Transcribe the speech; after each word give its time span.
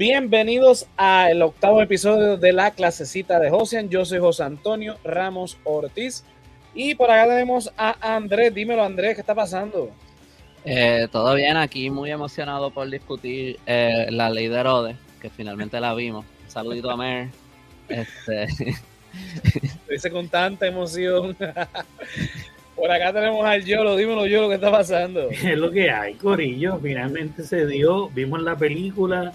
Bienvenidos 0.00 0.86
al 0.96 1.42
octavo 1.42 1.82
episodio 1.82 2.38
de 2.38 2.54
la 2.54 2.70
clasecita 2.70 3.38
de 3.38 3.50
Josian. 3.50 3.90
Yo 3.90 4.06
soy 4.06 4.18
José 4.18 4.44
Antonio 4.44 4.96
Ramos 5.04 5.58
Ortiz. 5.62 6.24
Y 6.74 6.94
por 6.94 7.10
acá 7.10 7.28
tenemos 7.28 7.70
a 7.76 8.14
Andrés. 8.16 8.54
Dímelo, 8.54 8.82
Andrés, 8.82 9.14
¿qué 9.14 9.20
está 9.20 9.34
pasando? 9.34 9.90
Eh, 10.64 11.06
todo 11.12 11.34
bien, 11.34 11.58
aquí 11.58 11.90
muy 11.90 12.10
emocionado 12.10 12.70
por 12.70 12.88
discutir 12.88 13.58
eh, 13.66 14.06
la 14.08 14.30
ley 14.30 14.48
de 14.48 14.58
Herodes, 14.58 14.96
que 15.20 15.28
finalmente 15.28 15.78
la 15.78 15.92
vimos. 15.92 16.24
saludito 16.48 16.90
a 16.90 16.96
Mer. 16.96 17.28
Este... 17.86 18.46
Dice 19.90 20.10
con 20.10 20.30
tanta 20.30 20.66
emoción. 20.66 21.36
por 22.74 22.90
acá 22.90 23.12
tenemos 23.12 23.44
al 23.44 23.66
Yolo. 23.66 23.96
Dímelo, 23.96 24.26
Yolo, 24.26 24.48
¿qué 24.48 24.54
está 24.54 24.70
pasando? 24.70 25.28
Es 25.28 25.58
lo 25.58 25.70
que 25.70 25.90
hay, 25.90 26.14
Corillo. 26.14 26.78
Finalmente 26.78 27.44
se 27.44 27.66
dio. 27.66 28.08
Vimos 28.08 28.40
la 28.40 28.56
película 28.56 29.34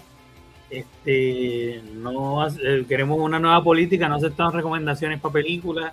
este, 0.70 1.80
no 1.94 2.46
eh, 2.48 2.84
queremos 2.88 3.18
una 3.18 3.38
nueva 3.38 3.62
política, 3.62 4.08
no 4.08 4.16
aceptamos 4.16 4.54
recomendaciones 4.54 5.20
para 5.20 5.32
películas, 5.34 5.92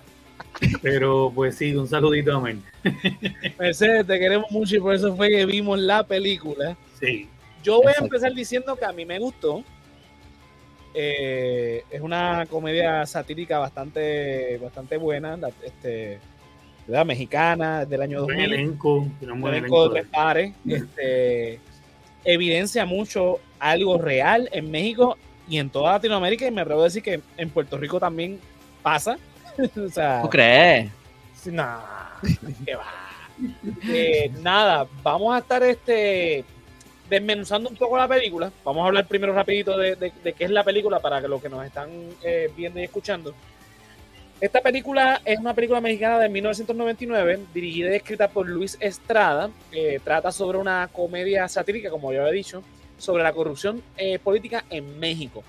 pero 0.82 1.30
pues 1.34 1.56
sí, 1.56 1.74
un 1.74 1.88
saludito 1.88 2.36
a 2.36 2.40
Mel. 2.40 2.60
Mercedes, 3.58 4.06
te 4.06 4.18
queremos 4.18 4.50
mucho 4.50 4.76
y 4.76 4.80
por 4.80 4.94
eso 4.94 5.14
fue 5.16 5.28
que 5.28 5.46
vimos 5.46 5.78
la 5.78 6.04
película. 6.04 6.76
Sí. 6.98 7.28
Yo 7.62 7.80
voy 7.80 7.92
a 7.96 8.02
empezar 8.02 8.32
diciendo 8.34 8.76
que 8.76 8.84
a 8.84 8.92
mí 8.92 9.06
me 9.06 9.18
gustó. 9.18 9.64
Eh, 10.96 11.82
es 11.90 12.00
una 12.00 12.46
comedia 12.46 13.04
satírica 13.06 13.58
bastante, 13.58 14.58
bastante 14.58 14.96
buena, 14.96 15.36
este, 15.64 16.20
¿verdad? 16.86 17.06
mexicana, 17.06 17.84
del 17.84 18.02
año 18.02 18.20
2000. 18.20 18.36
Un 18.36 18.42
elenco, 18.52 19.08
un 19.20 19.48
elenco 19.48 19.88
de 19.88 20.00
tres 20.00 20.10
pares. 20.12 20.54
Este, 20.66 21.58
evidencia 22.24 22.84
mucho 22.86 23.40
algo 23.64 23.96
real 23.96 24.48
en 24.52 24.70
México 24.70 25.16
y 25.48 25.58
en 25.58 25.70
toda 25.70 25.92
Latinoamérica 25.92 26.46
y 26.46 26.50
me 26.50 26.60
atrevo 26.60 26.82
a 26.82 26.84
decir 26.84 27.02
que 27.02 27.20
en 27.36 27.50
Puerto 27.50 27.78
Rico 27.78 27.98
también 27.98 28.38
pasa. 28.82 29.16
o 29.76 29.88
sea, 29.88 30.20
¿Tú 30.22 30.28
crees? 30.28 30.90
eh, 33.88 34.30
nada, 34.42 34.86
vamos 35.02 35.34
a 35.34 35.38
estar 35.38 35.62
este 35.62 36.44
desmenuzando 37.08 37.70
un 37.70 37.76
poco 37.76 37.96
la 37.96 38.08
película. 38.08 38.52
Vamos 38.64 38.84
a 38.84 38.86
hablar 38.88 39.06
primero 39.06 39.32
rapidito 39.32 39.76
de, 39.78 40.12
qué 40.22 40.44
es 40.44 40.50
la 40.50 40.64
película 40.64 41.00
para 41.00 41.20
que 41.20 41.28
los 41.28 41.40
que 41.40 41.48
nos 41.48 41.64
están 41.64 41.90
eh, 42.22 42.50
viendo 42.54 42.80
y 42.80 42.84
escuchando. 42.84 43.34
Esta 44.40 44.60
película 44.60 45.22
es 45.24 45.38
una 45.38 45.54
película 45.54 45.80
mexicana 45.80 46.18
de 46.18 46.28
1999, 46.28 47.40
dirigida 47.54 47.92
y 47.92 47.96
escrita 47.96 48.28
por 48.28 48.46
Luis 48.46 48.76
Estrada. 48.80 49.50
trata 50.02 50.32
sobre 50.32 50.58
una 50.58 50.88
comedia 50.92 51.48
satírica, 51.48 51.88
como 51.88 52.12
ya 52.12 52.20
había 52.20 52.32
dicho, 52.32 52.62
sobre 52.98 53.22
la 53.22 53.32
corrupción 53.32 53.82
eh, 53.96 54.18
política 54.18 54.64
en 54.70 54.98
México, 54.98 55.42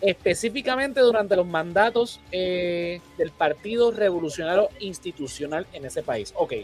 específicamente 0.00 1.00
durante 1.00 1.36
los 1.36 1.46
mandatos 1.46 2.20
eh, 2.32 3.00
del 3.18 3.30
Partido 3.30 3.90
Revolucionario 3.90 4.68
Institucional 4.80 5.66
en 5.72 5.84
ese 5.84 6.02
país. 6.02 6.32
Ok, 6.36 6.54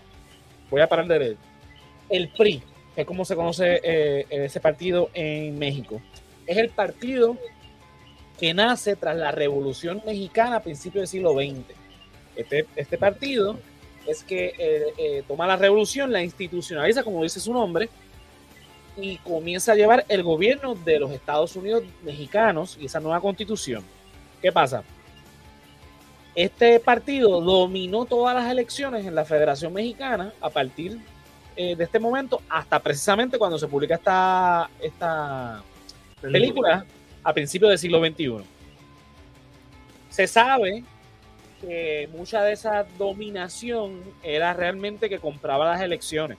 voy 0.71 0.81
a 0.81 0.89
parar 0.89 1.07
de 1.07 1.19
leer. 1.19 1.37
El 2.09 2.29
PRI, 2.31 2.63
es 2.97 3.07
como 3.07 3.25
se 3.25 3.37
conoce 3.37 3.81
eh, 3.83 4.27
ese 4.31 4.61
partido 4.61 5.11
en 5.15 5.59
México, 5.59 6.01
es 6.47 6.57
el 6.57 6.71
partido 6.71 7.37
que 8.39 8.55
nace 8.55 8.97
tras 8.97 9.17
la 9.17 9.31
Revolución 9.31 10.03
Mexicana 10.05 10.57
a 10.57 10.63
principios 10.63 11.03
del 11.03 11.09
siglo 11.09 11.35
XX. 11.35 11.77
Este, 12.37 12.67
este 12.75 12.97
partido 12.97 13.59
es 14.07 14.25
que 14.25 15.23
toma 15.29 15.47
la 15.47 15.57
revolución, 15.57 16.11
la 16.11 16.23
institucionaliza, 16.23 17.03
como 17.03 17.23
dice 17.23 17.39
su 17.39 17.53
nombre, 17.53 17.91
y 18.97 19.17
comienza 19.19 19.73
a 19.73 19.75
llevar 19.75 20.05
el 20.09 20.23
gobierno 20.23 20.75
de 20.75 20.99
los 20.99 21.11
Estados 21.11 21.55
Unidos 21.57 21.85
mexicanos 22.03 22.77
y 22.81 22.87
esa 22.87 23.01
nueva 23.01 23.21
constitución. 23.21 23.85
¿Qué 24.41 24.53
pasa? 24.53 24.83
Este 26.35 26.79
partido 26.81 27.41
dominó 27.41 28.05
todas 28.05 28.35
las 28.35 28.51
elecciones 28.51 29.07
en 29.07 29.15
la 29.15 29.25
Federación 29.25 29.73
Mexicana 29.73 30.33
a 30.41 30.51
partir 30.51 30.99
eh, 31.57 31.75
de 31.75 31.85
este 31.85 31.99
momento 31.99 32.41
hasta 32.49 32.79
precisamente 32.81 33.39
cuando 33.39 33.59
se 33.59 33.67
publica 33.67 33.95
esta, 33.95 34.71
esta 34.81 35.63
película 36.21 36.87
a 37.23 37.33
principios 37.33 37.71
del 37.71 37.79
siglo 37.79 38.01
XXI. 38.01 38.45
Se 40.09 40.27
sabe 40.27 40.85
que 41.61 42.09
mucha 42.13 42.43
de 42.43 42.53
esa 42.53 42.85
dominación 42.97 44.01
era 44.23 44.55
realmente 44.55 45.09
que 45.09 45.19
compraba 45.19 45.73
las 45.73 45.81
elecciones 45.81 46.39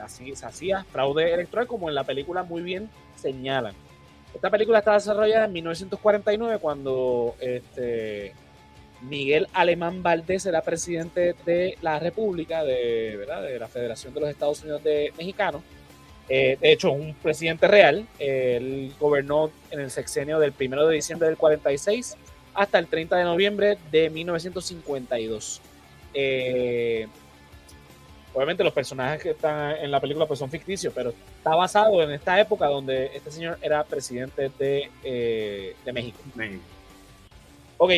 así 0.00 0.34
se 0.34 0.46
hacía 0.46 0.84
fraude 0.84 1.32
electoral 1.32 1.66
como 1.66 1.88
en 1.88 1.94
la 1.94 2.04
película 2.04 2.42
muy 2.42 2.62
bien 2.62 2.88
señalan. 3.16 3.74
Esta 4.34 4.50
película 4.50 4.78
está 4.78 4.94
desarrollada 4.94 5.46
en 5.46 5.52
1949 5.52 6.58
cuando 6.58 7.34
este, 7.40 8.32
Miguel 9.02 9.48
Alemán 9.52 10.02
Valdés 10.02 10.46
era 10.46 10.62
presidente 10.62 11.34
de 11.44 11.76
la 11.82 11.98
República, 11.98 12.64
de, 12.64 13.16
¿verdad? 13.16 13.42
de 13.42 13.58
la 13.58 13.68
Federación 13.68 14.14
de 14.14 14.20
los 14.20 14.30
Estados 14.30 14.62
Unidos 14.62 14.84
de 14.84 15.12
Mexicanos. 15.18 15.62
Eh, 16.28 16.56
de 16.60 16.72
hecho, 16.72 16.92
un 16.92 17.14
presidente 17.14 17.66
real. 17.66 18.06
él 18.18 18.94
gobernó 19.00 19.50
en 19.70 19.80
el 19.80 19.90
sexenio 19.90 20.38
del 20.38 20.52
1 20.58 20.86
de 20.86 20.94
diciembre 20.94 21.26
del 21.26 21.36
46 21.36 22.16
hasta 22.54 22.78
el 22.78 22.86
30 22.86 23.16
de 23.16 23.24
noviembre 23.24 23.78
de 23.90 24.10
1952. 24.10 25.60
Eh, 26.14 27.08
obviamente 28.34 28.64
los 28.64 28.72
personajes 28.72 29.22
que 29.22 29.30
están 29.30 29.76
en 29.76 29.90
la 29.90 30.00
película 30.00 30.26
pues 30.26 30.38
son 30.38 30.50
ficticios, 30.50 30.92
pero 30.94 31.10
está 31.10 31.54
basado 31.54 32.02
en 32.02 32.10
esta 32.12 32.40
época 32.40 32.66
donde 32.66 33.10
este 33.14 33.30
señor 33.30 33.58
era 33.62 33.84
presidente 33.84 34.50
de, 34.58 34.90
eh, 35.04 35.74
México. 35.92 36.18
Ok, 37.78 37.92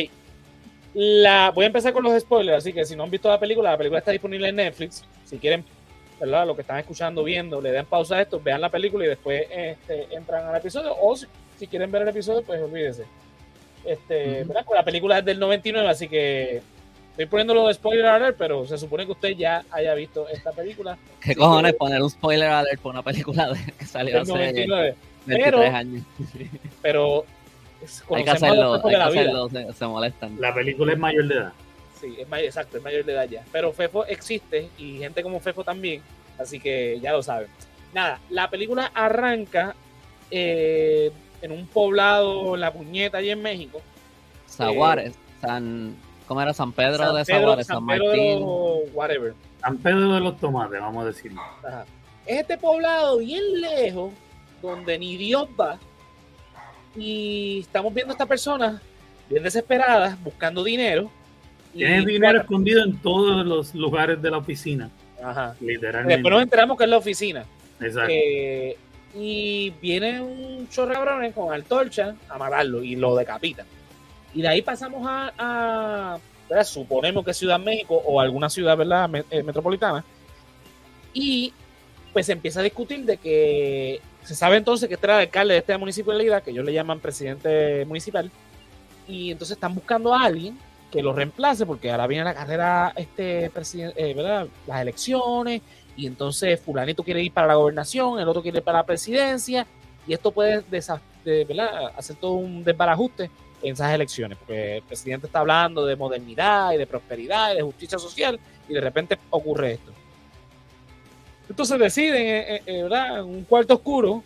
la, 0.93 1.51
voy 1.51 1.63
a 1.63 1.67
empezar 1.67 1.91
con 1.91 2.03
los 2.03 2.19
spoilers, 2.21 2.59
así 2.59 2.71
que 2.71 2.85
si 2.85 2.95
no 2.95 3.03
han 3.03 3.09
visto 3.09 3.27
la 3.27 3.39
película, 3.39 3.71
la 3.71 3.77
película 3.77 3.99
está 3.99 4.11
disponible 4.11 4.47
en 4.49 4.55
Netflix. 4.57 5.03
Si 5.25 5.37
quieren, 5.39 5.65
¿verdad? 6.19 6.45
Lo 6.45 6.55
que 6.55 6.61
están 6.61 6.77
escuchando, 6.77 7.23
viendo, 7.23 7.59
le 7.59 7.71
den 7.71 7.85
pausa 7.85 8.17
a 8.17 8.21
esto, 8.21 8.39
vean 8.39 8.61
la 8.61 8.69
película 8.69 9.05
y 9.05 9.07
después 9.07 9.47
este, 9.49 10.13
entran 10.15 10.45
al 10.47 10.55
episodio. 10.55 10.95
O 11.01 11.15
si, 11.15 11.27
quieren 11.67 11.91
ver 11.91 12.03
el 12.03 12.09
episodio, 12.09 12.43
pues 12.43 12.61
olvídense. 12.61 13.05
Este, 13.83 14.45
pues 14.45 14.65
la 14.73 14.85
película 14.85 15.19
es 15.19 15.25
del 15.25 15.39
99, 15.39 15.89
así 15.89 16.07
que 16.07 16.61
Estoy 17.13 17.27
poniéndolo 17.27 17.67
de 17.67 17.75
spoiler 17.75 18.07
alert, 18.07 18.37
pero 18.39 18.65
se 18.65 18.75
supone 18.75 19.05
que 19.05 19.11
usted 19.11 19.29
ya 19.37 19.63
haya 19.69 19.93
visto 19.93 20.27
esta 20.29 20.51
película. 20.51 20.97
¿Qué 21.21 21.35
cojones 21.35 21.75
poner 21.75 22.01
un 22.01 22.09
spoiler 22.09 22.49
alert 22.49 22.81
por 22.81 22.91
una 22.91 23.03
película 23.03 23.53
que 23.77 23.85
salió 23.85 24.19
hace 24.19 24.31
99. 24.31 24.95
23 25.27 25.45
pero, 25.45 25.75
años? 25.75 26.03
Pero 26.81 27.25
hay 28.09 28.23
que 28.23 28.29
hacerlo, 28.31 28.73
hay 28.73 28.81
que 28.81 28.95
hacerlo 28.95 29.49
se, 29.49 29.85
molestan. 29.85 30.41
La 30.41 30.55
película 30.55 30.93
es 30.93 30.97
mayor 30.97 31.27
de 31.27 31.35
edad. 31.35 31.53
Sí, 32.01 32.15
es 32.19 32.27
mayor, 32.27 32.45
exacto, 32.47 32.77
es 32.77 32.83
mayor 32.83 33.05
de 33.05 33.13
edad 33.13 33.29
ya. 33.29 33.43
Pero 33.51 33.71
Fefo 33.73 34.05
existe 34.07 34.69
y 34.79 34.97
gente 34.97 35.21
como 35.21 35.39
Fefo 35.39 35.63
también, 35.63 36.01
así 36.39 36.59
que 36.59 36.99
ya 36.99 37.11
lo 37.11 37.21
saben. 37.21 37.47
Nada, 37.93 38.19
la 38.31 38.49
película 38.49 38.91
arranca 38.91 39.75
eh, 40.31 41.11
en 41.43 41.51
un 41.51 41.67
poblado, 41.67 42.55
en 42.55 42.61
la 42.61 42.73
puñeta, 42.73 43.19
allí 43.19 43.29
en 43.29 43.41
México. 43.43 43.81
Zaguares, 44.49 45.13
San 45.39 45.95
¿Cómo 46.27 46.41
era 46.41 46.53
San 46.53 46.71
Pedro 46.71 47.13
de 47.13 47.25
Sabores, 47.25 47.67
San, 47.67 47.83
Martín? 47.83 48.43
whatever. 48.93 49.33
San 49.61 49.77
Pedro 49.77 50.13
de 50.13 50.19
los 50.19 50.39
Tomates, 50.39 50.79
vamos 50.79 51.03
a 51.03 51.07
decirlo. 51.07 51.41
Es 52.25 52.39
este 52.41 52.57
poblado 52.57 53.19
bien 53.19 53.61
lejos, 53.61 54.11
donde 54.61 54.97
ni 54.97 55.17
Dios 55.17 55.47
va. 55.59 55.77
Y 56.95 57.59
estamos 57.61 57.93
viendo 57.93 58.11
a 58.11 58.15
esta 58.15 58.25
persona 58.25 58.81
bien 59.29 59.43
desesperada, 59.43 60.17
buscando 60.23 60.63
dinero. 60.63 61.09
Tiene 61.73 62.05
dinero 62.05 62.41
escondido 62.41 62.83
en 62.83 62.97
todos 62.97 63.45
los 63.45 63.73
lugares 63.73 64.21
de 64.21 64.31
la 64.31 64.37
oficina. 64.37 64.89
Ajá. 65.23 65.55
Literalmente. 65.59 66.15
Después 66.15 66.33
nos 66.33 66.43
enteramos 66.43 66.77
que 66.77 66.83
es 66.83 66.89
la 66.89 66.97
oficina. 66.97 67.45
Exacto. 67.79 68.11
Eh, 68.13 68.77
y 69.15 69.71
viene 69.81 70.21
un 70.21 70.67
chorro 70.69 70.93
con 71.33 71.53
antorcha 71.53 72.15
a 72.29 72.37
matarlo 72.37 72.83
y 72.83 72.95
lo 72.95 73.15
decapitan. 73.15 73.65
Y 74.33 74.41
de 74.41 74.47
ahí 74.47 74.61
pasamos 74.61 75.03
a, 75.07 76.17
suponemos 76.65 77.25
que 77.25 77.33
Ciudad 77.33 77.59
México 77.59 78.01
o 78.05 78.19
alguna 78.19 78.49
ciudad 78.49 78.77
¿verdad? 78.77 79.09
Eh, 79.29 79.43
metropolitana. 79.43 80.03
Y 81.13 81.53
pues 82.11 82.25
se 82.25 82.33
empieza 82.33 82.59
a 82.59 82.63
discutir 82.63 83.05
de 83.05 83.17
que 83.17 84.01
se 84.23 84.35
sabe 84.35 84.57
entonces 84.57 84.87
que 84.87 84.95
este 84.95 85.07
era 85.07 85.15
el 85.15 85.27
alcalde 85.27 85.61
de 85.61 85.77
municipio 85.77 86.11
de 86.11 86.19
Leida, 86.19 86.41
que 86.41 86.51
ellos 86.51 86.65
le 86.65 86.73
llaman 86.73 86.99
presidente 86.99 87.85
municipal. 87.85 88.31
Y 89.07 89.31
entonces 89.31 89.57
están 89.57 89.75
buscando 89.75 90.13
a 90.13 90.23
alguien 90.23 90.57
que 90.91 91.01
lo 91.01 91.11
reemplace, 91.11 91.65
porque 91.65 91.91
ahora 91.91 92.07
viene 92.07 92.23
la 92.23 92.35
carrera, 92.35 92.93
este 92.95 93.45
eh, 93.45 94.13
¿verdad? 94.15 94.47
Las 94.67 94.81
elecciones, 94.81 95.61
y 95.97 96.05
entonces 96.05 96.59
fulanito 96.61 97.03
quiere 97.03 97.23
ir 97.23 97.33
para 97.33 97.47
la 97.47 97.55
gobernación, 97.55 98.19
el 98.19 98.27
otro 98.27 98.43
quiere 98.43 98.59
ir 98.59 98.63
para 98.63 98.79
la 98.79 98.85
presidencia, 98.85 99.65
y 100.07 100.13
esto 100.13 100.31
puede 100.31 100.63
hacer 101.97 102.15
todo 102.17 102.33
un 102.33 102.63
desbarajuste 102.63 103.31
en 103.63 103.73
esas 103.73 103.93
elecciones, 103.93 104.37
porque 104.37 104.77
el 104.77 104.83
presidente 104.83 105.27
está 105.27 105.39
hablando 105.39 105.85
de 105.85 105.95
modernidad 105.95 106.73
y 106.73 106.77
de 106.77 106.85
prosperidad 106.85 107.53
y 107.53 107.57
de 107.57 107.61
justicia 107.63 107.97
social 107.97 108.39
y 108.67 108.73
de 108.73 108.81
repente 108.81 109.17
ocurre 109.29 109.73
esto. 109.73 109.91
Entonces 111.49 111.79
deciden, 111.79 112.21
eh, 112.21 112.55
eh, 112.55 112.61
eh, 112.65 112.83
¿verdad? 112.83 113.19
En 113.19 113.25
un 113.25 113.43
cuarto 113.43 113.75
oscuro, 113.75 114.23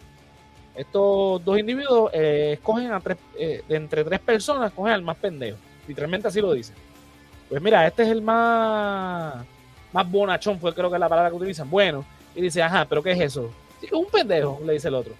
estos 0.75 1.43
dos 1.43 1.57
individuos 1.57 2.11
escogen 2.13 2.91
a 2.91 2.99
tres, 2.99 3.17
de 3.37 3.63
entre 3.69 4.03
tres 4.03 4.19
personas, 4.19 4.69
escogen 4.69 4.93
al 4.93 5.01
más 5.01 5.17
pendejo. 5.17 5.57
Literalmente 5.87 6.27
así 6.27 6.39
lo 6.39 6.53
dice. 6.53 6.73
Pues 7.49 7.61
mira, 7.61 7.87
este 7.87 8.03
es 8.03 8.09
el 8.09 8.21
más, 8.21 9.43
más 9.91 10.11
bonachón, 10.11 10.59
fue 10.59 10.73
creo 10.73 10.89
que 10.89 10.95
es 10.95 10.99
la 10.99 11.09
palabra 11.09 11.31
que 11.31 11.35
utilizan. 11.35 11.69
Bueno, 11.69 12.05
y 12.35 12.41
dice, 12.41 12.61
ajá, 12.61 12.85
pero 12.85 13.01
¿qué 13.01 13.13
es 13.13 13.19
eso? 13.21 13.51
Sí, 13.81 13.87
un 13.91 14.05
pendejo, 14.05 14.59
le 14.63 14.73
dice 14.73 14.89
el 14.89 14.95
otro. 14.95 15.13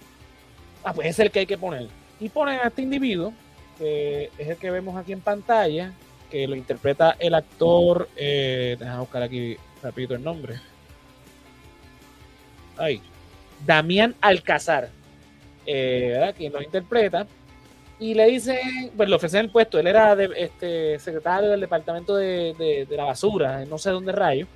Ah, 0.84 0.92
pues 0.92 1.08
es 1.08 1.18
el 1.18 1.30
que 1.30 1.40
hay 1.40 1.46
que 1.46 1.58
poner. 1.58 1.88
Y 2.20 2.28
ponen 2.28 2.60
a 2.60 2.68
este 2.68 2.82
individuo, 2.82 3.32
es 3.80 4.48
el 4.48 4.56
que 4.56 4.70
vemos 4.70 4.96
aquí 4.96 5.12
en 5.12 5.20
pantalla, 5.20 5.92
que 6.30 6.46
lo 6.46 6.54
interpreta 6.56 7.16
el 7.18 7.34
actor, 7.34 8.08
eh, 8.16 8.76
déjame 8.78 9.00
buscar 9.00 9.22
aquí 9.22 9.56
rapidito 9.82 10.14
el 10.14 10.22
nombre. 10.22 10.56
Ahí. 12.76 13.00
Damián 13.64 14.14
Alcázar, 14.20 14.88
eh, 15.66 16.10
¿verdad? 16.12 16.34
Quien 16.36 16.52
lo 16.52 16.62
interpreta. 16.62 17.26
Y 18.00 18.14
le 18.14 18.26
dice, 18.26 18.60
pues 18.96 19.08
le 19.08 19.16
ofrecen 19.16 19.40
el 19.40 19.50
puesto. 19.50 19.78
Él 19.80 19.88
era 19.88 20.12
este, 20.36 20.98
secretario 21.00 21.50
del 21.50 21.60
departamento 21.60 22.14
de, 22.14 22.54
de- 22.56 22.86
de 22.88 22.96
la 22.96 23.04
basura, 23.04 23.64
no 23.64 23.76
sé 23.78 23.90
dónde 23.90 24.12
rayo, 24.12 24.46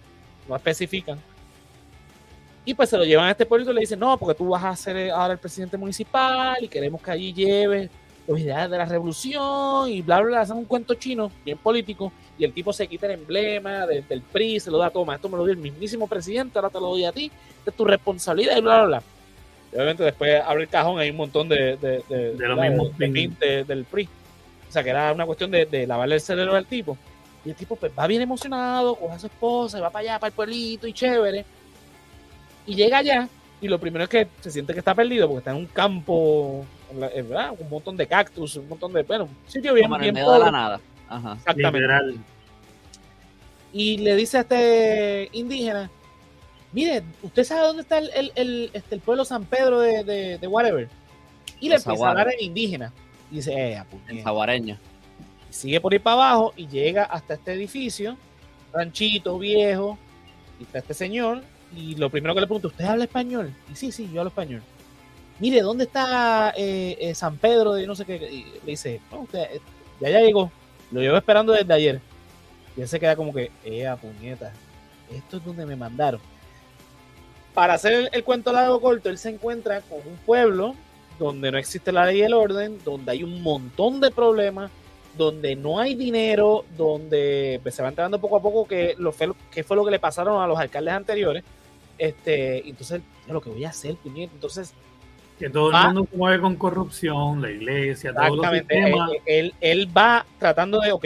no 0.49 0.55
especifican. 0.55 1.19
Y 2.65 2.75
pues 2.75 2.89
se 2.91 2.97
lo 2.97 3.05
llevan 3.05 3.27
a 3.27 3.33
este 3.33 3.45
pueblito 3.45 3.73
y 3.73 3.75
le 3.75 3.81
dicen, 3.81 3.99
no, 3.99 4.17
porque 4.17 4.37
tú 4.39 4.47
vas 4.51 4.63
a 4.65 4.77
ser 4.77 5.11
ahora 5.11 5.33
el 5.33 5.41
presidente 5.41 5.77
municipal 5.77 6.57
y 6.63 6.69
queremos 6.69 7.03
que 7.03 7.11
allí 7.11 7.33
lleves 7.33 7.91
los 8.27 8.39
ideales 8.39 8.71
de 8.71 8.79
la 8.79 8.85
revolución 8.85 9.89
y 9.89 10.03
bla, 10.03 10.21
bla, 10.21 10.29
bla. 10.29 10.41
Hacen 10.43 10.57
un 10.57 10.65
cuento 10.65 10.95
chino, 10.95 11.31
bien 11.45 11.59
político, 11.59 12.13
y 12.39 12.45
el 12.45 12.53
tipo 12.53 12.73
se 12.73 12.87
quita 12.87 13.07
el 13.07 13.13
emblema 13.13 13.87
de- 13.87 14.03
del 14.03 14.23
PRI, 14.23 14.61
se 14.61 14.71
lo 14.71 14.79
da, 14.79 14.91
toma, 14.91 15.17
esto 15.17 15.29
me 15.29 15.37
lo 15.37 15.45
dio 15.45 15.53
el 15.53 15.59
mismísimo 15.59 16.07
presidente, 16.07 16.59
ahora 16.59 16.71
te 16.71 16.81
lo 16.81 16.89
doy 16.89 17.05
a 17.05 17.13
ti, 17.13 17.31
esta 17.59 17.71
es 17.71 17.77
tu 17.77 17.85
responsabilidad 17.85 18.57
y 18.57 18.61
bla, 18.61 18.79
bla, 18.79 18.87
bla. 18.87 19.03
Y 19.73 19.77
obviamente 19.77 20.05
después 20.05 20.43
abre 20.45 20.63
el 20.65 20.69
cajón, 20.69 20.99
hay 20.99 21.11
un 21.11 21.17
montón 21.17 21.49
de, 21.49 21.77
de, 21.77 22.03
de, 22.09 22.35
pin 23.13 23.37
de- 23.41 23.65
del 23.65 23.85
PRI. 23.85 24.09
O 24.69 24.73
sea, 24.73 24.83
que 24.85 24.91
era 24.91 25.13
una 25.13 25.27
cuestión 25.27 25.51
de, 25.51 25.67
de 25.67 25.87
lavarle 25.87 26.15
el 26.15 26.21
cerebro 26.21 26.55
al 26.57 26.67
tipo. 26.67 26.97
Y 27.45 27.51
el 27.51 27.57
tipo 27.57 27.75
pues 27.77 27.91
va 27.99 28.07
bien 28.07 28.23
emocionado, 28.23 28.95
coge 28.95 29.15
a 29.15 29.19
su 29.19 29.27
esposa, 29.27 29.79
y 29.79 29.81
va 29.81 29.91
para 29.91 30.01
allá, 30.03 30.19
para 30.19 30.29
el 30.29 30.35
pueblito 30.35 30.87
y 30.87 30.93
chévere. 30.93 31.45
Y 32.67 32.75
llega 32.75 32.99
allá 32.99 33.29
y 33.61 33.69
lo 33.69 33.79
primero 33.79 34.05
es 34.05 34.11
que 34.11 34.29
se 34.41 34.51
siente 34.51 34.73
que 34.73 34.79
está 34.79 34.95
perdido 34.95 35.27
porque 35.27 35.39
está 35.39 35.51
en 35.51 35.57
un 35.59 35.67
campo, 35.67 36.65
Un 36.93 37.69
montón 37.71 37.97
de 37.97 38.07
cactus, 38.07 38.57
un 38.57 38.69
montón 38.69 38.93
de, 38.93 39.03
bueno, 39.03 39.25
un 39.25 39.37
sitio 39.51 39.73
bien, 39.75 39.85
Como 39.87 39.97
en 39.97 40.03
el 40.03 40.05
bien 40.13 40.15
medio 40.15 40.33
de 40.33 40.39
la 40.39 40.51
nada. 40.51 40.81
Ajá. 41.09 41.33
Exactamente. 41.35 41.79
Literal. 41.81 42.17
Y 43.73 43.99
le 43.99 44.17
dice 44.17 44.39
a 44.39 44.41
este 44.43 45.29
indígena, 45.33 45.91
mire, 46.73 47.03
¿usted 47.23 47.45
sabe 47.45 47.67
dónde 47.67 47.83
está 47.83 47.99
el, 47.99 48.11
el- 48.15 48.33
el- 48.35 48.71
este, 48.73 48.95
el 48.95 49.01
pueblo 49.01 49.25
San 49.25 49.45
Pedro 49.45 49.81
de, 49.81 50.05
de, 50.05 50.39
de 50.39 50.47
whatever? 50.47 50.89
Y 51.61 51.69
le 51.69 51.77
Los 51.77 51.87
empieza 51.87 52.07
a 52.07 52.11
hablar 52.11 52.29
en 52.39 52.45
indígena. 52.45 52.93
Y 53.31 53.37
dice, 53.37 53.53
eh. 53.55 53.83
En 54.09 54.23
saguareño. 54.23 54.77
Sigue 55.49 55.81
por 55.81 55.93
ahí 55.93 55.99
para 55.99 56.15
abajo 56.17 56.53
y 56.57 56.67
llega 56.67 57.05
hasta 57.05 57.35
este 57.35 57.53
edificio, 57.53 58.17
ranchito 58.73 59.39
viejo, 59.39 59.99
y 60.61 60.65
está 60.65 60.79
este 60.79 60.95
señor. 60.95 61.43
Y 61.75 61.95
lo 61.95 62.11
primero 62.11 62.35
que 62.35 62.41
le 62.43 62.47
pregunto, 62.47 62.69
¿usted 62.69 62.85
habla 62.85 63.05
español? 63.05 63.55
Y 63.73 63.77
sí, 63.77 63.93
sí, 63.93 64.11
yo 64.13 64.21
hablo 64.21 64.29
español. 64.29 64.63
Mire, 65.43 65.61
¿dónde 65.61 65.83
está 65.83 66.55
eh, 66.57 66.97
eh, 67.01 67.17
San 67.17 67.37
Pedro 67.37 67.73
de 67.73 67.85
no 67.85 67.97
sé 67.97 68.05
qué? 68.05 68.15
Y 68.15 68.45
le 68.65 68.71
dice, 68.71 69.01
no, 69.11 69.23
usted 69.23 69.61
ya 69.99 70.21
llegó, 70.21 70.53
lo 70.93 71.01
llevo 71.01 71.17
esperando 71.17 71.53
desde 71.53 71.75
ayer. 71.75 72.01
Y 72.77 72.81
él 72.81 72.87
se 72.87 73.01
queda 73.01 73.17
como 73.17 73.35
que, 73.35 73.51
eh, 73.65 73.93
puñeta, 74.01 74.53
esto 75.11 75.39
es 75.39 75.45
donde 75.45 75.67
me 75.67 75.75
mandaron. 75.75 76.21
Para 77.55 77.75
hacer 77.75 77.93
el, 77.93 78.09
el 78.13 78.23
cuento 78.23 78.53
largo 78.53 78.81
corto, 78.81 79.09
él 79.09 79.19
se 79.19 79.31
encuentra 79.31 79.81
con 79.81 79.99
un 80.07 80.17
pueblo 80.19 80.77
donde 81.19 81.51
no 81.51 81.59
existe 81.59 81.91
la 81.91 82.07
ley 82.07 82.21
y 82.21 82.23
el 82.23 82.35
orden, 82.35 82.79
donde 82.85 83.11
hay 83.11 83.25
un 83.25 83.43
montón 83.43 84.01
de 84.01 84.13
problemas, 84.13 84.71
donde 85.19 85.57
no 85.57 85.81
hay 85.81 85.97
dinero, 85.97 86.65
donde 86.77 87.59
pues, 87.65 87.75
se 87.75 87.83
va 87.83 87.89
enterando 87.89 88.21
poco 88.21 88.37
a 88.37 88.43
poco 88.43 88.65
que, 88.69 88.95
lo 88.97 89.11
fue, 89.11 89.33
que 89.51 89.65
fue 89.65 89.77
lo 89.77 89.85
que 89.85 89.91
le 89.91 89.99
pasaron 89.99 90.41
a 90.41 90.47
los 90.47 90.57
alcaldes 90.57 90.95
anteriores. 90.95 91.43
Este, 91.99 92.69
entonces, 92.69 93.03
es 93.27 93.33
lo 93.33 93.41
que 93.41 93.51
voy 93.51 93.65
a 93.65 93.71
hacer, 93.71 93.97
puñeta. 93.97 94.33
Entonces, 94.35 94.73
Que 95.43 95.51
todo 95.51 95.71
Ah. 95.75 95.81
el 95.89 95.95
mundo 95.95 96.09
se 96.11 96.17
mueve 96.17 96.41
con 96.41 96.55
corrupción, 96.57 97.43
la 97.43 97.51
iglesia, 97.51 98.13
todos 98.15 98.37
los 98.37 98.47
exactamente, 98.47 98.75
sistemas. 98.75 99.11
él, 99.11 99.21
él- 99.27 99.55
él 99.61 99.97
va 99.97 100.25
tratando 100.39 100.79
de, 100.81 100.93
ok, 100.93 101.05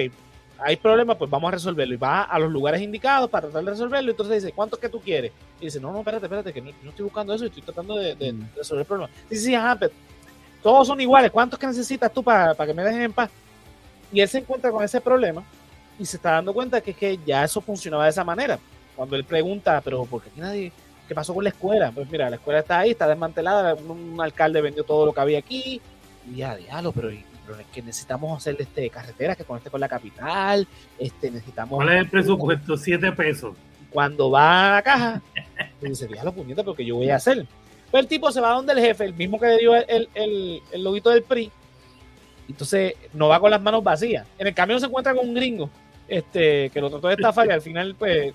hay 0.59 0.77
problemas, 0.77 1.17
pues 1.17 1.31
vamos 1.31 1.49
a 1.49 1.53
resolverlo. 1.53 1.95
Y 1.95 1.97
va 1.97 2.23
a 2.23 2.39
los 2.39 2.51
lugares 2.51 2.81
indicados 2.83 3.31
para 3.31 3.47
tratar 3.47 3.65
de 3.65 3.71
resolverlo. 3.71 4.11
Entonces 4.11 4.43
dice, 4.43 4.53
¿cuánto 4.55 4.77
es 4.77 4.81
que 4.83 4.89
tú 4.89 5.01
quieres? 5.01 5.33
Y 5.61 5.67
dice, 5.67 5.81
no, 5.81 5.91
no, 5.93 5.99
espérate, 6.01 6.27
espérate, 6.27 6.53
que 6.53 6.61
no, 6.61 6.71
no 6.83 6.91
estoy 6.91 7.05
buscando 7.05 7.33
eso, 7.35 7.47
estoy 7.47 7.63
tratando 7.63 7.97
de, 7.97 8.15
de 8.15 8.33
Mm. 8.33 8.49
resolver 8.57 8.81
el 8.83 8.87
problema. 8.87 9.11
Dice, 9.31 9.43
sí, 9.43 9.55
ajá, 9.55 9.77
pero 9.77 9.93
todos 10.63 10.87
son 10.87 11.01
iguales. 11.01 11.31
¿Cuántos 11.31 11.59
que 11.59 11.67
necesitas 11.67 12.13
tú 12.13 12.23
para, 12.23 12.53
para 12.55 12.67
que 12.67 12.75
me 12.75 12.83
dejen 12.85 13.03
en 13.03 13.13
paz? 13.13 13.31
Y 14.13 14.21
él 14.21 14.29
se 14.29 14.39
encuentra 14.39 14.71
con 14.71 14.85
ese 14.85 15.01
problema 15.01 15.43
y 15.99 16.05
se 16.05 16.17
está 16.17 16.33
dando 16.33 16.53
cuenta 16.53 16.81
que 16.83 16.93
que 16.95 17.19
ya 17.25 17.43
eso 17.45 17.61
funcionaba 17.61 18.05
de 18.05 18.11
esa 18.11 18.23
manera. 18.25 18.59
Cuando 18.95 19.17
él 19.17 19.25
pregunta, 19.25 19.81
pero 19.85 20.05
¿por 20.05 20.23
qué 20.23 20.29
aquí 20.31 20.41
nadie? 20.41 20.73
¿Qué 21.07 21.15
pasó 21.15 21.35
con 21.35 21.45
la 21.45 21.51
escuela? 21.51 21.93
Pues 21.93 22.11
mira, 22.11 22.29
la 22.29 22.37
escuela 22.37 22.61
está 22.61 22.81
ahí, 22.81 22.91
está 22.91 23.07
desmantelada, 23.07 23.75
un, 23.75 24.21
alcalde 24.21 24.61
vendió 24.61 24.85
todo 24.85 25.07
lo 25.07 25.13
que 25.13 25.21
había 25.21 25.39
aquí, 25.39 25.81
y 26.31 26.37
ya, 26.37 26.57
diablo, 26.57 26.93
pero, 26.93 27.11
pero 27.47 27.61
es 27.61 27.67
que 27.67 27.83
necesitamos 27.83 28.37
hacer 28.37 28.57
este 28.59 28.91
carreteras 28.91 29.37
que 29.37 29.45
conecte 29.45 29.71
con 29.71 29.81
la 29.81 29.89
capital, 29.89 30.67
este 30.99 31.31
necesitamos 31.31 31.77
¿Cuál 31.77 31.91
es 31.91 32.01
el 32.01 32.09
presupuesto? 32.09 32.77
Siete 32.77 33.13
pesos. 33.13 33.57
cuando 33.91 34.31
va 34.31 34.69
a 34.69 34.75
la 34.77 34.83
caja, 34.83 35.23
le 35.81 35.89
dice, 35.89 36.09
diablo, 36.09 36.33
puñeta, 36.33 36.65
porque 36.65 36.85
yo 36.85 36.97
voy 36.97 37.11
a 37.11 37.17
hacer. 37.17 37.47
Pues 37.91 38.03
el 38.03 38.09
tipo 38.09 38.33
se 38.33 38.41
va 38.41 38.51
donde 38.51 38.73
el 38.73 38.81
jefe, 38.81 39.05
el 39.05 39.15
mismo 39.15 39.39
que 39.39 39.47
le 39.47 39.59
dio 39.59 39.77
el, 39.77 39.85
el, 39.89 40.09
el, 40.15 40.63
el 40.73 40.83
loguito 40.83 41.11
del 41.11 41.23
PRI, 41.23 41.53
entonces 42.49 42.95
no 43.13 43.29
va 43.29 43.39
con 43.39 43.53
las 43.53 43.63
manos 43.63 43.85
vacías. 43.85 44.27
En 44.39 44.49
el 44.49 44.55
camión 44.55 44.81
se 44.81 44.87
encuentra 44.87 45.15
con 45.15 45.29
un 45.29 45.35
gringo, 45.35 45.71
este, 46.09 46.71
que 46.71 46.81
lo 46.81 46.91
trató 46.91 47.07
de 47.07 47.15
estafar 47.15 47.47
y 47.47 47.51
al 47.51 47.63
final, 47.63 47.95
pues, 47.97 48.35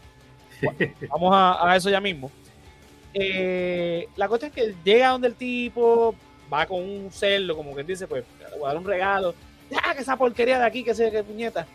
vamos 1.09 1.33
a, 1.33 1.69
a 1.69 1.75
eso 1.75 1.89
ya 1.89 1.99
mismo. 1.99 2.31
Eh, 3.13 4.07
la 4.15 4.27
cuestión 4.27 4.51
es 4.51 4.55
que 4.55 4.75
llega 4.83 5.09
donde 5.09 5.27
el 5.29 5.35
tipo 5.35 6.15
va 6.51 6.65
con 6.65 6.79
un 6.81 7.11
cerdo, 7.11 7.55
como 7.55 7.75
que 7.75 7.83
dice, 7.83 8.07
pues, 8.07 8.23
le 8.51 8.57
voy 8.59 8.75
un 8.75 8.85
regalo. 8.85 9.33
Ya, 9.69 9.93
que 9.95 10.01
esa 10.01 10.17
porquería 10.17 10.59
de 10.59 10.65
aquí, 10.65 10.83
que 10.83 10.93
se 10.93 11.09
que 11.11 11.23
puñeta. 11.23 11.65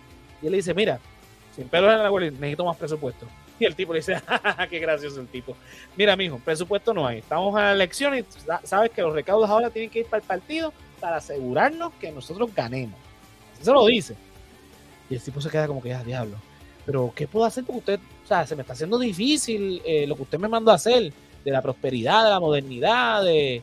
Y 0.42 0.46
él 0.46 0.52
le 0.52 0.58
dice, 0.58 0.74
mira, 0.74 0.98
sin 1.54 1.68
pelos 1.68 1.90
en 1.92 1.98
la 1.98 2.06
abuela, 2.06 2.30
necesito 2.30 2.64
más 2.64 2.76
presupuesto. 2.76 3.26
Y 3.58 3.64
el 3.64 3.74
tipo 3.74 3.94
le 3.94 4.00
dice, 4.00 4.16
"Ja, 4.26 4.66
qué 4.68 4.78
gracioso 4.78 5.18
el 5.18 5.28
tipo. 5.28 5.56
Mira, 5.96 6.14
mijo, 6.14 6.38
presupuesto 6.44 6.92
no 6.92 7.06
hay. 7.06 7.20
Estamos 7.20 7.56
a 7.56 7.62
la 7.62 7.72
elección 7.72 8.14
y 8.18 8.22
sa- 8.44 8.60
sabes 8.64 8.90
que 8.90 9.00
los 9.00 9.14
recaudos 9.14 9.48
ahora 9.48 9.70
tienen 9.70 9.88
que 9.88 10.00
ir 10.00 10.04
para 10.04 10.20
el 10.20 10.26
partido 10.26 10.74
para 11.00 11.16
asegurarnos 11.16 11.94
que 11.94 12.12
nosotros 12.12 12.50
ganemos. 12.54 13.00
Eso 13.58 13.72
lo 13.72 13.86
dice. 13.86 14.14
Y 15.08 15.14
el 15.14 15.22
tipo 15.22 15.40
se 15.40 15.48
queda 15.48 15.66
como 15.66 15.80
que, 15.82 15.88
ya, 15.88 16.04
diablo. 16.04 16.36
Pero, 16.84 17.10
¿qué 17.16 17.26
puedo 17.26 17.46
hacer? 17.46 17.64
Porque 17.64 17.78
usted, 17.78 18.00
o 18.24 18.28
sea, 18.28 18.46
se 18.46 18.54
me 18.56 18.60
está 18.60 18.74
haciendo 18.74 18.98
difícil 18.98 19.80
eh, 19.86 20.06
lo 20.06 20.16
que 20.16 20.22
usted 20.24 20.38
me 20.38 20.48
mandó 20.48 20.70
a 20.70 20.74
hacer, 20.74 21.10
de 21.46 21.52
la 21.52 21.62
prosperidad, 21.62 22.24
de 22.24 22.30
la 22.30 22.40
modernidad, 22.40 23.22
de... 23.22 23.62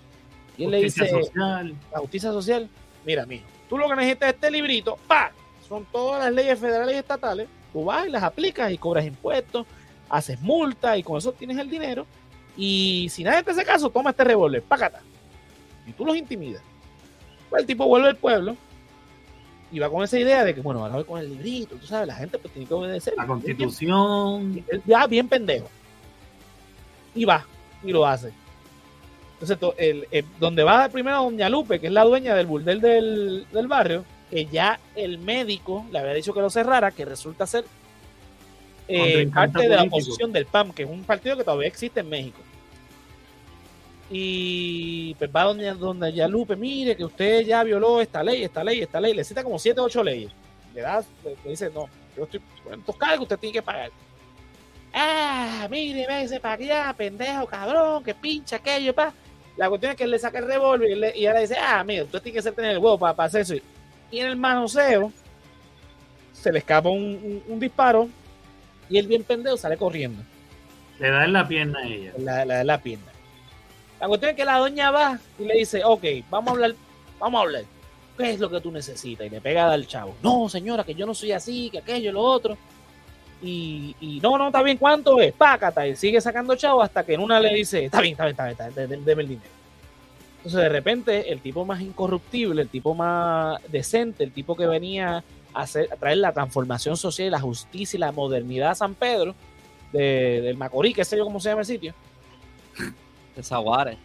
Él 0.58 0.72
le 0.72 0.84
dice, 0.84 1.10
social. 1.10 1.75
la 1.92 2.00
justicia 2.00 2.32
social, 2.32 2.70
mira, 3.06 3.25
mijo, 3.25 3.44
tú 3.68 3.78
lo 3.78 3.90
que 3.90 3.96
necesitas 3.98 4.30
es 4.30 4.36
este 4.36 4.52
librito, 4.52 4.98
¡pa! 5.06 5.34
Son 5.68 5.86
todas 5.92 6.24
las 6.24 6.34
leyes 6.34 6.58
federales 6.58 6.96
y 6.96 7.00
estatales, 7.00 7.50
tú 7.74 7.84
vas 7.84 8.08
y 8.08 8.10
las 8.10 8.24
aplicas 8.24 8.72
y 8.72 8.78
cobras 8.78 9.06
impuestos, 9.06 9.66
haces 10.10 10.40
multa 10.40 10.98
y 10.98 11.04
con 11.04 11.18
eso 11.18 11.34
tienes 11.34 11.58
el 11.58 11.70
dinero. 11.70 12.06
Y 12.56 13.10
si 13.10 13.25
nadie 13.25 13.44
te 13.44 13.52
hace 13.52 13.66
caso, 13.66 13.90
toma 13.90 14.12
este 14.12 14.24
revólver, 14.24 14.62
pácata. 14.62 15.02
Y 15.86 15.92
tú 15.92 16.06
los 16.06 16.16
intimidas. 16.16 16.62
Pues 17.50 17.63
el 17.63 17.68
tipo 17.68 17.86
vuelve 17.86 18.08
al 18.08 18.16
pueblo 18.16 18.56
y 19.74 19.80
va 19.80 19.90
con 19.90 20.04
esa 20.04 20.18
idea 20.18 20.46
de 20.46 20.56
que, 20.56 20.62
bueno, 20.62 20.80
ahora 20.82 20.96
voy 20.96 21.04
con 21.04 21.20
el 21.20 21.28
librito, 21.28 21.75
tú 21.75 21.86
sabes, 21.86 22.08
la 22.08 22.16
gente 22.16 22.38
pues 22.38 22.54
tiene 22.54 22.66
que 22.66 22.74
obedecer. 22.75 23.16
La 23.18 23.28
constitución. 23.28 24.63
Él 24.70 24.82
ya 24.86 25.06
bien 25.06 25.28
pendejo. 25.28 25.68
Y 27.16 27.25
va, 27.25 27.46
y 27.84 27.92
lo 27.92 28.06
hace. 28.06 28.32
Entonces, 29.34 29.60
to- 29.60 29.75
el, 29.78 30.08
el- 30.12 30.25
donde 30.40 30.63
va 30.63 30.88
primero 30.90 31.24
Doña 31.24 31.50
Lupe, 31.50 31.80
que 31.80 31.88
es 31.88 31.94
la 31.94 32.04
dueña 32.04 32.34
del 32.36 32.46
burdel 32.48 32.80
del, 32.82 33.46
del 33.52 33.68
barrio, 33.68 34.06
que 34.30 34.46
ya 34.46 34.80
el 34.96 35.18
médico 35.20 35.86
le 35.92 36.00
había 36.00 36.13
dicho 36.13 36.34
que 36.34 36.40
lo 36.42 36.50
cerrara, 36.50 36.92
que 36.92 37.06
resulta 37.06 37.46
ser 37.46 37.66
eh, 38.88 39.28
parte 39.34 39.60
de 39.70 39.75
la 39.75 39.84
oposición 39.84 40.32
del 40.32 40.46
PAM, 40.46 40.72
que 40.72 40.84
es 40.84 40.90
un 40.90 41.04
partido 41.04 41.38
que 41.38 41.44
todavía 41.44 41.68
existe 41.68 42.00
en 42.00 42.10
México. 42.10 42.40
Y 44.10 45.16
pues 45.16 45.30
va 45.36 45.44
doña, 45.44 45.74
doña 45.74 46.28
Lupe, 46.28 46.56
mire 46.56 46.96
que 46.96 47.06
usted 47.06 47.46
ya 47.46 47.63
violó 47.63 48.02
esta 48.02 48.22
ley, 48.22 48.44
esta 48.44 48.63
ley, 48.63 48.82
esta 48.82 49.00
ley, 49.00 49.13
le 49.13 49.24
cita 49.24 49.44
como 49.44 49.58
siete 49.58 49.80
o 49.80 49.86
ocho 49.86 50.04
leyes. 50.04 50.32
Le 50.74 50.82
da, 50.82 51.04
le, 51.24 51.36
le 51.44 51.50
dice, 51.50 51.72
no, 51.74 51.88
yo 52.16 52.24
estoy, 52.25 52.42
bueno, 52.63 52.80
estos 52.80 52.96
cargos 52.98 53.22
usted 53.22 53.40
tiene 53.40 53.54
que 53.54 53.62
pagar. 53.62 53.92
Ah, 54.94 55.68
mire, 55.72 56.06
véngase 56.06 56.40
para 56.40 56.54
allá, 56.56 56.94
pendejo, 56.96 57.48
cabrón, 57.48 58.04
que 58.04 58.14
pincha 58.14 58.58
aquello, 58.58 58.94
pa. 58.94 59.12
La 59.58 59.70
cuestión 59.70 59.92
es 59.92 59.98
que 59.98 60.04
él 60.04 60.12
le 60.12 60.20
saca 60.20 60.40
el 60.40 60.46
revólver 60.48 60.90
y, 60.92 60.96
le- 60.96 61.18
y 61.18 61.28
dice, 61.42 61.56
ah, 61.60 61.84
mira, 61.84 62.04
usted 62.04 62.22
tiene 62.22 62.36
que 62.38 62.42
ser 62.42 62.54
tener 62.54 62.72
el 62.72 62.78
huevo 62.78 62.98
para, 63.00 63.16
para 63.16 63.28
hacer 63.28 63.42
eso. 63.42 63.56
Y 64.12 64.20
en 64.20 64.28
el 64.28 64.36
manoseo 64.36 65.12
se 66.32 66.52
le 66.52 66.60
escapa 66.60 66.90
un, 66.90 67.02
un- 67.02 67.44
un 67.48 67.60
disparo 67.60 68.10
y 68.90 68.98
él 68.98 69.08
bien 69.08 69.24
pendejo 69.24 69.56
sale 69.58 69.78
corriendo 69.78 70.22
Le 71.00 71.10
da 71.10 71.24
en 71.26 71.34
la 71.34 71.48
pierna 71.48 71.80
a 71.80 71.88
ella. 71.88 72.12
la, 72.18 72.46
la 72.46 72.58
de 72.60 72.64
la 72.64 72.78
pierna. 72.82 73.12
La 74.00 74.08
cuestión 74.08 74.32
es 74.32 74.36
que 74.38 74.46
la 74.46 74.58
doña 74.58 74.92
va 74.92 75.20
y 75.40 75.46
le 75.46 75.54
dice, 75.56 75.82
ok, 75.84 76.04
vamos 76.30 76.50
a 76.50 76.52
hablar, 76.52 76.76
vamos 77.20 77.40
a 77.40 77.44
hablar. 77.44 77.64
¿Qué 78.18 78.32
es 78.32 78.40
lo 78.40 78.50
que 78.50 78.60
tú 78.62 78.72
necesitas? 78.72 79.26
Y 79.26 79.30
le 79.30 79.42
pega 79.42 79.72
al 79.72 79.88
chavo. 79.88 80.16
No, 80.22 80.48
señora, 80.50 80.84
que 80.84 80.94
yo 80.94 81.06
no 81.06 81.16
soy 81.16 81.32
así, 81.32 81.70
que 81.72 81.80
aquello, 81.80 82.12
lo 82.12 82.22
otro. 82.22 82.58
Y, 83.44 83.96
y 84.00 84.22
no, 84.22 84.38
no, 84.38 84.48
está 84.48 84.64
bien, 84.64 84.78
¿cuánto 84.78 85.20
es? 85.20 85.34
Pácata. 85.34 85.86
Y 85.86 85.98
sigue 85.98 86.22
sacando 86.22 86.56
chavo 86.56 86.82
hasta 86.82 87.04
que 87.04 87.14
en 87.14 87.20
una 87.20 87.40
le 87.42 87.54
dice, 87.54 87.86
está 87.86 88.00
bien, 88.00 88.14
está 88.14 88.24
bien, 88.24 88.32
está 88.34 88.46
bien, 88.46 88.70
está 88.70 88.86
bien, 88.86 89.06
deme 89.06 89.22
el 89.24 89.28
dinero. 89.28 89.50
Entonces 90.38 90.62
de 90.62 90.70
repente 90.70 91.32
el 91.32 91.40
tipo 91.40 91.66
más 91.66 91.82
incorruptible, 91.82 92.62
el 92.62 92.70
tipo 92.70 92.96
más 92.96 93.62
decente, 93.70 94.24
el 94.24 94.32
tipo 94.32 94.56
que 94.56 94.66
venía 94.66 95.24
a, 95.54 95.62
hacer, 95.62 95.90
a 95.92 95.96
traer 95.98 96.18
la 96.18 96.32
transformación 96.34 96.98
social, 96.98 97.32
la 97.32 97.40
justicia 97.40 97.98
y 97.98 98.00
la 98.00 98.12
modernidad 98.12 98.72
a 98.72 98.76
San 98.76 98.96
Pedro, 98.96 99.36
de, 99.92 100.42
del 100.42 100.58
Macorís, 100.58 100.96
qué 100.96 101.06
sé 101.06 101.18
yo 101.18 101.26
cómo 101.26 101.40
se 101.40 101.50
llama 101.50 101.62
el 101.62 101.68
sitio, 101.68 101.94
De 103.36 103.44
Zaguares. 103.44 103.98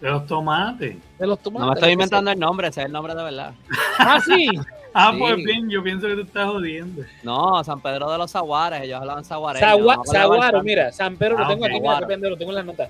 De 0.00 0.10
los 0.10 0.26
tomates. 0.26 0.96
de 1.18 1.26
los 1.26 1.38
tomates. 1.38 1.66
No 1.66 1.72
me 1.72 1.74
estoy 1.74 1.92
inventando 1.92 2.30
el 2.30 2.38
nombre, 2.38 2.68
ese 2.68 2.80
es 2.80 2.86
el 2.86 2.92
nombre 2.92 3.14
de 3.14 3.22
verdad. 3.22 3.54
Ah, 3.98 4.20
sí. 4.20 4.48
Ah, 4.98 5.10
Sí. 5.12 5.18
pues 5.18 5.36
bien, 5.36 5.68
yo 5.68 5.82
pienso 5.82 6.06
que 6.06 6.14
tú 6.14 6.20
estás 6.22 6.46
jodiendo. 6.46 7.02
No, 7.22 7.62
San 7.64 7.80
Pedro 7.82 8.10
de 8.10 8.16
los 8.16 8.30
Zaguares, 8.30 8.80
ellos 8.82 8.98
hablaban 8.98 9.24
zaguareño. 9.24 9.66
Sagua- 9.66 9.96
no 9.96 10.00
hablaban 10.00 10.06
Saguaro, 10.06 10.40
tanto. 10.52 10.62
mira, 10.64 10.90
San 10.92 11.16
Pedro, 11.18 11.36
lo 11.38 11.44
Ah, 11.44 11.48
tengo 11.48 11.64
ok, 11.66 11.70
aquí, 11.70 11.80
mira, 11.80 12.30
lo 12.30 12.36
tengo 12.38 12.50
en 12.52 12.54
las 12.56 12.64
notas. 12.64 12.88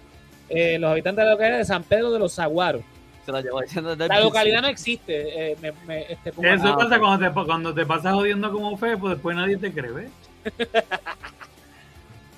Eh, 0.48 0.78
los 0.78 0.90
habitantes 0.92 1.16
de 1.22 1.24
la 1.24 1.30
localidad 1.32 1.58
de 1.58 1.64
San 1.64 1.82
Pedro 1.82 2.12
de 2.12 2.18
los 2.20 2.32
Saguaros. 2.32 2.82
Se 3.24 3.32
lo 3.32 3.40
llevo 3.40 3.60
diciendo 3.60 3.90
desde 3.90 4.04
el 4.04 4.08
La 4.08 4.20
localidad 4.20 4.62
no 4.62 4.68
existe. 4.68 5.50
eh, 5.52 5.56
me- 5.60 5.72
me- 5.84 6.02
este, 6.12 6.28
Eso 6.30 6.40
Ah, 6.68 6.76
pasa 6.78 7.00
cuando, 7.00 7.26
te, 7.28 7.44
cuando 7.44 7.74
te 7.74 7.84
pasas 7.84 8.12
jodiendo 8.14 8.52
como 8.52 8.76
fe, 8.76 8.96
pues 8.96 9.14
después 9.14 9.36
nadie 9.36 9.56
te 9.56 9.72
cree, 9.72 9.90
¿ves? 9.90 10.10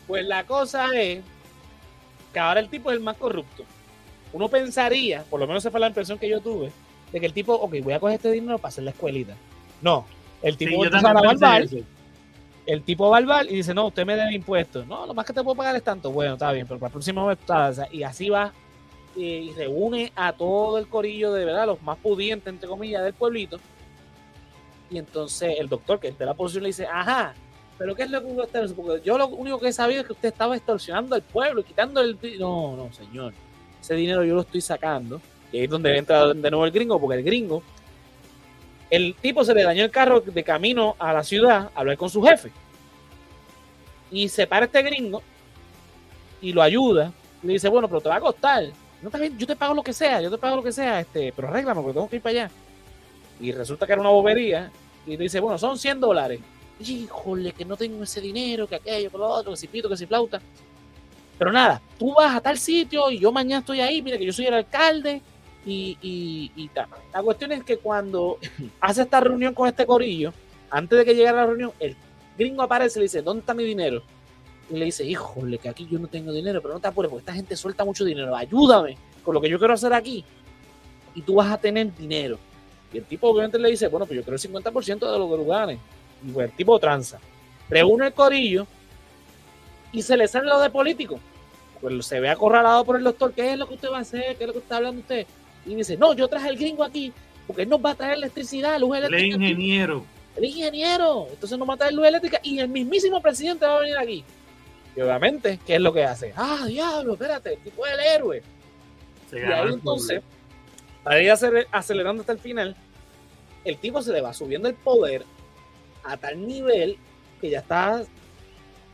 Pues 0.07 0.25
la 0.27 0.45
cosa 0.45 0.87
es 0.99 1.21
que 2.33 2.39
ahora 2.41 2.61
el 2.61 2.71
tipo 2.71 2.91
es 2.91 2.97
el 2.97 3.03
más 3.03 3.17
corrupto. 3.19 3.65
Uno 4.33 4.49
pensaría, 4.49 5.23
por 5.29 5.39
lo 5.41 5.47
menos 5.47 5.63
esa 5.63 5.71
fue 5.71 5.81
la 5.81 5.89
impresión 5.89 6.19
que 6.19 6.29
yo 6.29 6.41
tuve, 6.41 6.71
de 7.13 7.21
que 7.21 7.27
el 7.27 7.33
tipo, 7.35 7.53
ok, 7.55 7.75
voy 7.83 7.93
a 7.93 8.01
coger 8.01 8.17
este 8.17 8.31
dinero 8.33 8.59
para 8.59 8.69
hacer 8.71 8.85
la 8.85 8.91
escuelita. 8.91 9.35
No, 9.81 10.07
el 10.43 10.53
Sí, 10.53 10.67
tipo 10.67 10.79
yo 10.79 10.85
empieza 10.85 11.11
a 11.11 11.15
también 11.15 11.39
lavar 11.41 11.63
bar, 11.69 11.85
el 12.67 12.83
tipo 12.83 13.09
va 13.09 13.17
al 13.17 13.27
bar 13.27 13.47
y 13.47 13.57
dice, 13.57 13.73
no, 13.73 13.87
usted 13.87 14.05
me 14.05 14.15
debe 14.15 14.35
impuestos. 14.35 14.87
No, 14.87 15.07
lo 15.07 15.15
más 15.15 15.25
que 15.25 15.33
te 15.33 15.43
puedo 15.43 15.57
pagar 15.57 15.75
es 15.75 15.83
tanto. 15.83 16.11
Bueno, 16.11 16.35
está 16.35 16.53
bien, 16.53 16.67
pero 16.67 16.79
para 16.79 16.89
el 16.89 16.93
próximo 16.93 17.27
mes, 17.27 17.39
tal, 17.47 17.71
o 17.71 17.75
sea, 17.75 17.89
y 17.91 18.03
así 18.03 18.29
va 18.29 18.53
y 19.17 19.53
reúne 19.53 20.13
a 20.15 20.33
todo 20.33 20.79
el 20.79 20.87
corillo 20.87 21.33
de 21.33 21.45
verdad, 21.45 21.67
los 21.67 21.83
más 21.83 21.99
pudientes, 21.99 22.53
entre 22.53 22.69
comillas, 22.69 23.03
del 23.03 23.15
pueblito. 23.15 23.59
Y 24.91 24.99
entonces 24.99 25.57
el 25.59 25.69
doctor, 25.69 25.99
que 25.99 26.09
es 26.09 26.19
de 26.19 26.27
la 26.27 26.35
posición, 26.35 26.63
le 26.65 26.69
dice, 26.69 26.87
ajá, 26.87 27.35
pero 27.79 27.95
¿qué 27.95 28.03
es 28.03 28.11
lo 28.11 28.21
que 28.21 28.27
usted 28.27 28.45
está 28.45 28.59
haciendo? 28.59 28.83
Porque 28.83 29.07
yo 29.07 29.19
lo 29.19 29.29
único 29.29 29.59
que 29.59 29.69
he 29.69 29.73
sabido 29.73 30.01
es 30.01 30.07
que 30.07 30.13
usted 30.13 30.29
estaba 30.29 30.57
extorsionando 30.57 31.15
al 31.15 31.23
pueblo 31.23 31.65
quitando 31.65 32.01
el... 32.01 32.19
di-". 32.19 32.39
No, 32.39 32.77
no, 32.77 32.93
señor. 32.93 33.33
Ese 33.81 33.95
dinero 33.95 34.25
yo 34.25 34.35
lo 34.35 34.41
estoy 34.43 34.61
sacando. 34.61 35.21
Y 35.53 35.59
ahí 35.59 35.65
es 35.65 35.71
donde 35.71 35.97
entra 35.97 36.35
de 36.35 36.51
nuevo 36.51 36.65
el 36.65 36.73
gringo, 36.73 37.01
porque 37.01 37.17
el 37.17 37.25
gringo, 37.25 37.63
el 38.91 39.15
tipo 39.15 39.45
se 39.45 39.55
le 39.55 39.63
dañó 39.63 39.85
el 39.85 39.91
carro 39.91 40.21
de 40.21 40.45
camino 40.45 40.97
a 40.99 41.13
la 41.13 41.23
ciudad 41.23 41.71
a 41.75 41.81
hablar 41.81 41.97
con 41.97 42.09
su 42.09 42.23
jefe. 42.23 42.51
Y 44.11 44.29
se 44.29 44.47
para 44.47 44.67
este 44.67 44.83
gringo 44.83 45.23
y 46.41 46.53
lo 46.53 46.63
ayuda. 46.63 47.13
Y 47.43 47.47
le 47.47 47.53
dice, 47.55 47.69
bueno, 47.69 47.89
pero 47.89 48.01
te 48.01 48.09
va 48.09 48.17
a 48.17 48.21
costar. 48.21 48.65
No, 49.03 49.11
está 49.11 49.25
yo 49.25 49.47
te 49.47 49.57
pago 49.57 49.75
lo 49.75 49.83
que 49.83 49.93
sea, 49.93 50.21
yo 50.21 50.31
te 50.31 50.39
pago 50.39 50.57
lo 50.57 50.63
que 50.63 50.73
sea, 50.73 51.01
este, 51.01 51.33
pero 51.35 51.49
arréglame 51.49 51.83
porque 51.83 51.95
tengo 51.95 52.09
que 52.09 52.17
ir 52.17 52.23
para 52.23 52.31
allá. 52.31 52.51
Y 53.41 53.53
resulta 53.53 53.87
que 53.87 53.93
era 53.93 54.01
una 54.01 54.11
bobería. 54.11 54.73
Y 55.07 55.17
le 55.17 55.25
dice, 55.25 55.41
bueno, 55.41 55.59
son 55.59 55.79
100 55.79 56.01
dólares. 56.01 56.41
Híjole, 56.81 57.53
que 57.53 57.65
no 57.65 57.77
tengo 57.77 58.03
ese 58.03 58.21
dinero, 58.21 58.67
que 58.67 58.77
aquello, 58.77 59.11
que 59.11 59.19
lo 59.19 59.27
otro, 59.29 59.53
que 59.53 59.57
si 59.57 59.69
pito, 59.69 59.89
que 59.89 59.97
si 59.97 60.07
flauta. 60.07 60.41
Pero 61.39 61.53
nada, 61.53 61.81
tú 61.99 62.15
vas 62.15 62.35
a 62.35 62.41
tal 62.41 62.59
sitio 62.59 63.11
y 63.11 63.19
yo 63.19 63.31
mañana 63.31 63.61
estoy 63.61 63.81
ahí, 63.81 64.03
mira 64.03 64.19
que 64.19 64.25
yo 64.25 64.33
soy 64.33 64.47
el 64.47 64.55
alcalde 64.55 65.23
y, 65.69 65.99
y, 66.01 66.53
y. 66.57 66.71
La 67.13 67.23
cuestión 67.23 67.53
es 67.53 67.63
que 67.63 67.77
cuando 67.77 68.39
hace 68.81 69.03
esta 69.03 69.21
reunión 69.21 69.53
con 69.53 69.69
este 69.69 69.85
corillo, 69.85 70.33
antes 70.71 70.99
de 70.99 71.05
que 71.05 71.15
llegara 71.15 71.43
la 71.43 71.47
reunión, 71.47 71.73
el 71.79 71.95
gringo 72.39 72.63
aparece 72.63 72.99
y 72.99 73.01
le 73.01 73.05
dice, 73.05 73.23
¿dónde 73.23 73.41
está 73.41 73.53
mi 73.53 73.65
dinero? 73.65 74.03
Y 74.71 74.77
le 74.77 74.87
dice, 74.87 75.05
híjole, 75.05 75.59
que 75.59 75.69
aquí 75.69 75.87
yo 75.91 75.99
no 75.99 76.09
tengo 76.09 76.33
dinero, 76.33 76.63
pero 76.63 76.75
no 76.75 76.81
te 76.81 76.89
apures 76.89 77.11
porque 77.11 77.21
esta 77.21 77.35
gente 77.35 77.57
suelta 77.57 77.85
mucho 77.85 78.05
dinero, 78.05 78.35
ayúdame 78.35 78.97
con 79.23 79.35
lo 79.35 79.41
que 79.41 79.49
yo 79.49 79.59
quiero 79.59 79.75
hacer 79.75 79.93
aquí 79.93 80.25
y 81.15 81.23
tú 81.23 81.35
vas 81.35 81.51
a 81.53 81.59
tener 81.59 81.95
dinero. 81.95 82.39
Y 82.93 82.99
el 82.99 83.05
tipo 83.05 83.29
obviamente 83.29 83.59
le 83.59 83.71
dice, 83.71 83.89
bueno, 83.89 84.07
pues 84.07 84.17
yo 84.17 84.23
quiero 84.23 84.37
el 84.37 84.43
50% 84.43 85.13
de 85.13 85.19
lo 85.19 85.67
que. 85.67 85.79
Y 86.27 86.31
pues 86.33 86.51
el 86.51 86.57
tipo 86.57 86.79
tranza. 86.79 87.19
Reúne 87.69 88.07
el 88.07 88.13
corillo 88.15 88.67
y 89.93 90.01
se 90.01 90.17
le 90.17 90.27
sale 90.29 90.49
lo 90.49 90.61
de 90.61 90.71
político. 90.71 91.21
Pues 91.81 92.07
se 92.07 92.21
ve 92.21 92.31
acorralado 92.31 92.85
por 92.85 92.97
el 92.97 93.05
doctor, 93.05 93.33
¿qué 93.33 93.53
es 93.53 93.59
lo 93.59 93.69
que 93.69 93.75
usted 93.75 93.91
va 93.91 93.99
a 93.99 94.01
hacer? 94.01 94.37
¿Qué 94.37 94.45
es 94.45 94.49
lo 94.49 94.53
que 94.53 94.61
está 94.61 94.77
hablando 94.77 95.01
usted? 95.01 95.27
Y 95.67 95.75
dice, 95.75 95.97
no, 95.97 96.15
yo 96.15 96.29
traje 96.29 96.49
al 96.49 96.57
gringo 96.57 96.85
aquí 96.85 97.13
porque 97.47 97.63
él 97.63 97.69
nos 97.69 97.85
va 97.85 97.91
a 97.91 97.95
traer 97.95 98.15
electricidad, 98.15 98.79
luz 98.79 98.97
El 98.99 99.05
eléctrica. 99.05 99.37
aquí". 99.37 99.45
ingeniero. 99.47 100.05
El 100.37 100.45
ingeniero. 100.45 101.27
Entonces 101.31 101.59
nos 101.59 101.69
va 101.69 101.75
a 101.75 101.77
traer 101.79 101.95
luz 101.95 102.07
eléctrica 102.07 102.41
y 102.43 102.59
el 102.59 102.69
mismísimo 102.69 103.21
presidente 103.21 103.67
va 103.67 103.77
a 103.79 103.81
venir 103.81 103.99
aquí. 103.99 104.25
Y 104.97 105.01
obviamente, 105.01 105.59
¿qué 105.67 105.77
es 105.77 105.81
lo 105.81 105.93
que 105.93 106.05
hace? 106.05 106.33
Ah, 106.37 106.65
diablo, 106.67 107.13
espérate, 107.15 107.55
el 107.55 107.61
tipo 107.61 107.87
es 107.87 107.93
el 107.95 108.01
héroe. 108.01 108.43
Se 109.31 109.39
Y 109.39 109.43
ahí 109.43 109.67
el 109.69 109.75
entonces, 109.75 110.23
para 111.03 111.23
ir 111.23 111.31
acelerando 111.31 112.21
hasta 112.23 112.33
el 112.33 112.39
final, 112.39 112.77
el 113.65 113.77
tipo 113.79 114.03
se 114.03 114.13
le 114.13 114.21
va 114.21 114.33
subiendo 114.33 114.69
el 114.69 114.75
poder 114.75 115.25
a 116.05 116.17
tal 116.17 116.47
nivel 116.47 116.97
que 117.41 117.51
ya 117.51 117.61
está 117.61 118.03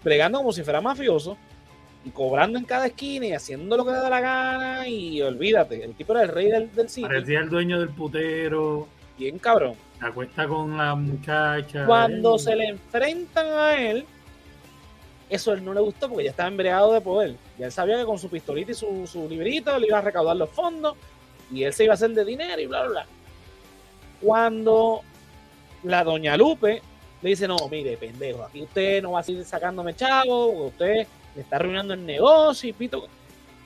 bregando 0.02 0.38
como 0.38 0.52
si 0.52 0.62
fuera 0.62 0.80
mafioso 0.80 1.36
y 2.04 2.10
cobrando 2.10 2.58
en 2.58 2.64
cada 2.64 2.86
esquina 2.86 3.26
y 3.26 3.32
haciendo 3.32 3.76
lo 3.76 3.84
que 3.84 3.92
le 3.92 3.96
da 3.98 4.10
la 4.10 4.20
gana 4.20 4.88
y 4.88 5.22
olvídate, 5.22 5.82
el 5.84 5.94
tipo 5.94 6.12
era 6.12 6.22
el 6.22 6.28
rey 6.28 6.50
del, 6.50 6.70
del 6.74 6.88
sitio, 6.88 7.08
Parecía 7.08 7.40
el 7.40 7.48
dueño 7.48 7.80
del 7.80 7.88
putero. 7.90 8.86
bien 9.18 9.38
cabrón. 9.38 9.74
Se 9.98 10.06
acuesta 10.06 10.46
con 10.46 10.76
la 10.76 10.94
muchacha. 10.94 11.86
Cuando 11.86 12.38
se 12.38 12.54
le 12.56 12.66
enfrentan 12.68 13.46
a 13.46 13.74
él, 13.80 14.04
eso 15.30 15.50
a 15.50 15.54
él 15.54 15.64
no 15.64 15.72
le 15.72 15.80
gustó 15.80 16.08
porque 16.08 16.24
ya 16.24 16.30
estaba 16.30 16.48
embreado 16.48 16.92
de 16.92 17.00
poder. 17.00 17.36
Ya 17.58 17.66
él 17.66 17.72
sabía 17.72 17.96
que 17.96 18.04
con 18.04 18.18
su 18.18 18.28
pistolita 18.28 18.72
y 18.72 18.74
su, 18.74 19.06
su 19.06 19.26
librito 19.28 19.78
le 19.78 19.86
iba 19.86 19.98
a 19.98 20.02
recaudar 20.02 20.36
los 20.36 20.50
fondos 20.50 20.96
y 21.50 21.62
él 21.62 21.72
se 21.72 21.84
iba 21.84 21.92
a 21.92 21.94
hacer 21.94 22.10
de 22.10 22.24
dinero 22.24 22.60
y 22.60 22.66
bla, 22.66 22.82
bla, 22.82 22.90
bla. 22.90 23.06
Cuando 24.20 25.00
la 25.84 26.04
doña 26.04 26.36
Lupe 26.36 26.82
le 27.22 27.30
dice, 27.30 27.48
no, 27.48 27.56
mire, 27.70 27.96
pendejo, 27.96 28.42
aquí 28.44 28.62
usted 28.62 29.02
no 29.02 29.12
va 29.12 29.20
a 29.20 29.22
seguir 29.22 29.44
sacándome 29.44 29.94
chavo, 29.94 30.66
usted 30.66 31.06
me 31.34 31.42
está 31.42 31.56
arruinando 31.56 31.94
el 31.94 32.04
negocio 32.04 32.68
y 32.68 32.72
pito. 32.72 33.06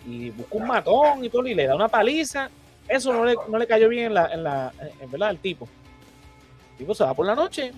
Y 0.06 0.30
busca 0.30 0.54
un 0.56 0.66
matón 0.66 1.24
y 1.24 1.28
todo, 1.28 1.46
y 1.46 1.54
le 1.54 1.66
da 1.66 1.74
una 1.74 1.88
paliza. 1.88 2.48
Eso 2.88 3.12
no 3.12 3.24
le, 3.24 3.34
no 3.48 3.58
le 3.58 3.66
cayó 3.66 3.88
bien 3.88 4.06
en 4.06 4.14
la, 4.14 4.32
en 4.32 4.42
la, 4.42 4.72
en 5.00 5.10
verdad, 5.10 5.28
al 5.28 5.38
tipo. 5.38 5.68
El 6.72 6.78
tipo 6.78 6.94
se 6.94 7.04
va 7.04 7.12
por 7.14 7.26
la 7.26 7.34
noche, 7.34 7.72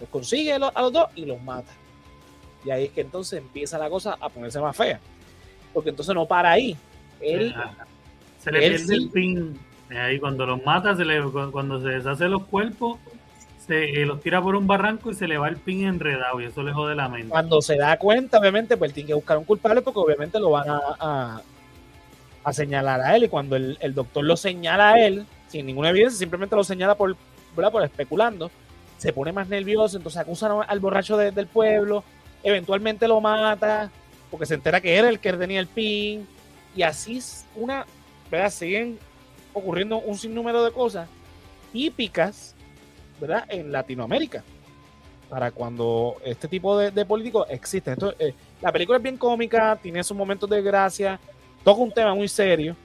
los 0.00 0.08
consigue 0.08 0.54
a 0.54 0.58
los, 0.58 0.72
a 0.74 0.82
los 0.82 0.92
dos 0.92 1.08
y 1.14 1.24
los 1.26 1.40
mata. 1.42 1.70
Y 2.64 2.70
ahí 2.70 2.84
es 2.86 2.90
que 2.90 3.02
entonces 3.02 3.38
empieza 3.38 3.78
la 3.78 3.88
cosa 3.88 4.16
a 4.20 4.28
ponerse 4.28 4.58
más 4.60 4.76
fea. 4.76 4.98
Porque 5.72 5.90
entonces 5.90 6.14
no 6.14 6.26
para 6.26 6.50
ahí. 6.52 6.76
Él, 7.20 7.54
Ajá. 7.56 7.86
Se 8.40 8.50
le 8.50 8.66
él 8.66 8.72
pierde 8.76 8.86
sí. 8.86 8.94
el 8.94 9.10
pin. 9.10 9.60
Eh, 9.90 9.98
Ahí 9.98 10.18
cuando 10.18 10.44
los 10.44 10.62
mata, 10.64 10.96
se 10.96 11.04
le, 11.04 11.22
cu- 11.22 11.50
cuando 11.52 11.80
se 11.80 11.88
deshace 11.88 12.26
los 12.28 12.44
cuerpos, 12.46 12.98
se 13.68 14.02
eh, 14.02 14.06
los 14.06 14.20
tira 14.20 14.42
por 14.42 14.56
un 14.56 14.66
barranco 14.66 15.10
y 15.10 15.14
se 15.14 15.28
le 15.28 15.38
va 15.38 15.48
el 15.48 15.58
pin 15.58 15.86
enredado 15.86 16.40
y 16.40 16.46
eso 16.46 16.62
le 16.62 16.72
jode 16.72 16.94
la 16.96 17.08
mente. 17.08 17.28
cuando 17.28 17.62
se 17.62 17.76
da 17.76 17.96
cuenta, 17.98 18.38
obviamente, 18.38 18.76
pues 18.76 18.92
tiene 18.92 19.08
que 19.08 19.14
buscar 19.14 19.38
un 19.38 19.44
culpable 19.44 19.82
porque 19.82 20.00
obviamente 20.00 20.40
lo 20.40 20.50
van 20.50 20.68
a, 20.70 21.42
a, 22.44 22.52
señalar 22.52 23.00
a 23.00 23.14
él. 23.14 23.24
Y 23.24 23.28
cuando 23.28 23.56
el, 23.56 23.76
el 23.80 23.94
doctor 23.94 24.24
lo 24.24 24.36
señala 24.36 24.92
a 24.94 25.06
él, 25.06 25.26
sin 25.48 25.66
ninguna 25.66 25.90
evidencia, 25.90 26.18
simplemente 26.18 26.56
lo 26.56 26.64
señala 26.64 26.94
por, 26.94 27.16
¿verdad? 27.54 27.70
por 27.72 27.82
especulando, 27.84 28.50
se 28.96 29.12
pone 29.12 29.32
más 29.32 29.48
nervioso, 29.48 29.96
entonces 29.96 30.20
acusan 30.20 30.52
al 30.66 30.80
borracho 30.80 31.16
de- 31.16 31.30
del 31.30 31.46
pueblo, 31.46 32.02
eventualmente 32.42 33.06
lo 33.06 33.20
mata, 33.20 33.90
porque 34.30 34.46
se 34.46 34.54
entera 34.54 34.80
que 34.80 34.96
era 34.96 35.08
el 35.08 35.20
que 35.20 35.32
tenía 35.34 35.60
el 35.60 35.66
pin, 35.66 36.26
y 36.74 36.82
así 36.82 37.20
una, 37.54 37.86
¿verdad? 38.30 38.50
Siguen 38.50 38.98
ocurriendo 39.52 39.98
un 39.98 40.16
sinnúmero 40.16 40.64
de 40.64 40.72
cosas 40.72 41.08
típicas, 41.72 42.54
En 43.48 43.72
Latinoamérica, 43.72 44.44
para 45.28 45.50
cuando 45.50 46.16
este 46.24 46.48
tipo 46.48 46.78
de, 46.78 47.04
políticos 47.04 47.46
existen. 47.50 47.94
Esto, 47.94 48.14
eh, 48.18 48.32
la 48.62 48.72
película 48.72 48.98
es 48.98 49.02
bien 49.02 49.16
cómica, 49.16 49.78
tiene 49.80 50.02
sus 50.04 50.16
momentos 50.16 50.48
de 50.48 50.62
gracia, 50.62 51.18
toca 51.64 51.82
un 51.82 51.92
tema 51.92 52.14
muy 52.14 52.28
serio, 52.28 52.76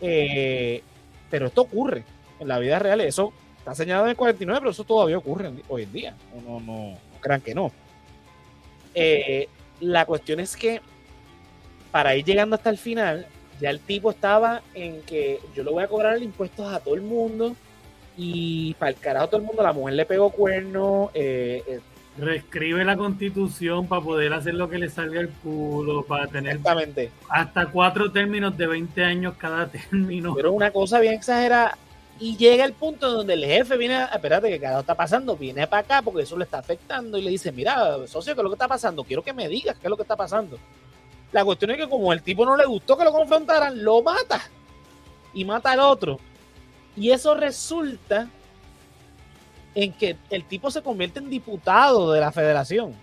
eh, 0.00 0.82
pero 1.30 1.46
esto 1.46 1.62
ocurre 1.62 2.04
en 2.38 2.48
la 2.48 2.58
vida 2.58 2.78
real. 2.78 3.00
Eso 3.00 3.32
está 3.58 3.74
señalado 3.74 4.06
en 4.06 4.10
el 4.10 4.16
49, 4.16 4.60
pero 4.60 4.70
eso 4.70 4.84
todavía 4.84 5.18
ocurre 5.18 5.50
hoy 5.68 5.84
en 5.84 5.92
día. 5.92 6.16
No, 6.34 6.60
no, 6.60 6.60
no, 6.60 6.98
crean 7.20 7.40
que 7.40 7.54
no. 7.54 7.72
Eh, 8.94 9.48
la 9.80 10.04
cuestión 10.04 10.40
es 10.40 10.56
que 10.56 10.80
para 11.90 12.14
ir 12.14 12.24
llegando 12.24 12.56
hasta 12.56 12.70
el 12.70 12.78
final, 12.78 13.26
ya 13.60 13.70
el 13.70 13.80
tipo 13.80 14.10
estaba 14.10 14.62
en 14.74 15.02
que 15.02 15.40
yo 15.54 15.62
le 15.64 15.70
voy 15.70 15.84
a 15.84 15.88
cobrar 15.88 16.22
impuestos 16.22 16.72
a 16.72 16.80
todo 16.80 16.94
el 16.94 17.02
mundo 17.02 17.56
y 18.16 18.74
para 18.74 18.90
el 18.90 18.96
carajo 18.96 19.28
todo 19.28 19.40
el 19.40 19.46
mundo, 19.46 19.62
la 19.62 19.72
mujer 19.72 19.94
le 19.94 20.06
pegó 20.06 20.30
cuerno, 20.30 21.10
eh, 21.14 21.62
eh, 21.66 21.80
reescribe 22.18 22.84
la 22.84 22.96
constitución 22.96 23.86
para 23.86 24.02
poder 24.02 24.32
hacer 24.34 24.54
lo 24.54 24.68
que 24.68 24.78
le 24.78 24.90
salga 24.90 25.20
el 25.20 25.30
culo, 25.30 26.04
para 26.04 26.26
tener 26.26 26.56
Exactamente. 26.56 27.10
hasta 27.28 27.66
cuatro 27.66 28.12
términos 28.12 28.56
de 28.56 28.66
20 28.66 29.04
años 29.04 29.34
cada 29.38 29.66
término. 29.70 30.34
Pero 30.34 30.52
una 30.52 30.70
cosa 30.70 31.00
bien 31.00 31.14
exagerada. 31.14 31.78
Y 32.20 32.36
llega 32.36 32.64
el 32.64 32.74
punto 32.74 33.10
donde 33.10 33.34
el 33.34 33.44
jefe 33.44 33.76
viene, 33.76 33.96
a, 33.96 34.04
espérate, 34.04 34.48
que 34.48 34.60
cada 34.60 34.80
está 34.80 34.94
pasando, 34.94 35.36
viene 35.36 35.66
para 35.66 35.82
acá 35.82 36.02
porque 36.02 36.22
eso 36.22 36.36
le 36.36 36.44
está 36.44 36.58
afectando 36.58 37.18
y 37.18 37.22
le 37.22 37.30
dice, 37.30 37.50
mira, 37.50 38.06
socio, 38.06 38.34
¿qué 38.34 38.40
es 38.40 38.44
lo 38.44 38.50
que 38.50 38.54
está 38.54 38.68
pasando? 38.68 39.02
Quiero 39.02 39.22
que 39.22 39.32
me 39.32 39.48
digas 39.48 39.76
qué 39.78 39.86
es 39.86 39.90
lo 39.90 39.96
que 39.96 40.02
está 40.02 40.14
pasando. 40.14 40.58
La 41.32 41.44
cuestión 41.44 41.70
es 41.72 41.78
que 41.78 41.88
como 41.88 42.12
el 42.12 42.22
tipo 42.22 42.44
no 42.44 42.56
le 42.56 42.66
gustó 42.66 42.96
que 42.96 43.04
lo 43.04 43.12
confrontaran, 43.12 43.82
lo 43.82 44.02
mata. 44.02 44.40
Y 45.34 45.44
mata 45.44 45.72
al 45.72 45.80
otro. 45.80 46.20
Y 46.96 47.10
eso 47.10 47.34
resulta 47.34 48.28
en 49.74 49.92
que 49.92 50.16
el 50.30 50.44
tipo 50.44 50.70
se 50.70 50.82
convierte 50.82 51.18
en 51.18 51.30
diputado 51.30 52.12
de 52.12 52.20
la 52.20 52.30
federación. 52.32 52.94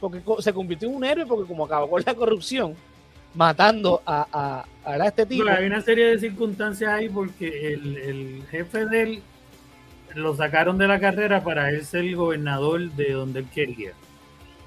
Porque 0.00 0.22
se 0.40 0.52
convirtió 0.52 0.88
en 0.88 0.96
un 0.96 1.04
héroe 1.04 1.24
porque 1.26 1.48
como 1.48 1.64
acabó 1.64 1.88
con 1.88 2.02
la 2.04 2.14
corrupción, 2.14 2.74
matando 3.32 4.02
a, 4.04 4.26
a, 4.84 4.90
a 4.92 5.06
este 5.06 5.24
tipo. 5.24 5.44
Bueno, 5.44 5.58
hay 5.58 5.66
una 5.66 5.80
serie 5.80 6.06
de 6.10 6.18
circunstancias 6.18 6.92
ahí 6.92 7.08
porque 7.08 7.72
el, 7.72 7.96
el 7.96 8.42
jefe 8.50 8.84
de 8.86 9.02
él 9.02 9.22
lo 10.14 10.36
sacaron 10.36 10.76
de 10.78 10.86
la 10.86 11.00
carrera 11.00 11.42
para 11.42 11.70
él 11.70 11.84
ser 11.84 12.00
el 12.04 12.14
gobernador 12.16 12.90
de 12.92 13.12
donde 13.12 13.40
él 13.40 13.48
quería. 13.52 13.92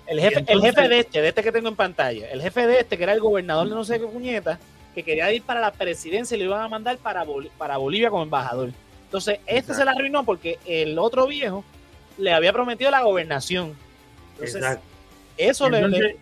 El 0.08 0.20
jefe, 0.20 0.40
entonces- 0.40 0.56
el 0.56 0.62
jefe 0.76 0.88
de 0.90 1.00
este, 1.00 1.22
de 1.22 1.28
este 1.28 1.44
que 1.44 1.52
tengo 1.52 1.68
en 1.70 1.76
pantalla, 1.76 2.30
el 2.32 2.42
jefe 2.42 2.66
de 2.66 2.80
este, 2.80 2.98
que 2.98 3.04
era 3.04 3.14
el 3.14 3.20
gobernador 3.20 3.70
de 3.70 3.76
no 3.76 3.84
sé 3.84 4.00
qué 4.00 4.08
puñeta, 4.08 4.58
que 4.98 5.04
quería 5.04 5.32
ir 5.32 5.44
para 5.44 5.62
la 5.62 5.72
presidencia 5.72 6.36
y 6.36 6.40
lo 6.40 6.46
iban 6.48 6.64
a 6.64 6.68
mandar 6.68 6.98
para, 6.98 7.24
Bol- 7.24 7.52
para 7.56 7.78
Bolivia 7.78 8.10
como 8.10 8.24
embajador. 8.24 8.72
Entonces, 9.06 9.36
este 9.46 9.58
Exacto. 9.60 9.74
se 9.76 9.86
la 9.86 9.92
arruinó 9.92 10.24
porque 10.24 10.58
el 10.66 10.98
otro 10.98 11.28
viejo 11.28 11.64
le 12.18 12.34
había 12.34 12.52
prometido 12.52 12.90
la 12.90 13.02
gobernación. 13.04 13.74
Entonces, 14.34 14.56
Exacto. 14.56 14.84
eso 15.38 15.70
le- 15.70 16.18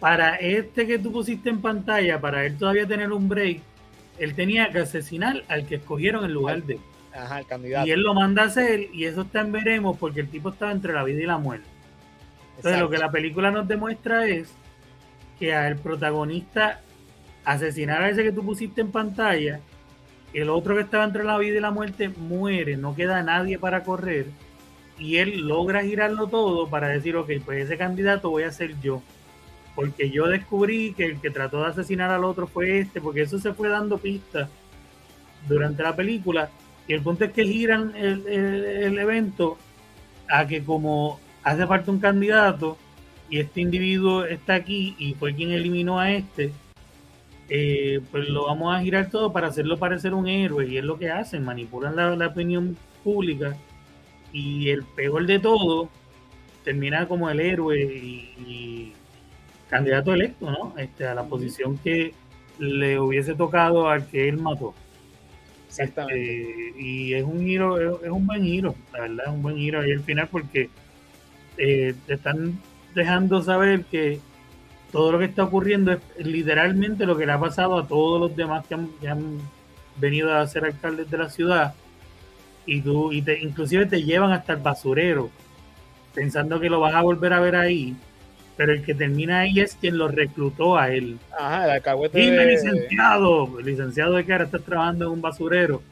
para 0.00 0.36
este 0.36 0.86
que 0.86 0.98
tú 0.98 1.12
pusiste 1.12 1.50
en 1.50 1.60
pantalla, 1.60 2.18
para 2.18 2.46
él 2.46 2.56
todavía 2.56 2.86
tener 2.86 3.12
un 3.12 3.28
break, 3.28 3.60
él 4.18 4.34
tenía 4.34 4.70
que 4.72 4.78
asesinar 4.78 5.44
al 5.48 5.66
que 5.66 5.74
escogieron 5.74 6.24
en 6.24 6.32
lugar 6.32 6.62
de 6.62 6.74
él. 6.74 6.80
Ajá, 7.14 7.40
el 7.40 7.46
candidato. 7.46 7.86
Y 7.86 7.90
él 7.90 8.00
lo 8.00 8.14
manda 8.14 8.44
a 8.44 8.46
hacer 8.46 8.88
y 8.94 9.04
eso 9.04 9.22
está 9.22 9.40
en 9.40 9.52
veremos 9.52 9.98
porque 9.98 10.20
el 10.20 10.28
tipo 10.30 10.48
estaba 10.48 10.72
entre 10.72 10.94
la 10.94 11.04
vida 11.04 11.20
y 11.22 11.26
la 11.26 11.36
muerte. 11.36 11.66
Entonces 12.56 12.72
Exacto. 12.72 12.84
lo 12.84 12.90
que 12.90 12.98
la 12.98 13.10
película 13.10 13.50
nos 13.50 13.68
demuestra 13.68 14.26
es 14.26 14.48
que 15.38 15.54
al 15.54 15.76
protagonista 15.76 16.80
asesinar 17.46 18.02
a 18.02 18.10
ese 18.10 18.22
que 18.24 18.32
tú 18.32 18.44
pusiste 18.44 18.82
en 18.82 18.90
pantalla, 18.92 19.60
el 20.34 20.50
otro 20.50 20.74
que 20.74 20.82
estaba 20.82 21.04
entre 21.04 21.24
la 21.24 21.38
vida 21.38 21.56
y 21.56 21.60
la 21.60 21.70
muerte 21.70 22.10
muere, 22.10 22.76
no 22.76 22.94
queda 22.94 23.22
nadie 23.22 23.58
para 23.58 23.82
correr 23.84 24.26
y 24.98 25.16
él 25.16 25.40
logra 25.46 25.82
girarlo 25.82 26.26
todo 26.26 26.68
para 26.68 26.88
decir, 26.88 27.16
ok, 27.16 27.30
pues 27.44 27.64
ese 27.64 27.78
candidato 27.78 28.30
voy 28.30 28.42
a 28.44 28.52
ser 28.52 28.78
yo. 28.80 29.02
Porque 29.74 30.10
yo 30.10 30.26
descubrí 30.26 30.94
que 30.94 31.04
el 31.06 31.20
que 31.20 31.30
trató 31.30 31.60
de 31.62 31.68
asesinar 31.68 32.10
al 32.10 32.24
otro 32.24 32.46
fue 32.46 32.80
este, 32.80 33.00
porque 33.00 33.22
eso 33.22 33.38
se 33.38 33.52
fue 33.52 33.68
dando 33.68 33.98
pistas 33.98 34.48
durante 35.48 35.82
la 35.82 35.94
película. 35.94 36.50
Y 36.88 36.94
el 36.94 37.02
punto 37.02 37.24
es 37.24 37.32
que 37.32 37.44
giran 37.44 37.92
el, 37.96 38.26
el- 38.26 38.64
el 38.64 38.98
evento 38.98 39.58
a 40.28 40.46
que 40.46 40.62
como 40.64 41.20
hace 41.44 41.66
falta 41.66 41.90
un 41.90 42.00
candidato 42.00 42.78
y 43.30 43.38
este 43.38 43.60
individuo 43.60 44.24
está 44.24 44.54
aquí 44.54 44.94
y 44.98 45.14
fue 45.14 45.34
quien 45.34 45.50
eliminó 45.52 45.98
a 46.00 46.10
este, 46.12 46.52
eh, 47.48 48.00
pues 48.10 48.28
lo 48.28 48.46
vamos 48.46 48.74
a 48.74 48.80
girar 48.80 49.10
todo 49.10 49.32
para 49.32 49.48
hacerlo 49.48 49.78
parecer 49.78 50.14
un 50.14 50.26
héroe 50.26 50.66
y 50.66 50.78
es 50.78 50.84
lo 50.84 50.98
que 50.98 51.10
hacen, 51.10 51.44
manipulan 51.44 51.96
la, 51.96 52.16
la 52.16 52.28
opinión 52.28 52.76
pública 53.04 53.56
y 54.32 54.68
el 54.70 54.82
peor 54.82 55.26
de 55.26 55.38
todo 55.38 55.88
termina 56.64 57.06
como 57.06 57.30
el 57.30 57.40
héroe 57.40 57.80
y, 57.80 58.34
y 58.46 58.92
candidato 59.70 60.12
electo, 60.12 60.50
¿no? 60.50 60.74
Este, 60.76 61.06
a 61.06 61.14
la 61.14 61.24
posición 61.24 61.78
que 61.78 62.12
le 62.58 62.98
hubiese 62.98 63.34
tocado 63.34 63.88
al 63.88 64.06
que 64.06 64.28
él 64.28 64.38
mató. 64.38 64.74
Exactamente. 65.68 66.68
Eh, 66.68 66.74
y 66.78 67.14
es 67.14 67.24
un 67.24 67.40
giro, 67.40 67.78
es, 67.78 68.04
es 68.04 68.10
un 68.10 68.26
buen 68.26 68.42
giro, 68.42 68.74
la 68.92 69.00
verdad, 69.00 69.26
es 69.26 69.32
un 69.32 69.42
buen 69.42 69.56
giro 69.56 69.80
ahí 69.80 69.92
al 69.92 70.00
final 70.00 70.28
porque 70.30 70.70
eh, 71.58 71.94
te 72.06 72.14
están 72.14 72.58
dejando 72.94 73.42
saber 73.42 73.84
que 73.84 74.20
todo 74.96 75.12
lo 75.12 75.18
que 75.18 75.26
está 75.26 75.44
ocurriendo 75.44 75.92
es 75.92 76.00
literalmente 76.26 77.04
lo 77.04 77.18
que 77.18 77.26
le 77.26 77.32
ha 77.32 77.38
pasado 77.38 77.76
a 77.78 77.86
todos 77.86 78.18
los 78.18 78.34
demás 78.34 78.66
que 78.66 78.72
han, 78.72 78.88
que 78.98 79.08
han 79.08 79.38
venido 79.98 80.34
a 80.34 80.46
ser 80.46 80.64
alcaldes 80.64 81.10
de 81.10 81.18
la 81.18 81.28
ciudad 81.28 81.74
y 82.64 82.80
tú 82.80 83.12
y 83.12 83.20
te, 83.20 83.38
inclusive 83.40 83.84
te 83.84 84.02
llevan 84.02 84.32
hasta 84.32 84.54
el 84.54 84.60
basurero 84.62 85.28
pensando 86.14 86.58
que 86.58 86.70
lo 86.70 86.80
vas 86.80 86.94
a 86.94 87.02
volver 87.02 87.34
a 87.34 87.40
ver 87.40 87.56
ahí 87.56 87.94
pero 88.56 88.72
el 88.72 88.82
que 88.82 88.94
termina 88.94 89.40
ahí 89.40 89.60
es 89.60 89.74
quien 89.74 89.98
lo 89.98 90.08
reclutó 90.08 90.78
a 90.78 90.90
él 90.90 91.18
Ajá, 91.38 91.64
el 91.66 91.70
alcahuete. 91.72 92.18
Dime, 92.18 92.38
de- 92.38 92.52
licenciado, 92.52 93.60
licenciado 93.60 94.14
de 94.14 94.24
que 94.24 94.32
ahora 94.32 94.44
estás 94.46 94.62
trabajando 94.62 95.04
en 95.04 95.10
un 95.10 95.20
basurero. 95.20 95.82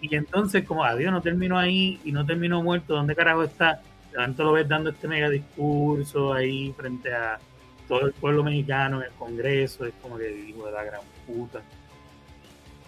Y 0.00 0.14
entonces, 0.14 0.62
como 0.64 0.84
adiós, 0.84 1.10
no 1.10 1.20
terminó 1.22 1.58
ahí 1.58 1.98
y 2.04 2.12
no 2.12 2.24
terminó 2.24 2.62
muerto, 2.62 2.94
¿dónde 2.94 3.16
carajo 3.16 3.42
está? 3.42 3.80
Tanto 4.14 4.44
lo 4.44 4.52
ves 4.52 4.68
dando 4.68 4.90
este 4.90 5.08
mega 5.08 5.28
discurso 5.28 6.32
ahí 6.32 6.72
frente 6.76 7.12
a 7.12 7.40
todo 7.88 8.06
el 8.06 8.12
pueblo 8.12 8.44
mexicano 8.44 8.98
en 8.98 9.06
el 9.06 9.12
Congreso, 9.12 9.86
es 9.86 9.94
como 10.02 10.18
que 10.18 10.30
hijo 10.30 10.66
de 10.66 10.72
la 10.72 10.84
gran 10.84 11.00
puta. 11.26 11.62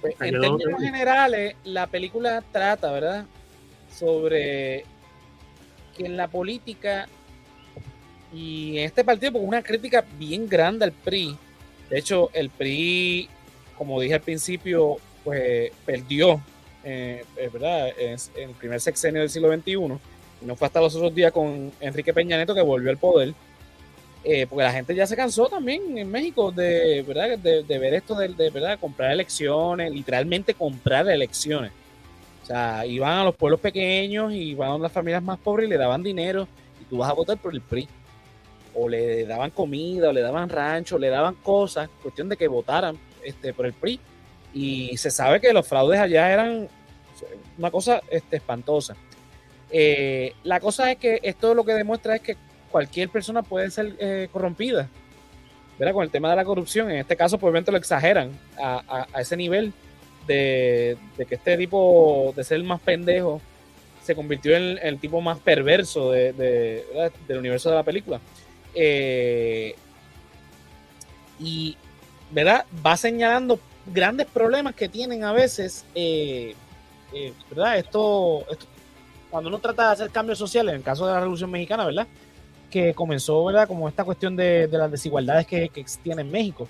Pues, 0.01 0.15
en 0.21 0.41
términos 0.41 0.81
generales, 0.81 1.57
la 1.65 1.87
película 1.87 2.43
trata, 2.53 2.93
¿verdad? 2.93 3.27
Sobre 3.93 4.85
que 5.97 6.07
en 6.07 6.17
la 6.17 6.29
política 6.29 7.09
y 8.33 8.79
en 8.79 8.85
este 8.85 9.05
partido, 9.05 9.33
pues 9.33 9.45
una 9.45 9.63
crítica 9.63 10.05
bien 10.19 10.49
grande 10.49 10.85
al 10.85 10.93
PRI. 10.93 11.37
De 11.89 11.99
hecho, 11.99 12.31
el 12.33 12.49
PRI, 12.51 13.29
como 13.77 14.01
dije 14.01 14.15
al 14.15 14.21
principio, 14.21 14.99
pues 15.25 15.73
perdió, 15.85 16.41
eh, 16.85 17.25
eh, 17.37 17.51
¿verdad? 17.53 17.89
Es 17.99 18.31
en 18.37 18.51
el 18.51 18.55
primer 18.55 18.81
sexenio 18.81 19.21
del 19.21 19.31
siglo 19.31 19.53
XXI. 19.53 19.73
Y 20.43 20.47
no 20.47 20.57
fue 20.57 20.67
hasta 20.67 20.81
los 20.81 20.95
otros 20.95 21.15
días 21.15 21.33
con 21.33 21.73
Enrique 21.81 22.15
Peña 22.15 22.37
Nieto 22.37 22.55
que 22.55 22.63
volvió 22.63 22.91
al 22.91 22.99
poder. 22.99 23.35
Eh, 24.23 24.47
porque 24.47 24.65
la 24.65 24.73
gente 24.73 24.95
ya 24.95 25.07
se 25.07 25.17
cansó 25.17 25.47
también 25.47 25.97
en 25.97 26.11
México 26.11 26.53
de, 26.53 27.03
¿verdad? 27.07 27.39
de, 27.39 27.79
ver 27.79 27.95
esto 27.95 28.15
de, 28.15 28.29
de, 28.29 28.51
¿verdad? 28.51 28.79
comprar 28.79 29.13
elecciones, 29.13 29.91
literalmente 29.91 30.53
comprar 30.53 31.09
elecciones. 31.09 31.73
O 32.43 32.47
sea, 32.47 32.85
iban 32.85 33.19
a 33.19 33.25
los 33.25 33.35
pueblos 33.35 33.61
pequeños 33.61 34.33
y 34.33 34.51
iban 34.51 34.73
a 34.73 34.79
las 34.79 34.93
familias 34.93 35.23
más 35.23 35.39
pobres 35.39 35.67
y 35.67 35.71
le 35.71 35.79
daban 35.79 36.03
dinero 36.03 36.47
y 36.81 36.85
tú 36.85 36.99
vas 36.99 37.11
a 37.11 37.15
votar 37.15 37.39
por 37.39 37.55
el 37.55 37.63
PRI. 37.63 37.89
O 38.75 38.89
le 38.89 39.25
daban 39.25 39.51
comida, 39.51 40.11
o 40.11 40.13
le 40.13 40.21
daban 40.21 40.49
rancho, 40.49 40.97
o 40.97 40.99
le 40.99 41.09
daban 41.09 41.35
cosas, 41.37 41.89
cuestión 42.03 42.29
de 42.29 42.37
que 42.37 42.47
votaran 42.47 42.99
este, 43.25 43.55
por 43.55 43.67
el 43.67 43.73
PRI. 43.73 44.01
Y 44.53 44.97
se 44.97 45.11
sabe 45.11 45.41
que 45.41 45.53
los 45.53 45.67
fraudes 45.67 45.99
allá 45.99 46.31
eran 46.31 46.69
una 47.59 47.71
cosa 47.71 48.01
este, 48.11 48.37
espantosa. 48.37 48.97
Eh, 49.71 50.35
la 50.43 50.61
cosa 50.61 50.91
es 50.91 50.99
que 50.99 51.21
esto 51.23 51.55
lo 51.55 51.65
que 51.65 51.75
demuestra 51.75 52.17
es 52.17 52.23
que 52.23 52.37
cualquier 52.71 53.09
persona 53.09 53.43
puede 53.43 53.71
ser 53.71 53.95
eh, 53.99 54.29
corrompida. 54.33 54.89
¿verdad? 55.79 55.95
Con 55.95 56.05
el 56.05 56.11
tema 56.11 56.29
de 56.29 56.37
la 56.37 56.45
corrupción, 56.45 56.91
en 56.91 56.99
este 56.99 57.17
caso, 57.17 57.39
pues 57.39 57.49
obviamente 57.51 57.73
lo 57.73 57.79
exageran 57.79 58.31
a, 58.63 59.07
ese 59.19 59.35
nivel 59.35 59.73
de, 60.27 60.99
que 61.17 61.35
este 61.35 61.57
tipo, 61.57 62.35
de 62.37 62.45
ser 62.45 62.63
más 62.65 62.81
pendejo, 62.83 63.41
se 64.03 64.15
convirtió 64.15 64.57
en 64.57 64.79
el, 64.83 64.99
tipo 64.99 65.23
más 65.23 65.39
perverso 65.39 66.13
de, 66.13 66.35
de, 66.35 67.13
del 67.27 67.39
universo 67.39 67.71
de 67.71 67.77
la 67.77 67.83
película. 67.83 68.21
Eh, 68.75 69.75
y, 71.39 71.77
¿verdad? 72.31 72.67
Va 72.85 72.97
señalando 72.99 73.59
grandes 73.87 74.27
problemas 74.27 74.75
que 74.75 74.89
tienen 74.89 75.25
a 75.25 75.33
veces, 75.33 75.87
eh, 75.95 76.55
¿verdad? 77.49 77.79
Esto, 77.79 78.45
cuando 79.31 79.49
uno 79.49 79.59
trata 79.59 79.87
de 79.87 79.93
hacer 79.93 80.11
cambios 80.11 80.39
sociales, 80.39 80.73
en 80.73 80.79
el 80.79 80.85
caso 80.85 81.07
de 81.07 81.15
la 81.15 81.21
Revolución 81.21 81.51
Mexicana, 81.51 81.87
¿verdad? 81.87 82.07
Que 82.71 82.95
comenzó, 82.95 83.45
¿verdad? 83.45 83.69
Como 83.69 83.89
esta 83.89 84.05
cuestión 84.05 84.37
de, 84.37 84.69
las 84.71 84.91
desigualdades 84.91 85.47
que, 85.47 85.69
que, 85.69 85.81
existían 85.81 86.19
en 86.21 86.31
México, 86.31 86.69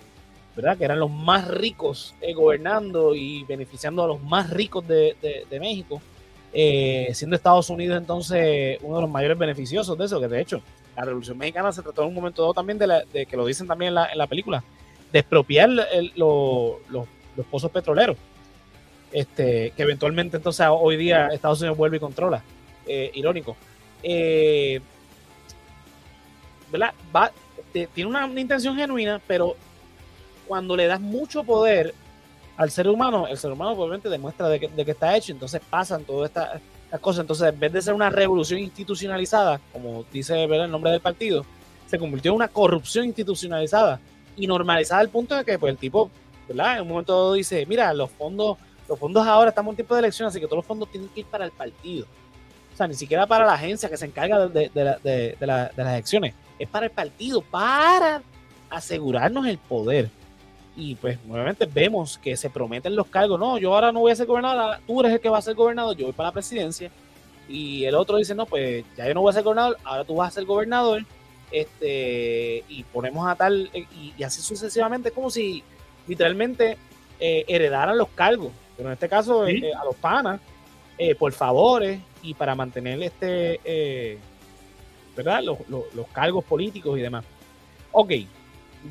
¿verdad? 0.56 0.76
Que 0.76 0.84
eran 0.84 0.98
los 0.98 1.10
más 1.10 1.46
ricos 1.48 2.14
eh, 2.20 2.34
gobernando 2.34 3.14
y 3.14 3.44
beneficiando 3.44 4.04
a 4.04 4.08
los 4.08 4.22
más 4.22 4.50
ricos 4.50 4.86
de, 4.86 5.46
México, 5.60 6.02
eh, 6.52 7.10
siendo 7.14 7.36
Estados 7.36 7.70
Unidos 7.70 7.96
entonces 7.96 8.78
uno 8.82 8.96
de 8.96 9.02
los 9.02 9.10
mayores 9.10 9.38
beneficiosos 9.38 9.96
de 9.96 10.04
eso, 10.04 10.20
que 10.20 10.26
de 10.26 10.40
hecho 10.40 10.60
la 10.96 11.04
Revolución 11.04 11.38
Mexicana 11.38 11.72
se 11.72 11.82
trató 11.82 12.02
en 12.02 12.08
un 12.08 12.14
momento 12.14 12.42
dado 12.42 12.54
también 12.54 12.78
de, 12.78 12.86
la, 12.88 13.04
de 13.04 13.26
que 13.26 13.36
lo 13.36 13.46
dicen 13.46 13.68
también 13.68 13.90
en 13.90 13.94
la, 13.94 14.10
en 14.10 14.18
la 14.18 14.26
película, 14.26 14.64
de 15.12 15.18
expropiar 15.20 15.68
los, 16.16 16.76
los 16.88 17.46
pozos 17.50 17.70
petroleros, 17.70 18.16
este, 19.12 19.72
que 19.76 19.82
eventualmente 19.82 20.36
entonces 20.36 20.66
hoy 20.68 20.96
día 20.96 21.28
Estados 21.28 21.60
Unidos 21.60 21.78
vuelve 21.78 21.98
y 21.98 22.00
controla, 22.00 22.42
eh, 22.86 23.10
irónico. 23.14 23.56
Te, 27.72 27.86
tiene 27.88 28.10
una, 28.10 28.26
intención 28.40 28.76
genuina, 28.76 29.20
pero 29.26 29.56
cuando 30.46 30.76
le 30.76 30.86
das 30.86 31.00
mucho 31.00 31.44
poder 31.44 31.94
al 32.56 32.70
ser 32.70 32.88
humano, 32.88 33.26
el 33.26 33.38
ser 33.38 33.52
humano 33.52 33.72
obviamente 33.72 34.08
demuestra 34.08 34.48
de 34.48 34.60
que, 34.60 34.68
de 34.68 34.84
que 34.84 34.90
está 34.90 35.16
hecho, 35.16 35.32
entonces 35.32 35.60
pasan 35.68 36.04
todas 36.04 36.30
estas 36.30 36.60
cosas. 37.00 37.22
Entonces, 37.22 37.48
en 37.48 37.58
vez 37.58 37.72
de 37.72 37.82
ser 37.82 37.94
una 37.94 38.10
revolución 38.10 38.60
institucionalizada, 38.60 39.60
como 39.72 40.04
dice 40.12 40.44
el 40.44 40.70
nombre 40.70 40.90
del 40.90 41.00
partido, 41.00 41.44
se 41.86 41.98
convirtió 41.98 42.30
en 42.32 42.36
una 42.36 42.48
corrupción 42.48 43.06
institucionalizada 43.06 44.00
y 44.36 44.46
normalizada 44.46 45.00
al 45.00 45.08
punto 45.08 45.36
de 45.36 45.44
que 45.44 45.58
pues, 45.58 45.72
el 45.72 45.78
tipo. 45.78 46.10
En 46.48 46.82
un 46.82 46.88
momento 46.88 47.34
dice, 47.34 47.64
mira, 47.66 47.94
los 47.94 48.10
fondos, 48.10 48.58
los 48.88 48.98
fondos 48.98 49.24
ahora 49.24 49.50
estamos 49.50 49.70
en 49.70 49.76
tiempo 49.76 49.94
de 49.94 50.00
elección, 50.00 50.26
así 50.26 50.40
que 50.40 50.46
todos 50.46 50.58
los 50.58 50.66
fondos 50.66 50.90
tienen 50.90 51.08
que 51.10 51.20
ir 51.20 51.26
para 51.26 51.44
el 51.44 51.52
partido. 51.52 52.06
Sea, 52.80 52.88
ni 52.88 52.94
siquiera 52.94 53.26
para 53.26 53.44
la 53.44 53.52
agencia 53.52 53.90
que 53.90 53.98
se 53.98 54.06
encarga 54.06 54.48
de, 54.48 54.70
de 54.70 55.46
las 55.46 55.76
elecciones, 55.76 56.32
es 56.58 56.66
para 56.66 56.86
el 56.86 56.92
partido, 56.92 57.42
para 57.42 58.22
asegurarnos 58.70 59.46
el 59.46 59.58
poder. 59.58 60.08
Y 60.74 60.94
pues 60.94 61.18
nuevamente 61.26 61.66
vemos 61.66 62.16
que 62.16 62.38
se 62.38 62.48
prometen 62.48 62.96
los 62.96 63.08
cargos. 63.08 63.38
No, 63.38 63.58
yo 63.58 63.74
ahora 63.74 63.92
no 63.92 64.00
voy 64.00 64.12
a 64.12 64.16
ser 64.16 64.26
gobernador, 64.26 64.78
tú 64.86 64.98
eres 65.00 65.12
el 65.12 65.20
que 65.20 65.28
va 65.28 65.36
a 65.36 65.42
ser 65.42 65.54
gobernador, 65.54 65.94
yo 65.94 66.06
voy 66.06 66.14
para 66.14 66.30
la 66.30 66.32
presidencia. 66.32 66.90
Y 67.50 67.84
el 67.84 67.94
otro 67.96 68.16
dice, 68.16 68.34
no, 68.34 68.46
pues 68.46 68.82
ya 68.96 69.06
yo 69.06 69.12
no 69.12 69.20
voy 69.20 69.28
a 69.28 69.34
ser 69.34 69.42
gobernador, 69.42 69.76
ahora 69.84 70.04
tú 70.04 70.14
vas 70.14 70.28
a 70.28 70.34
ser 70.36 70.46
gobernador. 70.46 71.04
Este, 71.52 72.64
y 72.66 72.82
ponemos 72.84 73.28
a 73.28 73.34
tal, 73.34 73.70
y, 73.74 74.22
así 74.22 74.40
sucesivamente, 74.40 75.10
como 75.10 75.28
si 75.28 75.62
literalmente 76.06 76.78
eh, 77.18 77.44
heredaran 77.46 77.98
los 77.98 78.08
cargos. 78.08 78.52
Pero 78.74 78.88
en 78.88 78.94
este 78.94 79.06
caso, 79.06 79.46
eh, 79.46 79.70
a 79.78 79.84
los 79.84 79.96
panas, 79.96 80.40
eh, 80.96 81.14
por 81.14 81.32
favores 81.32 82.00
y 82.22 82.34
para 82.34 82.54
mantener 82.54 83.02
este, 83.02 84.18
¿verdad? 85.16 85.42
Los, 85.42 85.58
los 85.68 86.08
cargos 86.12 86.44
políticos 86.44 86.98
y 86.98 87.02
demás. 87.02 87.24
Ok, 87.92 88.12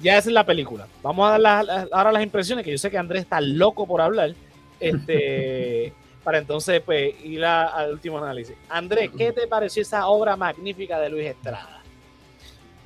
ya 0.02 0.18
esa 0.18 0.30
es 0.30 0.34
la 0.34 0.46
película. 0.46 0.88
Vamos 1.02 1.30
a 1.30 1.40
dar 1.40 1.88
ahora 1.92 2.12
las 2.12 2.24
impresiones, 2.24 2.64
que 2.64 2.72
yo 2.72 2.78
sé 2.78 2.92
que 2.92 2.98
Andrés 2.98 3.24
está 3.24 3.42
loco 3.42 3.88
por 3.88 4.02
hablar, 4.02 4.34
este, 4.80 5.94
para 6.24 6.38
entonces 6.38 6.82
pues 6.82 7.14
ir 7.24 7.44
al 7.44 7.94
último 7.94 8.18
análisis. 8.18 8.56
Andrés, 8.70 9.10
¿qué 9.18 9.32
te 9.32 9.48
pareció 9.48 9.82
esa 9.82 10.08
obra 10.08 10.36
magnífica 10.36 11.00
de 11.00 11.10
Luis 11.10 11.28
Estrada? 11.28 11.82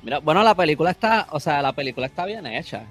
Mira, 0.02 0.18
bueno, 0.18 0.42
la 0.42 0.54
película 0.54 0.90
está, 0.90 1.26
o 1.30 1.40
sea, 1.40 1.62
la 1.62 1.72
película 1.72 2.06
está 2.06 2.26
bien 2.26 2.46
hecha. 2.46 2.84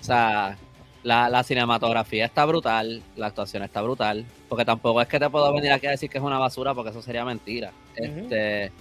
O 0.00 0.04
sea, 0.04 0.56
la, 1.04 1.42
cinematografía 1.44 2.24
está 2.24 2.44
brutal, 2.44 3.02
la 3.16 3.26
actuación 3.26 3.62
está 3.62 3.82
brutal, 3.82 4.24
porque 4.48 4.64
tampoco 4.64 5.00
es 5.00 5.08
que 5.08 5.20
te 5.20 5.30
puedo 5.30 5.52
venir 5.52 5.70
aquí 5.70 5.86
a 5.86 5.90
decir 5.90 6.10
que 6.10 6.18
es 6.18 6.24
una 6.24 6.38
basura, 6.38 6.74
porque 6.74 6.90
eso 6.90 7.02
sería 7.02 7.24
mentira. 7.24 7.72
Este 7.94 8.72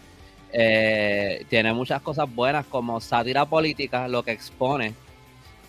eh, 0.52 1.46
tiene 1.50 1.74
muchas 1.74 2.02
cosas 2.02 2.34
buenas 2.34 2.66
como 2.66 3.00
sátira 3.02 3.46
política, 3.46 4.08
lo 4.08 4.24
que 4.24 4.32
expone 4.32 4.94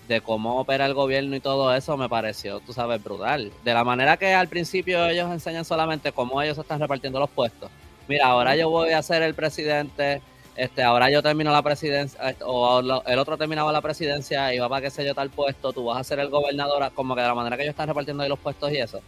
de 0.07 0.21
cómo 0.21 0.61
opera 0.61 0.87
el 0.87 0.95
gobierno 0.95 1.35
y 1.35 1.41
todo 1.41 1.75
eso 1.75 1.97
me 1.97 2.09
pareció, 2.09 2.61
tú 2.61 2.73
sabes, 2.73 3.03
brutal. 3.03 3.51
De 3.65 3.75
la 3.75 3.83
manera 3.83 4.17
que 4.17 4.33
al 4.35 4.49
principio 4.49 5.07
ellos 5.07 5.33
enseñan 5.33 5.65
solamente 5.65 6.13
cómo 6.13 6.41
ellos 6.41 6.59
están 6.59 6.81
repartiendo 6.81 7.19
los 7.19 7.31
puestos. 7.31 7.71
Mira, 8.07 8.27
ahora 8.27 8.55
yo 8.55 8.69
voy 8.69 8.91
a 8.91 9.03
ser 9.03 9.23
el 9.23 9.35
presidente, 9.35 10.21
este, 10.57 10.83
ahora 10.83 11.11
yo 11.11 11.23
termino 11.23 11.51
la 11.51 11.63
presidencia, 11.63 12.37
o 12.45 12.81
el 13.07 13.19
otro 13.19 13.37
terminaba 13.37 13.73
la 13.73 13.81
presidencia 13.81 14.55
y 14.55 14.59
va 14.59 14.69
para 14.69 14.83
qué 14.83 14.91
sé 14.91 15.05
yo 15.05 15.15
tal 15.15 15.31
puesto, 15.31 15.73
tú 15.73 15.85
vas 15.85 15.99
a 15.99 16.05
ser 16.05 16.21
el 16.21 16.29
gobernador, 16.29 16.93
como 16.95 17.15
que 17.15 17.23
de 17.23 17.27
la 17.27 17.35
manera 17.35 17.57
que 17.57 17.65
ellos 17.65 17.73
están 17.73 17.89
repartiendo 17.89 18.23
ahí 18.23 18.29
los 18.29 18.39
puestos 18.39 18.71
y 18.73 18.77
eso. 18.77 19.01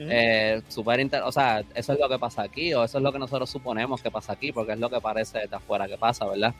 Eh, 0.00 0.62
super 0.68 1.00
o 1.24 1.32
sea, 1.32 1.64
eso 1.74 1.92
es 1.92 1.98
lo 1.98 2.08
que 2.08 2.18
pasa 2.18 2.42
aquí, 2.42 2.72
o 2.72 2.84
eso 2.84 2.98
es 2.98 3.04
lo 3.04 3.12
que 3.12 3.18
nosotros 3.18 3.50
suponemos 3.50 4.00
que 4.00 4.10
pasa 4.10 4.32
aquí, 4.32 4.52
porque 4.52 4.72
es 4.72 4.78
lo 4.78 4.88
que 4.90 5.00
parece 5.00 5.46
de 5.46 5.56
afuera 5.56 5.88
que 5.88 5.98
pasa, 5.98 6.24
¿verdad? 6.26 6.54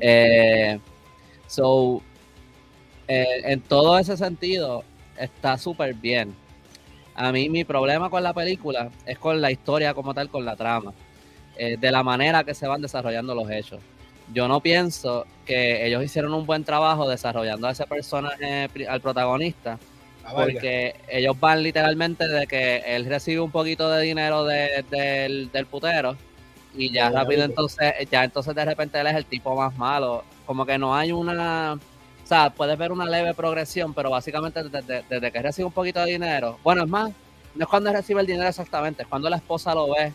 Eh, 0.00 0.78
so, 1.48 2.00
eh, 3.08 3.42
en 3.44 3.60
todo 3.60 3.98
ese 3.98 4.16
sentido, 4.16 4.84
está 5.16 5.58
súper 5.58 5.94
bien. 5.94 6.34
A 7.14 7.32
mí 7.32 7.48
mi 7.48 7.64
problema 7.64 8.10
con 8.10 8.22
la 8.22 8.34
película 8.34 8.90
es 9.04 9.18
con 9.18 9.40
la 9.40 9.50
historia 9.50 9.94
como 9.94 10.12
tal, 10.14 10.28
con 10.28 10.44
la 10.44 10.54
trama, 10.54 10.92
de 11.58 11.90
la 11.90 12.02
manera 12.02 12.44
que 12.44 12.54
se 12.54 12.66
van 12.66 12.82
desarrollando 12.82 13.34
los 13.34 13.50
hechos. 13.50 13.80
Yo 14.32 14.48
no 14.48 14.60
pienso 14.60 15.26
que 15.44 15.86
ellos 15.86 16.02
hicieron 16.02 16.34
un 16.34 16.46
buen 16.46 16.64
trabajo 16.64 17.08
desarrollando 17.08 17.68
a 17.68 17.70
ese 17.70 17.86
personaje, 17.86 18.68
al 18.88 19.00
protagonista, 19.00 19.78
Ah, 20.26 20.32
porque 20.34 20.96
ellos 21.08 21.38
van 21.38 21.62
literalmente 21.62 22.26
de 22.26 22.48
que 22.48 22.78
él 22.78 23.04
recibe 23.04 23.40
un 23.40 23.52
poquito 23.52 23.88
de 23.88 24.02
dinero 24.02 24.42
del, 24.44 25.50
putero 25.70 26.16
y 26.74 26.92
ya 26.92 27.10
rápido 27.10 27.44
entonces, 27.44 27.94
ya 28.10 28.24
entonces 28.24 28.52
de 28.52 28.64
repente 28.64 28.98
él 28.98 29.06
es 29.06 29.14
el 29.14 29.24
tipo 29.24 29.54
más 29.54 29.76
malo. 29.78 30.24
Como 30.44 30.66
que 30.66 30.78
no 30.78 30.94
hay 30.96 31.12
una... 31.12 31.74
O 31.74 32.26
sea, 32.26 32.50
puedes 32.50 32.76
ver 32.76 32.90
una 32.90 33.06
leve 33.06 33.34
progresión, 33.34 33.94
pero 33.94 34.10
básicamente 34.10 34.64
desde, 34.64 35.30
que 35.30 35.42
recibe 35.42 35.66
un 35.66 35.72
poquito 35.72 36.00
de 36.00 36.10
dinero. 36.10 36.58
Bueno, 36.64 36.82
es 36.82 36.88
más, 36.88 37.12
no 37.54 37.62
es 37.62 37.68
cuando 37.68 37.92
recibe 37.92 38.20
el 38.20 38.26
dinero 38.26 38.48
exactamente, 38.48 39.02
es 39.02 39.08
cuando 39.08 39.30
la 39.30 39.36
esposa 39.36 39.76
lo 39.76 39.92
ve 39.94 40.12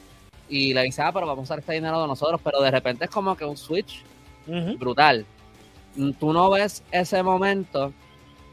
y 0.51 0.73
le 0.73 0.83
dice, 0.83 1.01
ah, 1.01 1.11
pero 1.11 1.25
vamos 1.25 1.39
a 1.39 1.43
usar 1.43 1.59
este 1.59 1.73
dinero 1.73 1.99
de 2.01 2.07
nosotros, 2.07 2.39
pero 2.43 2.61
de 2.61 2.69
repente 2.69 3.05
es 3.05 3.11
como 3.11 3.35
que 3.35 3.45
un 3.45 3.57
switch 3.57 4.03
brutal. 4.77 5.25
Tú 6.19 6.31
no 6.31 6.49
ves 6.51 6.83
ese 6.91 7.23
momento 7.23 7.91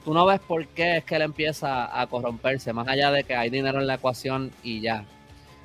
tú 0.09 0.15
no 0.15 0.25
ves 0.25 0.41
por 0.41 0.67
qué 0.69 0.97
es 0.97 1.05
que 1.05 1.17
él 1.17 1.23
empieza 1.23 2.01
a 2.01 2.07
corromperse, 2.07 2.73
más 2.73 2.89
allá 2.89 3.11
de 3.11 3.25
que 3.25 3.37
hay 3.37 3.51
dinero 3.51 3.79
en 3.79 3.87
la 3.87 3.97
ecuación 3.97 4.51
y 4.63 4.81
ya. 4.81 5.05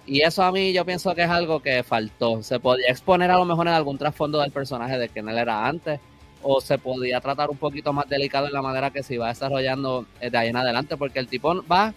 Y 0.06 0.19
eso 0.19 0.43
a 0.43 0.52
mí 0.52 0.74
yo 0.74 0.84
pienso 0.84 1.15
que 1.15 1.24
es 1.24 1.30
algo 1.30 1.62
que 1.62 1.82
faltó. 1.82 2.43
Se 2.43 2.60
podía 2.60 2.88
exponer 2.89 3.32
a 3.32 3.38
lo 3.38 3.46
mejor 3.46 3.67
en 3.67 3.74
algún 3.74 3.98
trasfondo 3.98 4.41
del 4.41 4.52
personaje 4.52 4.98
de 4.98 5.08
quien 5.08 5.30
él 5.30 5.38
era 5.38 5.65
antes, 5.65 6.02
o 6.41 6.60
se 6.60 6.78
podía 6.78 7.22
tratar 7.22 7.50
un 7.50 7.56
poquito 7.56 7.93
más 7.93 8.10
delicado 8.10 8.48
en 8.48 8.52
la 8.52 8.62
manera 8.62 8.91
que 8.91 9.02
se 9.02 9.13
iba 9.13 9.30
desarrollando 9.30 10.06
eh, 10.19 10.30
de 10.30 10.38
ahí 10.38 10.50
en 10.50 10.58
adelante, 10.58 10.98
porque 10.98 11.19
el 11.19 11.28
tipo 11.30 11.63
va 11.65 11.93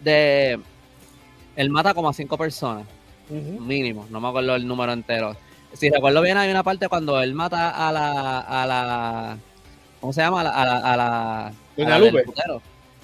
de... 0.00 0.58
Él 1.56 1.68
mata 1.68 1.92
como 1.92 2.08
a 2.08 2.14
cinco 2.14 2.38
personas, 2.38 2.86
mínimo, 3.30 4.06
no 4.10 4.20
me 4.20 4.28
acuerdo 4.28 4.54
el 4.54 4.66
número 4.66 4.92
entero. 4.92 5.36
Si 5.72 5.90
recuerdo 5.90 6.20
bien, 6.20 6.36
hay 6.36 6.50
una 6.50 6.62
parte 6.62 6.88
cuando 6.88 7.20
él 7.20 7.34
mata 7.34 7.88
a 7.88 7.92
la... 7.92 8.40
A 8.40 8.66
la 8.66 9.36
¿Cómo 10.00 10.12
se 10.12 10.20
llama? 10.20 10.40
A 10.40 10.44
la, 10.44 10.76
a 10.78 10.96
la 10.96 11.52
Doña 11.76 11.98
Lupe. 11.98 12.24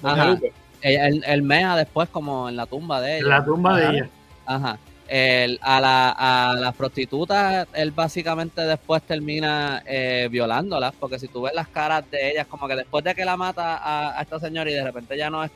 Ajá. 0.03 0.37
El, 0.81 1.41
mea 1.43 1.75
después 1.75 2.09
como 2.09 2.49
en 2.49 2.55
la 2.55 2.65
tumba 2.65 3.01
de 3.01 3.17
ella. 3.17 3.27
La 3.27 3.45
tumba 3.45 3.77
de 3.77 3.89
ella. 3.89 4.09
Ajá. 4.45 4.77
El, 5.07 5.59
a, 5.61 5.81
la, 5.81 6.09
a 6.11 6.55
las 6.55 6.75
prostitutas, 6.75 7.67
él 7.73 7.91
básicamente 7.91 8.61
después 8.61 9.01
termina 9.01 9.81
eh, 9.85 10.27
violándolas, 10.29 10.93
porque 10.99 11.17
si 11.17 11.27
tú 11.27 11.41
ves 11.41 11.53
las 11.55 11.67
caras 11.67 12.09
de 12.11 12.31
ellas, 12.31 12.45
como 12.47 12.67
que 12.67 12.75
después 12.75 13.03
de 13.03 13.15
que 13.15 13.25
la 13.25 13.35
mata 13.35 13.79
a, 13.81 14.21
esta 14.21 14.39
señora 14.39 14.69
y 14.69 14.75
de 14.75 14.83
repente 14.83 15.17
ya 15.17 15.29
no 15.29 15.43
es 15.43 15.51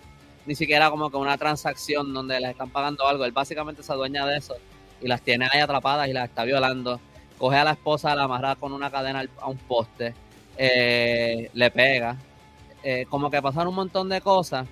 ni 0.45 0.55
siquiera 0.55 0.89
como 0.89 1.09
que 1.09 1.17
una 1.17 1.37
transacción 1.37 2.13
donde 2.13 2.39
les 2.39 2.51
están 2.51 2.69
pagando 2.69 3.07
algo, 3.07 3.25
él 3.25 3.31
básicamente 3.31 3.83
se 3.83 3.91
adueña 3.91 4.25
de 4.25 4.37
eso 4.37 4.55
y 5.01 5.07
las 5.07 5.21
tiene 5.21 5.47
ahí 5.51 5.59
atrapadas 5.59 6.07
y 6.07 6.13
las 6.13 6.29
está 6.29 6.43
violando. 6.43 6.99
Coge 7.37 7.57
a 7.57 7.63
la 7.63 7.71
esposa, 7.71 8.15
la 8.15 8.23
amarra 8.23 8.55
con 8.55 8.73
una 8.73 8.89
cadena 8.89 9.25
a 9.39 9.49
un 9.49 9.57
poste, 9.57 10.13
eh, 10.57 11.49
le 11.53 11.71
pega, 11.71 12.17
eh, 12.83 13.05
como 13.09 13.29
que 13.29 13.41
pasan 13.41 13.67
un 13.67 13.75
montón 13.75 14.09
de 14.09 14.21
cosas 14.21 14.67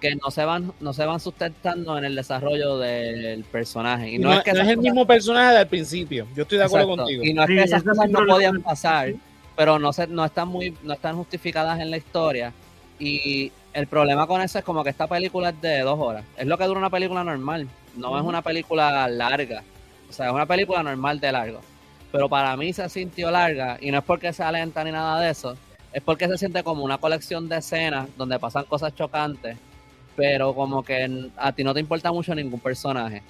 que 0.00 0.14
no 0.14 0.30
se 0.30 0.44
van 0.44 0.72
no 0.80 0.92
se 0.92 1.04
van 1.04 1.18
sustentando 1.18 1.98
en 1.98 2.04
el 2.04 2.14
desarrollo 2.14 2.78
del 2.78 3.44
personaje. 3.44 4.12
Y 4.12 4.18
no, 4.18 4.32
es 4.32 4.42
que 4.44 4.50
es 4.50 4.58
el 4.58 4.78
mismo 4.78 5.06
personaje 5.06 5.56
del 5.56 5.66
principio. 5.66 6.26
Yo 6.36 6.42
estoy 6.42 6.58
de 6.58 6.64
acuerdo 6.64 6.96
contigo. 6.96 7.24
Y 7.24 7.34
no 7.34 7.42
es 7.42 7.48
que 7.48 7.62
esas 7.62 7.82
cosas 7.82 8.08
no 8.08 8.24
podían 8.24 8.62
pasar, 8.62 9.12
pero 9.56 9.78
no 9.78 9.92
se, 9.92 10.06
no 10.06 10.24
están 10.24 10.48
muy 10.48 10.76
no 10.82 10.94
están 10.94 11.16
justificadas 11.16 11.80
en 11.80 11.90
la 11.90 11.96
historia. 11.96 12.52
Y 12.98 13.52
el 13.72 13.86
problema 13.86 14.26
con 14.26 14.40
eso 14.40 14.58
es 14.58 14.64
como 14.64 14.82
que 14.82 14.90
esta 14.90 15.06
película 15.06 15.50
es 15.50 15.60
de 15.60 15.80
dos 15.80 15.98
horas. 15.98 16.24
Es 16.36 16.46
lo 16.46 16.58
que 16.58 16.64
dura 16.64 16.80
una 16.80 16.90
película 16.90 17.24
normal. 17.24 17.68
No 17.96 18.18
es 18.18 18.24
una 18.24 18.42
película 18.42 19.08
larga. 19.08 19.62
O 20.08 20.12
sea, 20.12 20.26
es 20.26 20.32
una 20.32 20.46
película 20.46 20.82
normal 20.82 21.20
de 21.20 21.32
largo. 21.32 21.60
Pero 22.10 22.28
para 22.28 22.56
mí 22.56 22.72
se 22.72 22.88
sintió 22.88 23.30
larga 23.30 23.78
y 23.80 23.90
no 23.90 23.98
es 23.98 24.04
porque 24.04 24.32
sea 24.32 24.50
lenta 24.50 24.82
ni 24.82 24.92
nada 24.92 25.20
de 25.20 25.30
eso 25.30 25.56
es 25.92 26.02
porque 26.02 26.28
se 26.28 26.38
siente 26.38 26.62
como 26.62 26.84
una 26.84 26.98
colección 26.98 27.48
de 27.48 27.58
escenas 27.58 28.08
donde 28.16 28.38
pasan 28.38 28.64
cosas 28.64 28.94
chocantes, 28.94 29.56
pero 30.16 30.54
como 30.54 30.82
que 30.82 31.30
a 31.36 31.52
ti 31.52 31.64
no 31.64 31.74
te 31.74 31.80
importa 31.80 32.12
mucho 32.12 32.34
ningún 32.34 32.60
personaje. 32.60 33.22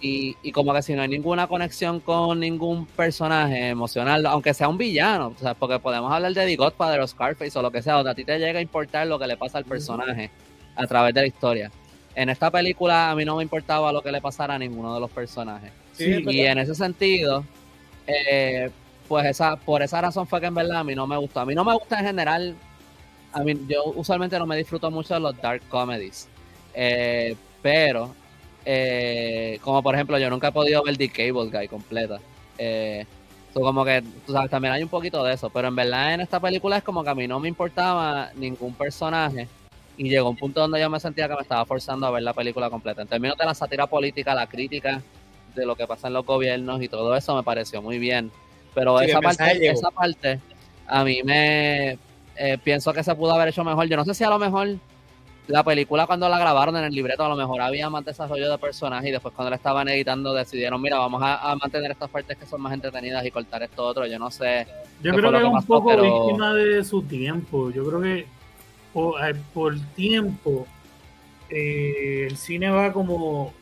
Y, 0.00 0.52
como 0.52 0.72
que 0.72 0.82
si 0.82 0.94
no 0.94 1.02
hay 1.02 1.08
ninguna 1.08 1.46
conexión 1.46 2.00
con 2.00 2.40
ningún 2.40 2.86
personaje 2.86 3.68
emocional, 3.68 4.24
aunque 4.26 4.54
sea 4.54 4.68
un 4.68 4.78
villano, 4.78 5.34
o 5.36 5.38
sea, 5.38 5.54
porque 5.54 5.78
podemos 5.78 6.10
hablar 6.12 6.32
de 6.32 6.46
The 6.46 6.56
Godfather 6.56 7.00
o 7.00 7.06
Scarface 7.06 7.58
o 7.58 7.62
lo 7.62 7.70
que 7.70 7.82
sea, 7.82 7.94
donde 7.94 8.10
a 8.10 8.14
ti 8.14 8.24
te 8.24 8.38
llega 8.38 8.58
a 8.58 8.62
importar 8.62 9.06
lo 9.06 9.18
que 9.18 9.26
le 9.26 9.36
pasa 9.36 9.58
al 9.58 9.64
personaje 9.64 10.30
a 10.74 10.86
través 10.86 11.14
de 11.14 11.22
la 11.22 11.26
historia. 11.26 11.70
En 12.14 12.30
esta 12.30 12.50
película 12.50 13.10
a 13.10 13.14
mí 13.14 13.24
no 13.24 13.36
me 13.36 13.42
importaba 13.42 13.92
lo 13.92 14.00
que 14.00 14.10
le 14.10 14.20
pasara 14.20 14.54
a 14.54 14.58
ninguno 14.58 14.94
de 14.94 15.00
los 15.00 15.10
personajes. 15.10 15.72
y 15.98 16.40
en 16.40 16.58
ese 16.58 16.74
sentido, 16.74 17.44
eh, 18.06 18.70
pues 19.08 19.26
esa, 19.26 19.56
por 19.56 19.82
esa 19.82 20.00
razón 20.00 20.26
fue 20.26 20.40
que 20.40 20.46
en 20.46 20.54
verdad 20.54 20.78
a 20.78 20.84
mí 20.84 20.94
no 20.94 21.06
me 21.06 21.16
gustó. 21.16 21.40
A 21.40 21.46
mí 21.46 21.54
no 21.54 21.64
me 21.64 21.74
gusta 21.74 21.98
en 21.98 22.06
general, 22.06 22.54
a 23.32 23.40
mí, 23.40 23.54
yo 23.68 23.84
usualmente 23.94 24.38
no 24.38 24.46
me 24.46 24.56
disfruto 24.56 24.90
mucho 24.90 25.14
de 25.14 25.20
los 25.20 25.36
dark 25.40 25.62
comedies, 25.68 26.28
eh, 26.74 27.36
pero 27.62 28.14
eh, 28.68 29.60
como 29.62 29.80
por 29.80 29.94
ejemplo 29.94 30.18
yo 30.18 30.28
nunca 30.28 30.48
he 30.48 30.52
podido 30.52 30.82
ver 30.82 30.98
The 30.98 31.08
Cable 31.08 31.50
Guy 31.50 31.68
completa. 31.68 32.18
Eh, 32.58 33.06
como 33.54 33.86
que, 33.86 34.02
tú 34.26 34.32
sabes, 34.32 34.50
también 34.50 34.74
hay 34.74 34.82
un 34.82 34.88
poquito 34.90 35.24
de 35.24 35.32
eso, 35.32 35.48
pero 35.48 35.68
en 35.68 35.76
verdad 35.76 36.12
en 36.12 36.20
esta 36.20 36.38
película 36.40 36.76
es 36.76 36.84
como 36.84 37.02
que 37.02 37.08
a 37.08 37.14
mí 37.14 37.26
no 37.26 37.40
me 37.40 37.48
importaba 37.48 38.30
ningún 38.34 38.74
personaje 38.74 39.48
y 39.96 40.10
llegó 40.10 40.28
un 40.28 40.36
punto 40.36 40.60
donde 40.60 40.78
yo 40.78 40.90
me 40.90 41.00
sentía 41.00 41.26
que 41.26 41.34
me 41.34 41.40
estaba 41.40 41.64
forzando 41.64 42.06
a 42.06 42.10
ver 42.10 42.22
la 42.22 42.34
película 42.34 42.68
completa. 42.68 43.02
En 43.02 43.08
términos 43.08 43.38
de 43.38 43.46
la 43.46 43.54
sátira 43.54 43.86
política, 43.86 44.34
la 44.34 44.46
crítica 44.46 45.00
de 45.54 45.64
lo 45.64 45.74
que 45.74 45.86
pasa 45.86 46.08
en 46.08 46.14
los 46.14 46.26
gobiernos 46.26 46.82
y 46.82 46.88
todo 46.88 47.16
eso 47.16 47.34
me 47.34 47.42
pareció 47.42 47.80
muy 47.80 47.98
bien. 47.98 48.30
Pero 48.74 49.00
esa 49.00 49.20
parte, 49.20 49.68
esa 49.68 49.90
parte, 49.90 50.38
a 50.86 51.02
mí 51.02 51.22
me 51.24 51.98
eh, 52.36 52.58
pienso 52.62 52.92
que 52.92 53.02
se 53.02 53.14
pudo 53.14 53.32
haber 53.32 53.48
hecho 53.48 53.64
mejor. 53.64 53.88
Yo 53.88 53.96
no 53.96 54.04
sé 54.04 54.12
si 54.12 54.22
a 54.22 54.28
lo 54.28 54.38
mejor 54.38 54.76
la 55.48 55.62
película 55.62 56.06
cuando 56.06 56.28
la 56.28 56.38
grabaron 56.38 56.76
en 56.76 56.84
el 56.84 56.92
libreto 56.92 57.24
a 57.24 57.28
lo 57.28 57.36
mejor 57.36 57.60
había 57.60 57.88
más 57.88 58.04
desarrollo 58.04 58.50
de 58.50 58.58
personajes 58.58 59.08
y 59.08 59.12
después 59.12 59.32
cuando 59.34 59.50
la 59.50 59.56
estaban 59.56 59.88
editando 59.88 60.34
decidieron, 60.34 60.80
mira, 60.82 60.98
vamos 60.98 61.22
a, 61.24 61.54
mantener 61.60 61.92
estas 61.92 62.10
partes 62.10 62.36
que 62.36 62.46
son 62.46 62.60
más 62.60 62.72
entretenidas 62.72 63.24
y 63.24 63.30
cortar 63.30 63.62
esto 63.62 63.84
otro. 63.84 64.06
Yo 64.06 64.18
no 64.18 64.30
sé. 64.30 64.66
Yo 65.02 65.14
creo 65.14 65.30
que 65.30 65.38
es 65.38 65.44
un 65.44 65.64
poco 65.64 65.96
víctima 65.96 66.54
de 66.54 66.82
su 66.84 67.02
tiempo. 67.02 67.70
Yo 67.70 67.86
creo 67.86 68.00
que 68.00 68.26
por, 68.92 69.24
eh, 69.24 69.34
por 69.54 69.78
tiempo 69.94 70.66
eh, 71.48 72.26
el 72.28 72.36
cine 72.36 72.70
va 72.70 72.92
como 72.92 73.52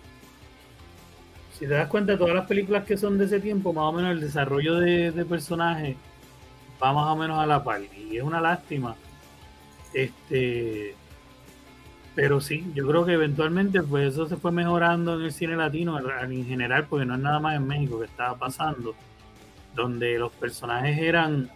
si 1.53 1.67
te 1.67 1.75
das 1.75 1.89
cuenta, 1.89 2.19
todas 2.19 2.35
las 2.35 2.47
películas 2.47 2.85
que 2.85 2.97
son 2.97 3.17
de 3.17 3.27
ese 3.27 3.39
tiempo, 3.41 3.73
más 3.73 3.85
o 3.85 3.93
menos 3.93 4.11
el 4.13 4.21
desarrollo 4.21 4.77
de, 4.77 5.13
de 5.13 5.25
personajes 5.25 5.97
va 6.83 6.93
más 6.93 7.07
o 7.07 7.17
menos 7.17 7.39
a 7.39 7.47
la 7.47 7.63
par. 7.63 7.83
Y 7.83 8.17
es 8.17 8.23
una 8.23 8.41
lástima. 8.41 8.97
Este, 9.93 10.97
pero 12.15 12.41
sí, 12.41 12.65
yo 12.75 12.87
creo 12.87 13.05
que 13.05 13.13
eventualmente 13.13 13.83
pues 13.83 14.13
eso 14.13 14.29
se 14.29 14.37
fue 14.37 14.53
mejorando 14.53 15.15
en 15.15 15.23
el 15.23 15.33
cine 15.33 15.57
latino 15.57 15.99
en 15.99 16.47
general, 16.47 16.87
porque 16.89 17.05
no 17.05 17.15
es 17.15 17.21
nada 17.21 17.41
más 17.41 17.57
en 17.57 17.67
México 17.67 17.99
que 17.99 18.07
estaba 18.07 18.37
pasando, 18.39 18.95
donde 19.75 20.19
los 20.19 20.31
personajes 20.33 20.97
eran, 20.99 21.51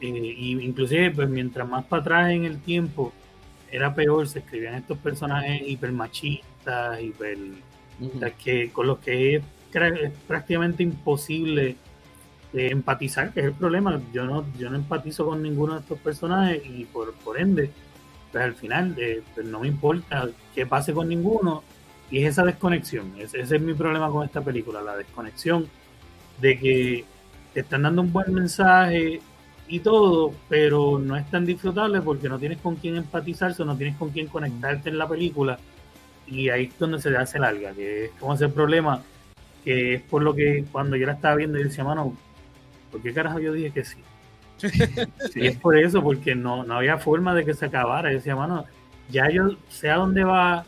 eh, 0.00 0.06
inclusive 0.06 1.10
pues 1.10 1.28
mientras 1.28 1.68
más 1.68 1.84
para 1.86 2.02
atrás 2.02 2.30
en 2.30 2.44
el 2.44 2.60
tiempo, 2.60 3.12
era 3.70 3.94
peor, 3.94 4.28
se 4.28 4.40
escribían 4.40 4.74
estos 4.74 4.98
personajes 4.98 5.62
hipermachistas, 5.66 7.00
hiper, 7.00 7.38
que, 8.38 8.70
con 8.70 8.86
los 8.86 8.98
que 8.98 9.36
es, 9.36 9.42
prácticamente 10.28 10.82
imposible 10.82 11.76
eh, 12.52 12.68
empatizar, 12.70 13.32
que 13.32 13.40
es 13.40 13.46
el 13.46 13.54
problema. 13.54 13.98
Yo 14.12 14.24
no, 14.24 14.44
yo 14.58 14.68
no 14.68 14.76
empatizo 14.76 15.24
con 15.24 15.42
ninguno 15.42 15.74
de 15.74 15.80
estos 15.80 15.98
personajes 15.98 16.62
y 16.66 16.84
por, 16.84 17.14
por 17.14 17.40
ende 17.40 17.70
pues 18.32 18.44
al 18.44 18.54
final 18.54 18.94
eh, 18.98 19.22
pues 19.34 19.46
no 19.46 19.60
me 19.60 19.68
importa 19.68 20.28
qué 20.54 20.66
pase 20.66 20.92
con 20.92 21.08
ninguno. 21.08 21.62
Y 22.10 22.18
es 22.22 22.30
esa 22.30 22.44
desconexión, 22.44 23.14
ese, 23.18 23.40
es 23.40 23.60
mi 23.60 23.72
problema 23.72 24.10
con 24.10 24.24
esta 24.24 24.42
película, 24.42 24.82
la 24.82 24.98
desconexión 24.98 25.66
de 26.42 26.58
que 26.58 27.04
te 27.54 27.60
están 27.60 27.82
dando 27.82 28.02
un 28.02 28.12
buen 28.12 28.34
mensaje 28.34 29.22
y 29.66 29.80
todo, 29.80 30.34
pero 30.50 30.98
no 30.98 31.16
es 31.16 31.30
tan 31.30 31.46
disfrutable 31.46 32.02
porque 32.02 32.28
no 32.28 32.38
tienes 32.38 32.58
con 32.58 32.76
quién 32.76 32.96
empatizarse, 32.96 33.64
no 33.64 33.78
tienes 33.78 33.96
con 33.96 34.10
quién 34.10 34.26
conectarte 34.26 34.90
en 34.90 34.98
la 34.98 35.08
película. 35.08 35.58
Y 36.26 36.50
ahí 36.50 36.64
es 36.64 36.78
donde 36.78 37.00
se 37.00 37.10
le 37.10 37.16
hace 37.16 37.38
larga, 37.38 37.72
que 37.72 38.06
es 38.06 38.10
como 38.20 38.34
ese 38.34 38.48
problema, 38.50 39.02
que 39.64 39.94
es 39.94 40.02
por 40.02 40.22
lo 40.22 40.34
que 40.34 40.66
cuando 40.70 40.96
yo 40.96 41.06
la 41.06 41.14
estaba 41.14 41.36
viendo 41.36 41.56
yo 41.56 41.64
decía, 41.64 41.84
mano, 41.84 42.14
¿por 42.90 43.00
qué 43.00 43.14
carajo 43.14 43.38
yo 43.38 43.54
dije 43.54 43.70
que 43.70 43.84
sí? 43.84 43.98
es 45.34 45.56
por 45.56 45.76
eso, 45.76 46.02
porque 46.02 46.34
no, 46.34 46.64
no 46.64 46.76
había 46.76 46.98
forma 46.98 47.34
de 47.34 47.44
que 47.44 47.54
se 47.54 47.66
acabara. 47.66 48.10
Yo 48.10 48.18
decía, 48.18 48.36
mano, 48.36 48.64
ya 49.10 49.30
yo 49.30 49.56
sé 49.68 49.90
a 49.90 49.96
dónde 49.96 50.24
va, 50.24 50.64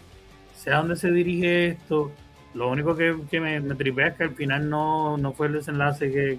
sé 0.56 0.70
a 0.70 0.78
dónde 0.78 0.96
se 0.96 1.10
dirige 1.10 1.68
esto. 1.68 2.10
Lo 2.54 2.70
único 2.70 2.94
que, 2.94 3.16
me, 3.40 3.60
me 3.60 3.74
tripea 3.74 4.08
es 4.08 4.14
que 4.14 4.24
al 4.24 4.34
final 4.34 4.70
no, 4.70 5.16
no 5.16 5.32
fue 5.32 5.48
el 5.48 5.54
desenlace 5.54 6.10
que, 6.10 6.38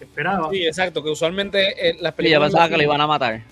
esperaba. 0.00 0.50
Sí, 0.50 0.66
exacto, 0.66 1.04
que 1.04 1.10
usualmente 1.10 1.90
eh, 1.90 1.96
las 2.00 2.14
películas. 2.14 2.50
pensaba 2.50 2.68
que 2.68 2.76
lo 2.76 2.82
iban 2.82 3.00
a 3.00 3.06
matar. 3.06 3.42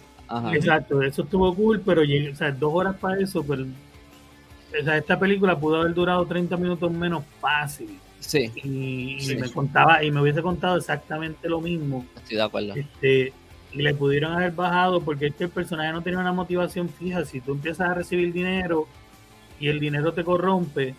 Exacto, 0.52 1.02
eso 1.02 1.22
estuvo 1.22 1.54
cool, 1.54 1.80
pero 1.80 2.02
o 2.02 2.34
sea, 2.34 2.52
dos 2.52 2.72
horas 2.72 2.96
para 2.96 3.20
eso, 3.20 3.44
pero 3.44 3.64
o 3.64 4.84
sea, 4.84 4.96
esta 4.96 5.18
película 5.18 5.58
pudo 5.58 5.80
haber 5.80 5.94
durado 5.94 6.24
30 6.26 6.56
minutos 6.56 6.90
menos 6.92 7.24
fácil. 7.40 7.98
Sí. 8.20 8.50
Y, 8.62 9.34
me 9.36 9.50
contaba, 9.50 10.04
y 10.04 10.10
me 10.10 10.20
hubiese 10.20 10.42
contado 10.42 10.76
exactamente 10.76 11.48
lo 11.48 11.60
mismo. 11.60 12.06
Estoy 12.16 12.36
de 12.36 12.42
acuerdo. 12.42 12.74
Este, 12.74 13.32
y 13.72 13.82
le 13.82 13.94
pudieron 13.94 14.32
haber 14.32 14.52
bajado 14.52 15.00
porque 15.00 15.26
este 15.26 15.48
personaje 15.48 15.92
no 15.92 16.02
tenía 16.02 16.18
una 16.18 16.32
motivación 16.32 16.88
fija. 16.88 17.24
Si 17.24 17.40
tú 17.40 17.52
empiezas 17.52 17.88
a 17.88 17.94
recibir 17.94 18.32
dinero 18.32 18.86
y 19.58 19.68
el 19.68 19.78
dinero 19.78 20.12
te 20.12 20.24
corrompe, 20.24 20.94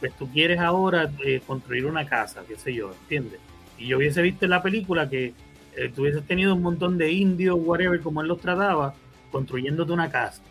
pues 0.00 0.14
tú 0.16 0.30
quieres 0.30 0.58
ahora 0.60 1.10
eh, 1.24 1.42
construir 1.46 1.86
una 1.86 2.06
casa, 2.06 2.42
qué 2.46 2.56
sé 2.56 2.74
yo, 2.74 2.92
¿entiendes? 3.02 3.40
Y 3.78 3.88
yo 3.88 3.98
hubiese 3.98 4.22
visto 4.22 4.44
en 4.46 4.50
la 4.50 4.62
película 4.62 5.08
que 5.08 5.34
eh, 5.76 5.92
tú 5.94 6.02
hubieses 6.02 6.24
tenido 6.26 6.54
un 6.54 6.62
montón 6.62 6.96
de 6.96 7.12
indios, 7.12 7.58
whatever, 7.60 8.00
como 8.00 8.22
él 8.22 8.28
los 8.28 8.40
trataba, 8.40 8.94
construyéndote 9.30 9.92
una 9.92 10.10
casa 10.10 10.42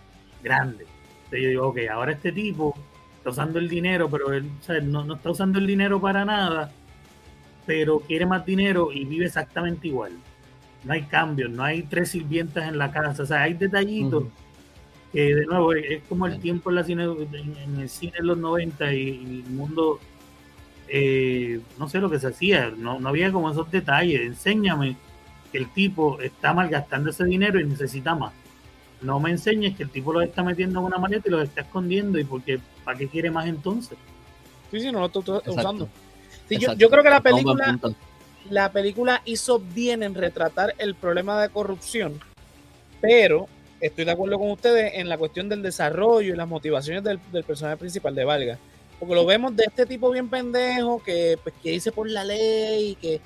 grande. 0.43 0.85
Entonces 1.25 1.41
yo 1.41 1.49
digo, 1.49 1.67
ok, 1.69 1.79
ahora 1.91 2.11
este 2.11 2.31
tipo 2.31 2.75
está 3.17 3.31
usando 3.31 3.57
el 3.57 3.69
dinero, 3.69 4.09
pero 4.09 4.33
él 4.33 4.49
no, 4.83 5.03
no 5.05 5.15
está 5.15 5.31
usando 5.31 5.57
el 5.57 5.65
dinero 5.65 5.99
para 5.99 6.25
nada, 6.25 6.71
pero 7.65 7.99
quiere 7.99 8.25
más 8.25 8.45
dinero 8.45 8.91
y 8.91 9.05
vive 9.05 9.25
exactamente 9.25 9.87
igual 9.87 10.11
no 10.83 10.93
hay 10.93 11.03
cambios, 11.03 11.49
no 11.51 11.63
hay 11.63 11.83
tres 11.83 12.11
sirvientas 12.11 12.67
en 12.67 12.77
la 12.77 12.91
casa, 12.91 13.23
o 13.23 13.25
sea, 13.25 13.43
hay 13.43 13.53
detallitos 13.53 14.25
que 15.13 15.35
de 15.35 15.45
nuevo 15.45 15.73
es, 15.73 16.01
como 16.09 16.25
el 16.25 16.39
tiempo 16.39 16.71
en, 16.71 16.75
la 16.75 16.83
cine, 16.83 17.03
en, 17.03 17.79
el 17.79 17.89
cine 17.89 18.13
en 18.17 18.25
los 18.25 18.37
90 18.37 18.93
y, 18.93 19.43
el 19.45 19.51
mundo, 19.51 19.99
eh, 20.87 21.59
no 21.77 21.87
sé 21.87 21.99
lo 21.99 22.09
que 22.09 22.19
se 22.19 22.27
hacía, 22.27 22.73
no, 22.75 22.99
no 22.99 23.09
había 23.09 23.31
como 23.31 23.51
esos 23.51 23.69
detalles, 23.69 24.21
enséñame 24.21 24.95
que 25.51 25.59
el 25.59 25.71
tipo 25.71 26.19
está 26.19 26.51
malgastando 26.53 27.11
ese 27.11 27.25
dinero 27.25 27.59
y 27.59 27.63
necesita 27.63 28.15
más. 28.15 28.33
No 29.01 29.19
me 29.19 29.29
enseñes 29.29 29.75
que 29.75 29.83
el 29.83 29.89
tipo 29.89 30.11
lo 30.11 30.21
está 30.21 30.43
metiendo 30.43 30.79
en 30.79 30.85
una 30.85 30.97
maleta 30.97 31.27
y 31.27 31.31
lo 31.31 31.41
está 31.41 31.61
escondiendo 31.61 32.17
y 32.17 32.23
porque 32.23 32.59
¿para 32.83 32.97
qué 32.97 33.07
quiere 33.07 33.29
más 33.29 33.45
entonces? 33.45 33.97
Sí, 34.71 34.79
sí, 34.79 34.91
no 34.91 35.01
lo 35.01 35.05
estoy 35.05 35.23
usando. 35.45 35.87
yo, 36.49 36.73
yo, 36.73 36.89
creo 36.89 37.03
que 37.03 37.09
la 37.09 37.21
película 37.21 37.79
la 38.49 38.71
película 38.71 39.21
hizo 39.25 39.59
bien 39.59 40.03
en 40.03 40.15
retratar 40.15 40.75
el 40.77 40.95
problema 40.95 41.41
de 41.41 41.49
corrupción, 41.49 42.19
pero 43.01 43.47
estoy 43.79 44.05
de 44.05 44.11
acuerdo 44.11 44.39
con 44.39 44.51
ustedes 44.51 44.93
en 44.95 45.09
la 45.09 45.17
cuestión 45.17 45.49
del 45.49 45.61
desarrollo 45.61 46.33
y 46.33 46.37
las 46.37 46.47
motivaciones 46.47 47.03
del, 47.03 47.19
personaje 47.43 47.77
principal 47.77 48.15
de 48.15 48.25
Valga. 48.25 48.57
Porque 48.99 49.15
lo 49.15 49.25
vemos 49.25 49.55
de 49.55 49.65
este 49.65 49.85
tipo 49.85 50.11
bien 50.11 50.29
pendejo 50.29 51.03
que, 51.03 51.37
pues, 51.43 51.55
que 51.61 51.71
dice 51.71 51.91
por 51.91 52.09
la 52.09 52.23
ley 52.23 52.91
y 52.91 52.95
que 52.95 53.21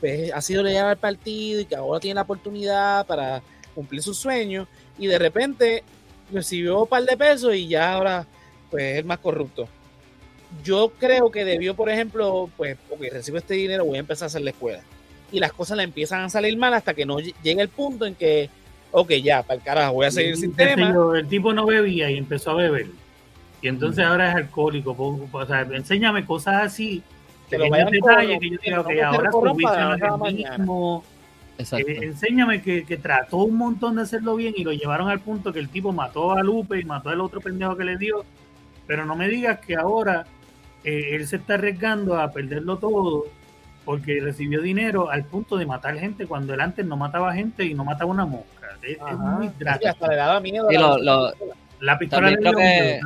pues, 0.00 0.32
ha 0.32 0.40
sido 0.42 0.62
leal 0.62 0.86
al 0.86 0.98
partido 0.98 1.60
y 1.60 1.64
que 1.64 1.76
ahora 1.76 2.00
tiene 2.00 2.16
la 2.16 2.22
oportunidad 2.22 3.06
para 3.06 3.42
cumplir 3.74 4.02
sus 4.02 4.18
sueños 4.18 4.68
y 4.98 5.06
de 5.06 5.18
repente 5.18 5.84
recibió 6.30 6.82
un 6.82 6.88
par 6.88 7.04
de 7.04 7.16
pesos 7.16 7.54
y 7.54 7.68
ya 7.68 7.94
ahora 7.94 8.26
pues 8.70 8.98
es 8.98 9.04
más 9.04 9.18
corrupto 9.18 9.68
yo 10.64 10.92
creo 10.98 11.30
que 11.30 11.44
debió, 11.44 11.74
por 11.74 11.88
ejemplo, 11.90 12.50
pues, 12.56 12.76
ok, 12.90 13.00
recibo 13.10 13.38
este 13.38 13.54
dinero, 13.54 13.84
voy 13.84 13.96
a 13.96 14.00
empezar 14.00 14.26
a 14.26 14.28
hacer 14.28 14.42
la 14.42 14.50
escuela. 14.50 14.80
Y 15.30 15.40
las 15.40 15.52
cosas 15.52 15.76
le 15.78 15.84
empiezan 15.84 16.22
a 16.22 16.28
salir 16.28 16.56
mal 16.56 16.74
hasta 16.74 16.94
que 16.94 17.06
no 17.06 17.18
llegue 17.18 17.62
el 17.62 17.68
punto 17.68 18.04
en 18.04 18.14
que, 18.14 18.50
ok, 18.90 19.12
ya, 19.14 19.42
para 19.42 19.56
el 19.56 19.62
carajo, 19.62 19.94
voy 19.94 20.06
a 20.06 20.10
seguir 20.10 20.36
sin 20.36 20.54
tema. 20.54 20.94
El 21.16 21.26
tipo 21.26 21.52
no 21.52 21.64
bebía 21.64 22.10
y 22.10 22.18
empezó 22.18 22.50
a 22.50 22.54
beber. 22.54 22.86
Y 23.62 23.68
entonces 23.68 24.04
ahora 24.04 24.30
es 24.30 24.34
alcohólico. 24.34 24.94
O 25.32 25.46
sea, 25.46 25.62
enséñame 25.62 26.26
cosas 26.26 26.64
así. 26.64 27.02
Que 27.48 27.58
lo 27.58 27.70
vayan 27.70 27.90
detalle, 27.90 28.38
que 28.38 28.50
yo 28.50 28.58
diga, 28.62 28.84
que 28.84 29.02
ahora 29.02 29.30
su 29.30 29.54
mismo. 30.32 31.04
Eh, 31.58 31.98
enséñame 32.02 32.62
que, 32.62 32.84
que, 32.84 32.96
trató 32.96 33.38
un 33.38 33.56
montón 33.56 33.96
de 33.96 34.02
hacerlo 34.02 34.36
bien 34.36 34.54
y 34.56 34.64
lo 34.64 34.72
llevaron 34.72 35.08
al 35.08 35.20
punto 35.20 35.52
que 35.52 35.58
el 35.60 35.68
tipo 35.68 35.92
mató 35.92 36.32
a 36.32 36.42
Lupe 36.42 36.80
y 36.80 36.84
mató 36.84 37.10
al 37.10 37.20
otro 37.20 37.40
pendejo 37.40 37.76
que 37.76 37.84
le 37.84 37.96
dio. 37.96 38.24
Pero 38.86 39.06
no 39.06 39.14
me 39.14 39.28
digas 39.28 39.60
que 39.60 39.76
ahora 39.76 40.26
eh, 40.84 41.14
él 41.16 41.26
se 41.26 41.36
está 41.36 41.54
arriesgando 41.54 42.18
a 42.18 42.32
perderlo 42.32 42.78
todo 42.78 43.26
porque 43.84 44.20
recibió 44.20 44.60
dinero 44.60 45.10
al 45.10 45.24
punto 45.24 45.56
de 45.56 45.66
matar 45.66 45.96
gente 45.98 46.26
cuando 46.26 46.54
él 46.54 46.60
antes 46.60 46.86
no 46.86 46.96
mataba 46.96 47.34
gente 47.34 47.64
y 47.64 47.74
no 47.74 47.84
mataba 47.84 48.10
una 48.10 48.26
mosca. 48.26 48.76
Es, 48.82 48.98
muy 49.16 49.48
drástico. 49.58 50.06
la 51.80 51.98
pistola 51.98 52.28
también, 52.28 52.40
creo 52.40 52.56
que, 52.56 53.00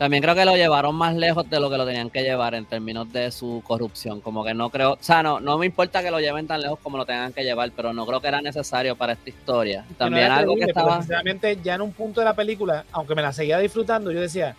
también 0.00 0.22
creo 0.22 0.34
que 0.34 0.44
lo 0.46 0.56
llevaron 0.56 0.94
más 0.94 1.14
lejos 1.14 1.48
de 1.50 1.60
lo 1.60 1.68
que 1.68 1.76
lo 1.76 1.84
tenían 1.84 2.08
que 2.08 2.22
llevar 2.22 2.54
en 2.54 2.64
términos 2.64 3.12
de 3.12 3.30
su 3.30 3.62
corrupción. 3.66 4.22
Como 4.22 4.42
que 4.42 4.54
no 4.54 4.70
creo, 4.70 4.92
o 4.92 4.98
sea, 5.00 5.22
no, 5.22 5.40
no 5.40 5.58
me 5.58 5.66
importa 5.66 6.02
que 6.02 6.10
lo 6.10 6.20
lleven 6.20 6.46
tan 6.46 6.62
lejos 6.62 6.78
como 6.82 6.96
lo 6.96 7.04
tengan 7.04 7.34
que 7.34 7.44
llevar, 7.44 7.70
pero 7.76 7.92
no 7.92 8.06
creo 8.06 8.20
que 8.20 8.28
era 8.28 8.40
necesario 8.40 8.96
para 8.96 9.12
esta 9.12 9.28
historia. 9.28 9.84
También 9.98 10.30
algo 10.30 10.56
que 10.56 10.64
estaba. 10.64 10.96
Sinceramente, 10.96 11.58
ya 11.62 11.74
en 11.74 11.82
un 11.82 11.92
punto 11.92 12.20
de 12.22 12.24
la 12.24 12.34
película, 12.34 12.86
aunque 12.92 13.14
me 13.14 13.20
la 13.20 13.32
seguía 13.32 13.58
disfrutando, 13.58 14.10
yo 14.10 14.22
decía, 14.22 14.56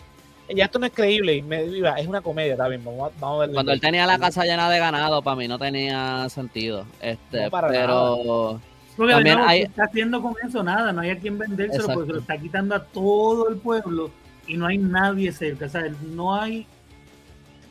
ya 0.48 0.64
esto 0.64 0.78
no 0.78 0.86
es 0.86 0.92
creíble, 0.92 1.36
y 1.36 1.42
me, 1.42 1.64
es 1.64 2.06
una 2.06 2.20
comedia 2.20 2.56
también, 2.56 2.84
vamos, 2.84 3.12
a 3.20 3.36
ver. 3.38 3.52
Cuando 3.52 3.72
él 3.72 3.80
tenía 3.80 4.06
la 4.06 4.18
casa 4.18 4.44
llena 4.44 4.68
de 4.68 4.78
ganado, 4.78 5.22
para 5.22 5.36
mí 5.36 5.48
no 5.48 5.58
tenía 5.58 6.28
sentido. 6.28 6.84
Este, 7.00 7.50
pero 7.50 8.60
también 8.96 9.38
hay... 9.38 9.62
está 9.62 9.84
haciendo 9.84 10.20
con 10.20 10.34
eso 10.46 10.62
nada, 10.62 10.92
no 10.92 11.00
hay 11.00 11.10
a 11.10 11.18
quien 11.18 11.38
vendérselo 11.38 11.88
porque 11.88 12.06
se 12.06 12.12
lo 12.12 12.20
está 12.20 12.36
quitando 12.36 12.74
a 12.74 12.84
todo 12.84 13.48
el 13.48 13.56
pueblo 13.56 14.10
y 14.46 14.56
no 14.56 14.66
hay 14.66 14.78
nadie 14.78 15.32
cerca, 15.32 15.66
no 16.14 16.34
hay 16.34 16.66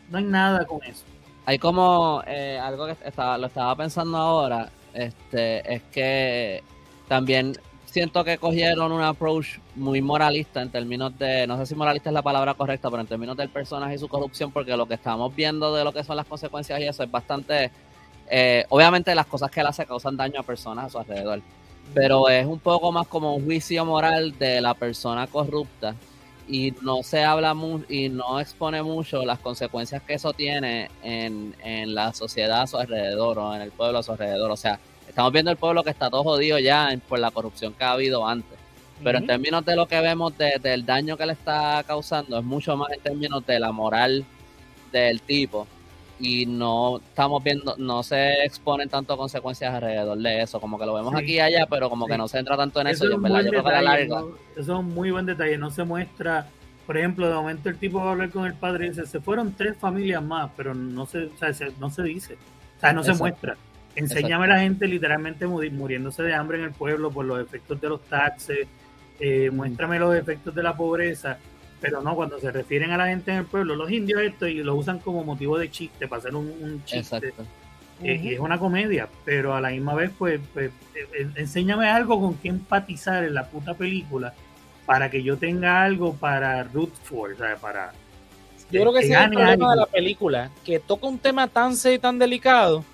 no 0.10 0.17
hay 0.17 0.23
nada 0.25 0.65
con 0.65 0.84
eso. 0.84 1.03
Hay 1.45 1.57
como 1.57 2.21
eh, 2.27 2.60
algo 2.62 2.86
que 2.86 2.95
estaba, 3.05 3.38
lo 3.38 3.47
estaba 3.47 3.75
pensando 3.75 4.17
ahora, 4.17 4.69
este, 4.93 5.73
es 5.73 5.81
que 5.84 6.63
también 7.07 7.57
siento 7.91 8.23
que 8.23 8.38
cogieron 8.38 8.91
un 8.93 9.01
approach 9.01 9.60
muy 9.75 10.01
moralista 10.01 10.62
en 10.62 10.69
términos 10.69 11.17
de, 11.19 11.45
no 11.45 11.58
sé 11.58 11.65
si 11.65 11.75
moralista 11.75 12.10
es 12.10 12.13
la 12.13 12.21
palabra 12.21 12.54
correcta, 12.54 12.89
pero 12.89 13.01
en 13.01 13.08
términos 13.08 13.36
del 13.36 13.49
personaje 13.49 13.95
y 13.95 13.97
su 13.97 14.08
corrupción, 14.08 14.49
porque 14.51 14.75
lo 14.77 14.88
que 14.88 14.93
estamos 14.93 15.36
viendo 15.36 15.75
de 15.75 15.84
lo 15.84 15.91
que 15.91 16.04
son 16.04 16.15
las 16.15 16.25
consecuencias 16.25 16.80
y 16.80 16.84
eso 16.84 17.04
es 17.04 17.12
bastante, 17.12 17.69
eh, 18.30 18.65
obviamente 18.69 19.13
las 19.13 19.25
cosas 19.25 19.51
que 19.51 19.60
él 19.60 19.67
hace 19.67 19.86
causan 19.86 20.15
daño 20.15 20.39
a 20.39 20.43
personas 20.43 20.86
a 20.86 20.89
su 20.89 20.99
alrededor, 20.99 21.41
pero 21.93 22.30
es 22.30 22.45
un 22.45 22.60
poco 22.60 22.93
más 22.93 23.08
como 23.08 23.36
un 23.36 23.43
juicio 23.43 23.84
moral 23.84 24.38
de 24.39 24.62
la 24.62 24.73
persona 24.73 25.27
corrupta 25.27 25.93
y 26.47 26.73
no 26.82 27.04
se 27.04 27.25
habla 27.25 27.54
mucho 27.54 27.86
y 27.89 28.08
no 28.08 28.39
expone 28.39 28.82
mucho 28.84 29.25
las 29.25 29.39
consecuencias 29.39 30.01
que 30.04 30.13
eso 30.13 30.32
tiene 30.32 30.89
en, 31.04 31.56
en 31.62 31.93
la 31.93 32.13
sociedad 32.13 32.62
a 32.62 32.67
su 32.67 32.77
alrededor 32.77 33.38
o 33.38 33.54
en 33.54 33.62
el 33.62 33.71
pueblo 33.71 33.99
a 33.99 34.04
su 34.04 34.13
alrededor, 34.13 34.49
o 34.49 34.58
sea, 34.58 34.80
estamos 35.12 35.32
viendo 35.32 35.52
el 35.52 35.58
pueblo 35.58 35.84
que 35.84 35.89
está 35.89 36.10
todo 36.10 36.24
jodido 36.24 36.58
ya 36.58 36.89
por 37.08 37.19
la 37.19 37.32
corrupción 37.32 37.74
que 37.74 37.84
ha 37.84 37.91
habido 37.91 38.26
antes. 38.26 38.58
Pero 39.04 39.17
en 39.17 39.28
términos 39.28 39.65
de 39.65 39.76
lo 39.76 39.88
que 39.88 40.00
vemos 40.00 40.34
del 40.38 40.86
daño 40.86 41.17
que 41.17 41.26
le 41.26 41.34
está 41.34 41.84
causando, 41.86 42.38
es 42.38 42.43
mucho 42.43 42.78
más 42.78 42.91
en 42.91 43.00
términos 43.00 43.45
de 43.45 43.60
la 43.60 43.71
moral 43.71 44.24
del 44.91 45.21
tipo. 45.21 45.67
Y 46.19 46.45
no 46.45 46.97
estamos 46.97 47.43
viendo, 47.43 47.76
no 47.78 48.04
se 48.04 48.45
exponen 48.45 48.89
tanto 48.89 49.17
consecuencias 49.17 49.74
alrededor 49.74 50.17
de 50.19 50.43
eso. 50.43 50.62
Como 50.62 50.78
que 50.78 50.86
lo 50.86 50.93
vemos 50.93 51.15
aquí 51.15 51.34
y 51.34 51.39
allá, 51.39 51.65
pero 51.67 51.89
como 51.89 52.06
que 52.06 52.15
no 52.15 52.28
se 52.28 52.38
entra 52.38 52.56
tanto 52.56 52.80
en 52.80 52.88
eso. 52.88 53.10
y 53.10 53.13
en 53.13 53.21
verdad, 53.24 53.41
yo 53.43 53.50
creo 53.50 53.63
que 53.63 53.71
la 53.71 53.82
larga. 53.82 54.24
Eso 54.52 54.62
es 54.62 54.67
un 54.69 54.93
muy 54.93 55.10
buen 55.10 55.26
detalle. 55.26 55.58
No 55.58 55.71
se 55.71 55.84
muestra, 55.84 56.47
por 56.86 56.95
ejemplo, 56.95 57.28
de 57.28 57.34
momento 57.34 57.69
el 57.69 57.78
tipo 57.78 57.97
va 57.97 58.10
a 58.10 58.12
hablar 58.12 58.30
con 58.30 58.45
el 58.45 58.54
padre 58.54 58.86
y 58.86 58.89
dice: 58.89 59.08
Se 59.08 59.19
fueron 59.19 59.56
tres 59.56 59.76
familias 59.78 60.21
más, 60.21 60.52
pero 60.56 60.76
no 60.76 61.08
se, 61.08 61.26
o 61.26 61.38
sea, 61.38 61.52
no 61.80 61.89
se 61.89 62.04
dice. 62.04 62.36
O 62.78 62.80
sea, 62.80 62.93
no 62.93 63.04
se 63.04 63.15
muestra. 63.15 63.58
Enséñame 63.95 64.45
a 64.45 64.47
la 64.47 64.60
gente 64.60 64.88
literalmente 64.88 65.45
muriéndose 65.47 66.23
de 66.23 66.34
hambre 66.34 66.60
en 66.60 66.65
el 66.65 66.71
pueblo 66.71 67.12
por 67.12 67.25
los 67.25 67.41
efectos 67.41 67.80
de 67.82 67.89
los 67.89 68.01
taxes, 68.04 68.67
eh, 69.19 69.49
muéstrame 69.51 69.99
los 69.99 70.15
efectos 70.15 70.56
de 70.56 70.63
la 70.63 70.75
pobreza, 70.75 71.38
pero 71.80 72.01
no, 72.01 72.15
cuando 72.15 72.39
se 72.39 72.51
refieren 72.51 72.91
a 72.91 72.97
la 72.97 73.08
gente 73.08 73.32
en 73.32 73.38
el 73.38 73.45
pueblo, 73.45 73.75
los 73.75 73.91
indios 73.91 74.21
esto 74.21 74.47
y 74.47 74.63
lo 74.63 74.75
usan 74.75 74.99
como 74.99 75.23
motivo 75.23 75.58
de 75.58 75.69
chiste, 75.69 76.08
para 76.08 76.19
hacer 76.19 76.36
un, 76.36 76.82
chiste. 76.86 77.34
Eh, 78.04 78.19
y 78.23 78.34
es 78.34 78.39
una 78.39 78.58
comedia, 78.58 79.08
pero 79.25 79.54
a 79.54 79.62
la 79.62 79.69
misma 79.69 79.93
vez, 79.93 80.12
pues, 80.17 80.39
pues 80.54 80.71
eh, 80.95 81.27
enséñame 81.36 81.88
algo 81.88 82.19
con 82.19 82.36
que 82.36 82.47
empatizar 82.47 83.23
en 83.23 83.34
la 83.34 83.45
puta 83.45 83.73
película 83.75 84.34
para 84.86 85.12
que 85.12 85.21
yo 85.21 85.38
tenga 85.38 85.84
algo 85.84 86.13
para 86.13 86.63
root 86.63 86.93
for, 87.04 87.38
¿sabes? 87.38 87.60
Para... 87.60 87.91
Yo 88.71 88.82
creo 88.82 88.93
que, 88.93 88.99
ese 88.99 89.13
es 89.13 89.19
el 89.19 89.32
problema 89.32 89.71
de 89.71 89.77
la 89.82 89.86
película, 89.86 90.49
que 90.63 90.80
toca 90.80 91.06
un 91.06 91.19
tema 91.19 91.47
tan 91.47 91.75
serio 91.75 91.97
y 91.97 91.99
tan 91.99 92.17
delicado 92.17 92.86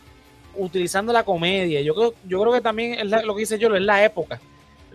utilizando 0.57 1.13
la 1.13 1.23
comedia. 1.23 1.81
Yo 1.81 1.95
creo, 1.95 2.13
yo 2.25 2.41
creo 2.41 2.53
que 2.53 2.61
también 2.61 2.93
es 2.93 3.25
lo 3.25 3.33
que 3.33 3.41
dice 3.41 3.59
yo, 3.59 3.73
es 3.75 3.81
la 3.81 4.03
época. 4.03 4.39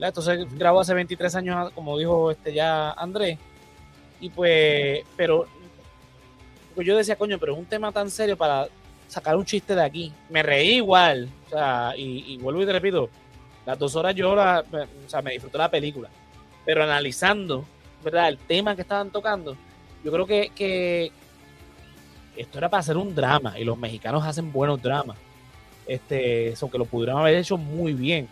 Esto 0.00 0.20
se 0.20 0.44
grabó 0.56 0.80
hace 0.80 0.94
23 0.94 1.34
años, 1.36 1.70
como 1.72 1.96
dijo 1.96 2.30
este 2.30 2.52
ya 2.52 2.90
Andrés. 2.90 3.38
Y 4.20 4.30
pues, 4.30 5.04
pero 5.16 5.46
pues 6.74 6.86
yo 6.86 6.96
decía, 6.96 7.16
coño, 7.16 7.38
pero 7.38 7.52
es 7.52 7.58
un 7.58 7.66
tema 7.66 7.92
tan 7.92 8.10
serio 8.10 8.36
para 8.36 8.68
sacar 9.06 9.36
un 9.36 9.44
chiste 9.44 9.74
de 9.74 9.84
aquí. 9.84 10.12
Me 10.28 10.42
reí 10.42 10.76
igual. 10.76 11.28
O 11.46 11.50
sea, 11.50 11.92
y, 11.96 12.36
vuelvo 12.38 12.62
y 12.62 12.66
te 12.66 12.72
repito, 12.72 13.10
las 13.64 13.78
dos 13.78 13.94
horas 13.94 14.14
yo 14.14 14.32
o 14.32 14.64
sea, 15.06 15.22
me 15.22 15.32
disfruté 15.32 15.58
la 15.58 15.70
película. 15.70 16.08
Pero 16.64 16.82
analizando, 16.82 17.64
¿verdad? 18.02 18.28
El 18.28 18.38
tema 18.38 18.74
que 18.74 18.82
estaban 18.82 19.10
tocando, 19.10 19.56
yo 20.04 20.10
creo 20.10 20.26
que 20.26 21.12
esto 22.36 22.58
era 22.58 22.68
para 22.68 22.80
hacer 22.80 22.96
un 22.96 23.14
drama 23.14 23.58
y 23.58 23.64
los 23.64 23.78
mexicanos 23.78 24.24
hacen 24.24 24.50
buenos 24.52 24.80
dramas 24.80 25.16
este, 25.86 26.48
eso 26.48 26.70
que 26.70 26.78
lo 26.78 26.84
pudieron 26.84 27.18
haber 27.18 27.36
hecho 27.36 27.56
muy 27.56 27.92
bien. 27.92 28.28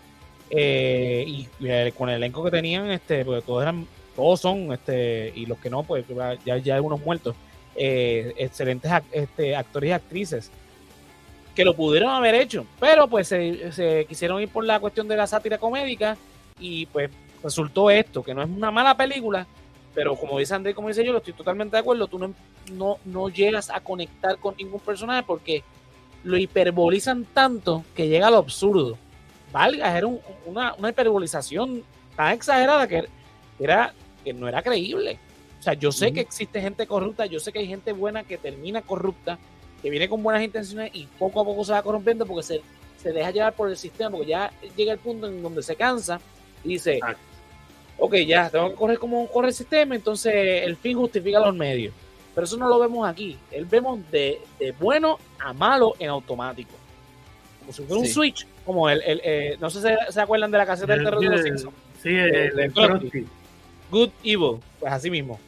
Eh, 0.50 1.24
y, 1.26 1.48
con 1.92 2.08
el 2.08 2.16
elenco 2.16 2.42
que 2.42 2.50
tenían, 2.50 2.90
este, 2.90 3.24
porque 3.24 3.42
todos 3.42 3.62
eran, 3.62 3.86
todos 4.16 4.40
son, 4.40 4.72
este, 4.72 5.32
y 5.34 5.46
los 5.46 5.58
que 5.58 5.70
no, 5.70 5.84
pues 5.84 6.04
ya, 6.44 6.56
ya 6.56 6.74
hay 6.74 6.80
unos 6.80 7.00
muertos, 7.00 7.36
eh, 7.76 8.34
excelentes 8.36 8.90
este, 9.12 9.54
actores 9.54 9.88
y 9.88 9.92
actrices 9.92 10.50
que 11.54 11.64
lo 11.64 11.74
pudieron 11.74 12.10
haber 12.10 12.34
hecho, 12.34 12.66
pero 12.78 13.08
pues 13.08 13.28
se, 13.28 14.06
quisieron 14.08 14.40
ir 14.40 14.48
por 14.48 14.64
la 14.64 14.80
cuestión 14.80 15.08
de 15.08 15.16
la 15.16 15.26
sátira 15.26 15.58
comédica 15.58 16.16
y 16.58 16.86
pues 16.86 17.10
resultó 17.42 17.90
esto, 17.90 18.22
que 18.22 18.34
no 18.34 18.42
es 18.42 18.48
una 18.48 18.70
mala 18.70 18.96
película, 18.96 19.46
pero 19.94 20.16
como 20.16 20.38
dice 20.38 20.54
André, 20.54 20.74
como 20.74 20.88
dice 20.88 21.04
yo, 21.04 21.12
lo 21.12 21.18
estoy 21.18 21.32
totalmente 21.32 21.76
de 21.76 21.80
acuerdo, 21.80 22.06
tú 22.06 22.18
no, 22.18 22.34
no, 22.72 22.98
no 23.04 23.28
llegas 23.28 23.70
a 23.70 23.80
conectar 23.80 24.38
con 24.38 24.56
ningún 24.56 24.80
personaje 24.80 25.22
porque 25.26 25.62
lo 26.22 26.36
hiperbolizan 26.36 27.24
tanto 27.24 27.84
que 27.94 28.08
llega 28.08 28.28
a 28.28 28.30
lo 28.30 28.38
absurdo. 28.38 28.98
Valga, 29.52 29.96
era 29.96 30.06
una, 30.06 30.74
una, 30.74 30.90
hiperbolización 30.90 31.82
tan 32.16 32.34
exagerada 32.34 32.86
que 32.86 33.04
era 33.58 33.94
que 34.24 34.32
no 34.32 34.48
era 34.48 34.62
creíble. 34.62 35.18
O 35.58 35.62
sea, 35.62 35.74
yo 35.74 35.92
sé 35.92 36.12
que 36.12 36.20
existe 36.20 36.60
gente 36.60 36.86
corrupta, 36.86 37.26
yo 37.26 37.38
sé 37.40 37.52
que 37.52 37.58
hay 37.58 37.66
gente 37.66 37.92
buena 37.92 38.24
que 38.24 38.38
termina 38.38 38.80
corrupta, 38.80 39.38
que 39.82 39.90
viene 39.90 40.08
con 40.08 40.22
buenas 40.22 40.42
intenciones 40.42 40.90
y 40.94 41.06
poco 41.18 41.40
a 41.40 41.44
poco 41.44 41.64
se 41.64 41.72
va 41.72 41.82
corrompiendo 41.82 42.24
porque 42.24 42.42
se, 42.42 42.62
se 42.96 43.12
deja 43.12 43.30
llevar 43.30 43.54
por 43.54 43.68
el 43.68 43.76
sistema, 43.76 44.10
porque 44.10 44.28
ya 44.28 44.52
llega 44.76 44.92
el 44.92 44.98
punto 44.98 45.26
en 45.26 45.42
donde 45.42 45.62
se 45.62 45.76
cansa 45.76 46.20
y 46.64 46.68
dice, 46.68 47.00
ok, 47.98 48.14
ya, 48.26 48.48
tengo 48.48 48.70
que 48.70 48.76
correr 48.76 48.98
como 48.98 49.26
corre 49.28 49.48
el 49.48 49.54
sistema, 49.54 49.94
entonces 49.94 50.32
el 50.64 50.76
fin 50.76 50.96
justifica 50.96 51.40
los 51.40 51.54
medios. 51.54 51.92
Pero 52.34 52.44
eso 52.44 52.56
no 52.56 52.68
lo 52.68 52.78
vemos 52.78 53.08
aquí. 53.08 53.36
Él 53.50 53.64
vemos 53.64 53.98
de, 54.10 54.40
de 54.58 54.72
bueno 54.72 55.18
a 55.38 55.52
malo 55.52 55.94
en 55.98 56.10
automático. 56.10 56.72
Como 57.60 57.72
si 57.72 57.82
fuera 57.82 58.00
un 58.00 58.06
switch, 58.06 58.46
como 58.64 58.88
el, 58.88 59.02
el 59.02 59.20
eh, 59.24 59.56
no 59.60 59.68
sé 59.70 59.80
si 59.80 60.12
se 60.12 60.20
acuerdan 60.20 60.50
de 60.50 60.58
la 60.58 60.66
caseta 60.66 60.94
del 60.94 61.04
terror 61.04 61.20
de 61.20 61.28
los 61.28 61.42
Simpsons. 61.42 61.74
Sí, 62.02 62.10
el, 62.10 62.72
Good 63.90 64.10
Evil, 64.22 64.60
pues 64.78 64.92
así 64.92 65.10
mismo. 65.10 65.38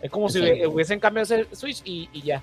Es 0.00 0.10
como 0.10 0.28
si 0.28 0.40
hubiesen 0.66 1.00
cambiado 1.00 1.22
ese 1.22 1.46
switch 1.54 1.80
y, 1.84 2.08
y, 2.12 2.22
ya. 2.22 2.42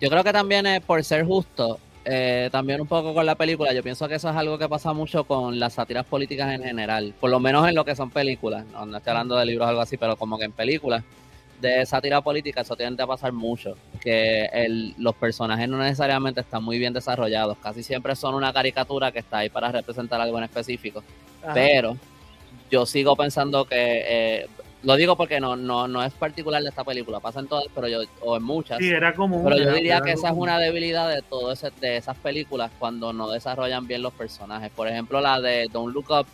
Yo 0.00 0.10
creo 0.10 0.22
que 0.22 0.32
también 0.32 0.66
es 0.66 0.80
por 0.80 1.02
ser 1.02 1.24
justo, 1.24 1.78
eh, 2.04 2.48
también 2.52 2.80
un 2.80 2.86
poco 2.86 3.14
con 3.14 3.24
la 3.24 3.34
película, 3.34 3.72
yo 3.72 3.82
pienso 3.82 4.08
que 4.08 4.16
eso 4.16 4.28
es 4.30 4.36
algo 4.36 4.58
que 4.58 4.68
pasa 4.68 4.92
mucho 4.92 5.24
con 5.24 5.58
las 5.58 5.74
sátiras 5.74 6.04
políticas 6.06 6.52
en 6.54 6.62
general, 6.62 7.14
por 7.18 7.30
lo 7.30 7.40
menos 7.40 7.68
en 7.68 7.74
lo 7.74 7.84
que 7.84 7.94
son 7.96 8.10
películas, 8.10 8.64
no, 8.72 8.86
no 8.86 8.96
estoy 8.96 9.10
hablando 9.10 9.36
de 9.36 9.46
libros 9.46 9.66
o 9.66 9.68
algo 9.70 9.80
así, 9.80 9.96
pero 9.96 10.16
como 10.16 10.38
que 10.38 10.44
en 10.44 10.52
películas 10.52 11.04
de 11.60 11.84
sátira 11.86 12.20
política 12.20 12.60
eso 12.60 12.76
tiende 12.76 13.02
a 13.02 13.06
pasar 13.06 13.32
mucho, 13.32 13.76
que 14.00 14.44
el, 14.52 14.94
los 14.98 15.14
personajes 15.14 15.68
no 15.68 15.78
necesariamente 15.78 16.40
están 16.40 16.62
muy 16.62 16.78
bien 16.78 16.92
desarrollados, 16.92 17.58
casi 17.58 17.82
siempre 17.82 18.14
son 18.16 18.34
una 18.34 18.52
caricatura 18.52 19.12
que 19.12 19.18
está 19.20 19.38
ahí 19.38 19.48
para 19.48 19.72
representar 19.72 20.20
algo 20.20 20.38
en 20.38 20.44
específico, 20.44 21.02
pero 21.54 21.96
yo 22.70 22.86
sigo 22.86 23.16
pensando 23.16 23.64
que, 23.64 23.76
eh, 23.76 24.46
lo 24.84 24.94
digo 24.94 25.16
porque 25.16 25.40
no, 25.40 25.56
no, 25.56 25.88
no 25.88 26.04
es 26.04 26.12
particular 26.12 26.62
de 26.62 26.68
esta 26.68 26.84
película, 26.84 27.18
pasa 27.18 27.40
en 27.40 27.48
todas, 27.48 27.66
pero 27.74 27.88
yo, 27.88 28.00
o 28.20 28.36
en 28.36 28.42
muchas, 28.44 28.80
era 28.80 29.14
como 29.14 29.42
pero 29.42 29.58
yo 29.58 29.72
diría 29.72 30.00
que 30.00 30.12
esa 30.12 30.28
es 30.28 30.34
una 30.36 30.58
debilidad 30.58 31.08
de 31.08 31.22
todo 31.22 31.50
ese, 31.50 31.70
de 31.80 31.96
esas 31.96 32.16
películas 32.18 32.70
cuando 32.78 33.12
no 33.12 33.28
desarrollan 33.28 33.86
bien 33.88 34.02
los 34.02 34.12
personajes, 34.12 34.70
por 34.70 34.86
ejemplo 34.86 35.20
la 35.20 35.40
de 35.40 35.68
Don't 35.72 35.92
Look 35.92 36.10
Up, 36.10 36.26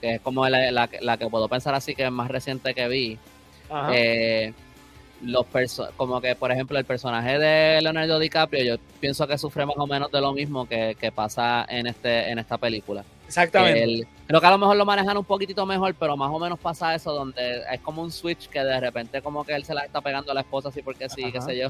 que 0.00 0.16
es 0.16 0.20
como 0.20 0.48
la, 0.48 0.72
la, 0.72 0.88
la 1.00 1.16
que 1.16 1.28
puedo 1.28 1.48
pensar 1.48 1.74
así 1.74 1.94
que 1.94 2.06
es 2.06 2.10
más 2.10 2.28
reciente 2.28 2.74
que 2.74 2.88
vi, 2.88 3.18
eh, 3.92 4.52
los 5.22 5.46
como 5.96 6.20
que 6.20 6.34
por 6.34 6.50
ejemplo 6.50 6.78
el 6.78 6.84
personaje 6.84 7.38
de 7.38 7.80
Leonardo 7.80 8.18
DiCaprio 8.18 8.64
yo 8.64 8.82
pienso 9.00 9.26
que 9.26 9.38
sufre 9.38 9.64
más 9.64 9.76
o 9.78 9.86
menos 9.86 10.10
de 10.10 10.20
lo 10.20 10.32
mismo 10.32 10.66
que, 10.66 11.12
pasa 11.14 11.64
en 11.68 11.86
este 11.86 12.30
en 12.30 12.38
esta 12.38 12.58
película. 12.58 13.04
Exactamente. 13.26 14.06
Creo 14.26 14.40
que 14.40 14.46
a 14.46 14.50
lo 14.50 14.58
mejor 14.58 14.76
lo 14.76 14.84
manejan 14.84 15.16
un 15.16 15.24
poquitito 15.24 15.64
mejor 15.66 15.94
pero 15.94 16.16
más 16.16 16.30
o 16.30 16.38
menos 16.38 16.58
pasa 16.58 16.94
eso 16.94 17.12
donde 17.12 17.62
es 17.70 17.80
como 17.80 18.02
un 18.02 18.10
switch 18.10 18.48
que 18.48 18.60
de 18.60 18.80
repente 18.80 19.22
como 19.22 19.44
que 19.44 19.54
él 19.54 19.64
se 19.64 19.74
la 19.74 19.84
está 19.84 20.00
pegando 20.00 20.32
a 20.32 20.34
la 20.34 20.40
esposa 20.40 20.68
así 20.68 20.82
porque 20.82 21.08
sí 21.08 21.30
qué 21.30 21.40
sé 21.40 21.56
yo. 21.56 21.68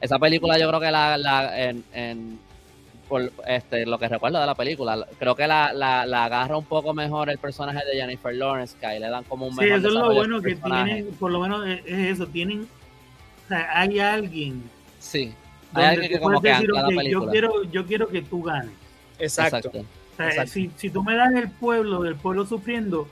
Esa 0.00 0.18
película 0.18 0.58
yo 0.58 0.68
creo 0.68 0.80
que 0.80 0.90
la, 0.90 1.16
la 1.16 1.60
en, 1.60 1.84
en 1.92 2.38
por 3.08 3.30
este, 3.46 3.86
lo 3.86 3.98
que 3.98 4.08
recuerdo 4.08 4.40
de 4.40 4.46
la 4.46 4.54
película. 4.54 5.06
Creo 5.18 5.34
que 5.34 5.46
la, 5.46 5.72
la, 5.72 6.06
la, 6.06 6.24
agarra 6.24 6.56
un 6.56 6.64
poco 6.64 6.94
mejor 6.94 7.30
el 7.30 7.38
personaje 7.38 7.84
de 7.86 8.00
Jennifer 8.00 8.34
Lawrence, 8.34 8.76
que 8.78 8.86
ahí 8.86 8.98
le 8.98 9.08
dan 9.08 9.24
como 9.24 9.46
un 9.46 9.54
mejor 9.54 9.64
Sí, 9.64 9.78
eso 9.78 9.88
es 9.88 9.94
lo 9.94 10.12
bueno 10.12 10.40
que 10.40 10.56
tienen, 10.56 11.06
por 11.18 11.30
lo 11.30 11.40
menos 11.40 11.66
es 11.66 11.82
eso, 11.86 12.26
tienen 12.26 12.66
hay 13.50 13.98
alguien. 13.98 14.62
Sí. 14.98 15.34
Hay 15.72 15.84
alguien 15.84 16.12
que 16.12 16.20
como 16.20 16.40
que 16.40 16.48
decir, 16.48 16.70
yo 17.10 17.26
quiero, 17.28 17.64
yo 17.64 17.86
quiero 17.86 18.08
que 18.08 18.22
tú 18.22 18.42
ganes. 18.42 18.74
Exacto. 19.18 19.70
Si, 20.46 20.70
si 20.76 20.90
tú 20.90 21.02
me 21.02 21.16
das 21.16 21.34
el 21.34 21.50
pueblo, 21.50 22.02
del 22.02 22.14
pueblo 22.14 22.46
sufriendo, 22.46 23.08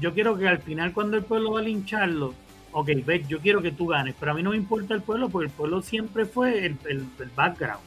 yo 0.00 0.12
quiero 0.14 0.36
que 0.36 0.48
al 0.48 0.58
final 0.58 0.92
cuando 0.92 1.16
el 1.16 1.22
pueblo 1.22 1.52
va 1.52 1.60
a 1.60 1.62
lincharlo, 1.62 2.34
ok, 2.72 2.90
ves, 3.04 3.28
yo 3.28 3.40
quiero 3.40 3.62
que 3.62 3.72
tú 3.72 3.86
ganes, 3.86 4.14
pero 4.18 4.32
a 4.32 4.34
mí 4.34 4.42
no 4.42 4.50
me 4.50 4.56
importa 4.56 4.94
el 4.94 5.02
pueblo 5.02 5.28
porque 5.28 5.46
el 5.46 5.52
pueblo 5.52 5.82
siempre 5.82 6.24
fue 6.24 6.66
el, 6.66 6.76
el, 6.88 7.06
background. 7.34 7.82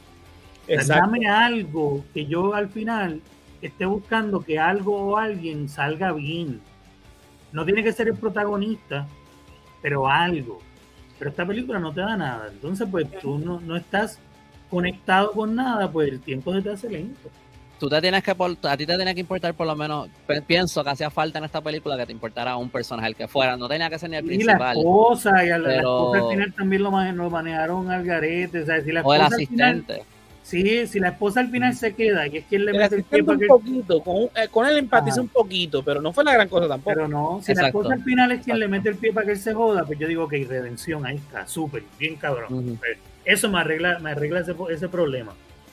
dame 0.86 1.26
algo 1.26 2.04
que 2.14 2.26
yo 2.26 2.54
al 2.54 2.68
final 2.68 3.20
esté 3.60 3.86
buscando 3.86 4.40
que 4.40 4.58
algo 4.58 4.96
o 4.96 5.16
alguien 5.16 5.68
salga 5.68 6.12
bien. 6.12 6.60
No 7.52 7.64
tiene 7.64 7.82
que 7.82 7.92
ser 7.92 8.08
el 8.08 8.16
protagonista, 8.16 9.06
pero 9.80 10.08
algo. 10.08 10.60
Pero 11.18 11.30
esta 11.30 11.46
película 11.46 11.78
no 11.78 11.92
te 11.92 12.00
da 12.00 12.16
nada. 12.16 12.48
Entonces, 12.52 12.88
pues 12.90 13.06
tú 13.20 13.38
no, 13.38 13.60
no 13.60 13.76
estás 13.76 14.18
conectado 14.70 15.32
con 15.32 15.54
nada, 15.54 15.90
pues 15.90 16.10
el 16.10 16.20
tiempo 16.20 16.52
se 16.52 16.62
te 16.62 16.70
hace 16.70 16.90
lento. 16.90 17.30
tú 17.78 17.88
te 17.88 18.00
tienes 18.00 18.22
que, 18.24 18.30
a 18.32 18.76
ti 18.76 18.86
te 18.86 18.96
tiene 18.96 19.14
que 19.14 19.20
importar 19.20 19.54
por 19.54 19.66
lo 19.66 19.76
menos, 19.76 20.08
pienso 20.46 20.82
que 20.82 20.90
hacía 20.90 21.10
falta 21.10 21.38
en 21.38 21.44
esta 21.44 21.60
película 21.60 21.96
que 21.96 22.06
te 22.06 22.12
importara 22.12 22.56
un 22.56 22.70
personaje, 22.70 23.08
el 23.08 23.14
que 23.14 23.28
fuera, 23.28 23.56
no 23.56 23.68
tenía 23.68 23.88
que 23.88 23.98
ser 23.98 24.10
ni 24.10 24.16
el 24.16 24.24
principal. 24.24 24.56
Y 24.56 24.58
la 24.58 24.70
esposa, 24.72 25.44
y 25.44 25.48
la, 25.48 25.76
esposa 25.76 26.24
al 26.24 26.30
final 26.30 26.52
también 26.54 26.82
lo, 26.82 26.90
manejaron 27.30 27.90
al 27.90 28.04
garete, 28.04 28.62
o 28.62 28.66
sea, 28.66 28.80
si 28.80 28.90
la 28.90 29.00
esposa 29.00 29.24
o 29.24 29.26
el 29.26 29.32
asistente. 29.32 30.02
Sí, 30.44 30.86
si 30.86 31.00
la 31.00 31.08
esposa 31.08 31.40
al 31.40 31.50
final 31.50 31.74
se 31.74 31.94
queda 31.94 32.28
y 32.28 32.36
es 32.36 32.44
quien 32.44 32.66
le 32.66 32.72
mete 32.72 32.96
el 32.96 33.02
pie 33.02 33.24
para 33.24 33.38
un 33.38 33.46
poquito, 33.46 34.00
con, 34.00 34.16
eh, 34.16 34.48
con 34.50 34.66
él 34.66 34.76
empatiza 34.76 35.20
un 35.20 35.28
poquito, 35.28 35.82
pero 35.82 36.00
no 36.00 36.12
fue 36.12 36.22
la 36.22 36.34
gran 36.34 36.48
cosa 36.48 36.68
tampoco. 36.68 36.94
Pero 36.94 37.08
no, 37.08 37.40
si 37.42 37.54
la 37.54 37.66
esposa 37.66 37.94
al 37.94 38.04
final 38.04 38.30
es 38.30 38.44
quien 38.44 38.60
le 38.60 38.68
mete 38.68 38.90
el 38.90 38.96
pie 38.96 39.12
para 39.12 39.26
que 39.26 39.32
él 39.32 39.38
se 39.38 39.54
joda, 39.54 39.84
pues 39.84 39.98
yo 39.98 40.06
digo 40.06 40.28
que 40.28 40.36
hay 40.36 40.44
redención, 40.44 41.04
ahí 41.04 41.16
está, 41.16 41.46
súper, 41.48 41.82
bien 41.98 42.14
cabrón. 42.16 42.78
Pues, 42.78 42.98
eso 43.24 43.50
me 43.50 43.58
arregla, 43.58 43.98
me 43.98 44.10
arregla 44.10 44.40
ese, 44.40 44.54
ese 44.70 44.88
problema. 44.88 45.32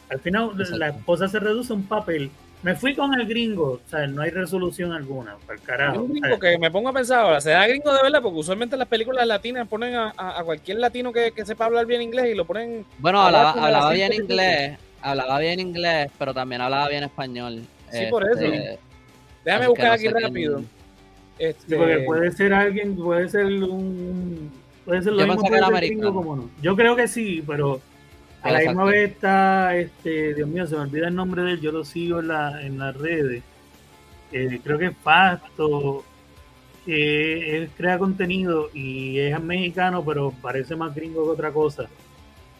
Al 0.10 0.20
final 0.20 0.52
la 0.78 0.90
esposa 0.90 1.28
se 1.28 1.40
reduce 1.40 1.72
a 1.72 1.76
un 1.76 1.84
papel. 1.84 2.32
Me 2.64 2.76
fui 2.76 2.94
con 2.94 3.14
el 3.20 3.28
gringo, 3.28 3.82
o 3.86 3.90
sea, 3.90 4.06
no 4.06 4.22
hay 4.22 4.30
resolución 4.30 4.92
alguna, 4.92 5.36
para 5.48 5.60
el 5.60 5.66
carajo. 5.66 6.02
Un 6.02 6.14
gringo 6.14 6.38
que 6.38 6.60
me 6.60 6.70
pongo 6.70 6.90
a 6.90 6.94
pensar 6.94 7.22
ahora, 7.22 7.42
¿será 7.42 7.66
gringo 7.68 7.92
de 7.92 8.04
verdad? 8.04 8.22
Porque 8.22 8.38
usualmente 8.38 8.78
las 8.78 8.88
películas 8.88 9.26
latinas 9.26 9.68
ponen 9.68 9.96
a, 9.96 10.42
cualquier 10.46 10.78
latino 10.78 11.12
que, 11.12 11.34
sepa 11.44 11.66
hablar 11.66 11.88
bien 11.88 12.04
inglés 12.04 12.28
y 12.32 12.36
lo 12.36 12.46
ponen... 12.46 12.86
Bueno, 13.00 13.20
hablaba, 13.22 13.92
bien 13.92 14.14
inglés, 14.14 14.78
hablaba 15.02 15.40
bien 15.40 15.60
inglés, 15.60 16.12
pero 16.20 16.36
también 16.36 16.62
hablaba 16.62 16.88
bien 16.88 17.04
español. 17.04 17.64
Sí, 17.90 18.06
por 18.12 18.30
eso. 18.30 18.40
Este, 18.40 18.80
Déjame 19.44 19.68
buscar 19.68 19.94
aquí 19.94 20.08
rápido. 20.08 20.64
Este... 21.40 21.76
porque 21.76 21.98
puede 22.06 22.32
ser 22.32 22.54
alguien, 22.54 22.96
puede 22.96 23.28
ser 23.28 23.46
un... 23.46 24.52
Puede 24.86 25.02
ser 25.02 25.14
lo 25.14 25.26
mismo 25.26 25.44
que 25.44 25.88
gringo, 25.88 26.14
como 26.14 26.36
no. 26.36 26.50
Yo 26.62 26.76
creo 26.76 26.96
que 26.96 27.08
sí, 27.08 27.44
pero 27.46 27.82
a 28.42 28.52
la 28.52 28.60
misma 28.60 28.86
vez 28.86 29.12
está, 29.12 29.76
este, 29.76 30.34
Dios 30.34 30.48
mío, 30.48 30.66
se 30.66 30.76
me 30.76 30.82
olvida 30.82 31.08
el 31.08 31.16
nombre 31.16 31.44
de 31.44 31.52
él, 31.54 31.62
yo 31.62 31.72
lo 31.72 31.84
sigo 31.86 32.20
en, 32.20 32.30
la, 32.30 32.62
en 32.62 32.80
las 32.80 32.96
redes. 32.96 33.44
Eh, 34.32 34.60
creo 34.64 34.78
que 34.80 34.86
es 34.86 34.96
Pasto, 35.04 36.04
que 36.86 37.58
él 37.58 37.70
crea 37.76 38.00
contenido 38.00 38.70
y 38.74 39.20
es 39.20 39.40
mexicano, 39.42 40.04
pero 40.04 40.34
parece 40.42 40.76
más 40.76 40.96
gringo 40.96 41.24
que 41.24 41.30
otra 41.30 41.52
cosa. 41.52 41.88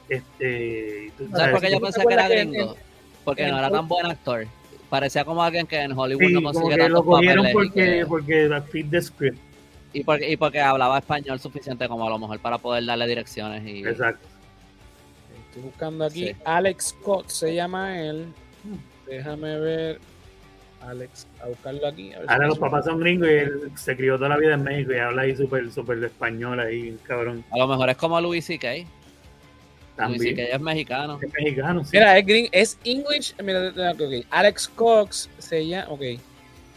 Este, 0.08 1.12
¿Sabes 1.32 1.52
por 1.52 1.62
qué 1.62 1.72
yo 1.72 1.80
pensé 1.80 2.02
que 2.06 2.14
era 2.14 2.28
gringo? 2.28 2.76
Porque 3.24 3.48
no 3.48 3.58
era 3.58 3.70
tan 3.70 3.88
buen 3.88 4.06
actor. 4.06 4.46
Parecía 4.90 5.24
como 5.24 5.42
alguien 5.42 5.66
que 5.66 5.80
en 5.80 5.98
Hollywood 5.98 6.32
no 6.32 6.44
consigue 6.44 6.78
tantos 6.78 6.90
lo 6.92 7.06
cogieron 7.06 7.48
porque, 7.54 8.06
porque 8.08 8.62
fit 8.70 8.90
the 8.90 9.02
script. 9.02 9.40
Y 9.94 10.04
porque, 10.04 10.30
y 10.30 10.38
porque 10.38 10.60
hablaba 10.60 11.00
español 11.00 11.40
suficiente 11.40 11.88
como 11.88 12.06
a 12.06 12.10
lo 12.10 12.20
mejor 12.20 12.40
para 12.40 12.58
poder 12.58 12.86
darle 12.86 13.08
direcciones. 13.08 13.66
Y, 13.66 13.86
Exacto. 13.86 14.28
Estoy 15.52 15.64
buscando 15.64 16.06
aquí. 16.06 16.32
Alex 16.46 16.96
Scott 17.02 17.28
se 17.28 17.54
llama 17.54 18.00
él. 18.00 18.28
Déjame 19.06 19.60
ver. 19.60 20.00
Alex, 20.82 21.28
a 21.42 21.48
buscarlo 21.48 21.88
aquí. 21.88 22.14
Ahora 22.14 22.48
los 22.48 22.58
papás 22.58 22.86
son 22.86 23.02
gringos 23.02 23.28
y 23.28 23.34
él 23.34 23.72
se 23.76 23.98
crió 23.98 24.16
toda 24.16 24.30
la 24.30 24.38
vida 24.38 24.54
en 24.54 24.64
México 24.64 24.94
y 24.94 24.98
habla 24.98 25.24
ahí 25.24 25.36
súper 25.36 25.70
super 25.70 26.02
español 26.02 26.62
ahí, 26.62 26.98
cabrón. 27.04 27.44
A 27.52 27.58
lo 27.58 27.68
mejor 27.68 27.90
es 27.90 27.98
como 27.98 28.22
Luis 28.22 28.46
C.K. 28.46 28.70
Luis 30.08 30.22
C.K. 30.22 30.42
es 30.42 30.62
mexicano. 30.62 31.20
Es 31.22 31.34
mexicano, 31.34 31.84
Mira, 31.92 32.18
es, 32.18 32.26
green, 32.26 32.48
es 32.54 32.80
English. 32.86 33.36
Mira, 33.44 33.74
okay. 33.92 34.26
Alex 34.30 34.70
Cox 34.70 35.30
se 35.38 35.68
llama. 35.68 35.92
Ok. 35.92 36.02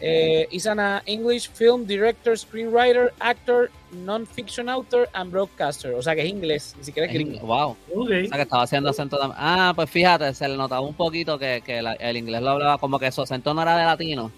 Eh, 0.01 0.45
is 0.51 0.67
an 0.67 0.79
uh, 0.79 0.99
English 1.05 1.47
film 1.49 1.85
director, 1.85 2.33
screenwriter, 2.33 3.11
actor, 3.19 3.71
non-fiction 3.91 4.67
author 4.67 5.07
and 5.13 5.31
broadcaster. 5.31 5.93
O 5.93 6.01
sea 6.01 6.13
que 6.15 6.21
es 6.21 6.29
inglés, 6.29 6.75
ni 6.77 6.83
siquiera 6.83 7.07
es 7.07 7.13
gringo. 7.13 7.39
Wow. 7.39 7.77
O 7.95 8.05
sea 8.05 8.29
que 8.29 8.41
estaba 8.41 8.63
haciendo 8.63 8.89
acento 8.89 9.17
también. 9.17 9.39
Ah, 9.41 9.71
pues 9.73 9.89
fíjate, 9.89 10.33
se 10.33 10.47
le 10.47 10.57
notaba 10.57 10.81
un 10.81 10.95
poquito 10.95 11.39
que, 11.39 11.61
que 11.65 11.79
el 11.79 12.17
inglés 12.17 12.41
lo 12.41 12.49
hablaba 12.49 12.77
como 12.77 12.99
que 12.99 13.09
su 13.11 13.21
acento 13.21 13.53
no 13.53 13.61
era 13.61 13.77
de 13.77 13.85
latino, 13.85 14.31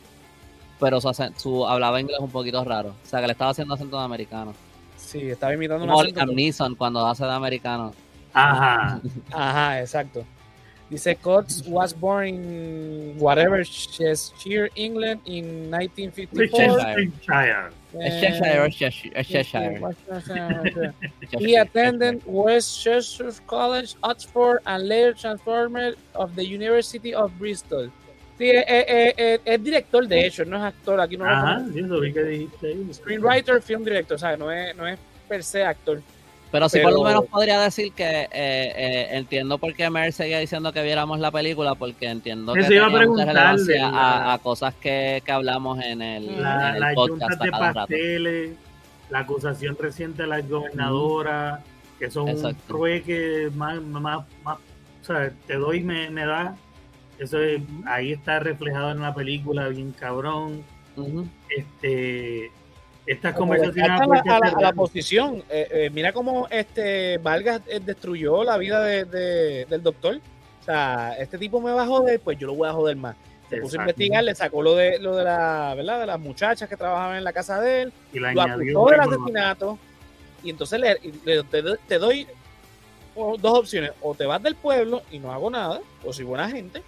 pero 0.79 1.01
su, 1.01 1.11
su 1.37 1.65
hablaba 1.65 1.99
inglés 1.99 2.19
un 2.19 2.29
poquito 2.29 2.63
raro. 2.63 2.89
O 2.89 3.07
sea 3.07 3.19
que 3.19 3.25
le 3.25 3.31
estaba 3.31 3.51
haciendo 3.51 3.73
acento 3.73 3.97
de 3.97 4.03
americano. 4.03 4.53
Sí, 4.95 5.29
estaba 5.29 5.53
imitando 5.53 5.85
un 5.85 5.91
acento. 5.91 6.25
Neeson 6.27 6.75
cuando 6.75 7.05
hace 7.05 7.25
de 7.25 7.31
americano. 7.31 7.93
Ajá. 8.31 9.01
Ajá, 9.31 9.79
exacto. 9.81 10.23
Dice 10.89 11.15
Coates 11.21 11.63
was 11.67 11.91
born 11.91 12.27
in 12.27 13.15
whatever 13.17 13.61
Cheshire, 13.63 14.69
England 14.75 15.19
in 15.25 15.69
1954. 15.69 16.47
Cheshire. 16.47 17.71
Cheshire. 19.23 20.93
He 21.39 21.55
attended 21.55 22.23
West 22.25 22.81
Cheshire 22.81 23.33
College, 23.47 23.95
Oxford, 24.01 24.61
and 24.65 24.87
later 24.87 25.13
transformed 25.13 25.95
of 26.15 26.35
the 26.35 26.45
University 26.45 27.13
of 27.13 27.37
Bristol. 27.37 27.91
Sí, 28.37 28.51
es, 28.51 28.63
es, 28.67 29.13
es, 29.17 29.41
es, 29.43 29.63
director 29.63 30.07
de 30.07 30.27
hecho, 30.27 30.45
no 30.45 30.57
es 30.57 30.63
actor. 30.63 31.01
Aquí 31.01 31.17
no 31.17 31.25
Ajá, 31.25 31.65
sí, 31.73 31.81
lo 31.81 31.99
vi 31.99 32.13
que 32.13 32.23
dijiste. 32.23 32.93
Screenwriter, 32.93 33.61
film 33.61 33.83
director, 33.83 34.19
¿sabes? 34.19 34.37
No 34.37 34.51
es, 34.51 34.75
no 34.75 34.87
es 34.87 34.99
per 35.27 35.43
se 35.43 35.63
actor. 35.63 36.01
Pero 36.51 36.69
sí 36.69 36.79
por 36.79 36.93
lo 36.93 37.03
menos 37.03 37.25
podría 37.25 37.59
decir 37.59 37.91
que 37.91 38.21
eh, 38.21 38.29
eh, 38.31 39.07
entiendo 39.11 39.57
por 39.57 39.73
qué 39.73 39.89
Mer 39.89 40.13
seguía 40.13 40.39
diciendo 40.39 40.71
que 40.71 40.81
viéramos 40.81 41.19
la 41.19 41.31
película, 41.31 41.75
porque 41.75 42.07
entiendo 42.07 42.53
que 42.53 42.63
tiene 42.63 42.87
mucha 42.87 43.25
relevancia 43.25 44.33
a, 44.33 44.37
cosas 44.39 44.73
que, 44.75 45.21
que, 45.25 45.31
hablamos 45.31 45.83
en 45.83 46.01
el, 46.01 46.41
la, 46.41 46.77
en 46.77 46.83
el 46.83 46.95
podcast. 46.95 47.41
de 47.41 47.51
pasteles, 47.51 48.51
la 49.09 49.19
acusación 49.19 49.77
reciente 49.77 50.23
de 50.23 50.29
la 50.29 50.41
gobernadora, 50.41 51.63
que 51.99 52.09
son 52.09 52.29
un 52.29 52.55
trueque 52.67 53.49
más, 53.53 53.81
más, 53.81 54.25
más, 54.43 54.57
o 55.01 55.05
sea, 55.05 55.31
te 55.47 55.55
doy, 55.55 55.81
me, 55.83 56.09
me 56.09 56.25
da. 56.25 56.55
Eso 57.19 57.37
ahí 57.87 58.11
está 58.13 58.39
reflejado 58.39 58.91
en 58.91 59.01
la 59.01 59.13
película, 59.13 59.67
bien 59.67 59.91
cabrón. 59.91 60.63
Este 61.49 62.51
estas 63.07 63.35
conversaciones 63.35 64.01
a, 64.27 64.61
la, 64.61 64.73
posición. 64.73 65.43
Eh, 65.49 65.67
eh, 65.71 65.89
mira 65.91 66.11
cómo 66.11 66.47
este 66.49 67.17
Vargas 67.17 67.61
eh, 67.67 67.79
destruyó 67.83 68.43
la 68.43 68.57
vida 68.57 68.83
de, 68.83 69.65
del 69.65 69.81
doctor. 69.81 70.19
O 70.61 70.63
sea 70.63 71.15
este 71.17 71.37
tipo 71.37 71.61
me 71.61 71.71
va 71.71 71.83
a 71.83 71.87
joder 71.87 72.19
pues 72.19 72.37
yo 72.37 72.47
lo 72.47 72.55
voy 72.55 72.67
a 72.67 72.73
joder 72.73 72.97
más. 72.97 73.15
Se 73.49 73.57
puso 73.61 73.79
a 73.79 73.83
investigar 73.83 74.23
le 74.25 74.35
sacó 74.35 74.61
lo 74.61 74.75
de 74.75 74.99
lo 74.99 75.15
de 75.15 75.23
la 75.23 75.73
verdad 75.73 76.01
de 76.01 76.05
las 76.05 76.19
muchachas 76.19 76.67
que 76.67 76.75
trabajaban 76.75 77.17
en 77.17 77.23
la 77.23 77.31
casa 77.31 77.61
de 77.61 77.83
él 77.83 77.93
y 78.11 78.19
lo 78.19 78.41
acusó 78.41 78.85
del 78.87 78.99
asesinato 78.99 79.79
y 80.43 80.49
entonces 80.49 80.79
le, 80.81 81.43
te, 81.87 81.97
doy 81.97 82.27
dos 83.15 83.59
opciones 83.59 83.91
o 84.01 84.13
te 84.15 84.25
vas 84.25 84.43
del 84.43 84.55
pueblo 84.55 85.01
y 85.11 85.19
no 85.19 85.31
hago 85.31 85.49
nada 85.49 85.79
o 86.03 86.11
soy 86.11 86.25
buena 86.25 86.49
gente 86.49 86.83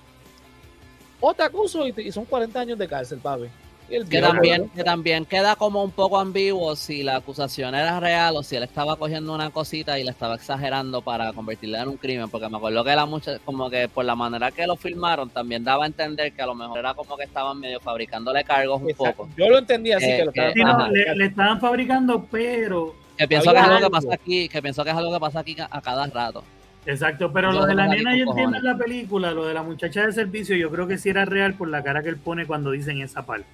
o 1.21 1.33
te 1.33 1.43
acuso 1.43 1.87
y, 1.87 1.93
y 1.97 2.11
son 2.11 2.25
40 2.25 2.59
años 2.59 2.77
de 2.77 2.87
cárcel 2.89 3.19
papi 3.19 3.47
que 3.89 4.21
también, 4.21 4.69
que 4.69 4.83
también 4.83 5.25
queda 5.25 5.55
como 5.55 5.83
un 5.83 5.91
poco 5.91 6.19
ambiguo 6.19 6.75
si 6.75 7.03
la 7.03 7.17
acusación 7.17 7.75
era 7.75 7.99
real 7.99 8.35
o 8.37 8.43
si 8.43 8.55
él 8.55 8.63
estaba 8.63 8.95
cogiendo 8.95 9.33
una 9.33 9.49
cosita 9.49 9.99
y 9.99 10.03
la 10.03 10.11
estaba 10.11 10.35
exagerando 10.35 11.01
para 11.01 11.33
convertirla 11.33 11.81
en 11.81 11.89
un 11.89 11.97
crimen, 11.97 12.29
porque 12.29 12.47
me 12.49 12.57
acuerdo 12.57 12.83
que 12.83 12.95
la 12.95 13.05
mucha, 13.05 13.39
como 13.39 13.69
que 13.69 13.89
por 13.89 14.05
la 14.05 14.15
manera 14.15 14.51
que 14.51 14.67
lo 14.67 14.75
filmaron 14.75 15.29
también 15.29 15.63
daba 15.63 15.85
a 15.85 15.87
entender 15.87 16.31
que 16.33 16.41
a 16.41 16.45
lo 16.45 16.55
mejor 16.55 16.79
era 16.79 16.93
como 16.93 17.17
que 17.17 17.23
estaban 17.23 17.59
medio 17.59 17.79
fabricándole 17.79 18.43
cargos 18.43 18.81
un 18.81 18.93
poco. 18.95 19.27
Yo 19.35 19.49
lo 19.49 19.57
entendía 19.57 19.97
así, 19.97 20.05
que, 20.05 20.25
lo 20.25 20.31
estaban 20.31 20.93
le, 20.93 21.25
estaban 21.25 21.59
fabricando, 21.59 22.25
pero 22.31 22.95
que 23.17 23.27
pienso 23.27 23.51
que 23.51 23.57
es 23.57 23.63
algo 23.63 23.79
que 23.79 23.89
pasa 23.89 24.13
aquí, 24.13 24.47
que 24.47 24.61
pienso 24.61 24.83
que 24.83 24.91
es 24.91 24.95
algo 24.95 25.13
que 25.13 25.19
pasa 25.19 25.39
aquí 25.39 25.57
a 25.59 25.81
cada 25.81 26.07
rato. 26.07 26.43
Exacto, 26.85 27.31
pero 27.31 27.51
lo 27.51 27.65
de 27.65 27.75
la 27.75 27.87
nena 27.87 28.15
yo 28.15 28.23
entiendo 28.23 28.57
en 28.57 28.63
la 28.63 28.77
película, 28.77 29.31
lo 29.31 29.45
de 29.45 29.53
la 29.53 29.63
muchacha 29.63 30.05
de 30.05 30.13
servicio, 30.13 30.55
yo 30.55 30.71
creo 30.71 30.87
que 30.87 30.97
sí 30.97 31.09
era 31.09 31.25
real 31.25 31.53
por 31.53 31.67
la 31.67 31.83
cara 31.83 32.01
que 32.01 32.09
él 32.09 32.17
pone 32.17 32.45
cuando 32.45 32.71
dicen 32.71 33.01
esa 33.01 33.25
parte. 33.25 33.45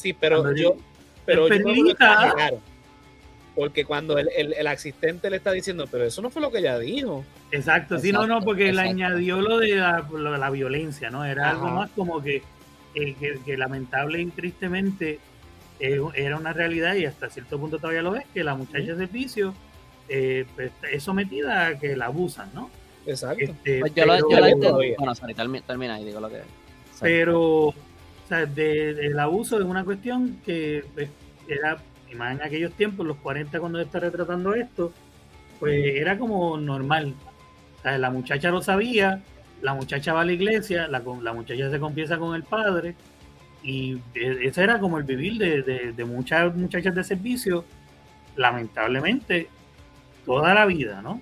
Sí, 0.00 0.14
pero 0.14 0.54
yo, 0.54 0.76
pero 1.26 1.48
yo 1.48 1.64
porque 3.54 3.84
cuando 3.84 4.16
el, 4.16 4.28
el, 4.34 4.66
asistente 4.66 5.28
le 5.28 5.36
está 5.36 5.52
diciendo, 5.52 5.86
pero 5.90 6.04
eso 6.04 6.22
no 6.22 6.30
fue 6.30 6.40
lo 6.40 6.50
que 6.50 6.58
ella 6.58 6.78
dijo. 6.78 7.24
Exacto, 7.50 7.98
sí, 7.98 8.10
no, 8.10 8.26
no, 8.26 8.40
porque 8.40 8.72
le 8.72 8.80
añadió 8.80 9.42
lo 9.42 9.58
de 9.58 9.74
la, 9.76 10.06
lo 10.10 10.32
de 10.32 10.38
la 10.38 10.48
violencia, 10.48 11.10
¿no? 11.10 11.26
Era 11.26 11.50
algo 11.50 11.68
más 11.68 11.90
como 11.90 12.22
que, 12.22 12.42
que, 12.94 13.56
lamentable 13.58 14.22
y 14.22 14.26
tristemente 14.26 15.18
eh, 15.78 16.00
era 16.14 16.36
una 16.36 16.54
realidad 16.54 16.94
y 16.94 17.04
hasta 17.04 17.28
cierto 17.28 17.58
punto 17.58 17.78
todavía 17.78 18.00
lo 18.00 18.12
ves, 18.12 18.24
que 18.32 18.44
la 18.44 18.54
muchacha 18.54 18.94
de 18.94 18.96
servicio 18.96 19.52
eh, 20.08 20.46
pues, 20.54 20.72
es 20.90 21.02
sometida 21.02 21.66
a 21.66 21.78
que 21.78 21.96
la 21.96 22.06
abusan, 22.06 22.50
¿no? 22.54 22.70
Exacto. 23.04 23.44
Este, 23.44 23.80
pues 23.80 23.94
yo, 23.94 24.06
lo, 24.06 24.16
yo 24.16 24.76
Bueno, 24.96 25.14
sorry, 25.14 25.34
termina, 25.34 26.00
y 26.00 26.04
digo 26.04 26.20
lo 26.20 26.30
que... 26.30 26.40
Pero 27.00 27.74
sea, 28.30 28.46
del 28.46 29.18
abuso 29.18 29.58
es 29.58 29.64
una 29.64 29.84
cuestión 29.84 30.40
que 30.44 30.84
pues, 30.94 31.10
era, 31.48 31.78
más 32.16 32.32
en 32.32 32.42
aquellos 32.42 32.72
tiempos, 32.72 33.06
los 33.06 33.16
40 33.18 33.60
cuando 33.60 33.80
está 33.80 34.00
retratando 34.00 34.54
esto, 34.54 34.92
pues 35.58 35.96
era 35.96 36.18
como 36.18 36.56
normal. 36.56 37.14
la 37.84 38.10
muchacha 38.10 38.50
lo 38.50 38.62
sabía, 38.62 39.22
la 39.62 39.74
muchacha 39.74 40.12
va 40.12 40.22
a 40.22 40.24
la 40.24 40.32
iglesia, 40.32 40.88
la, 40.88 41.00
muchacha 41.00 41.70
se 41.70 41.78
confiesa 41.78 42.18
con 42.18 42.34
el 42.34 42.42
padre, 42.42 42.94
y 43.62 43.98
e, 44.14 44.46
ese 44.46 44.62
era 44.62 44.78
como 44.78 44.98
el 44.98 45.04
vivir 45.04 45.36
de, 45.38 45.92
de, 45.92 46.04
muchas 46.04 46.54
muchachas 46.56 46.94
de 46.94 47.04
servicio, 47.04 47.64
lamentablemente, 48.36 49.48
toda 50.24 50.54
la 50.54 50.66
vida, 50.66 51.02
¿no? 51.02 51.20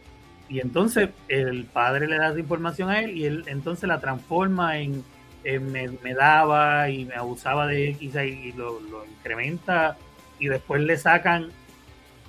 Y 0.49 0.61
entonces 0.61 1.11
el 1.29 1.65
padre 1.65 2.07
le 2.07 2.17
da 2.17 2.31
esa 2.31 2.39
información 2.39 2.89
a 2.89 3.01
él 3.01 3.17
y 3.17 3.27
él 3.27 3.45
entonces 3.49 3.87
la 3.89 4.01
transforma 4.01 4.79
en 4.79 5.05
eh, 5.51 5.61
me, 5.61 6.13
daba 6.13 6.91
y 6.91 7.07
me 7.07 7.15
abusaba 7.15 7.67
de 7.67 7.89
X 7.93 8.15
y 8.17 8.53
lo, 8.53 8.79
incrementa 9.07 9.97
y 10.39 10.49
después 10.49 10.83
le 10.83 10.99
sacan 10.99 11.49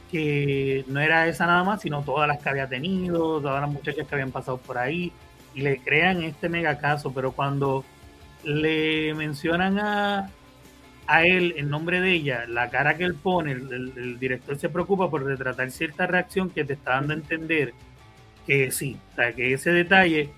que 0.09 0.86
no 0.88 1.01
era 1.01 1.28
esa 1.28 1.45
nada 1.45 1.65
más, 1.65 1.82
sino 1.82 2.01
todas 2.01 2.30
las 2.30 2.39
que 2.39 2.47
había 2.47 2.70
tenido, 2.70 3.41
todas 3.41 3.59
las 3.59 3.70
muchachas 3.70 4.07
que 4.07 4.15
habían 4.15 4.32
pasado 4.32 4.57
por 4.57 4.78
ahí 4.78 5.11
y 5.53 5.61
le 5.61 5.80
crean 5.80 6.24
este 6.24 6.47
mega 6.47 6.78
caso, 6.78 7.13
pero 7.13 7.34
cuando 7.34 7.84
le 8.45 9.13
mencionan 9.15 9.80
a, 9.80 10.30
a 11.05 11.26
él 11.26 11.55
en 11.57 11.70
nombre 11.70 11.99
de 11.99 12.13
ella, 12.13 12.45
la 12.47 12.70
cara 12.70 12.95
que 12.95 13.03
él 13.03 13.15
pone, 13.15 13.51
el, 13.51 13.91
el, 13.97 14.17
director 14.17 14.57
se 14.57 14.70
preocupa 14.70 15.09
por 15.09 15.26
retratar 15.26 15.72
cierta 15.72 16.07
reacción 16.07 16.49
que 16.51 16.63
te 16.63 16.72
está 16.72 16.91
dando 16.91 17.13
a 17.13 17.17
entender 17.17 17.74
que 18.47 18.72
sí, 18.72 18.97
o 19.11 19.15
sea, 19.15 19.34
que 19.34 19.51
ese 19.51 19.72
detalle 19.72 20.30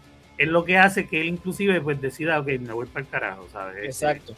es 0.42 0.48
lo 0.48 0.66
que 0.66 0.78
hace 0.78 1.08
que 1.08 1.22
él 1.22 1.28
inclusive 1.28 1.80
pues 1.82 2.02
decida, 2.02 2.40
ok, 2.40 2.48
me 2.60 2.74
voy 2.74 2.88
para 2.88 3.06
el 3.06 3.10
carajo, 3.12 3.48
¿sabes? 3.52 3.84
Exacto. 3.84 4.34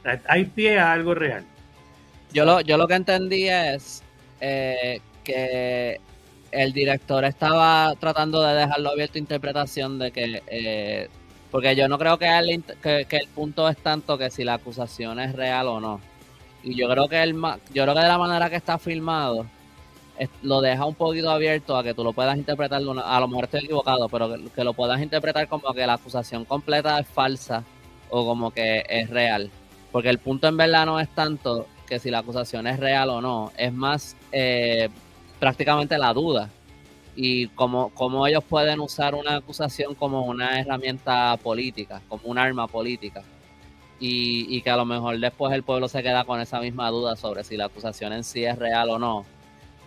O 0.00 0.02
sea, 0.02 0.20
hay 0.28 0.44
pie 0.44 0.78
a 0.78 0.92
algo 0.92 1.14
real. 1.14 1.44
Yo 2.32 2.44
lo, 2.44 2.60
yo 2.60 2.76
lo 2.76 2.86
que 2.86 2.94
entendí 2.94 3.48
es 3.48 4.02
eh, 4.40 5.00
que 5.24 5.98
el 6.52 6.72
director 6.72 7.24
estaba 7.24 7.94
tratando 7.98 8.42
de 8.42 8.54
dejarlo 8.54 8.90
abierto 8.90 9.16
a 9.16 9.18
interpretación 9.18 9.98
de 9.98 10.10
que 10.10 10.42
eh, 10.46 11.08
porque 11.50 11.74
yo 11.74 11.88
no 11.88 11.98
creo 11.98 12.18
que 12.18 12.28
el, 12.28 12.62
que, 12.82 13.06
que 13.08 13.16
el 13.16 13.28
punto 13.28 13.68
es 13.68 13.78
tanto 13.78 14.18
que 14.18 14.30
si 14.30 14.44
la 14.44 14.54
acusación 14.54 15.18
es 15.20 15.34
real 15.34 15.68
o 15.68 15.80
no 15.80 16.00
y 16.62 16.74
yo 16.74 16.88
creo 16.88 17.08
que 17.08 17.22
el 17.22 17.32
yo 17.72 17.82
creo 17.82 17.94
que 17.94 18.00
de 18.00 18.08
la 18.08 18.18
manera 18.18 18.50
que 18.50 18.56
está 18.56 18.78
filmado 18.78 19.46
lo 20.42 20.60
deja 20.60 20.84
un 20.84 20.94
poquito 20.94 21.30
abierto 21.30 21.76
a 21.76 21.82
que 21.82 21.94
tú 21.94 22.02
lo 22.02 22.12
puedas 22.12 22.36
interpretar 22.36 22.80
a 22.80 23.20
lo 23.20 23.28
mejor 23.28 23.44
estoy 23.44 23.64
equivocado 23.64 24.08
pero 24.08 24.34
que, 24.54 24.64
lo 24.64 24.72
puedas 24.72 25.00
interpretar 25.00 25.48
como 25.48 25.72
que 25.74 25.86
la 25.86 25.94
acusación 25.94 26.44
completa 26.44 26.98
es 26.98 27.06
falsa 27.06 27.64
o 28.08 28.24
como 28.24 28.50
que 28.50 28.84
es 28.88 29.10
real 29.10 29.50
porque 29.92 30.08
el 30.08 30.18
punto 30.18 30.48
en 30.48 30.56
verdad 30.56 30.86
no 30.86 31.00
es 31.00 31.08
tanto 31.08 31.66
que 31.86 31.98
si 31.98 32.10
la 32.10 32.18
acusación 32.18 32.66
es 32.66 32.78
real 32.78 33.08
o 33.08 33.20
no, 33.20 33.52
es 33.56 33.72
más 33.72 34.16
eh, 34.32 34.88
prácticamente 35.38 35.96
la 35.96 36.12
duda 36.12 36.50
y 37.14 37.48
cómo, 37.48 37.90
cómo 37.94 38.26
ellos 38.26 38.44
pueden 38.44 38.80
usar 38.80 39.14
una 39.14 39.36
acusación 39.36 39.94
como 39.94 40.26
una 40.26 40.60
herramienta 40.60 41.36
política, 41.38 42.02
como 42.08 42.26
un 42.26 42.38
arma 42.38 42.66
política. 42.66 43.22
Y, 43.98 44.60
que 44.60 44.68
a 44.68 44.76
lo 44.76 44.84
mejor 44.84 45.18
después 45.18 45.54
el 45.54 45.62
pueblo 45.62 45.88
se 45.88 46.02
queda 46.02 46.24
con 46.24 46.38
esa 46.38 46.60
misma 46.60 46.90
duda 46.90 47.16
sobre 47.16 47.44
si 47.44 47.56
la 47.56 47.64
acusación 47.64 48.12
en 48.12 48.24
sí 48.24 48.44
es 48.44 48.58
real 48.58 48.90
o 48.90 48.98
no. 48.98 49.24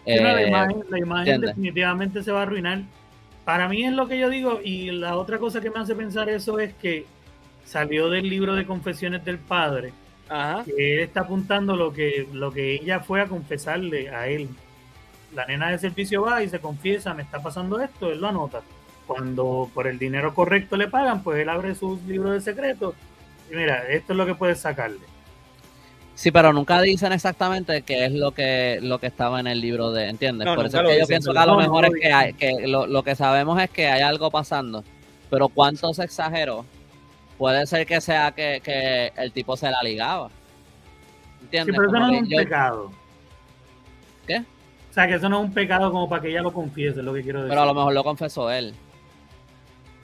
Eh, 0.05 0.21
la 0.21 0.47
imagen, 0.47 0.83
la 0.89 0.99
imagen 0.99 1.41
definitivamente 1.41 2.23
se 2.23 2.31
va 2.31 2.39
a 2.39 2.43
arruinar. 2.43 2.81
Para 3.45 3.67
mí 3.67 3.83
es 3.83 3.93
lo 3.93 4.07
que 4.07 4.19
yo 4.19 4.29
digo 4.29 4.59
y 4.63 4.91
la 4.91 5.17
otra 5.17 5.39
cosa 5.39 5.61
que 5.61 5.69
me 5.69 5.79
hace 5.79 5.95
pensar 5.95 6.29
eso 6.29 6.59
es 6.59 6.73
que 6.75 7.05
salió 7.65 8.09
del 8.09 8.29
libro 8.29 8.55
de 8.55 8.65
confesiones 8.65 9.23
del 9.25 9.37
padre 9.37 9.93
Ajá. 10.27 10.63
que 10.63 10.93
él 10.95 10.99
está 10.99 11.21
apuntando 11.21 11.75
lo 11.75 11.91
que, 11.91 12.27
lo 12.33 12.51
que 12.51 12.73
ella 12.73 12.99
fue 12.99 13.21
a 13.21 13.27
confesarle 13.27 14.09
a 14.09 14.27
él. 14.27 14.49
La 15.33 15.45
nena 15.45 15.69
de 15.69 15.77
servicio 15.77 16.23
va 16.23 16.43
y 16.43 16.49
se 16.49 16.59
confiesa, 16.59 17.13
me 17.13 17.23
está 17.23 17.41
pasando 17.41 17.79
esto, 17.79 18.11
él 18.11 18.21
lo 18.21 18.27
anota. 18.27 18.61
Cuando 19.05 19.69
por 19.73 19.87
el 19.87 19.97
dinero 19.97 20.33
correcto 20.33 20.77
le 20.77 20.87
pagan, 20.87 21.23
pues 21.23 21.39
él 21.39 21.49
abre 21.49 21.75
sus 21.75 22.01
libros 22.03 22.33
de 22.33 22.41
secretos 22.41 22.95
y 23.51 23.55
mira, 23.55 23.87
esto 23.89 24.13
es 24.13 24.17
lo 24.17 24.25
que 24.25 24.35
puedes 24.35 24.59
sacarle. 24.59 24.99
Sí, 26.19 26.31
pero 26.31 26.51
nunca 26.51 26.81
dicen 26.81 27.13
exactamente 27.13 27.81
qué 27.83 28.03
es 28.03 28.11
lo 28.11 28.31
que 28.31 28.79
lo 28.81 28.99
que 28.99 29.07
estaba 29.07 29.39
en 29.39 29.47
el 29.47 29.61
libro 29.61 29.89
de, 29.93 30.09
¿entiendes? 30.09 30.47
No, 30.47 30.55
por 30.55 30.65
eso 30.65 30.81
es 30.81 30.83
que 30.83 30.89
yo 30.89 30.93
dicen, 30.95 31.07
pienso 31.07 31.31
que 31.31 31.39
a 31.39 31.45
lo 31.45 31.53
no, 31.53 31.59
mejor 31.59 31.87
no 31.87 31.95
es 31.95 32.01
que, 32.01 32.11
hay, 32.11 32.33
que 32.33 32.67
lo, 32.67 32.87
lo 32.87 33.03
que 33.03 33.15
sabemos 33.15 33.57
es 33.61 33.69
que 33.69 33.87
hay 33.87 34.01
algo 34.01 34.29
pasando, 34.29 34.83
pero 35.29 35.47
cuánto 35.47 35.93
se 35.93 36.03
exageró, 36.03 36.65
puede 37.37 37.65
ser 37.67 37.87
que 37.87 38.01
sea 38.01 38.33
que, 38.33 38.59
que 38.61 39.13
el 39.15 39.31
tipo 39.31 39.55
se 39.55 39.71
la 39.71 39.81
ligaba. 39.81 40.29
¿Entiendes? 41.43 41.73
Sí, 41.73 41.79
pero 41.79 41.87
eso 41.87 41.99
no 42.05 42.13
es 42.13 42.21
un 42.21 42.27
yo- 42.27 42.37
pecado. 42.37 42.91
¿Qué? 44.27 44.39
O 44.39 44.93
sea, 44.93 45.07
que 45.07 45.13
eso 45.13 45.29
no 45.29 45.39
es 45.39 45.45
un 45.45 45.53
pecado 45.53 45.89
como 45.89 46.09
para 46.09 46.21
que 46.21 46.31
ella 46.31 46.41
lo 46.41 46.51
confiese, 46.51 46.99
es 46.99 47.05
lo 47.05 47.13
que 47.13 47.23
quiero 47.23 47.39
decir. 47.43 47.51
Pero 47.51 47.61
a 47.61 47.65
lo 47.65 47.73
mejor 47.73 47.93
lo 47.93 48.03
confesó 48.03 48.51
él. 48.51 48.75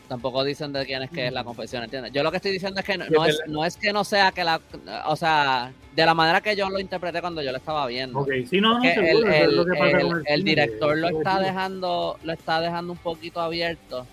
Tampoco 0.08 0.44
dicen 0.44 0.72
de 0.72 0.86
quién 0.86 1.02
es 1.02 1.10
que 1.10 1.28
es 1.28 1.34
la 1.34 1.44
confesión, 1.44 1.84
¿entiendes? 1.84 2.12
Yo 2.14 2.22
lo 2.22 2.30
que 2.30 2.38
estoy 2.38 2.52
diciendo 2.52 2.80
es 2.80 2.86
que 2.86 2.96
no, 2.98 3.26
es, 3.26 3.42
no 3.48 3.66
es 3.66 3.76
que 3.76 3.92
no 3.92 4.04
sea 4.04 4.32
que 4.32 4.44
la... 4.44 4.62
O 5.08 5.16
sea, 5.16 5.72
de 5.96 6.06
la 6.06 6.14
manera 6.14 6.42
que 6.42 6.56
yo 6.56 6.70
lo 6.70 6.80
interpreté 6.80 7.22
cuando 7.22 7.42
yo 7.42 7.52
lo 7.52 7.58
estaba 7.58 7.88
viendo. 7.88 8.20
Ok, 8.20 8.30
sí, 8.48 8.62
no, 8.62 8.76
no, 8.76 8.82
que 8.84 8.94
el, 8.94 9.06
seguro, 9.08 9.28
eso 9.30 9.36
es 9.36 9.42
el- 9.50 9.56
lo 9.56 9.66
que 9.66 9.72
pasa 9.80 9.98
el- 9.98 10.08
con 10.08 10.18
el 10.18 10.24
cine, 10.40 10.50
director 10.50 10.98
lo 10.98 11.08
está 11.10 11.40
dejando 11.40 12.20
lo 12.24 12.34
está 12.34 12.62
dejando 12.62 12.92
un 12.94 13.00
poquito 13.00 13.42
abierto 13.42 14.06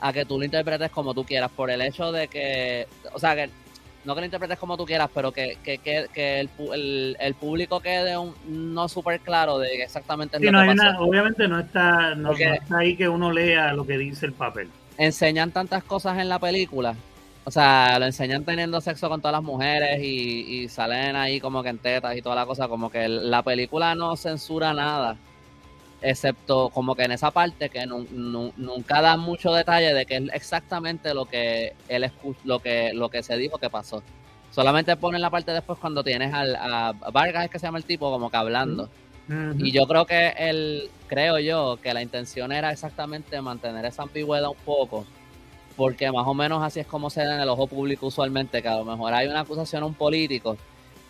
a 0.00 0.12
que 0.12 0.24
tú 0.26 0.38
lo 0.38 0.44
interpretes 0.44 0.90
como 0.90 1.14
tú 1.14 1.24
quieras 1.24 1.50
por 1.50 1.70
el 1.70 1.80
hecho 1.80 2.10
de 2.12 2.26
que 2.28 2.86
o 3.14 3.18
sea 3.18 3.34
que 3.36 3.48
no 4.04 4.14
que 4.16 4.20
lo 4.20 4.24
interpretes 4.24 4.58
como 4.58 4.76
tú 4.76 4.84
quieras 4.84 5.08
pero 5.14 5.30
que, 5.30 5.58
que, 5.62 5.78
que, 5.78 6.08
que 6.12 6.40
el, 6.40 6.50
el, 6.74 7.16
el 7.20 7.34
público 7.34 7.78
quede 7.80 8.18
un, 8.18 8.34
no 8.48 8.88
súper 8.88 9.20
claro 9.20 9.58
de 9.60 9.80
exactamente 9.82 10.36
es 10.36 10.40
Sí, 10.40 10.46
lo 10.46 10.52
no 10.52 10.58
que 10.64 10.70
hay 10.70 10.76
pasó 10.76 10.90
una- 10.90 11.00
obviamente 11.00 11.46
no 11.48 11.60
está, 11.60 12.14
no, 12.16 12.28
Porque- 12.30 12.48
no 12.48 12.54
está 12.54 12.78
ahí 12.78 12.96
que 12.96 13.08
uno 13.08 13.30
lea 13.32 13.72
lo 13.74 13.86
que 13.86 13.96
dice 13.96 14.26
el 14.26 14.32
papel. 14.32 14.68
Enseñan 15.04 15.52
tantas 15.52 15.84
cosas 15.84 16.18
en 16.18 16.28
la 16.28 16.38
película. 16.38 16.94
O 17.44 17.50
sea, 17.50 17.98
lo 17.98 18.06
enseñan 18.06 18.44
teniendo 18.44 18.80
sexo 18.80 19.08
con 19.08 19.20
todas 19.20 19.32
las 19.32 19.42
mujeres 19.42 20.00
y, 20.02 20.68
salen 20.68 21.16
ahí 21.16 21.40
como 21.40 21.62
que 21.62 21.70
en 21.70 21.78
tetas 21.78 22.16
y 22.16 22.22
toda 22.22 22.36
la 22.36 22.46
cosa. 22.46 22.68
Como 22.68 22.90
que 22.90 23.08
la 23.08 23.42
película 23.42 23.94
no 23.94 24.16
censura 24.16 24.72
nada. 24.72 25.16
Excepto 26.00 26.70
como 26.70 26.94
que 26.96 27.04
en 27.04 27.12
esa 27.12 27.30
parte 27.30 27.68
que 27.68 27.86
nu- 27.86 28.06
nu- 28.10 28.52
nunca 28.56 29.00
da 29.00 29.16
mucho 29.16 29.52
detalle 29.52 29.94
de 29.94 30.04
qué 30.06 30.16
es 30.16 30.24
exactamente 30.32 31.14
lo 31.14 31.26
que 31.26 31.74
él 31.88 32.10
lo 32.44 32.58
que, 32.58 32.92
lo 32.92 33.08
que 33.08 33.22
se 33.22 33.36
dijo 33.36 33.58
que 33.58 33.70
pasó. 33.70 34.02
Solamente 34.50 34.96
ponen 34.96 35.20
la 35.22 35.30
parte 35.30 35.52
después 35.52 35.78
cuando 35.78 36.02
tienes 36.04 36.32
al, 36.34 36.56
a 36.56 36.92
Vargas, 37.12 37.48
que 37.50 37.58
se 37.58 37.66
llama 37.66 37.78
el 37.78 37.84
tipo, 37.84 38.10
como 38.10 38.30
que 38.30 38.36
hablando. 38.36 38.88
Y 39.58 39.72
yo 39.72 39.86
creo 39.86 40.04
que 40.04 40.28
el, 40.36 40.90
creo 41.06 41.38
yo 41.38 41.78
que 41.82 41.94
la 41.94 42.02
intención 42.02 42.52
era 42.52 42.70
exactamente 42.70 43.40
mantener 43.40 43.84
esa 43.84 44.02
ambigüedad 44.02 44.50
un 44.50 44.56
poco, 44.64 45.06
porque 45.76 46.10
más 46.12 46.26
o 46.26 46.34
menos 46.34 46.62
así 46.62 46.80
es 46.80 46.86
como 46.86 47.08
se 47.08 47.24
da 47.24 47.36
en 47.36 47.40
el 47.40 47.48
ojo 47.48 47.66
público 47.66 48.06
usualmente, 48.06 48.60
que 48.60 48.68
a 48.68 48.76
lo 48.76 48.84
mejor 48.84 49.14
hay 49.14 49.28
una 49.28 49.40
acusación 49.40 49.82
a 49.84 49.86
un 49.86 49.94
político 49.94 50.58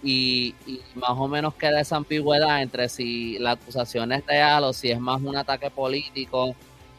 y, 0.02 0.54
y 0.66 0.80
más 0.94 1.10
o 1.10 1.26
menos 1.26 1.54
queda 1.54 1.80
esa 1.80 1.96
ambigüedad 1.96 2.62
entre 2.62 2.88
si 2.88 3.38
la 3.38 3.52
acusación 3.52 4.12
es 4.12 4.24
real 4.26 4.64
o 4.64 4.72
si 4.72 4.90
es 4.90 5.00
más 5.00 5.20
un 5.22 5.36
ataque 5.36 5.70
político 5.70 6.54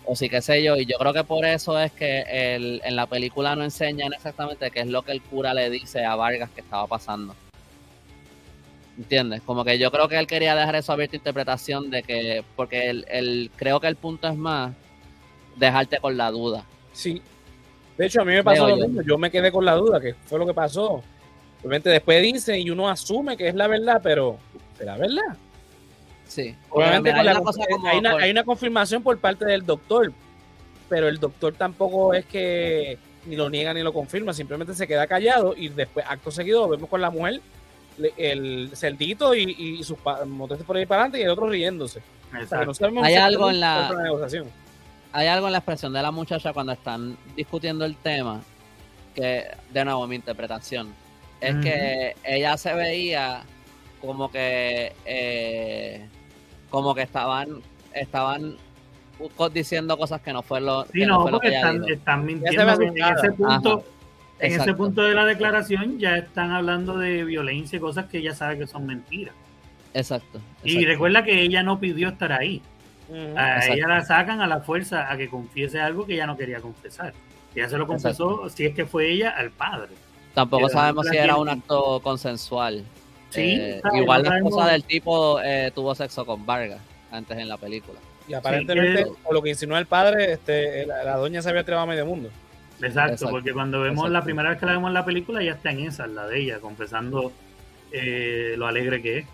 o 0.05 0.15
si 0.15 0.29
qué 0.29 0.41
sé 0.41 0.61
yo, 0.63 0.75
y 0.75 0.85
yo 0.85 0.97
creo 0.97 1.13
que 1.13 1.23
por 1.23 1.45
eso 1.45 1.79
es 1.79 1.91
que 1.93 2.25
el, 2.27 2.81
en 2.83 2.95
la 2.95 3.07
película 3.07 3.55
no 3.55 3.63
enseñan 3.63 4.11
exactamente 4.13 4.69
qué 4.71 4.81
es 4.81 4.87
lo 4.87 5.03
que 5.03 5.13
el 5.13 5.21
cura 5.21 5.53
le 5.53 5.69
dice 5.69 6.03
a 6.03 6.15
Vargas 6.15 6.49
que 6.51 6.61
estaba 6.61 6.87
pasando. 6.87 7.35
¿Entiendes? 8.97 9.41
Como 9.41 9.65
que 9.65 9.79
yo 9.79 9.91
creo 9.91 10.07
que 10.07 10.19
él 10.19 10.27
quería 10.27 10.55
dejar 10.55 10.75
eso 10.75 10.91
abierto 10.93 11.15
a 11.15 11.17
interpretación 11.17 11.89
de 11.89 12.03
que, 12.03 12.43
porque 12.55 12.89
el, 12.89 13.05
el- 13.09 13.51
creo 13.55 13.79
que 13.79 13.87
el 13.87 13.95
punto 13.95 14.27
es 14.27 14.35
más 14.37 14.71
dejarte 15.55 15.97
con 15.99 16.15
la 16.15 16.29
duda. 16.29 16.63
Sí. 16.91 17.21
De 17.97 18.05
hecho, 18.05 18.21
a 18.21 18.25
mí 18.25 18.33
me 18.33 18.43
pasó 18.43 18.65
Creo 18.65 18.75
lo 18.77 18.87
mismo. 18.87 19.01
Yo 19.01 19.17
me 19.17 19.31
quedé 19.31 19.51
con 19.51 19.65
la 19.65 19.73
duda, 19.75 19.99
que 19.99 20.13
fue 20.25 20.37
lo 20.37 20.45
que 20.45 20.53
pasó. 20.53 21.03
Obviamente 21.61 21.89
después 21.89 22.21
dice 22.21 22.59
y 22.59 22.69
uno 22.69 22.87
asume 22.89 23.35
que 23.37 23.47
es 23.47 23.55
la 23.55 23.67
verdad, 23.67 23.99
pero 24.03 24.37
¿será 24.77 24.95
verdad? 24.97 25.37
Sí. 26.27 26.55
Obviamente 26.69 27.11
hay 27.11 27.23
la- 27.25 27.31
una 27.31 27.41
cosa 27.41 27.63
como- 27.69 27.87
hay, 27.87 27.97
una, 27.97 28.11
por- 28.11 28.21
hay 28.21 28.31
una 28.31 28.43
confirmación 28.43 29.01
por 29.01 29.17
parte 29.17 29.45
del 29.45 29.65
doctor, 29.65 30.11
pero 30.89 31.07
el 31.07 31.19
doctor 31.19 31.53
tampoco 31.53 32.13
es 32.13 32.25
que 32.25 32.97
ni 33.25 33.35
lo 33.35 33.49
niega 33.49 33.73
ni 33.73 33.81
lo 33.81 33.93
confirma, 33.93 34.33
simplemente 34.33 34.75
se 34.75 34.85
queda 34.87 35.07
callado 35.07 35.55
y 35.57 35.69
después, 35.69 36.05
acto 36.07 36.29
seguido, 36.29 36.67
vemos 36.67 36.89
con 36.89 37.01
la 37.01 37.09
mujer 37.09 37.39
el 38.17 38.71
cerdito 38.73 39.35
y, 39.35 39.43
y 39.57 39.83
sus 39.83 39.97
motetes 40.27 40.65
por 40.65 40.77
ahí 40.77 40.85
para 40.85 41.01
adelante 41.03 41.19
y 41.19 41.23
el 41.23 41.29
otro 41.29 41.47
riéndose. 41.49 42.01
O 42.41 42.45
sea, 42.73 42.89
no 42.89 43.03
Hay 43.03 43.15
algo 43.15 43.49
en 43.49 43.59
la- 43.59 43.91
negociación. 44.03 44.47
hay 45.11 45.27
algo 45.27 45.45
en 45.47 45.51
la 45.53 45.59
expresión 45.59 45.93
de 45.93 46.01
la 46.01 46.11
muchacha 46.11 46.51
cuando 46.53 46.71
están 46.73 47.15
discutiendo 47.35 47.85
el 47.85 47.95
tema 47.97 48.41
que, 49.13 49.45
de 49.71 49.85
nuevo, 49.85 50.07
mi 50.07 50.15
interpretación 50.15 50.93
es 51.39 51.55
que 51.57 52.15
ella 52.23 52.57
se 52.57 52.73
veía 52.73 53.43
como 54.01 54.31
que 54.31 54.93
eh, 55.05 56.07
como 56.69 56.95
que 56.95 57.01
estaban 57.03 57.61
estaban 57.93 58.57
diciendo 59.53 59.97
cosas 59.97 60.21
que 60.21 60.33
no 60.33 60.41
fue 60.41 60.59
lo, 60.59 60.85
Sí, 60.85 60.99
que 60.99 61.05
no, 61.05 61.21
fue 61.21 61.31
lo 61.31 61.37
porque 61.37 61.49
que 61.49 61.55
están, 61.55 61.83
están 61.89 62.25
mintiendo. 62.25 62.61
En 62.61 62.97
ese 62.97 63.31
punto, 63.33 63.73
Ajá, 63.79 63.83
en 64.39 64.59
ese 64.59 64.73
punto 64.73 65.01
de 65.03 65.13
la 65.13 65.25
declaración 65.25 65.99
ya 65.99 66.17
están 66.17 66.51
hablando 66.51 66.97
de 66.97 67.23
violencia 67.23 67.77
y 67.77 67.79
cosas 67.79 68.05
que 68.05 68.17
ella 68.19 68.33
sabe 68.33 68.57
que 68.57 68.67
son 68.67 68.85
mentiras. 68.85 69.33
Exacto. 69.93 70.41
Y 70.63 70.85
recuerda 70.85 71.23
que 71.23 71.41
ella 71.41 71.63
no 71.63 71.79
pidió 71.79 72.09
estar 72.09 72.31
ahí. 72.33 72.61
Ujú. 73.09 73.37
A 73.37 73.55
Exacto. 73.57 73.73
ella 73.75 73.87
la 73.87 74.01
sacan 74.05 74.41
a 74.41 74.47
la 74.47 74.59
fuerza 74.61 75.11
a 75.11 75.17
que 75.17 75.29
confiese 75.29 75.79
algo 75.79 76.05
que 76.05 76.13
ella 76.15 76.25
no 76.25 76.35
quería 76.37 76.59
confesar. 76.59 77.13
Ella 77.55 77.69
se 77.69 77.77
lo 77.77 77.85
confesó, 77.85 78.49
si 78.49 78.65
es 78.65 78.73
que 78.75 78.85
fue 78.85 79.11
ella, 79.11 79.29
al 79.29 79.51
padre. 79.51 79.89
Tampoco 80.33 80.65
Pero 80.67 80.79
sabemos 80.79 81.07
si 81.07 81.15
era 81.17 81.35
un 81.37 81.47
acto 81.49 81.99
consensual. 82.01 82.83
Sí, 83.29 83.57
Eh, 83.59 83.79
sabe, 83.83 83.99
igual 83.99 84.23
no 84.23 84.29
la 84.31 84.37
esposa 84.37 84.67
del 84.71 84.83
tipo 84.83 85.39
eh, 85.41 85.71
tuvo 85.75 85.93
sexo 85.93 86.25
con 86.25 86.45
Vargas 86.45 86.79
antes 87.11 87.37
en 87.37 87.47
la 87.47 87.57
película. 87.57 87.99
Y 88.27 88.33
aparentemente, 88.33 89.03
que- 89.03 89.11
por 89.23 89.33
lo 89.33 89.41
que 89.43 89.49
insinuó 89.49 89.77
el 89.77 89.85
padre, 89.85 90.31
este, 90.33 90.85
la, 90.87 91.03
la 91.03 91.15
doña 91.17 91.41
se 91.41 91.49
había 91.49 91.63
tirado 91.63 91.83
a 91.83 91.85
medio 91.85 92.05
mundo. 92.05 92.29
Exacto, 92.83 93.29
porque 93.29 93.53
cuando 93.53 93.81
vemos 93.81 94.09
la 94.09 94.23
primera 94.23 94.49
vez 94.49 94.59
que 94.59 94.65
la 94.65 94.73
vemos 94.73 94.89
en 94.89 94.93
la 94.93 95.05
película, 95.05 95.41
ya 95.41 95.53
está 95.53 95.71
en 95.71 95.79
esa, 95.81 96.07
la 96.07 96.27
de 96.27 96.39
ella, 96.39 96.59
confesando 96.59 97.31
eh, 97.91 98.55
lo 98.57 98.67
alegre 98.67 99.01
que 99.01 99.19
es. 99.19 99.25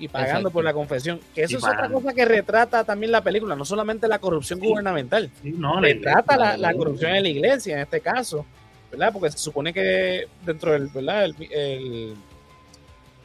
Y 0.00 0.06
pagando 0.06 0.50
por 0.50 0.62
la 0.62 0.72
confesión. 0.72 1.18
Que 1.34 1.42
eso 1.42 1.58
es 1.58 1.64
otra 1.64 1.88
cosa 1.88 2.14
que 2.14 2.24
retrata 2.24 2.84
también 2.84 3.10
la 3.10 3.22
película, 3.22 3.56
no 3.56 3.64
solamente 3.64 4.06
la 4.06 4.20
corrupción 4.20 4.60
gubernamental. 4.60 5.30
no, 5.42 5.80
retrata 5.80 6.36
la, 6.36 6.56
la, 6.56 6.72
corrupción 6.74 7.16
en 7.16 7.22
la 7.24 7.28
iglesia, 7.28 7.74
en 7.74 7.80
este 7.80 8.00
caso. 8.00 8.46
¿Verdad? 8.90 9.12
Porque 9.12 9.30
se 9.30 9.38
supone 9.38 9.72
que 9.72 10.28
dentro 10.46 10.72
del, 10.72 10.88
¿verdad? 10.88 11.24
el, 11.24 12.14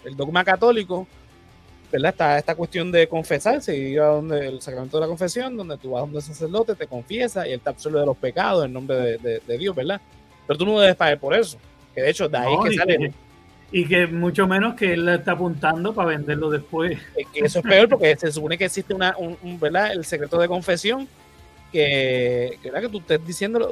el 0.03 0.15
dogma 0.15 0.43
católico, 0.43 1.07
¿verdad? 1.93 2.09
Está 2.09 2.37
esta 2.39 2.55
cuestión 2.55 2.91
de 2.91 3.07
confesarse 3.07 3.77
y 3.77 3.91
ir 3.91 3.99
a 3.99 4.07
donde 4.07 4.47
el 4.47 4.61
sacramento 4.61 4.97
de 4.97 5.01
la 5.01 5.07
confesión, 5.07 5.55
donde 5.55 5.77
tú 5.77 5.91
vas 5.91 6.01
donde 6.01 6.17
el 6.17 6.23
sacerdote, 6.23 6.73
te 6.73 6.87
confiesa 6.87 7.47
y 7.47 7.51
él 7.51 7.61
te 7.61 7.69
absuelve 7.69 7.99
de 7.99 8.07
los 8.07 8.17
pecados 8.17 8.65
en 8.65 8.73
nombre 8.73 9.19
de, 9.19 9.57
Dios, 9.59 9.75
¿verdad? 9.75 10.01
Pero 10.47 10.57
tú 10.57 10.65
no 10.65 10.79
debes 10.79 10.95
pagar 10.95 11.19
por 11.19 11.35
eso. 11.35 11.59
Que 11.93 12.01
de 12.01 12.09
hecho, 12.09 12.27
de 12.27 12.37
ahí 12.39 12.55
que 12.63 12.75
sale. 12.75 13.13
y 13.71 13.85
que 13.85 14.07
mucho 14.07 14.47
menos 14.47 14.73
que 14.73 14.93
él 14.93 15.07
está 15.07 15.33
apuntando 15.33 15.93
para 15.93 16.09
venderlo 16.09 16.49
después. 16.49 16.97
eso 17.35 17.59
es 17.59 17.65
peor 17.65 17.87
porque 17.87 18.17
se 18.17 18.31
supone 18.31 18.57
que 18.57 18.65
existe 18.65 18.91
una, 18.95 19.15
un, 19.15 19.59
¿verdad? 19.59 19.93
el 19.93 20.03
secreto 20.03 20.39
de 20.39 20.47
confesión 20.47 21.07
que, 21.71 22.57
¿verdad? 22.63 22.81
que 22.81 22.89
tú 22.89 22.97
estés 22.97 23.23
diciendo. 23.23 23.71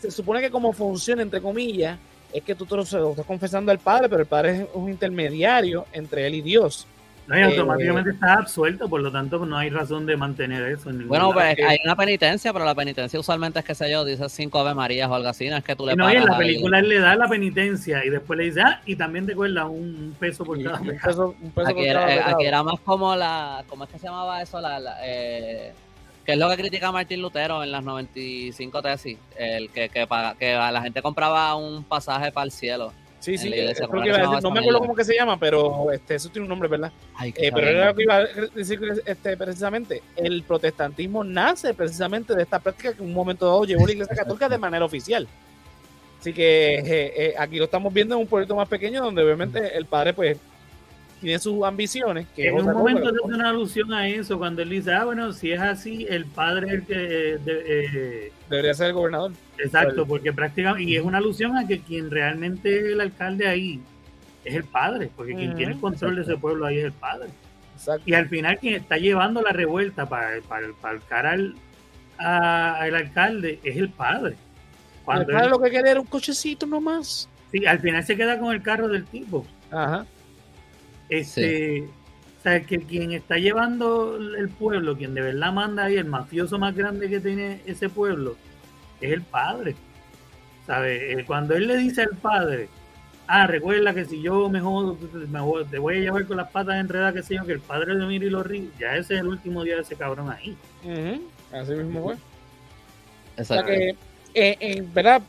Se 0.00 0.10
supone 0.10 0.40
que 0.40 0.50
como 0.50 0.72
funciona, 0.72 1.22
entre 1.22 1.40
comillas, 1.40 1.96
es 2.32 2.42
que 2.42 2.56
tú 2.56 2.66
te 2.66 2.74
lo 2.74 2.82
estás 2.82 3.26
confesando 3.26 3.70
al 3.70 3.78
Padre, 3.78 4.08
pero 4.08 4.22
el 4.22 4.26
Padre 4.26 4.62
es 4.62 4.66
un 4.74 4.88
intermediario 4.88 5.86
entre 5.92 6.26
él 6.26 6.34
y 6.34 6.42
Dios. 6.42 6.88
No, 7.32 7.38
y 7.38 7.42
automáticamente 7.44 8.10
eh, 8.10 8.12
está 8.12 8.34
absuelto, 8.34 8.90
por 8.90 9.00
lo 9.00 9.10
tanto 9.10 9.46
no 9.46 9.56
hay 9.56 9.70
razón 9.70 10.04
de 10.04 10.18
mantener 10.18 10.64
eso. 10.64 10.90
En 10.90 11.08
bueno, 11.08 11.32
pues 11.32 11.56
hay 11.66 11.78
una 11.82 11.96
penitencia, 11.96 12.52
pero 12.52 12.66
la 12.66 12.74
penitencia 12.74 13.18
usualmente 13.18 13.58
es 13.58 13.64
que 13.64 13.74
sé 13.74 13.90
yo, 13.90 14.04
dice 14.04 14.28
cinco 14.28 14.58
Ave 14.58 14.74
Marías 14.74 15.08
o 15.08 15.14
algo 15.14 15.30
así, 15.30 15.48
no 15.48 15.56
es 15.56 15.64
que 15.64 15.74
tú 15.74 15.86
le 15.86 15.96
No, 15.96 16.12
y 16.12 16.16
en 16.16 16.26
la 16.26 16.36
película 16.36 16.78
él 16.80 16.90
le 16.90 16.98
da 16.98 17.16
la 17.16 17.26
penitencia 17.28 18.04
y 18.04 18.10
después 18.10 18.38
le 18.38 18.44
dice, 18.44 18.60
ah, 18.60 18.82
y 18.84 18.96
también 18.96 19.24
te 19.24 19.34
cuesta 19.34 19.64
un 19.64 20.14
peso 20.20 20.44
por 20.44 20.62
cada 20.62 20.78
un 20.78 20.88
peso, 20.88 21.34
un 21.40 21.50
peso 21.52 21.68
aquí, 21.68 21.74
por 21.76 21.84
era, 21.86 22.06
cada 22.06 22.30
aquí 22.32 22.44
era 22.44 22.62
más 22.62 22.78
como 22.80 23.16
la, 23.16 23.64
¿cómo 23.66 23.84
es 23.84 23.90
que 23.90 23.98
se 23.98 24.08
llamaba 24.08 24.42
eso? 24.42 24.60
La, 24.60 24.98
eh, 25.02 25.72
que 26.26 26.32
es 26.32 26.38
lo 26.38 26.50
que 26.50 26.56
critica 26.56 26.92
Martín 26.92 27.22
Lutero 27.22 27.64
en 27.64 27.72
las 27.72 27.82
95 27.82 28.82
tesis, 28.82 29.16
el 29.38 29.70
que, 29.70 29.88
que, 29.88 30.06
paga, 30.06 30.34
que 30.34 30.52
la 30.52 30.82
gente 30.82 31.00
compraba 31.00 31.54
un 31.54 31.82
pasaje 31.82 32.30
para 32.30 32.44
el 32.44 32.52
cielo 32.52 32.92
Sí, 33.22 33.38
sí, 33.38 33.54
no 34.42 34.50
me 34.50 34.58
acuerdo 34.58 34.80
cómo 34.80 34.96
que 34.96 35.04
se 35.04 35.14
llama, 35.14 35.38
pero 35.38 35.92
este, 35.92 36.16
eso 36.16 36.28
tiene 36.28 36.42
un 36.42 36.48
nombre, 36.48 36.68
¿verdad? 36.68 36.90
Eh, 37.22 37.52
pero 37.54 37.68
era 37.68 37.86
lo 37.86 37.94
que 37.94 38.02
iba 38.02 38.16
a 38.16 38.24
decir 38.52 38.80
este, 39.06 39.36
precisamente. 39.36 40.02
El 40.16 40.42
protestantismo 40.42 41.22
nace 41.22 41.72
precisamente 41.72 42.34
de 42.34 42.42
esta 42.42 42.58
práctica 42.58 42.92
que 42.92 43.00
en 43.00 43.08
un 43.08 43.14
momento 43.14 43.46
dado 43.46 43.64
llevó 43.64 43.86
la 43.86 43.92
Iglesia 43.92 44.16
Católica 44.16 44.48
de 44.48 44.58
manera 44.58 44.84
oficial. 44.84 45.28
Así 46.18 46.32
que 46.32 46.74
eh, 46.80 46.84
eh, 47.16 47.34
aquí 47.38 47.58
lo 47.58 47.66
estamos 47.66 47.94
viendo 47.94 48.16
en 48.16 48.22
un 48.22 48.26
pueblito 48.26 48.56
más 48.56 48.68
pequeño 48.68 49.04
donde 49.04 49.22
obviamente 49.22 49.76
el 49.76 49.86
padre 49.86 50.14
pues 50.14 50.36
tiene 51.22 51.38
sus 51.38 51.64
ambiciones. 51.64 52.26
Que 52.34 52.48
en 52.48 52.54
un 52.56 52.72
momento 52.72 53.08
hace 53.08 53.20
una 53.22 53.48
alusión 53.48 53.92
a 53.92 54.08
eso, 54.08 54.38
cuando 54.38 54.62
él 54.62 54.68
dice, 54.68 54.92
ah, 54.92 55.04
bueno, 55.04 55.32
si 55.32 55.52
es 55.52 55.60
así, 55.60 56.06
el 56.08 56.26
padre 56.26 56.66
es 56.66 56.72
el 56.72 56.82
que... 56.84 57.38
Eh, 57.46 58.32
Debería 58.50 58.74
ser 58.74 58.88
el 58.88 58.92
gobernador. 58.92 59.32
Exacto, 59.58 60.04
porque 60.06 60.32
prácticamente, 60.32 60.90
y 60.90 60.96
es 60.96 61.02
una 61.02 61.18
alusión 61.18 61.56
a 61.56 61.66
que 61.66 61.80
quien 61.80 62.10
realmente 62.10 62.76
es 62.78 62.84
el 62.92 63.00
alcalde 63.00 63.46
ahí 63.46 63.80
es 64.44 64.54
el 64.54 64.64
padre, 64.64 65.10
porque 65.16 65.34
quien 65.34 65.54
tiene 65.54 65.72
el 65.72 65.80
control 65.80 66.16
de 66.16 66.22
ese 66.22 66.36
pueblo 66.36 66.66
ahí 66.66 66.78
es 66.78 66.84
el 66.86 66.92
padre. 66.92 67.28
Exacto. 67.74 68.02
Y 68.04 68.14
al 68.14 68.28
final 68.28 68.58
quien 68.58 68.74
está 68.74 68.96
llevando 68.96 69.40
la 69.40 69.52
revuelta 69.52 70.08
para, 70.08 70.40
para, 70.42 70.66
para 70.80 70.94
el 70.94 71.02
cara 71.04 71.30
al, 71.32 71.54
al 72.18 72.94
alcalde 72.94 73.60
es 73.62 73.76
el 73.76 73.88
padre. 73.88 74.36
Cuando 75.04 75.28
el 75.28 75.36
padre 75.36 75.50
lo 75.50 75.60
que 75.60 75.70
quiere 75.70 75.90
era 75.90 76.00
un 76.00 76.06
cochecito 76.06 76.66
nomás. 76.66 77.28
Sí, 77.52 77.64
al 77.66 77.78
final 77.78 78.04
se 78.04 78.16
queda 78.16 78.38
con 78.38 78.54
el 78.54 78.62
carro 78.62 78.88
del 78.88 79.04
tipo. 79.04 79.46
Ajá. 79.70 80.06
Este, 81.12 81.88
O 82.38 82.42
sea, 82.42 82.62
que 82.62 82.78
quien 82.78 83.12
está 83.12 83.36
llevando 83.36 84.16
el 84.16 84.48
pueblo, 84.48 84.96
quien 84.96 85.12
de 85.12 85.20
verdad 85.20 85.52
manda 85.52 85.84
ahí, 85.84 85.96
el 85.96 86.06
mafioso 86.06 86.58
más 86.58 86.74
grande 86.74 87.10
que 87.10 87.20
tiene 87.20 87.60
ese 87.66 87.90
pueblo, 87.90 88.36
es 89.00 89.12
el 89.12 89.22
padre. 89.22 89.76
¿Sabe? 90.66 91.12
Eh, 91.12 91.24
cuando 91.26 91.54
él 91.54 91.66
le 91.66 91.76
dice 91.76 92.02
al 92.02 92.16
padre, 92.16 92.68
ah, 93.26 93.46
recuerda 93.46 93.92
que 93.92 94.06
si 94.06 94.22
yo 94.22 94.48
mejor 94.48 94.96
te 95.70 95.78
voy 95.78 95.96
a 95.96 96.00
llevar 96.00 96.26
con 96.26 96.38
las 96.38 96.50
patas 96.50 96.76
enredadas, 96.76 97.14
que 97.14 97.22
sé 97.22 97.34
yo, 97.34 97.44
que 97.44 97.52
el 97.52 97.60
padre 97.60 97.94
de 97.94 98.06
Miri 98.06 98.30
lo 98.30 98.42
ríe, 98.42 98.70
ya 98.78 98.96
ese 98.96 99.14
es 99.14 99.20
el 99.20 99.26
último 99.26 99.64
día 99.64 99.76
de 99.76 99.82
ese 99.82 99.96
cabrón 99.96 100.30
ahí. 100.30 100.56
Así 101.52 101.72
mismo 101.72 102.04
fue. 102.04 102.16
O 103.38 103.44
sea 103.44 103.62
que, 103.64 103.90
eh, 104.34 104.56
eh, 104.60 104.84
¿verdad? 104.94 105.20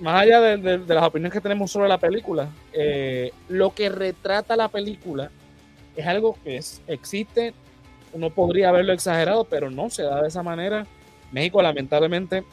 Más 0.00 0.22
allá 0.22 0.40
de, 0.40 0.78
las 0.78 1.04
opiniones 1.04 1.32
que 1.32 1.40
tenemos 1.40 1.70
sobre 1.70 1.88
la 1.88 1.98
película, 1.98 2.48
eh, 2.72 3.32
lo 3.48 3.74
que 3.74 3.88
retrata 3.88 4.56
la 4.56 4.68
película 4.68 5.30
es 5.96 6.06
algo 6.06 6.36
que 6.44 6.60
existe, 6.86 7.54
uno 8.12 8.30
podría 8.30 8.68
haberlo 8.68 8.92
exagerado, 8.92 9.44
pero 9.44 9.70
no 9.70 9.90
se 9.90 10.02
da 10.02 10.22
de 10.22 10.28
esa 10.28 10.42
manera. 10.42 10.86
México 11.32 11.60
lamentablemente 11.62 12.44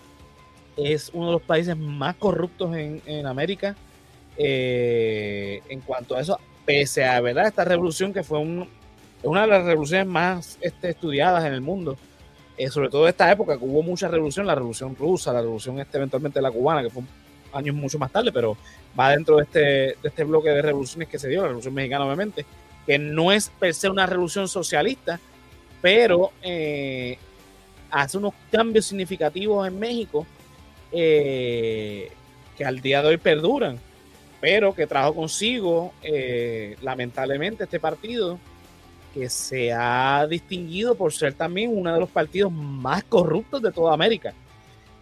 es 0.78 1.12
uno 1.14 1.28
de 1.28 1.32
los 1.34 1.42
países 1.42 1.78
más 1.78 2.16
corruptos 2.16 2.76
en, 2.76 3.28
América 3.28 3.76
eh, 4.38 5.62
en 5.70 5.82
cuanto 5.82 6.16
a 6.16 6.22
eso, 6.22 6.40
pese 6.66 7.06
a 7.06 7.22
¿verdad? 7.22 7.48
esta 7.48 7.66
revolución 7.66 8.14
que 8.14 8.24
fue 8.24 8.40
una 8.40 9.42
de 9.42 9.48
las 9.48 9.66
revoluciones 9.66 10.08
más 10.08 10.58
este, 10.62 10.90
estudiadas 10.90 11.46
en 11.46 11.54
el 11.54 11.62
mundo. 11.62 11.98
Eh, 12.56 12.70
sobre 12.70 12.90
todo 12.90 13.04
en 13.04 13.10
esta 13.10 13.32
época 13.32 13.58
que 13.58 13.66
hubo 13.66 13.82
mucha 13.82 14.08
revolución, 14.08 14.46
la 14.46 14.54
revolución 14.54 14.96
rusa, 14.96 15.34
la 15.34 15.42
revolución 15.42 15.80
este, 15.80 15.98
eventualmente 15.98 16.40
la 16.40 16.52
cubana, 16.52 16.84
que 16.84 16.90
fue 16.92 17.02
años 17.54 17.76
mucho 17.76 18.00
más 18.00 18.12
tarde, 18.12 18.32
pero 18.32 18.58
va 19.00 19.12
dentro 19.12 19.38
de 19.38 19.44
este, 19.44 19.60
de 19.60 19.98
este 20.04 20.24
bloque 20.24 20.50
de 20.50 20.62
revoluciones 20.62 21.08
que 21.08 21.20
se 21.20 21.30
dio, 21.30 21.42
la 21.42 21.48
revolución 21.48 21.74
mexicana 21.74 22.06
obviamente, 22.06 22.46
que 22.86 22.98
no 22.98 23.32
es 23.32 23.50
per 23.50 23.74
se 23.74 23.90
una 23.90 24.06
revolución 24.06 24.48
socialista, 24.48 25.20
pero 25.82 26.32
eh, 26.42 27.18
hace 27.92 28.18
unos 28.18 28.34
cambios 28.52 28.86
significativos 28.86 29.68
en 29.68 29.80
México 29.80 30.26
eh, 30.92 32.12
que 32.58 32.66
al 32.66 32.80
día 32.80 33.02
de 33.02 33.10
hoy 33.10 33.18
perduran, 33.18 33.80
pero 34.40 34.76
que 34.76 34.88
trajo 34.88 35.16
consigo, 35.16 35.94
eh, 36.04 36.76
lamentablemente, 36.82 37.64
este 37.64 37.80
partido 37.80 38.40
que 39.14 39.30
se 39.30 39.72
ha 39.72 40.26
distinguido 40.28 40.96
por 40.96 41.14
ser 41.14 41.34
también 41.34 41.76
uno 41.76 41.94
de 41.94 42.00
los 42.00 42.10
partidos 42.10 42.52
más 42.52 43.04
corruptos 43.04 43.62
de 43.62 43.72
toda 43.72 43.94
América. 43.94 44.34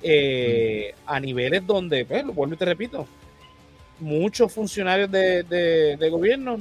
Eh, 0.04 0.96
a 1.06 1.20
niveles 1.20 1.66
donde, 1.66 2.06
pues, 2.06 2.26
lo 2.26 2.34
vuelvo 2.34 2.56
y 2.56 2.58
te 2.58 2.66
repito, 2.66 3.06
muchos 4.00 4.52
funcionarios 4.52 5.12
de, 5.12 6.08
gobierno 6.10 6.60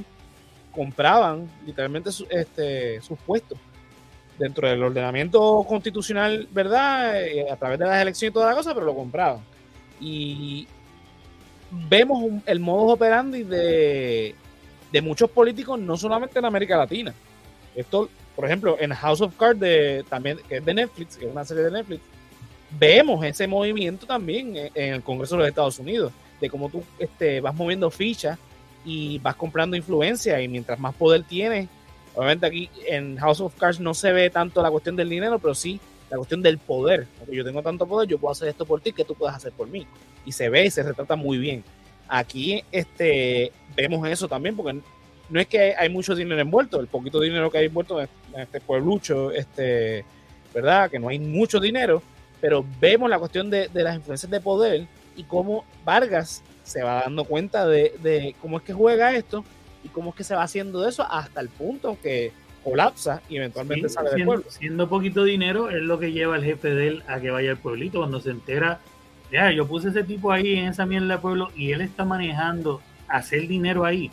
compraban 0.71 1.49
literalmente 1.65 2.11
este, 2.29 3.01
sus 3.01 3.17
puestos 3.19 3.57
dentro 4.37 4.67
del 4.69 4.83
ordenamiento 4.83 5.65
constitucional, 5.67 6.47
¿verdad? 6.51 7.21
Eh, 7.23 7.49
a 7.49 7.55
través 7.55 7.79
de 7.79 7.85
las 7.85 8.01
elecciones 8.01 8.31
y 8.31 8.33
toda 8.33 8.49
la 8.49 8.55
cosa, 8.55 8.73
pero 8.73 8.85
lo 8.85 8.95
compraban. 8.95 9.41
Y 9.99 10.67
vemos 11.89 12.41
el 12.45 12.59
modo 12.59 12.93
operandi 12.93 13.43
de, 13.43 14.35
de 14.91 15.01
muchos 15.01 15.29
políticos, 15.29 15.79
no 15.79 15.97
solamente 15.97 16.39
en 16.39 16.45
América 16.45 16.77
Latina. 16.77 17.13
Esto, 17.75 18.09
por 18.35 18.45
ejemplo, 18.45 18.77
en 18.79 18.93
House 18.93 19.21
of 19.21 19.35
Cards, 19.35 19.59
de, 19.59 20.03
también, 20.09 20.39
que 20.47 20.57
es 20.57 20.65
de 20.65 20.73
Netflix, 20.73 21.17
que 21.17 21.25
es 21.25 21.31
una 21.31 21.45
serie 21.45 21.63
de 21.63 21.71
Netflix, 21.71 22.01
vemos 22.77 23.23
ese 23.25 23.47
movimiento 23.47 24.05
también 24.05 24.55
en 24.73 24.93
el 24.93 25.01
Congreso 25.01 25.35
de 25.35 25.39
los 25.39 25.49
Estados 25.49 25.79
Unidos, 25.79 26.11
de 26.39 26.49
cómo 26.49 26.69
tú 26.69 26.83
este, 26.99 27.41
vas 27.41 27.55
moviendo 27.55 27.89
fichas 27.89 28.37
y 28.85 29.19
vas 29.19 29.35
comprando 29.35 29.75
influencia 29.75 30.41
y 30.41 30.47
mientras 30.47 30.79
más 30.79 30.95
poder 30.95 31.23
tienes, 31.23 31.69
obviamente 32.15 32.45
aquí 32.45 32.69
en 32.87 33.17
House 33.17 33.41
of 33.41 33.55
Cards 33.55 33.79
no 33.79 33.93
se 33.93 34.11
ve 34.11 34.29
tanto 34.29 34.61
la 34.61 34.71
cuestión 34.71 34.95
del 34.95 35.09
dinero, 35.09 35.39
pero 35.39 35.53
sí 35.53 35.79
la 36.11 36.17
cuestión 36.17 36.41
del 36.41 36.57
poder. 36.57 37.07
Porque 37.19 37.35
yo 37.35 37.43
tengo 37.43 37.63
tanto 37.63 37.87
poder, 37.87 38.07
yo 38.07 38.19
puedo 38.19 38.33
hacer 38.33 38.49
esto 38.49 38.65
por 38.65 38.81
ti 38.81 38.91
que 38.91 39.05
tú 39.05 39.15
puedes 39.15 39.35
hacer 39.35 39.53
por 39.53 39.67
mí. 39.67 39.87
Y 40.25 40.33
se 40.33 40.49
ve 40.49 40.65
y 40.65 40.71
se 40.71 40.83
retrata 40.83 41.15
muy 41.15 41.37
bien. 41.37 41.63
Aquí 42.07 42.63
este, 42.71 43.51
vemos 43.75 44.07
eso 44.07 44.27
también, 44.27 44.55
porque 44.55 44.79
no 45.29 45.39
es 45.39 45.47
que 45.47 45.73
hay 45.73 45.87
mucho 45.87 46.13
dinero 46.13 46.41
envuelto, 46.41 46.81
el 46.81 46.87
poquito 46.87 47.21
dinero 47.21 47.49
que 47.49 47.59
hay 47.59 47.67
envuelto 47.67 48.01
en 48.01 48.09
este 48.35 48.59
pueblucho, 48.59 49.31
este, 49.31 50.03
¿verdad? 50.53 50.91
Que 50.91 50.99
no 50.99 51.07
hay 51.07 51.19
mucho 51.19 51.61
dinero, 51.61 52.03
pero 52.41 52.65
vemos 52.81 53.09
la 53.09 53.19
cuestión 53.19 53.49
de, 53.49 53.69
las 53.73 53.95
influencias 53.95 54.29
de 54.29 54.41
poder 54.41 54.87
y 55.15 55.23
cómo 55.23 55.63
Vargas 55.85 56.43
se 56.63 56.81
va 56.83 57.01
dando 57.03 57.23
cuenta 57.23 57.67
de, 57.67 58.35
cómo 58.41 58.57
es 58.57 58.63
que 58.63 58.73
juega 58.73 59.15
esto 59.15 59.45
y 59.83 59.89
cómo 59.89 60.09
es 60.09 60.15
que 60.15 60.23
se 60.23 60.35
va 60.35 60.43
haciendo 60.43 60.81
de 60.81 60.89
eso 60.89 61.05
hasta 61.09 61.39
el 61.39 61.49
punto 61.49 61.97
que 62.01 62.31
colapsa 62.63 63.21
y 63.29 63.37
eventualmente 63.37 63.89
sale 63.89 64.09
del 64.11 64.25
pueblo. 64.25 64.45
Siendo 64.49 64.89
poquito 64.89 65.23
dinero 65.23 65.69
es 65.69 65.81
lo 65.81 65.99
que 65.99 66.11
lleva 66.11 66.35
al 66.35 66.43
jefe 66.43 66.73
de 66.73 66.87
él 66.87 67.03
a 67.07 67.19
que 67.19 67.31
vaya 67.31 67.51
al 67.51 67.57
pueblito 67.57 67.99
cuando 67.99 68.19
se 68.19 68.31
entera, 68.31 68.79
ya, 69.31 69.51
yo 69.51 69.67
puse 69.67 69.89
ese 69.89 70.03
tipo 70.03 70.31
ahí 70.31 70.53
en 70.53 70.65
esa 70.65 70.85
mierda 70.85 71.07
del 71.07 71.19
pueblo 71.19 71.49
y 71.55 71.71
él 71.71 71.81
está 71.81 72.05
manejando 72.05 72.81
hacer 73.07 73.47
dinero 73.47 73.85
ahí. 73.85 74.11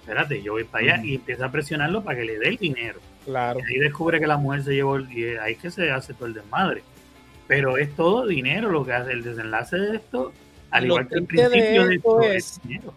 Espérate, 0.00 0.42
yo 0.42 0.52
voy 0.52 0.64
para 0.64 0.94
allá 0.94 1.04
y 1.04 1.16
empieza 1.16 1.46
a 1.46 1.52
presionarlo 1.52 2.02
para 2.02 2.18
que 2.18 2.24
le 2.24 2.38
dé 2.38 2.48
el 2.48 2.56
dinero. 2.56 3.00
Claro. 3.24 3.58
Y 3.60 3.74
ahí 3.74 3.78
descubre 3.80 4.20
que 4.20 4.26
la 4.26 4.36
mujer 4.36 4.62
se 4.62 4.74
llevó, 4.74 5.00
y 5.00 5.24
ahí 5.42 5.56
que 5.56 5.70
se 5.70 5.90
hace 5.90 6.14
todo 6.14 6.26
el 6.26 6.34
desmadre. 6.34 6.84
Pero 7.48 7.76
es 7.78 7.94
todo 7.94 8.26
dinero 8.26 8.70
lo 8.70 8.84
que 8.84 8.92
hace 8.92 9.12
el 9.12 9.22
desenlace 9.22 9.76
de 9.76 9.96
esto. 9.96 10.32
Al 10.70 10.82
Lo 10.84 10.94
igual 10.94 11.08
que 11.08 11.14
el 11.16 11.26
triste 11.26 11.42
de 11.44 11.50
principio 11.50 11.86
de 11.86 11.94
esto 11.94 12.20
es- 12.22 12.34
es 12.56 12.62
dinero. 12.62 12.94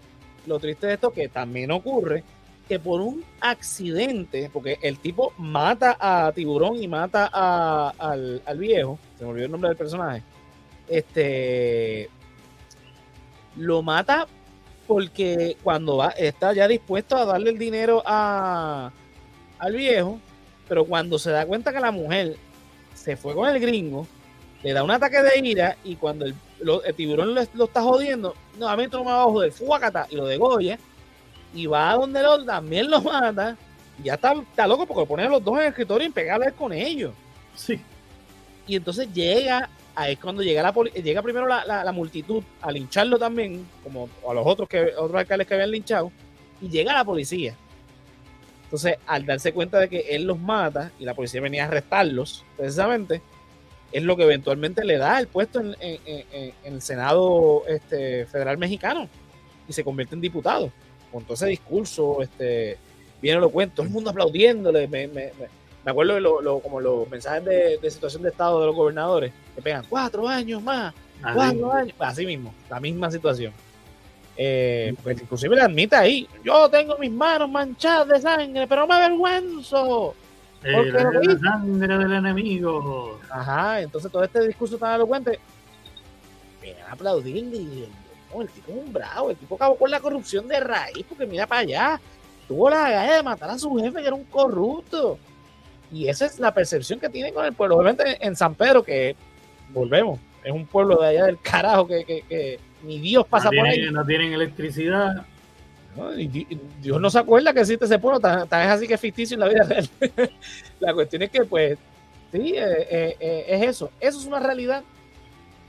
lo 0.47 0.59
triste 0.59 0.87
de 0.87 0.93
esto 0.95 1.11
que 1.11 1.27
también 1.29 1.69
ocurre 1.71 2.23
que 2.67 2.79
por 2.79 3.01
un 3.01 3.23
accidente, 3.41 4.49
porque 4.53 4.77
el 4.81 4.99
tipo 4.99 5.33
mata 5.37 5.97
a 5.99 6.31
Tiburón 6.33 6.75
y 6.81 6.87
mata 6.87 7.29
a- 7.31 7.93
al, 7.97 8.41
al 8.45 8.57
viejo, 8.59 8.99
se 9.17 9.23
me 9.25 9.31
olvidó 9.31 9.45
el 9.45 9.51
nombre 9.51 9.69
del 9.69 9.77
personaje, 9.77 10.23
este 10.87 12.09
lo 13.55 13.81
mata 13.81 14.27
porque 14.87 15.57
cuando 15.63 15.97
va, 15.97 16.09
está 16.09 16.53
ya 16.53 16.67
dispuesto 16.67 17.15
a 17.17 17.25
darle 17.25 17.51
el 17.51 17.57
dinero 17.59 18.01
a, 18.05 18.91
al 19.59 19.75
viejo, 19.75 20.19
pero 20.67 20.85
cuando 20.85 21.19
se 21.19 21.29
da 21.31 21.45
cuenta 21.45 21.71
que 21.73 21.79
la 21.79 21.91
mujer 21.91 22.35
se 22.95 23.15
fue 23.17 23.33
con 23.35 23.47
el 23.49 23.59
gringo, 23.59 24.07
le 24.63 24.73
da 24.73 24.83
un 24.83 24.91
ataque 24.91 25.21
de 25.21 25.39
ira 25.47 25.77
y 25.83 25.95
cuando 25.95 26.25
el, 26.25 26.35
lo- 26.61 26.83
el 26.83 26.93
tiburón 26.95 27.33
lo, 27.33 27.41
lo 27.53 27.65
está 27.65 27.81
jodiendo, 27.81 28.35
nuevamente 28.57 28.97
lo 28.97 29.03
más 29.03 29.13
abajo 29.13 29.41
del 29.41 29.51
fuacata 29.51 30.07
y 30.09 30.15
lo 30.15 30.25
degolla 30.25 30.77
y 31.53 31.65
va 31.65 31.91
a 31.91 31.95
donde 31.95 32.21
lo 32.21 32.43
también 32.45 32.89
lo 32.89 33.01
mata 33.01 33.57
y 33.99 34.03
ya 34.03 34.15
está, 34.15 34.33
está 34.33 34.67
loco 34.67 34.85
porque 34.85 35.07
pone 35.07 35.23
a 35.23 35.29
los 35.29 35.43
dos 35.43 35.55
en 35.55 35.61
el 35.63 35.67
escritorio 35.69 36.11
hablar 36.31 36.53
con 36.53 36.71
ellos. 36.73 37.11
Sí. 37.55 37.79
Y 38.67 38.75
entonces 38.75 39.11
llega, 39.13 39.69
ahí 39.95 40.13
es 40.13 40.19
cuando 40.19 40.43
llega 40.43 40.61
la 40.61 40.71
llega 41.01 41.21
primero 41.21 41.47
la, 41.47 41.65
la- 41.65 41.83
la 41.83 41.91
multitud 41.91 42.43
a 42.61 42.71
lincharlo 42.71 43.17
también, 43.17 43.65
como 43.83 44.09
a 44.29 44.33
los 44.33 44.45
otros 44.45 44.69
que 44.69 44.93
otros 44.97 45.15
alcaldes 45.15 45.47
que 45.47 45.53
habían 45.55 45.71
linchado, 45.71 46.11
y 46.61 46.69
llega 46.69 46.93
la 46.93 47.03
policía. 47.03 47.55
Entonces, 48.65 48.97
al 49.07 49.25
darse 49.25 49.51
cuenta 49.51 49.79
de 49.79 49.89
que 49.89 49.99
él 50.11 50.25
los 50.25 50.37
mata 50.37 50.91
y 50.99 51.05
la 51.05 51.15
policía 51.15 51.41
venía 51.41 51.63
a 51.63 51.67
arrestarlos, 51.67 52.45
precisamente, 52.55 53.21
es 53.91 54.03
lo 54.03 54.15
que 54.17 54.23
eventualmente 54.23 54.83
le 54.85 54.97
da 54.97 55.19
el 55.19 55.27
puesto 55.27 55.59
en, 55.59 55.75
en- 55.79 55.99
en- 56.05 56.53
en 56.63 56.73
el 56.73 56.81
Senado 56.81 57.63
este, 57.67 58.25
Federal 58.27 58.57
Mexicano 58.57 59.07
y 59.67 59.73
se 59.73 59.83
convierte 59.83 60.15
en 60.15 60.21
diputado. 60.21 60.71
Con 61.11 61.23
todo 61.23 61.33
ese 61.33 61.47
discurso, 61.47 62.21
este, 62.21 62.77
bien 63.21 63.37
elocuente, 63.37 63.75
todo 63.77 63.85
el 63.87 63.91
mundo 63.91 64.11
aplaudiéndole. 64.11 64.87
Me, 64.87 65.07
me- 65.07 65.31
me- 65.39 65.59
me 65.85 65.91
acuerdo 65.91 66.13
de 66.15 66.21
lo- 66.21 66.41
lo- 66.41 66.59
como 66.59 66.79
los 66.79 67.09
mensajes 67.09 67.43
de, 67.45 67.77
de 67.77 67.89
situación 67.91 68.21
de 68.21 68.29
estado 68.29 68.59
de 68.59 68.67
los 68.67 68.75
gobernadores, 68.75 69.31
que 69.55 69.61
pegan 69.61 69.85
cuatro 69.89 70.27
años 70.27 70.61
más, 70.61 70.93
cuatro 71.33 71.71
años, 71.73 71.95
así 71.99 72.25
mismo, 72.25 72.53
la 72.69 72.79
misma 72.79 73.09
situación. 73.09 73.53
Eh, 74.41 74.93
porque 75.03 75.23
inclusive 75.23 75.55
le 75.55 75.61
admite 75.63 75.95
ahí, 75.95 76.27
yo 76.45 76.69
tengo 76.69 76.97
mis 76.97 77.11
manos 77.11 77.49
manchadas 77.49 78.07
de 78.07 78.21
sangre, 78.21 78.67
pero 78.67 78.87
me 78.87 78.93
avergüenzo. 78.95 80.15
Eh, 80.63 80.91
la, 80.91 81.03
la 81.03 81.39
sangre 81.39 81.97
del 81.97 82.13
enemigo. 82.13 83.19
Ajá, 83.29 83.81
entonces 83.81 84.11
todo 84.11 84.23
este 84.23 84.45
discurso 84.47 84.77
tan 84.77 84.95
elocuente, 84.95 85.39
vienen 86.61 86.83
a 86.83 86.91
aplaudirle 86.93 87.57
y 87.57 87.89
no, 88.33 88.41
el 88.41 88.49
tipo 88.49 88.71
es 88.71 88.77
un 88.77 88.91
bravo, 88.93 89.31
el 89.31 89.37
tipo 89.37 89.55
acabó 89.55 89.75
con 89.77 89.89
la 89.89 89.99
corrupción 89.99 90.47
de 90.47 90.59
raíz, 90.59 91.05
porque 91.07 91.25
mira 91.25 91.47
para 91.47 91.61
allá, 91.61 92.01
tuvo 92.47 92.69
la 92.69 92.89
gana 92.89 93.15
de 93.15 93.23
matar 93.23 93.49
a 93.51 93.57
su 93.59 93.73
jefe 93.77 94.01
que 94.01 94.07
era 94.07 94.15
un 94.15 94.25
corrupto. 94.25 95.17
Y 95.91 96.07
esa 96.07 96.25
es 96.25 96.37
la 96.39 96.53
percepción 96.53 96.99
que 96.99 97.09
tienen 97.09 97.33
con 97.33 97.45
el 97.45 97.53
pueblo. 97.53 97.77
Obviamente 97.77 98.17
en 98.19 98.35
San 98.35 98.53
Pedro, 98.53 98.83
que 98.83 99.15
volvemos, 99.69 100.19
es 100.43 100.51
un 100.51 100.65
pueblo 100.67 100.97
de 101.01 101.07
allá 101.07 101.25
del 101.25 101.39
carajo 101.39 101.87
que, 101.87 102.03
que- 102.05 102.21
que 102.29 102.59
ni 102.83 102.99
Dios 102.99 103.25
pasa 103.27 103.49
no, 103.51 103.57
por 103.57 103.67
ahí. 103.67 103.89
no 103.91 104.05
tienen 104.05 104.33
electricidad. 104.33 105.25
¿No? 105.95 106.13
Y 106.17 106.27
Di- 106.27 106.47
Dios 106.81 106.99
no 107.01 107.09
se 107.09 107.19
acuerda 107.19 107.53
que 107.53 107.61
existe 107.61 107.85
ese 107.85 107.99
pueblo, 107.99 108.19
tan, 108.19 108.47
tan 108.47 108.61
es 108.61 108.67
así 108.73 108.87
que 108.87 108.93
es 108.95 109.01
ficticio 109.01 109.35
en 109.35 109.39
la 109.41 109.47
vida 109.47 109.63
real. 109.63 109.89
la 110.79 110.93
cuestión 110.93 111.21
es 111.23 111.29
que, 111.29 111.43
pues, 111.45 111.77
sí, 112.31 112.53
eh, 112.55 112.87
eh, 112.89 113.17
eh, 113.19 113.45
es 113.47 113.61
eso. 113.69 113.91
Eso 113.99 114.19
es 114.19 114.25
una 114.25 114.39
realidad 114.39 114.83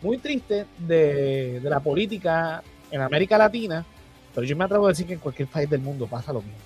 muy 0.03 0.19
triste 0.19 0.67
de, 0.79 1.61
de 1.61 1.71
la 1.71 1.81
política 1.81 2.63
en 2.91 3.01
América 3.01 3.37
Latina, 3.39 3.85
pero 4.35 4.47
yo 4.47 4.57
me 4.57 4.65
atrevo 4.65 4.87
a 4.87 4.91
decir 4.91 5.07
que 5.07 5.15
en 5.15 5.19
cualquier 5.19 5.49
país 5.49 5.69
del 5.69 5.81
mundo 5.81 6.07
pasa 6.07 6.33
lo 6.33 6.41
mismo. 6.43 6.57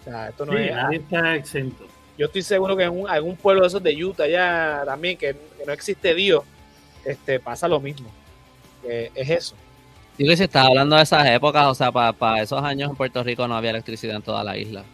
O 0.00 0.04
sea, 0.04 0.28
esto 0.28 0.46
no 0.46 0.52
Sí, 0.56 0.62
es. 0.64 0.72
nadie 0.74 0.98
está 0.98 1.34
exento. 1.34 1.86
Yo 2.16 2.26
estoy 2.26 2.42
seguro 2.42 2.76
que 2.76 2.84
en 2.84 2.90
un- 3.00 3.08
algún 3.08 3.36
pueblo 3.36 3.62
de 3.62 3.68
esos 3.68 3.82
de 3.82 4.04
Utah 4.04 4.26
ya 4.26 4.82
también, 4.84 5.16
que, 5.16 5.34
que 5.58 5.64
no 5.66 5.72
existe 5.72 6.14
Dios, 6.14 6.44
este, 7.04 7.40
pasa 7.40 7.66
lo 7.68 7.80
mismo. 7.80 8.10
Es 8.82 9.28
eso. 9.30 9.54
Digo 10.20 10.32
que 10.32 10.36
si 10.36 10.42
estás 10.42 10.66
hablando 10.66 10.96
de 10.96 11.02
esas 11.02 11.26
épocas, 11.30 11.66
o 11.66 11.74
sea, 11.74 11.90
para 11.90 12.42
esos 12.42 12.62
años 12.62 12.90
en 12.90 12.96
Puerto 12.96 13.24
Rico 13.24 13.48
no 13.48 13.56
había 13.56 13.70
electricidad 13.70 14.16
en 14.16 14.20
toda 14.20 14.44
la 14.44 14.54
isla. 14.54 14.84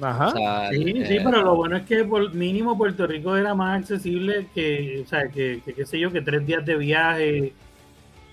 Ajá. 0.00 0.26
O 0.26 0.30
sea, 0.32 0.70
Sí, 0.70 0.82
eh, 0.88 1.06
sí, 1.06 1.18
pero 1.24 1.42
lo 1.42 1.54
bueno 1.54 1.76
es 1.76 1.84
que 1.84 2.02
por 2.02 2.34
mínimo 2.34 2.76
Puerto 2.76 3.06
Rico 3.06 3.36
era 3.36 3.54
más 3.54 3.78
accesible 3.78 4.48
que, 4.52 5.04
o 5.06 5.08
sea, 5.08 5.28
que, 5.28 5.60
que 5.64 5.72
qué 5.72 5.86
sé 5.86 6.00
yo, 6.00 6.10
que 6.10 6.20
tres 6.20 6.44
días 6.44 6.66
de 6.66 6.76
viaje, 6.76 7.52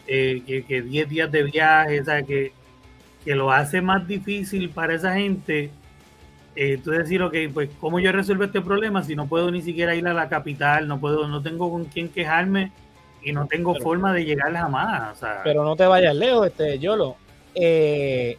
eh, 0.08 0.42
que, 0.48 0.64
que 0.64 0.82
diez 0.82 1.08
días 1.08 1.32
de 1.32 1.44
viaje, 1.44 2.02
o 2.02 2.06
sea, 2.06 2.24
que, 2.24 2.52
que 3.24 3.36
lo 3.36 3.52
hace 3.52 3.82
más 3.82 4.08
difícil 4.08 4.72
para 4.72 4.96
esa 4.96 5.14
gente. 5.14 5.70
Eh, 6.56 6.80
tú 6.84 6.90
decir, 6.90 7.22
ok, 7.22 7.36
pues, 7.54 7.70
¿cómo 7.80 8.00
yo 8.00 8.12
resuelvo 8.12 8.44
este 8.44 8.62
problema 8.62 9.04
si 9.04 9.16
no 9.16 9.28
puedo 9.28 9.52
ni 9.52 9.62
siquiera 9.62 9.94
ir 9.94 10.08
a 10.08 10.16
la 10.16 10.30
capital, 10.30 10.88
no 10.88 11.00
puedo, 11.00 11.28
no 11.28 11.44
tengo 11.44 11.70
con 11.70 11.86
quién 11.86 12.10
quejarme 12.10 12.72
y 13.30 13.34
no 13.34 13.46
tengo 13.48 13.74
Pero- 13.74 13.84
forma 13.84 14.14
de 14.14 14.26
llegar 14.26 14.54
jamás? 14.54 15.18
O 15.18 15.20
sea, 15.20 15.42
Pero 15.44 15.64
no 15.64 15.76
te 15.76 15.86
vayas 15.86 16.16
lejos, 16.16 16.48
este 16.48 16.80
Yolo. 16.80 17.16
Eh, 17.56 18.38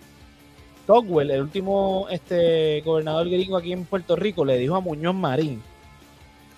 Togwell, 0.86 1.30
el 1.30 1.43
último 1.43 2.07
este, 2.11 2.80
gobernador 2.84 3.28
gringo 3.28 3.57
aquí 3.59 3.72
en 3.72 3.84
Puerto 3.84 4.16
Rico, 4.16 4.45
le 4.45 4.57
dijo 4.57 4.74
a 4.76 4.80
Muñoz 4.80 5.14
Marín: 5.14 5.62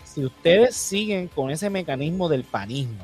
si 0.04 0.24
ustedes 0.24 0.76
siguen 0.76 1.28
con 1.28 1.50
ese 1.50 1.68
mecanismo 1.70 2.28
del 2.28 2.44
panismo, 2.44 3.02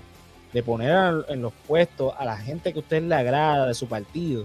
de 0.53 0.63
poner 0.63 0.93
a- 0.93 1.25
en 1.29 1.43
los 1.43 1.53
puestos 1.67 2.13
a 2.17 2.25
la 2.25 2.37
gente 2.37 2.73
que 2.73 2.79
a 2.79 2.83
usted 2.83 3.03
le 3.03 3.15
agrada 3.15 3.67
de 3.67 3.75
su 3.75 3.89
partido, 3.89 4.45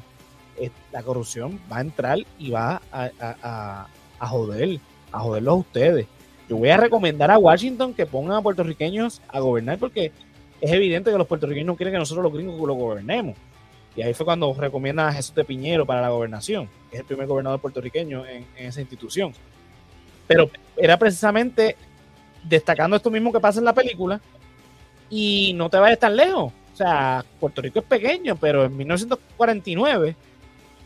eh, 0.57 0.71
la 0.91 1.03
corrupción 1.03 1.59
va 1.71 1.77
a 1.77 1.81
entrar 1.81 2.17
y 2.39 2.49
va 2.49 2.81
a, 2.91 3.03
a- 3.19 3.35
a- 3.43 3.87
a 4.19 4.27
joder, 4.27 4.79
a 5.11 5.19
joderlos 5.19 5.51
a 5.53 5.57
ustedes. 5.57 6.07
Yo 6.49 6.57
voy 6.57 6.69
a 6.69 6.77
recomendar 6.77 7.29
a 7.31 7.37
Washington 7.37 7.93
que 7.93 8.05
pongan 8.05 8.37
a 8.37 8.41
puertorriqueños 8.41 9.21
a 9.29 9.39
gobernar 9.39 9.77
porque 9.77 10.11
es 10.61 10.71
evidente 10.71 11.11
que 11.11 11.17
los 11.17 11.27
puertorriqueños 11.27 11.67
no 11.67 11.75
quieren 11.75 11.93
que 11.93 11.99
nosotros 11.99 12.23
los 12.23 12.33
gringos 12.33 12.55
lo 12.65 12.73
gobernemos. 12.75 13.35
Y 13.95 14.01
ahí 14.03 14.13
fue 14.13 14.25
cuando 14.25 14.53
recomiendan 14.53 15.07
a 15.07 15.13
Jesús 15.13 15.35
de 15.35 15.43
Piñero 15.43 15.85
para 15.85 16.01
la 16.01 16.09
gobernación, 16.09 16.69
que 16.89 16.97
es 16.97 17.01
el 17.01 17.05
primer 17.05 17.27
gobernador 17.27 17.59
puertorriqueño 17.59 18.25
en, 18.25 18.45
en 18.55 18.67
esa 18.67 18.79
institución. 18.79 19.33
Pero 20.27 20.49
era 20.77 20.97
precisamente 20.97 21.75
destacando 22.43 22.95
esto 22.95 23.11
mismo 23.11 23.33
que 23.33 23.39
pasa 23.39 23.59
en 23.59 23.65
la 23.65 23.73
película 23.73 24.21
y 25.09 25.53
no 25.53 25.69
te 25.69 25.77
vayas 25.77 25.99
tan 25.99 26.15
lejos. 26.15 26.53
O 26.73 26.75
sea, 26.75 27.25
Puerto 27.39 27.61
Rico 27.61 27.79
es 27.79 27.85
pequeño, 27.85 28.37
pero 28.37 28.65
en 28.65 28.77
1949, 28.77 30.15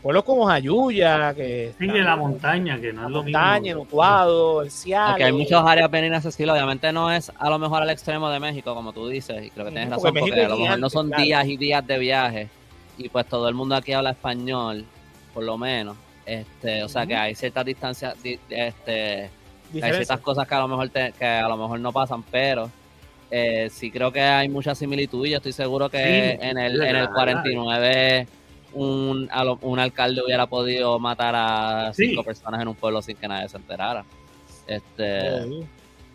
pueblos 0.06 0.22
como 0.22 0.46
Jayuya, 0.46 1.34
que 1.34 1.72
sigue 1.78 2.00
la 2.00 2.14
montaña, 2.14 2.80
que 2.80 2.92
no 2.92 3.00
la 3.02 3.06
es 3.08 3.12
lo 3.12 3.22
montaña, 3.24 3.60
mismo. 3.60 3.80
en 3.82 3.86
Utuado, 3.88 4.62
el 4.62 4.70
Ciales. 4.70 5.10
Porque 5.10 5.24
hay 5.24 5.32
muchas 5.32 5.62
áreas 5.66 5.90
bien 5.90 6.04
inaccesibles, 6.04 6.52
obviamente 6.54 6.92
no 6.92 7.10
es 7.10 7.32
a 7.36 7.50
lo 7.50 7.58
mejor 7.58 7.82
al 7.82 7.90
extremo 7.90 8.30
de 8.30 8.38
México, 8.38 8.72
como 8.72 8.92
tú 8.92 9.08
dices, 9.08 9.44
y 9.44 9.50
creo 9.50 9.64
que 9.66 9.72
tienes 9.72 9.90
razón, 9.90 10.14
porque 10.14 10.44
a 10.44 10.48
lo 10.48 10.56
mejor 10.58 10.78
no 10.78 10.88
son 10.90 11.08
claro. 11.08 11.24
días 11.24 11.46
y 11.48 11.56
días 11.56 11.84
de 11.84 11.98
viaje, 11.98 12.48
y 12.98 13.08
pues 13.08 13.26
todo 13.26 13.48
el 13.48 13.54
mundo 13.56 13.74
aquí 13.74 13.92
habla 13.94 14.10
español, 14.10 14.84
por 15.34 15.42
lo 15.42 15.58
menos, 15.58 15.96
este, 16.24 16.84
o 16.84 16.88
sea 16.88 17.04
que 17.04 17.16
hay 17.16 17.34
ciertas 17.34 17.64
distancias, 17.64 18.14
di- 18.22 18.38
este, 18.48 19.22
hay 19.82 19.92
ciertas 19.92 20.20
cosas 20.20 20.46
que 20.46 20.54
a 20.54 20.60
lo 20.60 20.68
mejor 20.68 20.88
te- 20.88 21.12
que 21.18 21.26
a 21.26 21.48
lo 21.48 21.56
mejor 21.56 21.80
no 21.80 21.90
pasan, 21.92 22.22
pero 22.30 22.70
eh, 23.28 23.68
sí 23.72 23.90
creo 23.90 24.12
que 24.12 24.20
hay 24.20 24.48
mucha 24.48 24.72
similitud 24.76 25.26
y 25.26 25.30
yo 25.30 25.38
estoy 25.38 25.52
seguro 25.52 25.88
que 25.90 25.98
Sí, 26.38 26.46
en 26.46 26.58
el 26.58 26.78
de 26.78 26.88
en 26.90 26.94
el 26.96 27.02
verdad. 27.08 27.14
49 27.14 28.26
un, 28.72 29.28
lo- 29.44 29.58
un 29.62 29.78
alcalde 29.78 30.22
hubiera 30.24 30.46
podido 30.46 30.98
matar 30.98 31.34
a 31.36 31.92
Sí. 31.94 32.08
cinco 32.08 32.22
personas 32.24 32.60
en 32.60 32.68
un 32.68 32.74
pueblo 32.74 33.00
sin 33.02 33.16
que 33.16 33.26
nadie 33.28 33.48
se 33.48 33.56
enterara. 33.56 34.04
Este, 34.66 35.42
Sí. 35.44 35.60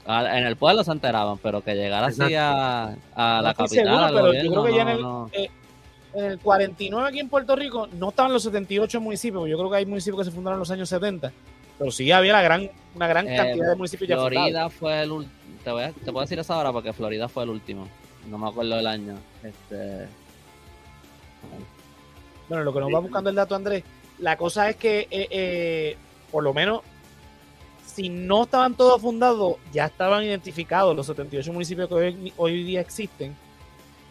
a- 0.05 0.37
en 0.37 0.45
el 0.45 0.55
pueblo 0.57 0.83
se 0.83 0.91
enteraban, 0.91 1.37
pero 1.39 1.63
que 1.63 1.73
llegara 1.75 2.07
así 2.07 2.35
a, 2.35 2.95
a 3.15 3.41
la 3.41 3.53
capital, 3.53 3.85
seguro, 3.85 3.97
al 3.99 4.13
pero 4.13 4.33
yo 4.33 4.51
creo 4.51 4.63
que 4.65 4.75
ya 4.75 4.81
en 4.83 4.87
el- 4.89 5.01
no. 5.01 5.29
En 6.13 6.25
el 6.25 6.39
49 6.39 7.07
aquí 7.07 7.19
en 7.21 7.29
Puerto 7.29 7.55
Rico 7.55 7.87
no 7.93 8.09
estaban 8.09 8.33
los 8.33 8.43
78 8.43 8.99
municipios, 8.99 9.47
yo 9.47 9.57
creo 9.57 9.69
que 9.71 9.77
hay 9.77 9.85
municipios 9.85 10.17
que 10.19 10.25
se 10.25 10.31
fundaron 10.31 10.57
en 10.57 10.59
los 10.59 10.69
años 10.71 10.89
70, 10.89 11.31
pero 11.79 11.89
sí 11.89 12.11
había 12.11 12.33
la 12.33 12.41
gran, 12.41 12.69
una 12.93 13.07
gran 13.07 13.29
Eh, 13.29 13.37
cantidad 13.37 13.69
de 13.69 13.75
municipios 13.77 14.09
ya 14.09 14.15
fundados. 14.17 14.33
Florida 14.37 14.69
fue 14.69 15.01
el 15.03 15.11
último. 15.11 15.33
Te, 15.63 15.71
voy 15.71 15.83
a- 15.83 15.91
te 15.93 16.11
puedo 16.11 16.19
decir 16.21 16.37
eso 16.37 16.53
ahora 16.53 16.73
porque 16.73 16.91
Florida 16.91 17.29
fue 17.29 17.43
el 17.43 17.49
último. 17.51 17.87
No 18.29 18.37
me 18.37 18.49
acuerdo 18.49 18.75
del 18.75 18.87
año. 18.87 19.15
Este, 19.41 20.07
Bueno, 22.51 22.65
lo 22.65 22.73
que 22.73 22.81
nos 22.81 22.93
va 22.93 22.99
buscando 22.99 23.29
el 23.29 23.35
dato, 23.37 23.55
Andrés, 23.55 23.81
la 24.19 24.35
cosa 24.35 24.69
es 24.69 24.75
que, 24.75 25.07
eh, 25.09 25.27
eh, 25.31 25.97
por 26.29 26.43
lo 26.43 26.53
menos, 26.53 26.81
si 27.85 28.09
no 28.09 28.43
estaban 28.43 28.75
todos 28.75 29.01
fundados, 29.01 29.55
ya 29.71 29.85
estaban 29.85 30.21
identificados 30.25 30.93
los 30.93 31.07
78 31.07 31.53
municipios 31.53 31.87
que 31.87 31.93
hoy, 31.93 32.33
hoy 32.35 32.63
día 32.65 32.81
existen. 32.81 33.33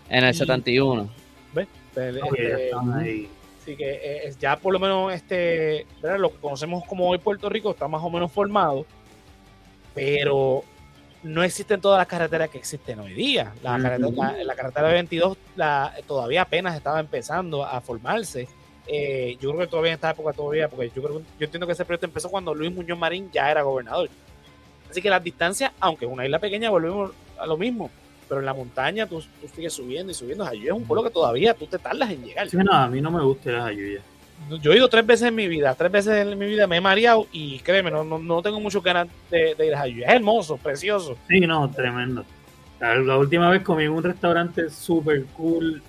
en 0.08 0.24
el 0.24 0.30
Y- 0.34 0.38
71. 0.38 1.10
Este, 1.54 2.22
Ok, 2.22 2.34
ya 2.38 2.42
este, 2.48 2.64
están 2.64 2.92
ahí. 2.94 3.28
Así 3.60 3.76
que 3.76 4.00
eh, 4.02 4.34
ya 4.40 4.56
por 4.56 4.72
lo 4.72 4.78
menos 4.80 5.12
este, 5.12 5.86
¿verdad? 6.00 6.18
lo 6.18 6.30
que 6.30 6.38
conocemos 6.38 6.82
como 6.86 7.10
hoy 7.10 7.18
Puerto 7.18 7.50
Rico 7.50 7.72
está 7.72 7.88
más 7.88 8.02
o 8.02 8.08
menos 8.08 8.32
formado, 8.32 8.86
pero 9.94 10.64
no 11.22 11.42
existen 11.42 11.80
todas 11.80 11.98
las 11.98 12.06
carreteras 12.06 12.48
que 12.48 12.58
existen 12.58 12.98
hoy 13.00 13.12
día. 13.12 13.52
La, 13.62 13.80
carretera, 13.80 14.44
la, 14.44 14.54
carretera 14.54 14.88
22 14.88 15.36
la, 15.56 15.94
todavía 16.06 16.42
apenas 16.42 16.76
estaba 16.76 17.00
empezando 17.00 17.64
a 17.64 17.80
formarse. 17.80 18.48
Eh, 18.86 19.36
yo 19.40 19.50
creo 19.50 19.60
que 19.60 19.66
todavía 19.66 19.92
en 19.92 19.94
esta 19.96 20.10
época 20.10 20.32
todavía, 20.32 20.68
porque 20.68 20.90
yo 20.94 21.02
creo 21.02 21.20
yo 21.20 21.44
entiendo 21.44 21.66
que 21.66 21.74
ese 21.74 21.84
proyecto 21.84 22.06
empezó 22.06 22.30
cuando 22.30 22.54
Luis 22.54 22.72
Muñoz 22.72 22.98
Marín 22.98 23.30
ya 23.30 23.50
era 23.50 23.62
gobernador. 23.62 24.08
Así 24.90 25.00
que 25.00 25.10
las 25.10 25.22
distancias, 25.22 25.72
aunque 25.78 26.06
es 26.06 26.10
una 26.10 26.24
isla 26.24 26.38
pequeña, 26.38 26.70
volvemos 26.70 27.12
a 27.38 27.46
lo 27.46 27.56
mismo. 27.56 27.90
Pero 28.28 28.40
en 28.40 28.46
la 28.46 28.54
montaña 28.54 29.06
tú, 29.06 29.22
sigues 29.54 29.72
subiendo 29.72 30.12
y 30.12 30.14
subiendo. 30.14 30.44
Ayuya 30.44 30.72
es 30.72 30.76
un 30.76 30.84
pueblo 30.84 31.02
que 31.04 31.10
todavía 31.10 31.54
tú 31.54 31.66
te 31.66 31.78
tardas 31.78 32.10
en 32.10 32.24
llegar. 32.24 32.48
Sí, 32.48 32.56
no, 32.56 32.72
a 32.72 32.88
mí 32.88 33.00
no 33.00 33.10
me 33.10 33.22
gusta 33.22 33.50
las 33.50 33.66
Ayuya 33.66 34.00
yo 34.48 34.72
he 34.72 34.76
ido 34.76 34.88
tres 34.88 35.06
veces 35.06 35.28
en 35.28 35.34
mi 35.34 35.48
vida, 35.48 35.74
tres 35.74 35.92
veces 35.92 36.26
en 36.26 36.38
mi 36.38 36.46
vida 36.46 36.66
me 36.66 36.76
he 36.76 36.80
mareado 36.80 37.26
y 37.32 37.58
créeme, 37.60 37.90
no, 37.90 38.04
no, 38.04 38.42
tengo 38.42 38.60
mucho 38.60 38.80
ganas 38.82 39.08
de, 39.30 39.54
ir 39.64 39.74
a 39.74 39.78
Jayuya. 39.78 40.06
Es 40.08 40.14
hermoso, 40.14 40.56
precioso. 40.56 41.16
Sí, 41.28 41.40
no, 41.40 41.70
tremendo. 41.70 42.24
La, 42.80 43.16
última 43.18 43.50
vez 43.50 43.62
comí 43.62 43.84
en 43.84 43.90
un 43.90 44.02
restaurante 44.02 44.70
súper 44.70 45.24
cool, 45.36 45.82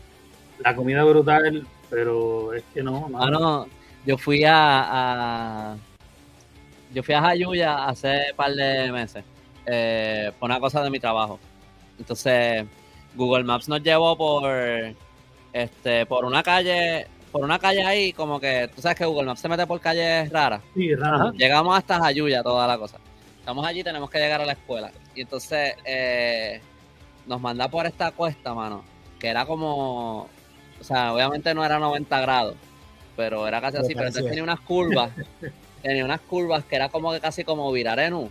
la 0.59 0.75
comida 0.75 1.03
brutal, 1.03 1.65
pero 1.89 2.53
es 2.53 2.63
que 2.73 2.83
no. 2.83 3.07
no. 3.09 3.23
Ah, 3.23 3.29
no, 3.31 3.67
yo 4.05 4.17
fui 4.17 4.43
a, 4.45 5.75
yo 6.93 7.01
fui 7.01 7.15
a 7.15 7.21
Jayuya 7.21 7.85
hace 7.85 8.31
un 8.31 8.35
par 8.35 8.51
de 8.51 8.91
meses 8.91 9.23
eh, 9.65 10.31
por 10.39 10.49
una 10.49 10.59
cosa 10.59 10.83
de 10.83 10.89
mi 10.89 10.99
trabajo. 10.99 11.39
Entonces, 11.97 12.65
Google 13.15 13.43
Maps 13.43 13.69
nos 13.69 13.81
llevó 13.81 14.17
por 14.17 14.51
este 15.53 16.05
por 16.05 16.25
una 16.25 16.43
calle 16.43 17.07
por 17.31 17.43
una 17.43 17.59
calle 17.59 17.83
ahí, 17.83 18.13
como 18.13 18.39
que, 18.39 18.69
tú 18.75 18.81
sabes 18.81 18.97
que 18.97 19.05
Google 19.05 19.25
Maps 19.25 19.39
se 19.39 19.47
mete 19.47 19.65
por 19.65 19.79
calles 19.79 20.29
raras. 20.29 20.61
Sí, 20.75 20.93
raras. 20.95 21.33
Llegamos 21.33 21.77
hasta 21.77 21.99
Jayuya, 21.99 22.43
toda 22.43 22.67
la 22.67 22.77
cosa. 22.77 22.97
Estamos 23.39 23.65
allí, 23.65 23.83
tenemos 23.83 24.09
que 24.09 24.19
llegar 24.19 24.41
a 24.41 24.45
la 24.45 24.53
escuela. 24.53 24.91
Y 25.15 25.21
entonces 25.21 25.75
eh, 25.85 26.61
nos 27.25 27.41
manda 27.41 27.67
por 27.69 27.85
esta 27.85 28.11
cuesta, 28.11 28.53
mano, 28.53 28.83
que 29.19 29.27
era 29.29 29.45
como, 29.45 30.27
o 30.79 30.83
sea, 30.83 31.13
obviamente 31.13 31.53
no 31.53 31.63
era 31.63 31.79
90 31.79 32.21
grados, 32.21 32.55
pero 33.15 33.47
era 33.47 33.61
casi 33.61 33.77
así, 33.77 33.93
pero 33.93 34.07
entonces 34.07 34.29
tenía 34.29 34.43
unas 34.43 34.59
curvas, 34.59 35.11
tenía 35.81 36.05
unas 36.05 36.21
curvas 36.21 36.65
que 36.65 36.75
era 36.75 36.89
como 36.89 37.11
que 37.11 37.19
casi 37.19 37.43
como 37.43 37.71
virar 37.71 37.99
en 37.99 38.13
U. 38.13 38.29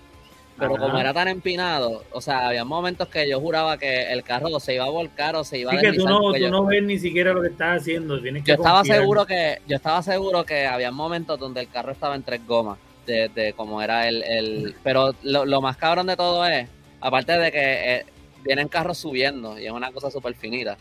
Pero 0.60 0.76
como 0.76 0.98
era 0.98 1.12
tan 1.12 1.26
empinado, 1.26 2.04
o 2.12 2.20
sea, 2.20 2.48
había 2.48 2.64
momentos 2.64 3.08
que 3.08 3.28
yo 3.28 3.40
juraba 3.40 3.78
que 3.78 4.12
el 4.12 4.22
carro 4.22 4.60
se 4.60 4.74
iba 4.74 4.84
a 4.84 4.90
volcar 4.90 5.34
o 5.34 5.42
se 5.42 5.58
iba 5.58 5.72
a 5.72 5.74
deslizar. 5.74 5.92
que 5.92 5.98
tú 5.98 6.06
no, 6.06 6.32
tú 6.32 6.50
no 6.50 6.66
ves 6.66 6.82
ni 6.82 6.98
siquiera 6.98 7.32
lo 7.32 7.40
que 7.40 7.48
estás 7.48 7.80
haciendo. 7.80 8.20
Tienes 8.20 8.44
que 8.44 8.50
yo 8.50 8.54
estaba 8.54 8.84
seguro 8.84 9.26
que 9.26 9.58
yo 9.66 9.76
estaba 9.76 10.02
seguro 10.02 10.44
que 10.44 10.66
había 10.66 10.92
momentos 10.92 11.40
donde 11.40 11.60
el 11.62 11.68
carro 11.68 11.92
estaba 11.92 12.14
en 12.14 12.22
tres 12.22 12.46
gomas 12.46 12.78
de, 13.06 13.28
de 13.28 13.52
como 13.54 13.82
era 13.82 14.08
el, 14.08 14.22
el 14.22 14.74
pero 14.82 15.14
lo, 15.22 15.60
más 15.60 15.76
cabrón 15.76 16.06
de 16.06 16.16
todo 16.16 16.44
es 16.46 16.68
aparte 17.00 17.38
de 17.38 17.50
que 17.50 17.94
eh, 17.94 18.06
vienen 18.44 18.68
carros 18.68 18.98
subiendo 18.98 19.58
y 19.58 19.66
es 19.66 19.72
una 19.72 19.90
cosa 19.92 20.10
súper 20.10 20.34
finita 20.34 20.76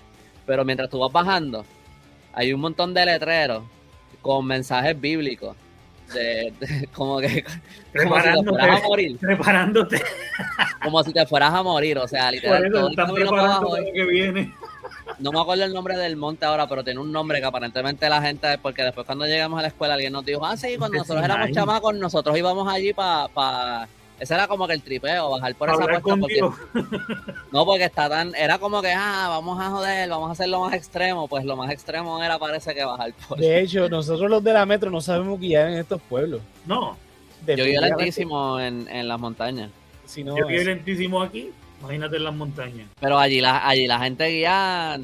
pero 0.45 0.65
mientras 0.65 0.89
tú 0.89 0.99
vas 0.99 1.11
bajando 1.11 1.65
hay 2.33 2.53
un 2.53 2.61
montón 2.61 2.93
de 2.93 3.05
letreros 3.05 3.63
con 4.21 4.45
mensajes 4.45 4.99
bíblicos 4.99 5.55
de, 6.13 6.53
como 6.93 7.19
que 7.19 7.43
como 8.03 8.21
si 8.21 8.29
te 8.29 8.43
fueras 8.43 8.83
a 8.83 8.87
morir. 8.87 9.17
Preparándote. 9.17 10.01
Como 10.83 11.03
si 11.03 11.13
te 11.13 11.25
fueras 11.25 11.53
a 11.53 11.63
morir, 11.63 11.97
o 11.97 12.07
sea, 12.07 12.31
literal. 12.31 12.71
todo 12.71 13.77
el 13.77 13.93
que 13.93 14.05
viene. 14.05 14.53
No 15.17 15.31
me 15.31 15.41
acuerdo 15.41 15.63
el 15.63 15.73
nombre 15.73 15.97
del 15.97 16.15
monte 16.15 16.45
ahora, 16.45 16.67
pero 16.67 16.83
tiene 16.83 16.99
un 16.99 17.11
nombre 17.11 17.39
que 17.39 17.45
aparentemente 17.45 18.07
la 18.07 18.21
gente, 18.21 18.57
porque 18.59 18.83
después 18.83 19.05
cuando 19.05 19.25
llegamos 19.25 19.59
a 19.59 19.63
la 19.63 19.67
escuela 19.69 19.95
alguien 19.95 20.13
nos 20.13 20.25
dijo, 20.25 20.45
ah, 20.45 20.55
sí, 20.55 20.77
cuando 20.77 20.97
nosotros 20.97 21.23
éramos 21.23 21.51
chamacos, 21.51 21.95
nosotros 21.95 22.37
íbamos 22.37 22.71
allí 22.71 22.93
para 22.93 23.87
ese 24.19 24.33
era 24.33 24.47
como 24.47 24.67
que 24.67 24.73
el 24.73 24.81
tripeo, 24.81 25.29
bajar 25.29 25.55
por 25.55 25.69
esa 25.69 25.77
puerta. 25.77 26.01
Porque, 26.01 26.41
no, 27.51 27.65
porque 27.65 27.85
está 27.85 28.09
tan. 28.09 28.35
Era 28.35 28.57
como 28.59 28.81
que, 28.81 28.91
ah, 28.91 29.27
vamos 29.29 29.59
a 29.59 29.69
joder, 29.69 30.09
vamos 30.09 30.29
a 30.29 30.31
hacer 30.33 30.49
lo 30.49 30.61
más 30.61 30.73
extremo. 30.73 31.27
Pues 31.27 31.45
lo 31.45 31.55
más 31.55 31.71
extremo 31.71 32.21
era, 32.21 32.37
parece 32.37 32.73
que 32.75 32.83
bajar 32.83 33.13
por. 33.27 33.39
De 33.39 33.61
hecho, 33.61 33.87
nosotros 33.87 34.29
los 34.29 34.43
de 34.43 34.53
la 34.53 34.65
metro 34.65 34.91
no 34.91 34.99
sabemos 35.01 35.39
guiar 35.39 35.69
en 35.69 35.79
estos 35.79 36.01
pueblos. 36.01 36.41
No. 36.65 36.97
Yo 37.47 37.65
guío 37.65 37.81
lentísimo 37.81 38.59
en, 38.59 38.87
en 38.89 39.07
las 39.07 39.19
montañas. 39.19 39.71
Si 40.05 40.23
no, 40.23 40.37
Yo 40.37 40.47
guío 40.47 40.63
lentísimo 40.63 41.21
aquí, 41.21 41.51
imagínate 41.79 42.17
en 42.17 42.23
las 42.25 42.35
montañas. 42.35 42.89
Pero 42.99 43.17
allí 43.17 43.39
la, 43.39 43.67
allí 43.67 43.87
la 43.87 43.99
gente 43.99 44.27
guía. 44.27 44.99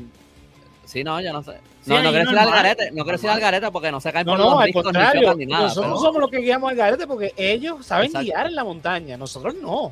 Sí, 0.83 1.03
no, 1.03 1.21
yo 1.21 1.31
no 1.31 1.41
sé. 1.41 1.53
No, 1.85 2.01
no 2.01 2.09
quiero 2.09 2.25
decir 2.25 2.39
al 2.39 2.49
garete, 2.51 2.91
no 2.91 3.03
quiero 3.03 3.17
decir 3.17 3.29
al 3.29 3.39
garete 3.39 3.71
porque 3.71 3.91
no 3.91 4.01
se 4.01 4.11
caen 4.11 4.25
por 4.25 4.39
los 4.39 4.63
riscos 4.63 4.93
ni, 4.93 5.45
ni 5.45 5.51
nada. 5.51 5.65
Nosotros 5.65 6.01
somos 6.01 6.21
los 6.21 6.31
que 6.31 6.39
guiamos 6.39 6.71
al 6.71 6.75
garete 6.75 7.07
porque 7.07 7.33
ellos 7.37 7.85
saben 7.85 8.11
guiar 8.11 8.47
en 8.47 8.55
la 8.55 8.63
montaña, 8.63 9.17
nosotros 9.17 9.55
no. 9.61 9.91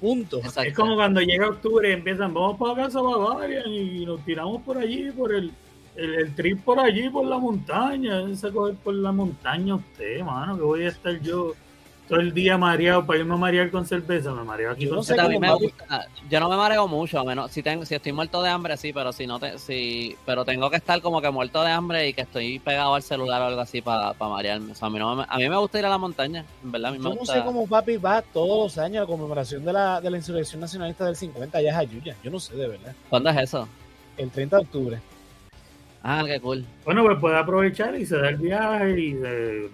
Punto. 0.00 0.40
Es 0.64 0.74
como 0.74 0.94
cuando 0.94 1.20
llega 1.20 1.48
octubre 1.48 1.90
y 1.90 1.92
empiezan, 1.92 2.32
vamos 2.32 2.56
para 2.58 2.84
casa 2.84 3.02
Bavaria 3.02 3.66
y 3.66 4.06
nos 4.06 4.24
tiramos 4.24 4.62
por 4.62 4.78
allí, 4.78 5.10
por 5.10 5.34
el, 5.34 5.52
el, 5.94 6.34
trip 6.34 6.64
por 6.64 6.80
allí, 6.80 7.10
por 7.10 7.26
la 7.26 7.36
montaña. 7.36 8.34
Se 8.34 8.50
coger 8.50 8.76
por 8.76 8.94
la 8.94 9.12
montaña 9.12 9.74
usted, 9.74 10.22
mano, 10.22 10.56
que 10.56 10.62
voy 10.62 10.84
a 10.84 10.88
estar 10.88 11.20
yo 11.20 11.52
todo 12.10 12.18
el 12.18 12.34
día 12.34 12.58
mareado 12.58 13.06
para 13.06 13.20
irme 13.20 13.34
a 13.34 13.36
marear 13.36 13.70
con 13.70 13.86
cerveza, 13.86 14.32
me 14.32 14.42
mareo 14.42 14.72
aquí. 14.72 14.84
Yo 14.84 14.96
no, 14.96 15.02
sé 15.04 15.14
me 15.38 15.54
gusta. 15.54 16.08
yo 16.28 16.40
no 16.40 16.48
me 16.48 16.56
mareo 16.56 16.88
mucho, 16.88 17.20
a 17.20 17.24
menos 17.24 17.52
si 17.52 17.62
tengo, 17.62 17.86
si 17.86 17.94
estoy 17.94 18.12
muerto 18.12 18.42
de 18.42 18.50
hambre, 18.50 18.76
sí, 18.76 18.92
pero 18.92 19.12
si 19.12 19.28
no 19.28 19.38
te, 19.38 19.60
si, 19.60 20.16
pero 20.26 20.44
tengo 20.44 20.68
que 20.70 20.76
estar 20.76 21.00
como 21.02 21.22
que 21.22 21.30
muerto 21.30 21.62
de 21.62 21.70
hambre 21.70 22.08
y 22.08 22.12
que 22.12 22.22
estoy 22.22 22.58
pegado 22.58 22.96
al 22.96 23.04
celular 23.04 23.40
o 23.42 23.44
algo 23.44 23.60
así 23.60 23.80
para 23.80 24.12
marearme. 24.18 24.72
O 24.72 24.74
sea, 24.74 24.88
a 24.88 24.90
mí, 24.90 24.98
no 24.98 25.22
a 25.22 25.36
mí 25.36 25.48
me 25.48 25.56
gusta 25.56 25.78
ir 25.78 25.86
a 25.86 25.88
la 25.88 25.98
montaña, 25.98 26.44
en 26.64 26.72
verdad. 26.72 26.88
A 26.88 26.92
mí 26.94 26.98
me 26.98 27.10
yo 27.10 27.14
no 27.14 27.24
sé 27.24 27.44
cómo 27.44 27.64
papi 27.68 27.96
va 27.96 28.22
todos 28.22 28.64
los 28.64 28.78
años 28.78 28.98
a 28.98 29.00
la 29.02 29.06
conmemoración 29.06 29.64
de 29.64 29.72
la, 29.72 30.00
de 30.00 30.10
la 30.10 30.16
insurrección 30.16 30.60
nacionalista 30.60 31.06
del 31.06 31.14
50 31.14 31.58
allá 31.58 31.70
es 31.70 31.76
Ayuya. 31.76 32.16
Yo 32.24 32.32
no 32.32 32.40
sé 32.40 32.56
de 32.56 32.66
verdad. 32.66 32.92
¿Cuándo 33.08 33.30
es 33.30 33.36
eso? 33.36 33.68
El 34.16 34.30
30 34.30 34.56
de 34.56 34.62
octubre. 34.62 35.00
Ah, 36.02 36.24
qué 36.26 36.40
cool. 36.40 36.64
Bueno, 36.84 37.04
pues 37.04 37.18
puede 37.18 37.36
aprovechar 37.36 37.94
y 37.94 38.06
se 38.06 38.16
da 38.16 38.30
el 38.30 38.36
viaje 38.36 38.98
y 38.98 39.14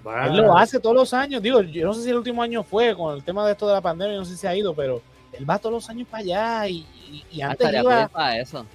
va. 0.05 0.27
Él 0.27 0.37
lo 0.37 0.57
hace 0.57 0.81
todos 0.81 0.97
los 0.97 1.15
años. 1.15 1.41
Digo, 1.41 1.63
yo 1.63 1.87
no 1.87 1.95
sé 1.95 2.03
si 2.03 2.11
el 2.11 2.17
último 2.17 2.43
año 2.43 2.65
fue 2.65 2.97
con 2.97 3.15
el 3.15 3.23
tema 3.23 3.47
de 3.47 3.53
esto 3.53 3.69
de 3.69 3.75
la 3.75 3.81
pandemia, 3.81 4.17
no 4.17 4.25
sé 4.25 4.37
si 4.37 4.47
ha 4.47 4.57
ido, 4.57 4.75
pero 4.75 5.01
él 5.33 5.49
va 5.49 5.59
todos 5.59 5.73
los 5.75 5.91
años 5.91 6.09
para 6.09 6.23
allá 6.23 6.69
y, 6.69 6.85
ah, 7.43 7.51
antes 7.51 7.73
iba. 7.73 8.09
Para 8.09 8.41
eso. 8.41 8.67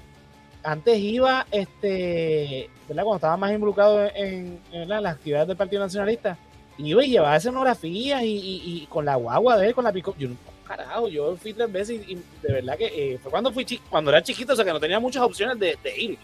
Antes 0.64 0.98
iba, 1.00 1.46
este, 1.52 2.70
¿verdad? 2.88 3.04
Cuando 3.04 3.16
estaba 3.16 3.38
más 3.38 3.52
involucrado 3.52 4.10
en, 4.16 4.60
las 4.72 5.16
actividades 5.16 5.48
del 5.48 5.58
Partido 5.58 5.82
Nacionalista, 5.82 6.38
iba 6.78 7.04
y 7.04 7.10
llevaba 7.10 7.36
escenografías 7.36 8.22
y, 8.22 8.62
y, 8.64 8.88
con 8.88 9.04
la 9.04 9.16
guagua 9.16 9.58
de 9.58 9.68
él, 9.68 9.76
con 9.76 9.84
la 9.84 9.92
pico. 9.92 10.16
Yo, 10.18 10.30
carajo, 10.66 11.10
yo 11.10 11.36
fui 11.36 11.54
tres 11.54 11.70
veces 11.72 12.02
y, 12.08 12.16
de 12.16 12.54
verdad 12.54 12.78
que 12.78 12.86
eh, 12.86 13.18
fue 13.18 13.32
cuando 13.32 13.52
fui 13.52 13.66
cuando 13.90 14.12
era 14.12 14.22
chiquito, 14.22 14.54
o 14.54 14.56
sea 14.56 14.64
que 14.64 14.72
no 14.72 14.80
tenía 14.80 15.00
muchas 15.00 15.24
opciones 15.24 15.60
de, 15.60 15.78
de 15.84 15.98
ir. 16.00 16.18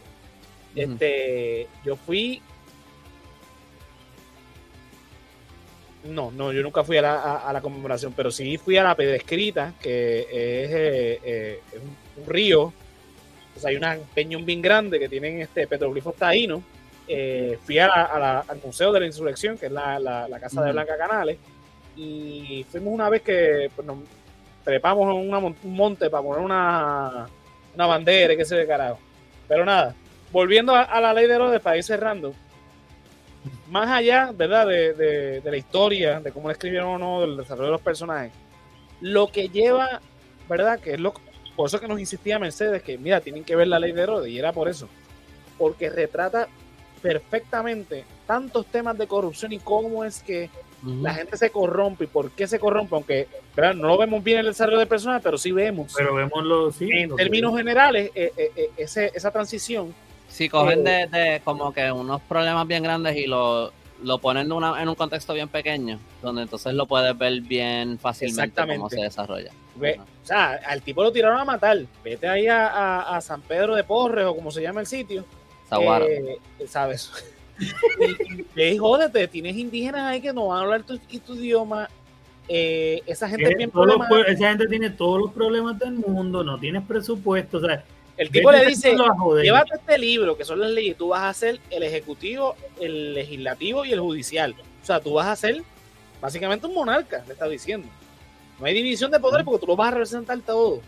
Este, 0.77 1.67
yo 1.83 1.95
fui. 1.95 2.41
No, 6.03 6.31
no, 6.31 6.53
yo 6.53 6.61
nunca 6.61 6.83
fui 6.83 6.97
a 6.97 7.01
la, 7.01 7.59
conmemoración, 7.61 8.13
pero 8.15 8.31
sí 8.31 8.57
fui 8.57 8.77
a 8.77 8.83
la 8.83 8.95
Pedrescrita, 8.95 9.73
que 9.81 10.19
es, 10.19 10.27
eh, 10.71 11.19
eh, 11.23 11.61
un, 12.15 12.25
río. 12.27 12.71
Pues 13.53 13.65
hay 13.65 13.75
un 13.75 13.83
peñón 14.13 14.45
bien 14.45 14.61
grande 14.61 14.99
que 14.99 15.09
tienen 15.09 15.41
este 15.41 15.67
petroglifos 15.67 16.15
taínos. 16.15 16.61
Eh, 17.07 17.57
fui 17.63 17.79
a 17.79 17.87
al 17.87 18.61
Museo 18.63 18.91
de 18.93 18.99
la 18.99 19.05
Insurrección, 19.07 19.57
que 19.57 19.65
es 19.65 19.71
la, 19.71 20.27
casa 20.39 20.61
de 20.61 20.71
Blanca 20.71 20.97
Canales, 20.97 21.37
y 21.95 22.65
fuimos 22.69 22.93
una 22.93 23.09
vez 23.09 23.23
que 23.23 23.71
pues, 23.75 23.85
nos 23.85 23.97
trepamos 24.63 25.09
en 25.09 25.33
un 25.33 25.55
monte 25.75 26.09
para 26.09 26.23
poner 26.23 26.45
una, 26.45 27.27
una 27.73 27.85
bandera, 27.85 28.35
que 28.35 28.45
se 28.45 28.55
ve 28.55 28.67
carajo. 28.67 28.99
Pero 29.47 29.65
nada, 29.65 29.95
volviendo 30.31 30.75
a, 30.75 30.99
la 30.99 31.13
ley 31.13 31.27
de 31.27 31.35
Herodes, 31.35 31.61
para 31.61 31.77
ir 31.77 31.83
cerrando, 31.83 32.33
más 33.69 33.89
allá, 33.89 34.31
¿verdad?, 34.33 34.67
de, 34.67 35.41
la 35.43 35.57
historia, 35.57 36.19
de 36.19 36.31
cómo 36.31 36.47
la 36.47 36.53
escribieron 36.53 36.89
o 36.89 36.97
no, 36.97 37.21
del 37.21 37.37
desarrollo 37.37 37.67
de 37.67 37.71
los 37.71 37.81
personajes, 37.81 38.31
lo 39.01 39.27
que 39.27 39.49
lleva, 39.49 40.01
¿verdad?, 40.49 40.79
que 40.79 40.93
es 40.93 40.99
lo 40.99 41.13
por 41.55 41.67
eso 41.67 41.79
que 41.79 41.87
nos 41.87 41.99
insistía 41.99 42.37
Mercedes 42.37 42.83
que, 42.83 42.99
mira, 42.99 43.19
tienen 43.19 43.43
que 43.43 43.55
ver 43.55 43.67
la 43.67 43.79
ley 43.79 43.91
de 43.91 44.03
Herodes, 44.03 44.31
y 44.31 44.37
era 44.37 44.53
por 44.53 44.69
eso, 44.69 44.87
porque 45.57 45.89
retrata 45.89 46.47
perfectamente 47.01 48.05
tantos 48.27 48.67
temas 48.67 48.97
de 48.97 49.07
corrupción 49.07 49.53
y 49.53 49.59
cómo 49.59 50.03
es 50.03 50.21
que 50.21 50.49
la 50.83 51.15
gente 51.15 51.37
se 51.37 51.49
corrompe 51.49 52.03
y 52.03 52.07
por 52.07 52.29
qué 52.31 52.47
se 52.47 52.59
corrompe, 52.59 52.93
aunque 52.95 53.27
¿verdad? 53.55 53.73
no 53.73 53.87
lo 53.87 53.97
vemos 53.97 54.23
bien 54.23 54.37
en 54.39 54.45
el 54.45 54.51
desarrollo 54.51 54.77
de 54.77 54.85
personas, 54.85 55.21
pero 55.23 55.37
sí 55.37 55.51
vemos. 55.51 55.93
Pero 55.97 56.13
vemos 56.13 56.43
lo, 56.43 56.71
sí, 56.71 56.87
en 56.91 57.15
términos 57.15 57.57
generales, 57.57 58.11
eh, 58.13 58.31
eh, 58.37 58.51
eh, 58.55 59.11
esa 59.13 59.31
transición 59.31 59.93
si 60.37 60.49
cogen 60.49 60.83
de, 60.83 61.41
como 61.43 61.73
que 61.73 61.91
unos 61.91 62.21
problemas 62.21 62.67
bien 62.67 62.83
grandes 62.83 63.15
y 63.17 63.25
lo, 63.25 63.71
lo 64.03 64.19
ponen 64.19 64.45
en 64.45 64.87
un 64.87 64.95
contexto 64.95 65.33
bien 65.33 65.49
pequeño, 65.49 65.99
donde 66.21 66.43
entonces 66.43 66.75
lo 66.75 66.85
puedes 66.85 67.17
ver 67.17 67.41
bien 67.41 67.97
fácilmente 67.97 68.61
cómo 68.67 68.87
se 68.87 69.01
desarrolla. 69.01 69.49
o 69.75 70.05
sea, 70.27 70.59
al 70.67 70.83
tipo 70.83 71.01
lo 71.01 71.11
tiraron 71.11 71.39
a 71.39 71.45
matar. 71.45 71.79
Vete 72.03 72.27
ahí 72.27 72.45
a, 72.47 73.17
San 73.19 73.41
Pedro 73.41 73.73
de 73.73 73.83
Porres 73.83 74.25
o 74.27 74.35
como 74.35 74.51
se 74.51 74.61
llama 74.61 74.81
el 74.81 74.85
sitio. 74.85 75.25
Eh, 75.71 76.37
¿Sabes? 76.67 77.11
y, 78.55 78.61
y, 78.61 78.77
jódete, 78.77 79.27
tienes 79.27 79.55
indígenas 79.57 80.03
ahí 80.03 80.21
que 80.21 80.33
no 80.33 80.49
van 80.49 80.59
a 80.59 80.61
hablar 80.61 80.83
tu, 80.83 80.99
tu 80.99 81.33
idioma. 81.33 81.89
eh, 82.47 83.01
esa 83.07 83.27
gente 83.27 83.49
es 83.49 83.57
bien 83.57 83.71
Esa 84.27 84.49
gente 84.49 84.67
tiene 84.67 84.91
todos 84.91 85.19
los 85.19 85.31
problemas 85.31 85.79
del 85.79 85.93
mundo, 85.93 86.43
no 86.43 86.59
tienes 86.59 86.83
presupuesto, 86.83 87.57
o 87.57 87.61
sea, 87.61 87.83
el 88.17 88.31
tipo 88.31 88.51
le 88.51 88.65
dice, 88.65 88.95
llévate 89.43 89.75
este 89.75 89.97
libro, 89.97 90.35
que 90.35 90.43
son 90.43 90.59
las 90.59 90.71
leyes, 90.71 90.97
tú 90.97 91.09
vas 91.09 91.23
a 91.23 91.33
ser 91.33 91.59
el 91.69 91.83
ejecutivo, 91.83 92.55
el 92.79 93.13
legislativo 93.13 93.85
y 93.85 93.93
el 93.93 93.99
judicial. 93.99 94.55
O 94.81 94.85
sea, 94.85 94.99
tú 94.99 95.13
vas 95.13 95.27
a 95.27 95.35
ser 95.35 95.61
básicamente 96.19 96.65
un 96.65 96.73
monarca, 96.73 97.23
le 97.27 97.33
está 97.33 97.47
diciendo. 97.47 97.87
No 98.59 98.65
hay 98.65 98.73
división 98.73 99.11
de 99.11 99.19
poder 99.19 99.45
porque 99.45 99.61
tú 99.61 99.67
lo 99.67 99.75
vas 99.75 99.89
a 99.89 99.91
representar 99.91 100.39
todo. 100.39 100.81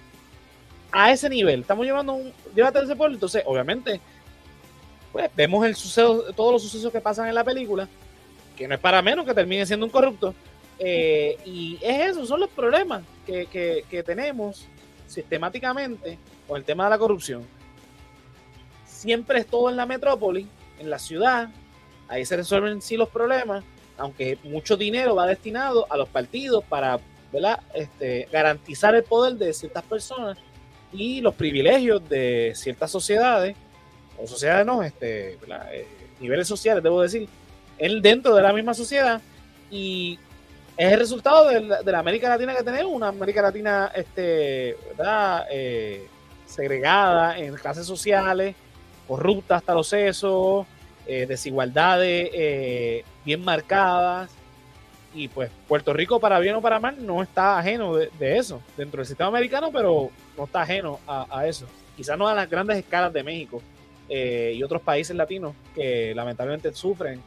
A 0.91 1.11
ese 1.11 1.29
nivel, 1.29 1.61
estamos 1.61 1.85
llevando 1.85 2.13
un, 2.13 2.33
llévate 2.55 2.79
ese 2.79 2.95
pueblo, 2.95 3.15
entonces 3.15 3.43
obviamente, 3.45 4.01
pues 5.11 5.29
vemos 5.35 5.63
el 5.67 5.75
suceso, 5.75 6.33
todos 6.35 6.53
los 6.53 6.63
sucesos 6.63 6.91
que 6.91 6.99
pasan 6.99 7.27
en 7.27 7.35
la 7.35 7.43
película, 7.43 7.87
que 8.57 8.67
no 8.67 8.73
es 8.73 8.79
para 8.79 9.03
menos 9.03 9.23
que 9.23 9.35
termine 9.35 9.67
siendo 9.67 9.85
un 9.85 9.91
corrupto. 9.91 10.33
Eh, 10.79 11.37
y 11.45 11.77
es 11.83 12.09
eso, 12.09 12.25
son 12.25 12.39
los 12.39 12.49
problemas 12.49 13.03
que, 13.27 13.45
que, 13.45 13.85
que 13.87 14.01
tenemos 14.01 14.65
sistemáticamente 15.05 16.17
con 16.49 16.57
el 16.57 16.65
tema 16.65 16.85
de 16.85 16.89
la 16.89 16.97
corrupción, 16.97 17.45
siempre 18.85 19.39
es 19.39 19.47
todo 19.47 19.69
en 19.69 19.77
la 19.77 19.85
metrópoli, 19.85 20.47
en 20.79 20.89
la 20.89 20.99
ciudad, 20.99 21.49
ahí 22.09 22.25
se 22.25 22.35
resuelven 22.35 22.81
sí 22.81 22.97
los 22.97 23.07
problemas, 23.07 23.63
aunque 23.97 24.37
mucho 24.43 24.75
dinero 24.75 25.15
va 25.15 25.27
destinado 25.27 25.85
a 25.89 25.95
los 25.95 26.09
partidos 26.09 26.63
para 26.65 26.99
Este, 27.75 28.27
garantizar 28.31 28.95
el 28.95 29.03
poder 29.03 29.35
de 29.35 29.53
ciertas 29.53 29.83
personas 29.83 30.35
y 30.91 31.21
los 31.21 31.35
privilegios 31.35 32.01
de 32.09 32.53
ciertas 32.55 32.89
sociedades, 32.89 33.55
o 34.17 34.25
sociedades 34.25 34.65
no, 34.65 34.81
este, 34.81 35.37
eh, 35.71 35.87
niveles 36.19 36.47
sociales, 36.47 36.81
debo 36.81 37.03
decir, 37.03 37.29
él 37.77 38.01
dentro 38.01 38.33
de 38.33 38.41
la 38.41 38.51
misma 38.51 38.73
sociedad 38.73 39.21
y 39.69 40.17
es 40.75 40.91
el 40.91 40.99
resultado 40.99 41.49
de 41.49 41.91
la, 41.91 41.99
América 41.99 42.29
Latina 42.29 42.55
que 42.55 42.63
tenemos, 42.63 42.91
una 42.91 43.09
América 43.09 43.43
Latina 43.43 43.91
este, 43.93 44.75
¿verdad? 44.87 45.45
Eh, 45.51 46.07
segregada 46.49 47.37
en 47.37 47.55
clases 47.55 47.85
sociales, 47.85 48.55
corrupta 49.07 49.57
hasta 49.57 49.73
los 49.73 49.87
sesos, 49.87 50.65
eh, 51.05 51.25
desigualdades 51.27 52.29
eh, 52.33 53.03
bien 53.23 53.43
marcadas. 53.43 54.29
Y 55.13 55.27
pues 55.27 55.49
Puerto 55.67 55.93
Rico, 55.93 56.19
para 56.19 56.39
bien 56.39 56.55
o 56.55 56.61
para 56.61 56.79
mal, 56.79 57.03
no 57.03 57.23
está 57.23 57.57
ajeno 57.57 57.95
de, 57.95 58.09
eso 58.19 58.61
dentro 58.77 58.99
del 58.99 59.07
sistema 59.07 59.29
americano, 59.29 59.71
pero 59.71 60.11
no 60.37 60.43
está 60.43 60.61
ajeno 60.61 60.99
a, 61.07 61.47
eso. 61.47 61.65
Quizás 61.95 62.17
no 62.17 62.27
a 62.27 62.35
las 62.35 62.49
grandes 62.49 62.77
escalas 62.77 63.11
de 63.11 63.23
México 63.23 63.61
eh, 64.07 64.53
y 64.55 64.61
otros 64.61 64.81
países 64.81 65.15
latinos 65.15 65.55
que 65.73 66.13
lamentablemente 66.13 66.73
sufren 66.73 67.21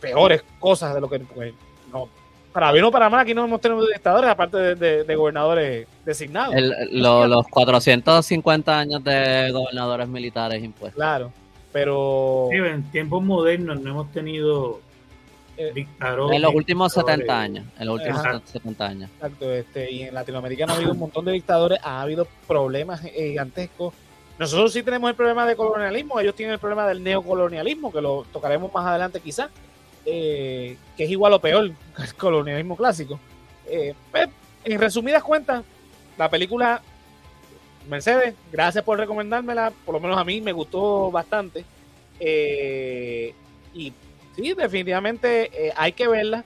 peores 0.00 0.42
cosas 0.58 0.94
de 0.94 1.00
lo 1.00 1.08
que 1.08 1.18
pues, 1.20 1.52
no, 1.92 2.08
para 2.54 2.70
bien 2.70 2.84
o 2.84 2.92
para 2.92 3.10
mal, 3.10 3.18
aquí 3.18 3.34
no 3.34 3.44
hemos 3.44 3.60
tenido 3.60 3.84
dictadores, 3.84 4.30
aparte 4.30 4.76
de, 4.76 5.16
gobernadores 5.16 5.88
designados. 6.04 6.54
los 6.92 7.48
450 7.48 8.78
años 8.78 9.02
de 9.02 9.50
gobernadores 9.50 10.06
militares 10.06 10.62
impuestos. 10.62 10.94
Claro, 10.94 11.32
pero... 11.72 12.46
Sí, 12.52 12.56
en 12.58 12.88
tiempos 12.92 13.24
modernos 13.24 13.80
no 13.80 13.90
hemos 13.90 14.12
tenido 14.12 14.80
eh, 15.56 15.72
dictadores. 15.74 16.36
En 16.36 16.42
los 16.42 16.54
últimos 16.54 16.92
70 16.92 17.40
años. 17.40 17.66
En 17.76 17.86
los 17.88 17.96
últimos 17.96 18.22
70 18.44 18.86
años. 18.86 19.10
Exacto, 19.16 19.52
este, 19.52 19.90
y 19.90 20.02
en 20.04 20.14
Latinoamérica 20.14 20.64
no 20.64 20.74
ha 20.74 20.76
habido 20.76 20.92
un 20.92 21.00
montón 21.00 21.24
de 21.24 21.32
dictadores, 21.32 21.80
ha 21.82 22.02
habido 22.02 22.28
problemas 22.46 23.00
gigantescos. 23.00 23.94
Nosotros 24.38 24.72
sí 24.72 24.84
tenemos 24.84 25.10
el 25.10 25.16
problema 25.16 25.44
de 25.44 25.56
colonialismo, 25.56 26.20
ellos 26.20 26.36
tienen 26.36 26.52
el 26.52 26.60
problema 26.60 26.86
del 26.86 27.02
neocolonialismo, 27.02 27.90
que 27.90 28.00
lo 28.00 28.24
tocaremos 28.32 28.72
más 28.72 28.86
adelante 28.86 29.18
quizás. 29.18 29.50
Eh, 30.06 30.76
que 30.96 31.04
es 31.04 31.10
igual 31.10 31.32
o 31.32 31.40
peor 31.40 31.70
que 31.96 32.02
el 32.02 32.14
colonialismo 32.14 32.76
clásico. 32.76 33.18
Eh, 33.66 33.94
pues, 34.10 34.28
en 34.64 34.78
resumidas 34.78 35.22
cuentas, 35.22 35.64
la 36.18 36.28
película 36.28 36.82
Mercedes, 37.88 38.34
gracias 38.50 38.82
por 38.82 38.98
recomendármela, 38.98 39.72
por 39.84 39.94
lo 39.94 40.00
menos 40.00 40.16
a 40.16 40.24
mí 40.24 40.40
me 40.40 40.52
gustó 40.52 41.10
bastante. 41.10 41.64
Eh, 42.18 43.34
y 43.74 43.92
sí, 44.34 44.54
definitivamente 44.54 45.72
hay 45.76 45.92
que 45.92 46.08
verla. 46.08 46.44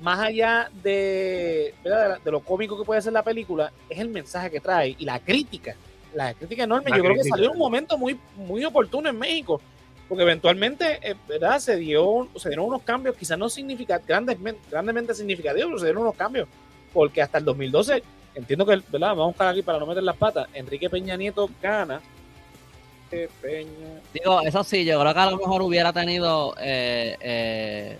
Más 0.00 0.18
allá 0.18 0.68
de, 0.82 1.72
de, 1.82 2.30
lo 2.30 2.40
cómico 2.40 2.76
que 2.76 2.84
puede 2.84 3.00
ser 3.00 3.14
la 3.14 3.22
película, 3.22 3.72
es 3.88 3.98
el 3.98 4.10
mensaje 4.10 4.50
que 4.50 4.60
trae 4.60 4.94
y 4.98 5.04
la 5.06 5.20
crítica. 5.20 5.74
La 6.14 6.34
crítica 6.34 6.64
enorme. 6.64 6.90
Yo 6.90 7.02
creo 7.02 7.14
que 7.14 7.24
salió 7.24 7.46
en 7.46 7.52
un 7.52 7.58
momento 7.58 7.96
muy, 7.96 8.18
muy 8.36 8.64
oportuno 8.64 9.08
en 9.08 9.18
México 9.18 9.60
porque 10.08 10.22
eventualmente, 10.22 10.98
eh, 11.02 11.14
¿verdad? 11.28 11.58
Se, 11.58 11.76
dio, 11.76 12.28
se 12.36 12.48
dieron 12.48 12.66
unos 12.66 12.82
cambios, 12.82 13.16
quizás 13.16 13.38
no 13.38 13.48
significativos, 13.48 14.06
grandes, 14.06 14.38
grandemente 14.70 15.14
significativos, 15.14 15.66
pero 15.68 15.78
se 15.78 15.86
dieron 15.86 16.02
unos 16.02 16.16
cambios, 16.16 16.48
porque 16.92 17.22
hasta 17.22 17.38
el 17.38 17.44
2012, 17.44 18.02
entiendo 18.34 18.64
que, 18.64 18.82
¿verdad? 18.88 19.08
Vamos 19.08 19.24
a 19.24 19.26
buscar 19.26 19.48
aquí 19.48 19.62
para 19.62 19.78
no 19.78 19.86
meter 19.86 20.02
las 20.02 20.16
patas, 20.16 20.48
Enrique 20.54 20.88
Peña 20.88 21.16
Nieto 21.16 21.50
gana. 21.60 22.00
Peña. 23.40 24.00
Digo, 24.12 24.40
eso 24.42 24.64
sí, 24.64 24.84
yo 24.84 25.00
creo 25.00 25.14
que 25.14 25.20
a 25.20 25.30
lo 25.30 25.36
mejor 25.36 25.62
hubiera 25.62 25.92
tenido 25.92 26.54
eh, 26.60 27.16
eh, 27.20 27.98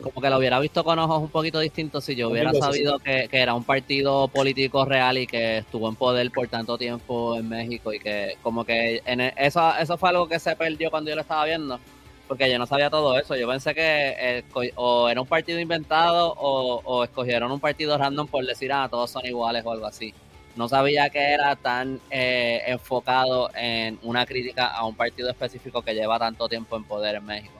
como 0.00 0.20
que 0.20 0.30
lo 0.30 0.38
hubiera 0.38 0.60
visto 0.60 0.84
con 0.84 0.98
ojos 0.98 1.22
un 1.22 1.28
poquito 1.28 1.58
distintos 1.58 2.04
si 2.04 2.14
yo 2.14 2.30
hubiera 2.30 2.52
sabido 2.52 2.98
que, 2.98 3.28
era 3.32 3.54
un 3.54 3.64
partido 3.64 4.28
político 4.28 4.84
real 4.84 5.18
y 5.18 5.26
que 5.26 5.58
estuvo 5.58 5.88
en 5.88 5.96
poder 5.96 6.30
por 6.30 6.48
tanto 6.48 6.78
tiempo 6.78 7.36
en 7.36 7.48
México 7.48 7.92
y 7.92 7.98
que 7.98 8.36
como 8.42 8.64
que 8.64 9.02
en 9.04 9.20
e, 9.20 9.34
eso, 9.36 9.72
eso 9.76 9.96
fue 9.98 10.10
algo 10.10 10.28
que 10.28 10.38
se 10.38 10.54
perdió 10.56 10.90
cuando 10.90 11.10
yo 11.10 11.16
lo 11.16 11.22
estaba 11.22 11.44
viendo 11.44 11.80
porque 12.28 12.50
yo 12.50 12.58
no 12.58 12.66
sabía 12.66 12.90
todo 12.90 13.18
eso. 13.18 13.34
Yo 13.36 13.48
pensé 13.48 13.74
que 13.74 14.44
o 14.76 15.08
era 15.08 15.20
un 15.20 15.26
partido 15.26 15.58
inventado 15.58 16.34
o, 16.36 17.02
escogieron 17.02 17.50
un 17.50 17.58
partido 17.58 17.96
random 17.96 18.28
por 18.28 18.44
decir, 18.44 18.70
ah, 18.70 18.86
todos 18.90 19.10
son 19.10 19.24
iguales 19.24 19.64
o 19.64 19.72
algo 19.72 19.86
así. 19.86 20.12
No 20.54 20.68
sabía 20.68 21.08
que 21.08 21.20
era 21.20 21.56
tan 21.56 22.00
eh, 22.10 22.62
enfocado 22.66 23.50
en 23.54 23.98
una 24.02 24.26
crítica 24.26 24.66
a 24.66 24.84
un 24.84 24.94
partido 24.94 25.30
específico 25.30 25.80
que 25.80 25.94
lleva 25.94 26.18
tanto 26.18 26.48
tiempo 26.48 26.76
en 26.76 26.84
poder 26.84 27.14
en 27.14 27.24
México 27.24 27.54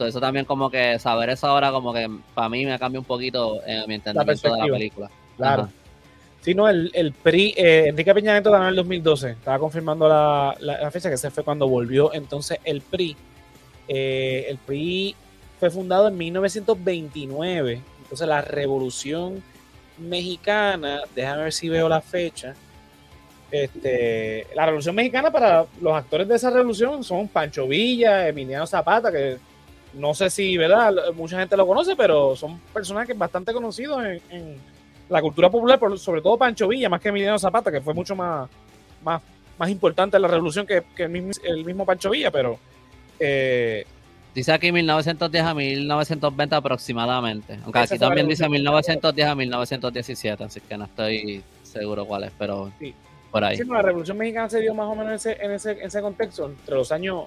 eso 0.00 0.20
también 0.20 0.44
como 0.44 0.70
que 0.70 0.98
saber 0.98 1.30
eso 1.30 1.46
ahora 1.46 1.70
como 1.70 1.92
que 1.92 2.08
para 2.34 2.48
mí 2.48 2.64
me 2.64 2.78
cambia 2.78 3.00
un 3.00 3.06
poquito 3.06 3.60
en 3.66 3.86
mi 3.86 3.94
entendimiento 3.94 4.52
de 4.52 4.58
la 4.58 4.66
película. 4.66 5.10
Claro. 5.36 5.68
Sí, 6.42 6.54
no, 6.54 6.68
el, 6.68 6.90
el 6.92 7.12
PRI, 7.12 7.54
eh, 7.56 7.84
Enrique 7.86 8.12
Peña 8.12 8.32
Nieto 8.32 8.50
ganó 8.50 8.64
en 8.64 8.70
el 8.70 8.76
2012, 8.76 9.30
estaba 9.30 9.60
confirmando 9.60 10.08
la, 10.08 10.56
la, 10.58 10.90
fecha 10.90 11.08
que 11.08 11.16
se 11.16 11.30
fue 11.30 11.44
cuando 11.44 11.68
volvió 11.68 12.12
entonces 12.12 12.58
el 12.64 12.80
PRI. 12.80 13.16
Eh, 13.86 14.46
el 14.48 14.58
PRI 14.58 15.14
fue 15.60 15.70
fundado 15.70 16.08
en 16.08 16.18
1929, 16.18 17.80
entonces 18.02 18.26
la 18.26 18.40
revolución 18.40 19.40
mexicana, 19.98 21.02
déjame 21.14 21.44
ver 21.44 21.52
si 21.52 21.68
veo 21.68 21.88
la 21.88 22.00
fecha, 22.00 22.56
este, 23.52 24.46
la 24.56 24.64
revolución 24.64 24.96
mexicana 24.96 25.30
para 25.30 25.66
los 25.80 25.94
actores 25.94 26.26
de 26.26 26.36
esa 26.36 26.50
revolución 26.50 27.04
son 27.04 27.28
Pancho 27.28 27.68
Villa, 27.68 28.26
Emiliano 28.26 28.66
Zapata, 28.66 29.12
que 29.12 29.38
no 29.94 30.14
sé 30.14 30.30
si, 30.30 30.56
¿verdad? 30.56 30.92
Mucha 31.14 31.38
gente 31.38 31.56
lo 31.56 31.66
conoce, 31.66 31.96
pero 31.96 32.36
son 32.36 32.58
personajes 32.72 33.16
bastante 33.16 33.52
conocidos 33.52 34.02
en, 34.30 34.72
la 35.08 35.20
cultura 35.20 35.50
popular, 35.50 35.78
sobre 35.98 36.22
todo 36.22 36.38
Pancho 36.38 36.68
Villa, 36.68 36.88
más 36.88 37.00
que 37.00 37.10
Emiliano 37.10 37.38
Zapata, 37.38 37.70
que 37.70 37.82
fue 37.82 37.92
mucho 37.92 38.16
más, 38.16 38.48
más, 39.04 39.20
más 39.58 39.68
importante 39.68 40.16
en 40.16 40.22
la 40.22 40.28
revolución 40.28 40.66
que, 40.66 40.82
el, 40.96 41.64
mismo, 41.64 41.84
Pancho 41.84 42.10
Villa, 42.10 42.30
pero... 42.30 42.58
Eh, 43.20 43.84
dice 44.34 44.52
aquí 44.52 44.72
1910 44.72 45.44
a 45.44 45.52
1920 45.52 46.54
aproximadamente. 46.54 47.58
Aunque 47.62 47.80
aquí 47.80 47.98
también 47.98 48.26
dice 48.26 48.48
1910 48.48 49.28
a 49.28 49.34
1917, 49.34 50.44
así 50.44 50.60
que 50.60 50.78
no 50.78 50.84
estoy 50.84 51.44
seguro 51.62 52.06
cuál 52.06 52.24
es, 52.24 52.32
pero 52.38 52.72
por 53.30 53.44
ahí. 53.44 53.58
la 53.58 53.82
Revolución 53.82 54.16
Mexicana 54.16 54.48
se 54.48 54.60
dio 54.60 54.74
más 54.74 54.86
o 54.86 54.94
menos 54.94 55.08
en 55.08 55.14
ese, 55.14 55.44
en 55.44 55.52
ese, 55.52 55.70
en 55.72 55.86
ese 55.86 56.00
contexto, 56.00 56.46
entre 56.46 56.74
los 56.74 56.90
años 56.90 57.24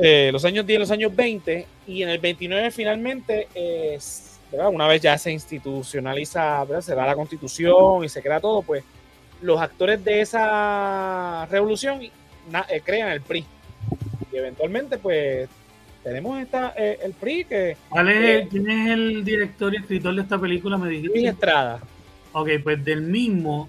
eh, 0.00 0.30
los 0.32 0.44
años 0.44 0.66
10 0.66 0.80
los 0.80 0.90
años 0.90 1.14
20, 1.14 1.66
y 1.86 2.02
en 2.02 2.08
el 2.08 2.18
29 2.18 2.70
finalmente, 2.70 3.48
una 4.52 4.86
vez 4.86 5.02
ya 5.02 5.18
se 5.18 5.32
institucionaliza, 5.32 6.64
se 6.80 6.94
da 6.94 7.06
la 7.06 7.14
constitución 7.14 8.04
y 8.04 8.08
se 8.08 8.22
crea 8.22 8.40
todo, 8.40 8.62
pues 8.62 8.84
los 9.42 9.60
actores 9.60 10.02
de 10.04 10.20
esa 10.20 11.46
revolución 11.46 12.00
eh, 12.02 12.80
crean 12.84 13.10
el 13.10 13.20
PRI. 13.20 13.44
Y 14.32 14.36
eventualmente, 14.36 14.98
pues, 14.98 15.48
tenemos 16.02 16.40
esta, 16.40 16.74
eh, 16.76 16.98
el 17.02 17.12
PRI 17.12 17.44
que... 17.44 17.76
¿Quién 18.50 18.70
es 18.70 18.90
el 18.90 19.24
director 19.24 19.72
y 19.74 19.78
escritor 19.78 20.14
de 20.14 20.22
esta 20.22 20.38
película? 20.38 20.78
Me 20.78 20.88
dijiste. 20.88 21.26
Estrada. 21.26 21.80
Ok, 22.32 22.50
pues 22.62 22.84
del 22.84 23.02
mismo, 23.02 23.68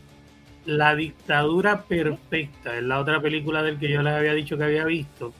La 0.65 0.95
dictadura 0.95 1.83
perfecta, 1.83 2.77
es 2.77 2.83
la 2.83 2.99
otra 2.99 3.21
película 3.21 3.63
del 3.63 3.79
que 3.79 3.89
yo 3.89 4.01
les 4.01 4.13
había 4.13 4.33
dicho 4.33 4.57
que 4.57 4.65
había 4.65 4.85
visto 4.85 5.33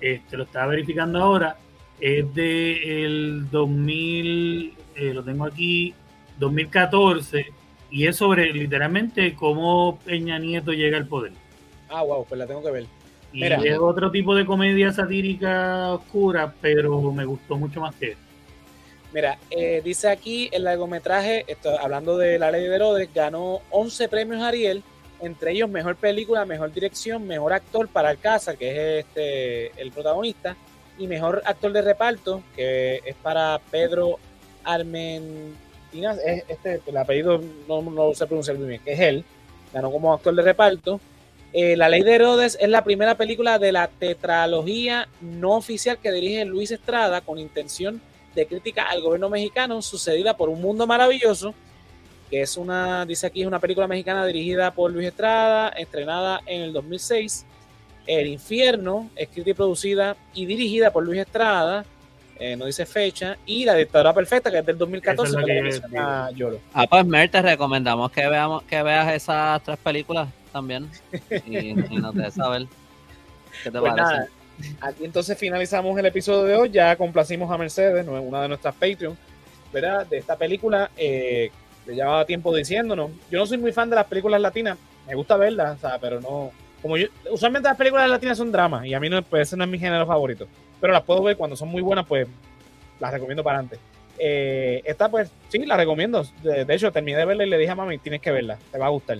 este, 0.00 0.36
lo 0.36 0.44
estaba 0.44 0.68
verificando 0.68 1.22
ahora, 1.22 1.56
es 2.00 2.34
de 2.34 3.04
el 3.04 3.50
2000, 3.50 4.74
eh, 4.94 5.14
lo 5.14 5.22
tengo 5.22 5.44
aquí, 5.44 5.94
2014, 6.38 7.46
y 7.90 8.06
es 8.06 8.16
sobre 8.16 8.52
literalmente 8.52 9.34
cómo 9.34 9.98
Peña 10.04 10.38
Nieto 10.38 10.72
llega 10.72 10.96
al 10.96 11.06
poder. 11.06 11.32
Ah, 11.88 12.02
wow, 12.02 12.24
pues 12.24 12.38
la 12.38 12.46
tengo 12.46 12.62
que 12.62 12.70
ver. 12.70 12.86
Y 13.32 13.44
es 13.44 13.78
otro 13.78 14.10
tipo 14.10 14.34
de 14.34 14.44
comedia 14.44 14.92
satírica 14.92 15.92
oscura, 15.92 16.52
pero 16.60 17.12
me 17.12 17.24
gustó 17.24 17.56
mucho 17.56 17.80
más 17.80 17.94
que 17.94 18.16
Mira, 19.12 19.38
eh, 19.50 19.82
dice 19.84 20.08
aquí 20.08 20.48
el 20.52 20.64
largometraje, 20.64 21.44
esto, 21.48 21.76
hablando 21.80 22.16
de 22.16 22.38
La 22.38 22.52
Ley 22.52 22.62
de 22.62 22.76
Herodes, 22.76 23.08
ganó 23.12 23.60
11 23.70 24.08
premios 24.08 24.40
Ariel, 24.40 24.84
entre 25.20 25.52
ellos 25.52 25.68
mejor 25.68 25.96
película, 25.96 26.44
mejor 26.44 26.72
dirección, 26.72 27.26
mejor 27.26 27.52
actor 27.52 27.88
para 27.88 28.10
Alcázar, 28.10 28.56
que 28.56 28.70
es 28.70 29.06
este 29.06 29.80
el 29.80 29.92
protagonista, 29.92 30.56
y 30.98 31.06
mejor 31.06 31.42
actor 31.44 31.72
de 31.72 31.82
reparto, 31.82 32.42
que 32.54 33.00
es 33.04 33.16
para 33.16 33.60
Pedro 33.70 34.18
Armentinas, 34.64 36.18
es 36.24 36.44
este, 36.48 36.80
el 36.86 36.96
apellido 36.96 37.40
no, 37.66 37.82
no 37.82 38.14
sé 38.14 38.26
pronunciar 38.26 38.56
bien, 38.58 38.80
que 38.84 38.92
es 38.92 39.00
él, 39.00 39.24
ganó 39.72 39.90
como 39.90 40.12
actor 40.12 40.34
de 40.34 40.42
reparto. 40.42 41.00
Eh, 41.52 41.76
la 41.76 41.88
Ley 41.88 42.02
de 42.02 42.14
Herodes 42.14 42.56
es 42.60 42.68
la 42.68 42.84
primera 42.84 43.16
película 43.16 43.58
de 43.58 43.72
la 43.72 43.88
tetralogía 43.88 45.08
no 45.20 45.56
oficial 45.56 45.98
que 45.98 46.12
dirige 46.12 46.44
Luis 46.44 46.70
Estrada 46.70 47.22
con 47.22 47.38
intención 47.38 48.00
de 48.34 48.46
crítica 48.46 48.84
al 48.84 49.00
gobierno 49.00 49.28
mexicano, 49.28 49.82
sucedida 49.82 50.36
por 50.36 50.48
Un 50.48 50.60
Mundo 50.60 50.86
Maravilloso, 50.86 51.54
que 52.30 52.42
es 52.42 52.56
una, 52.56 53.04
dice 53.06 53.26
aquí, 53.26 53.40
es 53.42 53.46
una 53.48 53.58
película 53.58 53.86
mexicana 53.88 54.24
dirigida 54.24 54.70
por 54.72 54.90
Luis 54.92 55.08
Estrada, 55.08 55.70
estrenada 55.70 56.40
en 56.46 56.62
el 56.62 56.72
2006. 56.72 57.44
El 58.06 58.28
Infierno, 58.28 59.10
escrita 59.16 59.50
y 59.50 59.54
producida 59.54 60.16
y 60.34 60.46
dirigida 60.46 60.90
por 60.92 61.04
Luis 61.04 61.20
Estrada, 61.20 61.84
eh, 62.38 62.56
no 62.56 62.64
dice 62.64 62.86
fecha, 62.86 63.36
y 63.44 63.64
La 63.64 63.74
Dictadura 63.74 64.14
Perfecta, 64.14 64.50
que 64.50 64.58
es 64.58 64.66
del 64.66 64.78
2014. 64.78 65.30
Eso 65.30 65.40
es 65.40 65.46
que 65.46 65.62
menciona 65.62 66.30
Yolo. 66.30 66.58
Ah, 66.72 66.86
pues 66.88 67.04
Mer, 67.04 67.30
te 67.30 67.42
recomendamos 67.42 68.10
que 68.10 68.26
veamos 68.26 68.62
que 68.62 68.82
veas 68.82 69.12
esas 69.12 69.62
tres 69.62 69.76
películas 69.78 70.28
también 70.52 70.88
y, 71.46 71.58
y 71.70 71.74
nos 71.74 72.14
dejes 72.14 72.34
saber 72.34 72.66
qué 73.62 73.70
te 73.70 73.78
Pues 73.78 73.92
parece. 73.92 74.12
nada, 74.14 74.28
aquí 74.80 75.04
entonces 75.04 75.36
finalizamos 75.38 75.96
el 75.98 76.06
episodio 76.06 76.44
de 76.44 76.54
hoy. 76.56 76.70
Ya 76.70 76.96
complacimos 76.96 77.50
a 77.52 77.58
Mercedes, 77.58 78.06
no- 78.06 78.20
una 78.22 78.40
de 78.42 78.48
nuestras 78.48 78.74
Patreon, 78.74 79.16
¿verdad? 79.72 80.06
De 80.06 80.18
esta 80.18 80.36
película. 80.36 80.90
Eh, 80.96 81.50
que 81.90 81.96
llevaba 81.96 82.24
tiempo 82.24 82.54
diciéndonos. 82.54 83.10
Yo 83.30 83.38
no 83.38 83.46
soy 83.46 83.58
muy 83.58 83.72
fan 83.72 83.90
de 83.90 83.96
las 83.96 84.06
películas 84.06 84.40
latinas. 84.40 84.78
Me 85.06 85.14
gusta 85.14 85.36
verlas, 85.36 85.76
o 85.76 85.80
sea, 85.80 85.98
pero 85.98 86.20
no. 86.20 86.52
Como 86.80 86.96
yo, 86.96 87.08
usualmente 87.30 87.68
las 87.68 87.76
películas 87.76 88.08
latinas 88.08 88.38
son 88.38 88.52
dramas 88.52 88.86
y 88.86 88.94
a 88.94 89.00
mí 89.00 89.08
no, 89.08 89.20
pues 89.22 89.48
ese 89.48 89.56
no 89.56 89.64
es 89.64 89.70
mi 89.70 89.78
género 89.78 90.06
favorito. 90.06 90.46
Pero 90.80 90.92
las 90.92 91.02
puedo 91.02 91.22
ver 91.22 91.36
cuando 91.36 91.56
son 91.56 91.68
muy 91.68 91.82
buenas, 91.82 92.06
pues 92.06 92.26
las 93.00 93.12
recomiendo 93.12 93.42
para 93.42 93.58
antes. 93.58 93.78
Eh, 94.18 94.82
esta, 94.84 95.08
pues 95.08 95.30
sí, 95.48 95.66
la 95.66 95.76
recomiendo. 95.76 96.24
De, 96.42 96.74
hecho, 96.74 96.92
terminé 96.92 97.18
de 97.18 97.24
verla 97.24 97.44
y 97.44 97.50
le 97.50 97.58
dije 97.58 97.70
a 97.70 97.74
mami, 97.74 97.98
tienes 97.98 98.20
que 98.20 98.30
verla, 98.30 98.58
te 98.70 98.78
va 98.78 98.86
a 98.86 98.90
gustar. 98.90 99.18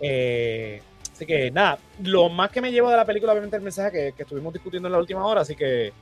Eh, 0.00 0.82
así 1.12 1.24
que 1.24 1.50
nada, 1.50 1.78
lo 2.02 2.28
más 2.28 2.50
que 2.50 2.60
me 2.60 2.72
llevo 2.72 2.90
de 2.90 2.96
la 2.96 3.04
película, 3.04 3.32
obviamente, 3.32 3.56
el 3.56 3.62
mensaje 3.62 3.92
que, 3.92 4.12
que 4.16 4.22
estuvimos 4.24 4.52
discutiendo 4.52 4.88
en 4.88 4.92
la 4.92 4.98
última 4.98 5.24
hora. 5.24 5.42
Así 5.42 5.54
que 5.54 5.92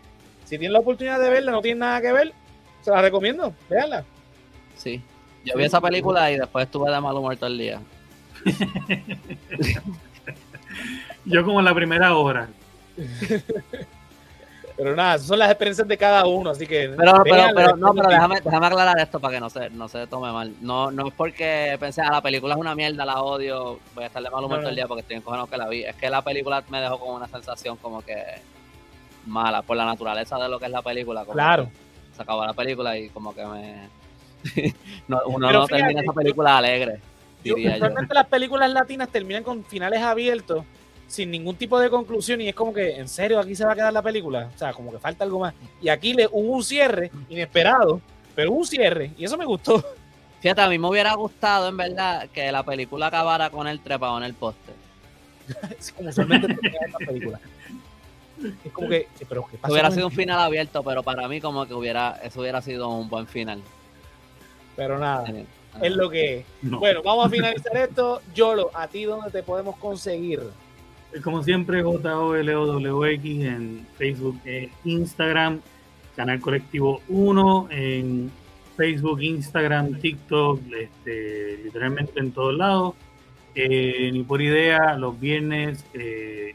si 0.45 0.59
tienen 0.59 0.73
la 0.73 0.81
oportunidad 0.81 1.21
de 1.21 1.31
verla, 1.31 1.53
no 1.53 1.61
tienen 1.61 1.81
nada 1.81 2.01
que 2.01 2.13
ver, 2.13 2.33
se 2.81 2.91
la 2.91 3.03
recomiendo, 3.03 3.55
véanla. 3.69 4.05
Sí. 4.77 5.03
Yo 5.45 5.57
vi 5.57 5.65
esa 5.65 5.81
película 5.81 6.31
y 6.31 6.39
después 6.39 6.67
estuve 6.67 6.91
de 6.91 7.01
mal 7.01 7.17
humor 7.17 7.37
todo 7.37 7.47
el 7.47 7.59
día. 7.59 7.81
Yo 11.25 11.45
como 11.45 11.59
en 11.61 11.65
la 11.65 11.75
primera 11.75 12.15
hora. 12.15 12.49
Pero 14.81 14.97
nada, 14.97 15.17
esas 15.17 15.29
son 15.29 15.39
las 15.39 15.51
experiencias 15.51 15.87
de 15.87 15.99
cada 15.99 16.25
uno, 16.25 16.49
así 16.49 16.67
que. 16.67 16.95
Pero, 16.97 17.23
pero, 17.23 17.49
pero, 17.55 17.77
no, 17.77 17.93
pero 17.93 18.09
déjame, 18.09 18.41
déjame 18.41 18.67
aclarar 18.67 18.99
esto 18.99 19.21
para 19.21 19.35
que 19.35 19.41
no 19.41 19.51
se, 19.51 19.69
no 19.69 19.89
se 19.89 20.07
tome 20.07 20.33
mal. 20.33 20.55
No, 20.63 20.91
no 20.91 21.09
es 21.09 21.13
porque 21.13 21.77
pensé, 21.79 22.01
ah, 22.01 22.13
la 22.13 22.23
película 22.23 22.55
es 22.55 22.61
una 22.61 22.75
mierda, 22.75 23.05
la 23.05 23.21
odio, 23.21 23.79
voy 23.95 24.05
a 24.05 24.07
estar 24.07 24.23
de 24.23 24.31
mal 24.31 24.43
humor 24.43 24.57
No, 24.57 24.63
todo 24.63 24.71
el 24.71 24.77
día 24.77 24.89
porque 24.89 25.03
estoy 25.03 25.17
encojonado 25.17 25.49
que 25.49 25.59
la 25.59 25.69
vi. 25.69 25.85
Es 25.85 25.97
que 25.97 26.09
la 26.09 26.23
película 26.23 26.65
me 26.71 26.81
dejó 26.81 26.99
con 26.99 27.15
una 27.15 27.29
sensación 27.29 27.77
como 27.77 28.01
que 28.01 28.17
mala, 29.27 29.61
por 29.61 29.77
la 29.77 29.85
naturaleza 29.85 30.39
de 30.39 30.49
lo 30.49 30.59
que 30.59 30.65
es 30.65 30.71
la 30.71 30.81
película. 30.81 31.27
como 31.27 31.35
Claro. 31.35 31.69
Se 32.17 32.23
acabó 32.23 32.47
la 32.47 32.55
película 32.55 32.97
y 32.97 33.11
como 33.11 33.35
que 33.35 33.45
me... 33.45 34.00
no, 35.09 35.21
uno 35.27 35.47
Pero 35.49 35.61
no 35.61 35.67
fíjate, 35.67 35.83
termina 35.83 36.01
esa 36.03 36.13
película 36.13 36.59
alegre, 36.59 37.01
Yo- 37.45 37.55
diría 37.55 37.71
yo. 37.71 37.77
usualmente 37.77 38.15
las 38.15 38.27
películas 38.27 38.71
latinas 38.71 39.09
terminan 39.09 39.43
con 39.43 39.65
finales 39.65 40.01
abiertos, 40.03 40.65
sin 41.07 41.31
ningún 41.31 41.57
tipo 41.57 41.79
de 41.81 41.91
conclusión, 41.91 42.41
y 42.41 42.49
es 42.49 42.55
como 42.55 42.73
que, 42.73 42.97
¿en 42.97 43.09
serio 43.09 43.41
aquí 43.41 43.55
se 43.55 43.65
va 43.65 43.73
a 43.73 43.75
quedar 43.75 43.93
la 43.93 44.03
película? 44.03 44.49
O 44.55 44.59
sea, 44.59 44.73
como 44.73 44.93
que 44.93 44.99
falta 44.99 45.25
algo 45.25 45.41
más. 45.41 45.55
Y 45.83 45.89
aquí 45.89 46.15
le 46.15 46.27
hubo 46.31 46.53
un 46.57 46.63
cierre 46.63 47.11
inesperado, 47.29 48.01
pero 48.35 48.53
un 48.53 48.65
cierre, 48.65 49.11
y 49.19 49.25
eso 49.25 49.37
me 49.37 49.45
gustó. 49.45 49.85
Fíjate, 50.41 50.63
a 50.63 50.69
mí 50.69 50.79
me 50.79 50.89
hubiera 50.89 51.13
gustado, 51.15 51.69
en 51.69 51.77
verdad, 51.77 52.29
que 52.33 52.51
la 52.51 52.63
película 52.63 53.09
acabara 53.09 53.51
con 53.51 53.67
el 53.67 53.81
trepado 53.81 54.17
en 54.19 54.25
el 54.25 54.35
poste. 54.35 54.73
Es 55.79 55.93
como 55.93 56.09
en 56.09 56.59
películas. 57.07 57.41
Es 58.65 58.73
como 58.73 58.89
que, 58.89 59.07
pero 59.29 59.45
¿qué 59.51 59.59
pasó 59.59 59.73
Hubiera 59.73 59.91
sido 59.91 60.07
un 60.07 60.13
final 60.13 60.39
abierto, 60.39 60.83
pero 60.83 61.03
para 61.03 61.29
mí 61.29 61.41
como 61.41 61.67
que 61.67 61.75
hubiera, 61.75 62.19
eso 62.23 62.41
hubiera 62.41 62.63
sido 62.63 62.89
un 62.89 63.09
buen 63.11 63.27
final. 63.27 63.61
Pero 64.81 64.99
nada, 64.99 65.25
es 65.83 65.95
lo 65.95 66.09
que 66.09 66.39
es. 66.39 66.47
No. 66.63 66.79
Bueno, 66.79 67.03
vamos 67.03 67.27
a 67.27 67.29
finalizar 67.29 67.77
esto. 67.77 68.23
Yolo, 68.35 68.71
¿a 68.73 68.89
ti 68.89 69.05
dónde 69.05 69.31
te 69.31 69.43
podemos 69.43 69.77
conseguir? 69.77 70.41
Como 71.23 71.43
siempre, 71.43 71.83
JOLOWX 71.83 73.25
en 73.25 73.87
Facebook 73.99 74.41
e 74.47 74.71
Instagram, 74.85 75.61
Canal 76.17 76.41
Colectivo 76.41 77.03
1 77.11 77.69
en 77.73 78.31
Facebook, 78.75 79.21
Instagram, 79.21 80.01
TikTok, 80.01 80.63
este, 80.73 81.59
literalmente 81.63 82.19
en 82.21 82.33
todos 82.33 82.55
lados. 82.55 82.95
Eh, 83.55 84.09
ni 84.15 84.23
por 84.23 84.41
idea, 84.41 84.97
los 84.97 85.21
viernes 85.21 85.85
eh, 85.93 86.55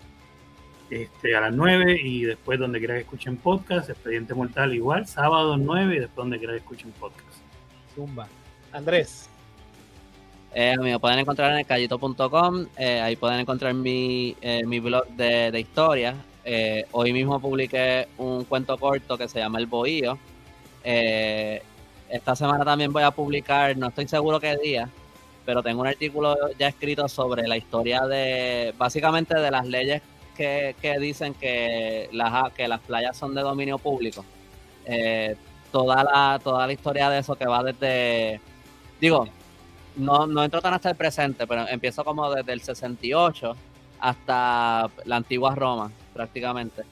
este, 0.90 1.36
a 1.36 1.42
las 1.42 1.54
9 1.54 2.00
y 2.02 2.24
después 2.24 2.58
donde 2.58 2.80
quiera 2.80 2.96
que 2.96 3.02
escuchen 3.02 3.38
podcast, 3.38 3.92
Expediente 3.92 4.34
Mortal 4.34 4.74
igual, 4.74 5.06
sábado 5.06 5.58
9 5.58 5.96
y 5.96 6.00
después 6.00 6.16
donde 6.16 6.40
quiera 6.40 6.54
que 6.54 6.60
escuchen 6.62 6.92
podcast. 7.00 7.25
Zumba. 7.96 8.28
Andrés. 8.72 9.30
Eh, 10.54 10.76
me 10.80 10.98
pueden 11.00 11.20
encontrar 11.20 11.52
en 11.52 11.60
elcallito.com, 11.60 12.68
eh, 12.78 13.02
ahí 13.02 13.18
pueden 13.18 13.42
encontrar 13.42 13.74
mi, 13.74 14.38
eh, 14.42 14.64
mi 14.66 14.80
blog 14.80 15.06
de, 15.10 15.52
de 15.52 15.60
historia. 15.60 16.16
Eh, 16.46 16.86
hoy 16.92 17.12
mismo 17.12 17.40
publiqué 17.42 18.08
un 18.18 18.46
cuento 18.46 18.78
corto 18.78 19.18
que 19.18 19.28
se 19.28 19.40
llama 19.40 19.60
El 19.60 19.66
Bohío. 19.66 20.18
Esta 20.82 22.36
semana 22.36 22.64
también 22.64 22.94
voy 22.94 23.04
a 23.04 23.12
publicar, 23.12 23.76
no 23.76 23.88
estoy 23.88 24.08
seguro 24.08 24.40
qué 24.40 24.56
día, 24.56 24.88
pero 25.46 25.62
tengo 25.62 25.82
un 25.82 25.88
artículo 25.88 26.36
ya 26.58 26.70
escrito 26.70 27.10
sobre 27.10 27.48
la 27.48 27.58
historia 27.58 28.06
de, 28.06 28.74
básicamente 28.78 29.38
de 29.38 29.52
las 29.52 29.66
leyes 29.66 30.02
que, 30.38 30.76
que 30.82 31.00
dicen 31.00 31.34
que 31.34 32.08
las, 32.14 32.54
que 32.54 32.68
las 32.68 32.80
playas 32.80 33.18
son 33.18 33.36
de 33.36 33.42
dominio 33.42 33.78
público. 33.78 34.24
Toda, 35.76 36.06
la, 36.06 36.40
toda 36.42 36.66
la 36.66 36.72
historia 36.72 37.10
de 37.10 37.20
eso 37.20 37.36
que 37.36 37.46
va 37.46 37.62
desde, 37.62 38.40
digo, 39.02 39.28
no, 39.98 40.26
no 40.26 40.42
entro 40.42 40.62
tan 40.62 40.74
hasta 40.74 40.90
el 40.90 40.96
presente, 40.96 41.46
pero 41.46 41.68
empiezo 41.68 42.06
como 42.06 42.34
desde 42.34 42.54
el 42.54 42.62
68 42.62 43.58
hasta 44.00 44.90
la 45.04 45.16
antigua 45.18 45.54
Roma, 45.54 45.92
prácticamente. 46.14 46.84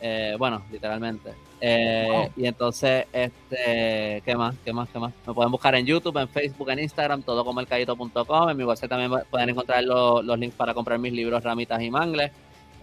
Eh, 0.00 0.34
bueno, 0.36 0.64
literalmente. 0.72 1.30
Eh, 1.60 2.08
Wow. 2.10 2.30
Y 2.36 2.46
entonces, 2.46 3.06
este, 3.12 4.20
¿qué 4.24 4.34
más? 4.36 4.56
¿Qué 4.64 4.72
más? 4.72 4.88
¿Qué 4.88 4.98
más? 4.98 5.12
Me 5.24 5.32
pueden 5.32 5.52
buscar 5.52 5.76
en 5.76 5.86
YouTube, 5.86 6.16
en 6.18 6.28
Facebook, 6.28 6.68
en 6.70 6.80
Instagram, 6.80 7.22
todo 7.22 7.44
como 7.44 7.60
elcayito.com. 7.60 8.50
En 8.50 8.56
mi 8.56 8.64
website 8.64 8.90
también 8.90 9.22
pueden 9.30 9.50
encontrar 9.50 9.84
los, 9.84 10.24
los 10.24 10.36
links 10.36 10.56
para 10.56 10.74
comprar 10.74 10.98
mis 10.98 11.12
libros, 11.12 11.44
ramitas 11.44 11.80
y 11.80 11.92
mangles. 11.92 12.32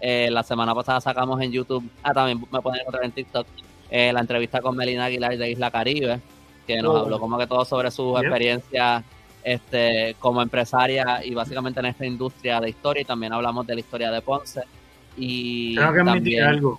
Eh, 0.00 0.30
la 0.30 0.42
semana 0.42 0.74
pasada 0.74 1.02
sacamos 1.02 1.38
en 1.42 1.52
YouTube, 1.52 1.84
ah, 2.02 2.14
también 2.14 2.42
me 2.50 2.62
pueden 2.62 2.80
encontrar 2.80 3.04
en 3.04 3.12
TikTok, 3.12 3.46
eh, 3.90 4.12
la 4.12 4.20
entrevista 4.20 4.60
con 4.60 4.76
Melina 4.76 5.06
Aguilar 5.06 5.36
de 5.36 5.50
Isla 5.50 5.70
Caribe, 5.70 6.20
que 6.66 6.80
nos 6.82 6.94
Oh. 6.94 6.98
habló 6.98 7.18
como 7.18 7.36
que 7.38 7.46
todo 7.46 7.64
sobre 7.64 7.90
su 7.90 8.14
Yep. 8.14 8.22
experiencia 8.24 9.02
este, 9.42 10.14
como 10.18 10.42
empresaria 10.42 11.24
y 11.24 11.34
básicamente 11.34 11.80
en 11.80 11.86
esta 11.86 12.04
industria 12.06 12.60
de 12.60 12.68
historia 12.70 13.00
y 13.02 13.04
también 13.06 13.32
hablamos 13.32 13.66
de 13.66 13.74
la 13.74 13.80
historia 13.80 14.10
de 14.10 14.20
Ponce. 14.20 14.62
Y 15.16 15.74
Tengo 15.76 15.92
que 15.94 16.00
admitir 16.00 16.42
algo, 16.42 16.78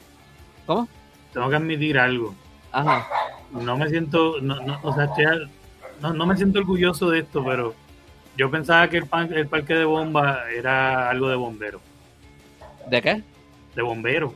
¿Cómo? 0.65 0.87
tengo 1.33 1.49
que 1.49 1.55
admitir 1.55 1.97
algo. 1.99 2.33
Ajá. 2.71 3.05
no 3.51 3.77
me 3.77 3.89
siento, 3.89 4.39
no, 4.41 4.61
no, 4.61 4.79
o 4.83 4.93
sea, 4.93 5.05
estoy 5.05 5.25
no, 6.01 6.13
no 6.13 6.25
me 6.25 6.37
siento 6.37 6.59
orgulloso 6.59 7.09
de 7.09 7.19
esto, 7.19 7.43
pero 7.43 7.75
yo 8.37 8.49
pensaba 8.49 8.87
que 8.87 8.97
el, 8.97 9.05
pan- 9.07 9.33
el 9.33 9.47
parque 9.47 9.73
de 9.75 9.83
bomba 9.85 10.43
era 10.55 11.09
algo 11.09 11.27
de 11.29 11.35
bombero, 11.35 11.81
¿De 12.89 13.01
qué? 13.01 13.21
de 13.75 13.81
bombero. 13.81 14.33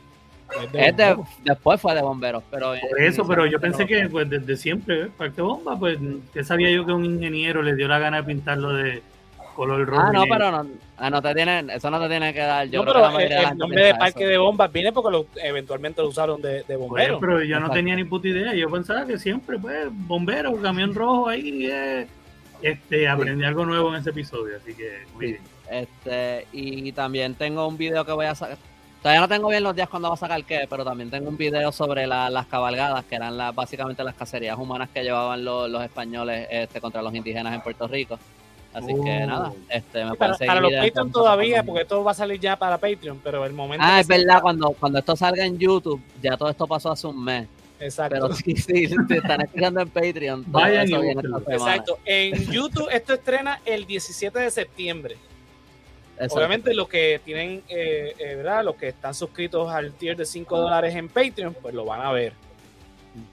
Es 0.72 0.96
de- 0.96 1.16
después 1.44 1.80
fue 1.80 1.94
de 1.94 2.02
bomberos, 2.02 2.42
pero... 2.50 2.74
Por 2.88 3.00
eso, 3.00 3.26
pero 3.26 3.46
yo 3.46 3.58
pensé 3.60 3.84
que 3.86 4.08
pues 4.08 4.28
desde 4.30 4.56
siempre, 4.56 5.02
el 5.02 5.08
parque 5.08 5.36
de 5.36 5.42
bomba, 5.42 5.78
pues 5.78 5.98
que 6.32 6.44
sabía 6.44 6.70
yo 6.70 6.86
que 6.86 6.92
un 6.92 7.04
ingeniero 7.04 7.62
le 7.62 7.74
dio 7.74 7.88
la 7.88 7.98
gana 7.98 8.18
de 8.18 8.22
pintarlo 8.24 8.72
de 8.72 9.02
color 9.54 9.86
rojo. 9.86 10.02
Ah, 10.06 10.12
no, 10.12 10.24
pero 10.30 10.50
no, 10.52 10.66
ah, 10.98 11.10
no 11.10 11.22
te 11.22 11.34
tienen, 11.34 11.70
eso 11.70 11.90
no 11.90 11.98
te 12.00 12.08
tiene 12.08 12.32
que 12.32 12.40
dar. 12.40 12.68
Yo 12.68 12.84
no, 12.84 12.92
creo 12.92 12.94
que 12.94 13.00
pero 13.00 13.00
la 13.00 13.08
el, 13.08 13.14
mayoría 13.14 13.36
de 13.36 13.42
la 13.42 13.48
el 13.48 13.48
gente 13.48 13.58
nombre 13.60 13.84
de 13.84 13.94
parque 13.94 14.22
eso. 14.24 14.30
de 14.30 14.38
bombas 14.38 14.72
viene 14.72 14.92
porque 14.92 15.10
lo, 15.10 15.26
eventualmente 15.42 16.02
lo 16.02 16.08
usaron 16.08 16.40
de, 16.42 16.48
de 16.56 16.62
Pues, 16.64 16.78
bombero. 16.78 17.20
pero 17.20 17.42
yo 17.42 17.58
no 17.58 17.70
tenía 17.70 17.96
ni 17.96 18.04
puta 18.04 18.28
idea. 18.28 18.54
Yo 18.54 18.70
pensaba 18.70 19.06
que 19.06 19.18
siempre, 19.18 19.58
pues, 19.58 19.88
bombero, 19.90 20.54
camión 20.62 20.94
rojo 20.94 21.28
ahí. 21.28 21.68
eh. 21.70 22.06
Este, 22.62 23.06
aprendí 23.08 23.44
algo 23.44 23.66
nuevo 23.66 23.90
en 23.94 24.00
ese 24.00 24.10
episodio, 24.10 24.56
así 24.56 24.74
que 24.74 25.04
muy 25.14 25.26
bien. 25.32 25.40
Este, 25.70 26.46
y 26.52 26.90
también 26.92 27.34
tengo 27.34 27.66
un 27.66 27.76
video 27.76 28.04
que 28.04 28.12
voy 28.12 28.26
a 28.26 28.34
sacar. 28.34 28.56
Todavía 29.06 29.20
no 29.20 29.28
tengo 29.28 29.48
bien 29.50 29.62
los 29.62 29.76
días 29.76 29.88
cuando 29.88 30.08
va 30.08 30.14
a 30.14 30.18
sacar 30.18 30.42
qué, 30.44 30.66
pero 30.68 30.84
también 30.84 31.08
tengo 31.08 31.28
un 31.28 31.36
video 31.36 31.70
sobre 31.70 32.08
las 32.08 32.44
cabalgadas, 32.46 33.04
que 33.04 33.14
eran 33.14 33.38
básicamente 33.54 34.02
las 34.02 34.16
cacerías 34.16 34.58
humanas 34.58 34.88
que 34.92 35.04
llevaban 35.04 35.44
los, 35.44 35.70
los 35.70 35.80
españoles 35.84 36.48
este, 36.50 36.80
contra 36.80 37.00
los 37.02 37.14
indígenas 37.14 37.54
en 37.54 37.60
Puerto 37.60 37.86
Rico. 37.86 38.18
Así 38.74 38.88
que 38.88 39.22
Oh. 39.22 39.26
nada, 39.28 39.52
este, 39.68 40.04
me 40.04 40.16
Para, 40.16 40.32
parece 40.32 40.46
para 40.46 40.60
los 40.60 40.72
Patreon 40.72 41.12
todavía, 41.12 41.62
porque 41.62 41.82
esto 41.82 42.02
va 42.02 42.10
a 42.10 42.14
salir 42.14 42.40
ya 42.40 42.56
para 42.56 42.78
Patreon, 42.78 43.20
pero 43.22 43.44
el 43.46 43.52
momento. 43.52 43.86
Ah, 43.88 44.00
es 44.00 44.08
se- 44.08 44.12
verdad, 44.18 44.42
cuando, 44.42 44.70
cuando 44.72 44.98
esto 44.98 45.14
salga 45.14 45.44
en 45.44 45.56
YouTube, 45.56 46.02
ya 46.20 46.36
todo 46.36 46.50
esto 46.50 46.66
pasó 46.66 46.90
hace 46.90 47.06
un 47.06 47.22
mes. 47.22 47.46
Exacto. 47.78 48.12
Pero 48.12 48.34
sí, 48.34 48.56
sí, 48.56 48.88
te 49.08 49.18
están 49.18 49.40
escuchando 49.42 49.82
en 49.82 49.88
Patreon. 49.88 50.42
Vayan 50.48 50.88
y. 50.88 50.94
Exacto. 51.52 52.00
En 52.04 52.50
YouTube 52.50 52.88
esto 52.90 53.14
estrena 53.14 53.60
el 53.66 53.86
17 53.86 54.36
de 54.36 54.50
septiembre. 54.50 55.16
Exacto. 56.16 56.36
Obviamente 56.36 56.74
los 56.74 56.88
que 56.88 57.20
tienen, 57.24 57.62
eh, 57.68 58.14
eh, 58.18 58.34
¿verdad? 58.36 58.64
Los 58.64 58.76
que 58.76 58.88
están 58.88 59.14
suscritos 59.14 59.70
al 59.70 59.92
tier 59.92 60.16
de 60.16 60.24
5 60.26 60.58
dólares 60.58 60.94
en 60.94 61.08
Patreon, 61.08 61.54
pues 61.60 61.74
lo 61.74 61.84
van 61.84 62.00
a 62.00 62.10
ver. 62.12 62.32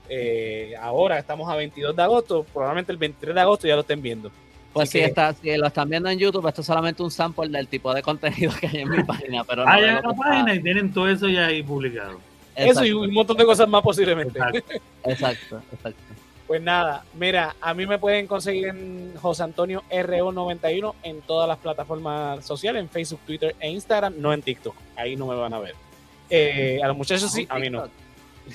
Eh, 0.10 0.74
ahora 0.80 1.18
estamos 1.20 1.50
a 1.50 1.56
22 1.56 1.96
de 1.96 2.02
agosto, 2.04 2.46
probablemente 2.54 2.92
el 2.92 2.98
23 2.98 3.36
de 3.36 3.42
agosto 3.42 3.68
ya 3.68 3.76
lo 3.76 3.82
estén 3.82 4.02
viendo. 4.02 4.32
Pues 4.72 4.90
Así 4.90 4.98
si, 4.98 5.04
que- 5.04 5.10
está, 5.10 5.34
si 5.34 5.56
lo 5.58 5.68
están 5.68 5.90
viendo 5.90 6.10
en 6.10 6.18
YouTube, 6.18 6.48
esto 6.48 6.62
es 6.62 6.68
solamente 6.68 7.04
un 7.04 7.12
sample 7.12 7.48
del 7.50 7.68
tipo 7.68 7.94
de 7.94 8.02
contenido 8.02 8.52
que 8.60 8.68
hay 8.68 8.78
en 8.78 8.90
mi 8.90 9.04
página. 9.06 9.44
Pero 9.44 9.64
no 9.66 9.72
Vayan 9.72 9.82
de 9.82 9.90
a 9.92 10.02
lo 10.02 10.02
la 10.02 10.02
que 10.02 10.10
está- 10.16 10.30
página 10.30 10.56
y 10.56 10.60
tienen 10.64 10.94
todo 10.94 11.10
eso 11.10 11.30
ya 11.30 11.46
ahí 11.48 11.62
publicado. 11.64 12.20
Eso 12.56 12.86
y 12.86 12.92
un 12.92 13.12
montón 13.14 13.38
de 13.38 13.46
cosas 13.46 13.68
más 13.68 13.82
posiblemente. 13.82 14.38
Exacto. 14.40 14.74
exacto, 15.06 15.62
exacto. 15.74 16.04
Pues 16.54 16.62
nada, 16.62 17.04
mira, 17.16 17.56
a 17.60 17.74
mí 17.74 17.88
me 17.88 17.98
pueden 17.98 18.28
conseguir 18.28 18.68
en 18.68 19.16
José 19.20 19.42
Antonio 19.42 19.82
RO91 19.90 20.94
en 21.02 21.22
todas 21.22 21.48
las 21.48 21.58
plataformas 21.58 22.46
sociales, 22.46 22.80
en 22.80 22.90
Facebook, 22.90 23.22
Twitter 23.26 23.56
e 23.60 23.72
Instagram, 23.72 24.14
no 24.20 24.32
en 24.32 24.44
TikTok. 24.44 24.76
Ahí 24.96 25.16
no 25.16 25.26
me 25.26 25.34
van 25.34 25.52
a 25.56 25.60
ver. 25.60 25.74
Eh, 26.30 26.80
a 26.84 26.88
los 26.88 26.96
muchachos 26.96 27.32
sí, 27.32 27.48
a 27.50 27.58
mí 27.58 27.72
no. 27.72 27.90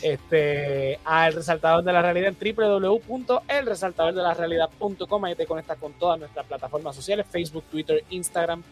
Este, 0.01 1.01
al 1.05 1.33
resaltador 1.33 1.83
de 1.83 1.93
la 1.93 2.01
realidad 2.01 2.29
en 2.29 2.37
www.elresaltadordelarealidad.com. 2.57 5.25
Ahí 5.25 5.35
te 5.35 5.47
conectas 5.47 5.77
con 5.79 5.93
todas 5.95 6.21
nuestras 6.21 6.47
plataformas 6.47 6.95
sociales: 6.95 7.27
Facebook, 7.29 7.65
Twitter, 7.69 8.05
Instagram, 8.11 8.63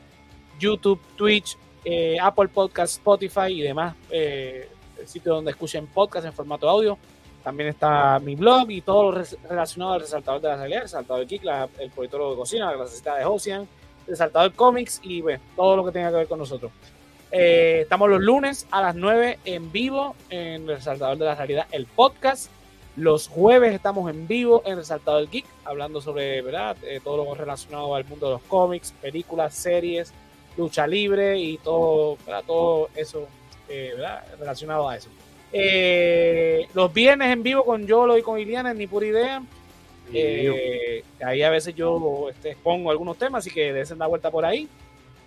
YouTube, 0.61 1.01
Twitch, 1.17 1.59
eh, 1.85 2.17
Apple 2.23 2.47
Podcast, 2.47 2.93
Spotify 2.93 3.49
y 3.49 3.63
demás 3.63 3.97
eh, 4.09 4.69
sitios 5.05 5.35
donde 5.35 5.51
escuchen 5.51 5.89
podcast 5.89 6.27
en 6.27 6.33
formato 6.33 6.69
audio. 6.69 6.97
También 7.47 7.69
está 7.69 8.19
mi 8.19 8.35
blog 8.35 8.69
y 8.73 8.81
todo 8.81 9.13
lo 9.13 9.23
relacionado 9.49 9.93
al 9.93 10.01
resaltador 10.01 10.41
de 10.41 10.49
la 10.49 10.57
realidad, 10.57 10.79
el 10.79 10.83
resaltador 10.83 11.27
de 11.29 11.41
la- 11.45 11.69
el 11.79 11.91
politólogo 11.93 12.33
de 12.33 12.37
cocina, 12.39 12.73
la 12.73 12.77
clasicita 12.77 13.15
de 13.15 13.25
Ocean, 13.25 13.69
resaltador 14.05 14.53
Comics 14.53 14.99
y 15.05 15.21
bueno, 15.21 15.41
todo 15.55 15.77
lo 15.77 15.85
que 15.85 15.93
tenga 15.93 16.11
que 16.11 16.17
ver 16.17 16.27
con 16.27 16.41
nosotros. 16.41 16.73
Eh, 17.31 17.83
estamos 17.83 18.11
los 18.11 18.21
lunes 18.21 18.67
a 18.73 18.83
las 18.83 18.97
9 18.97 19.39
en 19.45 19.71
vivo 19.71 20.17
en 20.29 20.63
el 20.63 20.67
Resaltador 20.67 21.19
de 21.19 21.25
la 21.25 21.37
Realidad, 21.37 21.69
el 21.71 21.87
podcast. 21.87 22.51
Los 22.97 23.29
jueves 23.29 23.73
estamos 23.75 24.11
en 24.11 24.27
vivo 24.27 24.63
en 24.67 24.79
Resaltador 24.79 25.31
Geek, 25.31 25.47
hablando 25.65 26.01
sobre 26.01 26.43
¿verdad? 26.43 26.77
Eh, 26.83 26.99
todo 27.05 27.25
lo 27.25 27.33
relacionado 27.37 27.95
al 27.95 28.05
mundo 28.07 28.27
de 28.27 28.33
los 28.33 28.43
cómics, 28.43 28.93
películas, 29.01 29.55
series, 29.55 30.13
lucha 30.57 30.85
libre 30.85 31.39
y 31.39 31.59
todo, 31.59 32.17
¿verdad? 32.27 32.43
todo 32.45 32.89
eso 32.97 33.29
eh, 33.69 33.93
¿verdad? 33.95 34.25
relacionado 34.37 34.89
a 34.89 34.97
eso. 34.97 35.11
Eh, 35.53 36.67
los 36.75 36.93
viernes 36.93 37.33
en 37.33 37.43
vivo 37.43 37.65
con 37.65 37.87
Yolo 37.87 38.17
y 38.19 38.23
con 38.23 38.39
Iliana, 38.39 38.75
ni 38.75 38.87
pura 38.87 39.07
idea. 39.07 39.43
Eh, 40.13 41.03
ahí 41.25 41.43
a 41.43 41.51
veces 41.51 41.75
yo 41.75 42.29
este, 42.31 42.51
expongo 42.53 42.91
algunos 42.91 43.19
temas, 43.19 43.41
así 43.41 43.51
que 43.51 43.73
desen 43.73 43.99
la 43.99 44.07
vuelta 44.07 44.31
por 44.31 44.45
ahí. 44.45 44.69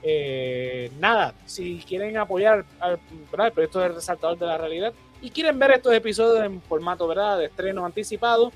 Eh, 0.01 0.91
nada, 0.99 1.33
si 1.45 1.83
quieren 1.85 2.15
apoyar 2.17 2.63
al, 2.79 2.93
el 2.93 3.51
proyecto 3.51 3.79
de 3.79 3.89
Resaltador 3.89 4.37
de 4.37 4.45
la 4.45 4.57
Realidad 4.57 4.93
y 5.21 5.29
quieren 5.29 5.59
ver 5.59 5.71
estos 5.71 5.93
episodios 5.93 6.45
en 6.45 6.61
formato 6.61 7.05
¿verdad? 7.07 7.37
de 7.37 7.45
estreno 7.45 7.85
anticipado, 7.85 8.53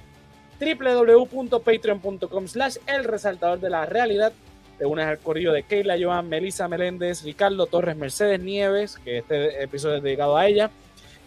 www.patreon.com 0.60 2.48
slash 2.48 2.77
el 2.88 3.03
resaltador 3.03 3.60
de 3.60 3.69
la 3.69 3.85
realidad. 3.85 4.31
Te 4.77 4.85
unes 4.85 5.06
al 5.06 5.19
corrillo 5.19 5.52
de 5.52 5.64
Keila, 5.64 5.98
Joan, 5.99 6.30
Melissa 6.30 6.68
Meléndez, 6.68 7.23
Ricardo 7.23 7.65
Torres, 7.65 7.98
Mercedes 7.98 8.40
Nieves, 8.40 8.98
que 8.98 9.18
este 9.19 9.61
episodio 9.61 9.98
es 9.98 10.03
dedicado 10.03 10.38
a 10.38 10.48
ella. 10.48 10.72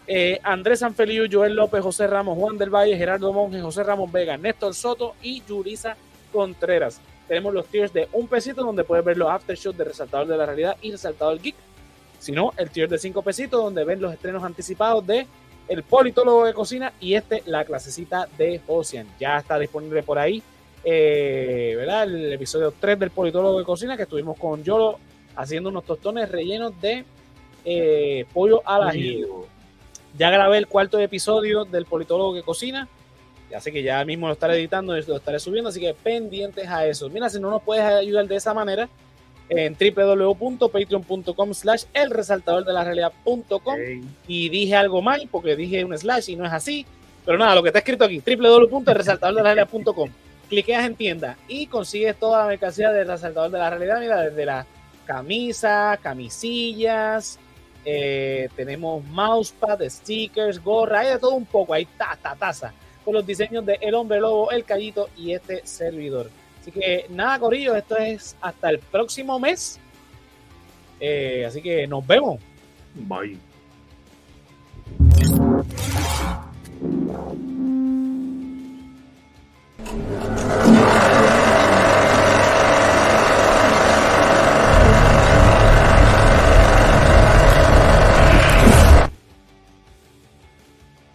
Eh, 0.06 0.38
Andrés 0.42 0.80
Sanfeliu, 0.80 1.26
Joel 1.30 1.54
López, 1.54 1.82
José 1.82 2.06
Ramos, 2.06 2.38
Juan 2.38 2.56
del 2.56 2.70
Valle, 2.70 2.96
Gerardo 2.96 3.32
Monge, 3.32 3.60
José 3.60 3.82
Ramos 3.82 4.10
Vega, 4.12 4.36
Néstor 4.36 4.74
Soto 4.74 5.14
y 5.20 5.42
Yurisa 5.44 5.96
Contreras. 6.32 7.00
Tenemos 7.26 7.52
los 7.52 7.66
tiers 7.66 7.92
de 7.92 8.08
un 8.12 8.28
pesito 8.28 8.62
donde 8.62 8.84
puedes 8.84 9.04
ver 9.04 9.16
los 9.16 9.28
aftershots 9.28 9.76
de 9.76 9.84
Resaltador 9.84 10.28
de 10.28 10.36
la 10.36 10.46
Realidad 10.46 10.76
y 10.80 10.92
Resaltador 10.92 11.40
Geek. 11.40 11.56
Si 12.20 12.30
no, 12.30 12.52
el 12.56 12.70
tier 12.70 12.88
de 12.88 12.98
cinco 12.98 13.22
pesitos 13.22 13.62
donde 13.62 13.84
ven 13.84 14.00
los 14.00 14.12
estrenos 14.12 14.44
anticipados 14.44 15.04
de 15.06 15.26
El 15.68 15.82
Politólogo 15.82 16.44
de 16.44 16.54
Cocina 16.54 16.92
y 17.00 17.14
este, 17.14 17.42
la 17.46 17.64
clasecita 17.64 18.28
de 18.38 18.60
Ocean. 18.68 19.08
Ya 19.18 19.38
está 19.38 19.58
disponible 19.58 20.04
por 20.04 20.18
ahí, 20.20 20.40
eh, 20.84 21.74
¿verdad? 21.76 22.04
El 22.04 22.32
episodio 22.32 22.72
3 22.78 22.98
del 23.00 23.10
Politólogo 23.10 23.58
de 23.58 23.64
Cocina 23.64 23.96
que 23.96 24.04
estuvimos 24.04 24.38
con 24.38 24.62
Yolo 24.62 24.98
haciendo 25.34 25.68
unos 25.68 25.84
tostones 25.84 26.30
rellenos 26.30 26.80
de 26.80 27.04
eh, 27.64 28.24
pollo 28.32 28.62
al 28.64 28.88
ajillo. 28.88 29.46
Ya 30.18 30.30
grabé 30.30 30.58
el 30.58 30.66
cuarto 30.66 30.98
episodio 30.98 31.64
del 31.64 31.84
Politólogo 31.84 32.34
que 32.34 32.42
Cocina. 32.42 32.88
Así 33.54 33.70
que 33.70 33.82
ya 33.82 34.04
mismo 34.04 34.26
lo 34.26 34.32
estaré 34.32 34.56
editando 34.56 34.96
y 34.96 35.02
lo 35.02 35.16
estaré 35.16 35.38
subiendo. 35.38 35.68
Así 35.68 35.80
que 35.80 35.94
pendientes 35.94 36.68
a 36.68 36.86
eso. 36.86 37.08
Mira, 37.10 37.28
si 37.28 37.38
no 37.38 37.50
nos 37.50 37.62
puedes 37.62 37.84
ayudar 37.84 38.26
de 38.26 38.36
esa 38.36 38.54
manera, 38.54 38.88
en 39.48 39.76
www.patreon.com 39.78 41.54
slash 41.54 41.84
el 41.94 42.10
resaltador 42.10 42.64
de 42.64 42.72
la 42.72 42.82
realidad.com 42.82 43.76
y 44.26 44.48
dije 44.48 44.74
algo 44.74 45.02
mal 45.02 45.28
porque 45.30 45.54
dije 45.54 45.84
un 45.84 45.96
slash 45.96 46.30
y 46.30 46.36
no 46.36 46.44
es 46.44 46.52
así. 46.52 46.84
Pero 47.24 47.38
nada, 47.38 47.54
lo 47.54 47.62
que 47.62 47.68
está 47.68 47.78
escrito 47.80 48.04
aquí, 48.04 48.20
www.elresaltadordelarealidad.com. 48.24 50.10
Cliqueas 50.48 50.86
en 50.86 50.94
tienda 50.94 51.36
y 51.48 51.66
consigues 51.66 52.16
toda 52.16 52.40
la 52.40 52.46
mercancía 52.46 52.90
del 52.92 53.08
resaltador 53.08 53.50
de 53.50 53.58
la 53.58 53.70
realidad. 53.70 54.00
Mira, 54.00 54.20
desde 54.22 54.46
las 54.46 54.66
camisas, 55.04 55.98
camisillas, 56.00 57.38
eh, 57.88 58.48
tenemos 58.56 59.04
mousepad, 59.04 59.80
stickers, 59.88 60.60
gorra, 60.62 61.00
hay 61.00 61.10
de 61.10 61.18
todo 61.20 61.34
un 61.34 61.46
poco, 61.46 61.72
hay 61.72 61.84
taza, 61.84 62.34
taza, 62.34 62.74
con 63.04 63.14
los 63.14 63.24
diseños 63.24 63.64
de 63.64 63.78
El 63.80 63.94
Hombre 63.94 64.20
Lobo, 64.20 64.50
El 64.50 64.64
Callito 64.64 65.08
y 65.16 65.30
este 65.30 65.64
servidor. 65.64 66.28
Así 66.60 66.72
que 66.72 67.06
nada, 67.10 67.38
Corillo, 67.38 67.76
esto 67.76 67.96
es 67.96 68.34
hasta 68.40 68.70
el 68.70 68.80
próximo 68.80 69.38
mes. 69.38 69.78
Eh, 70.98 71.44
así 71.46 71.62
que 71.62 71.86
nos 71.86 72.04
vemos. 72.04 72.40
Bye. 72.96 73.38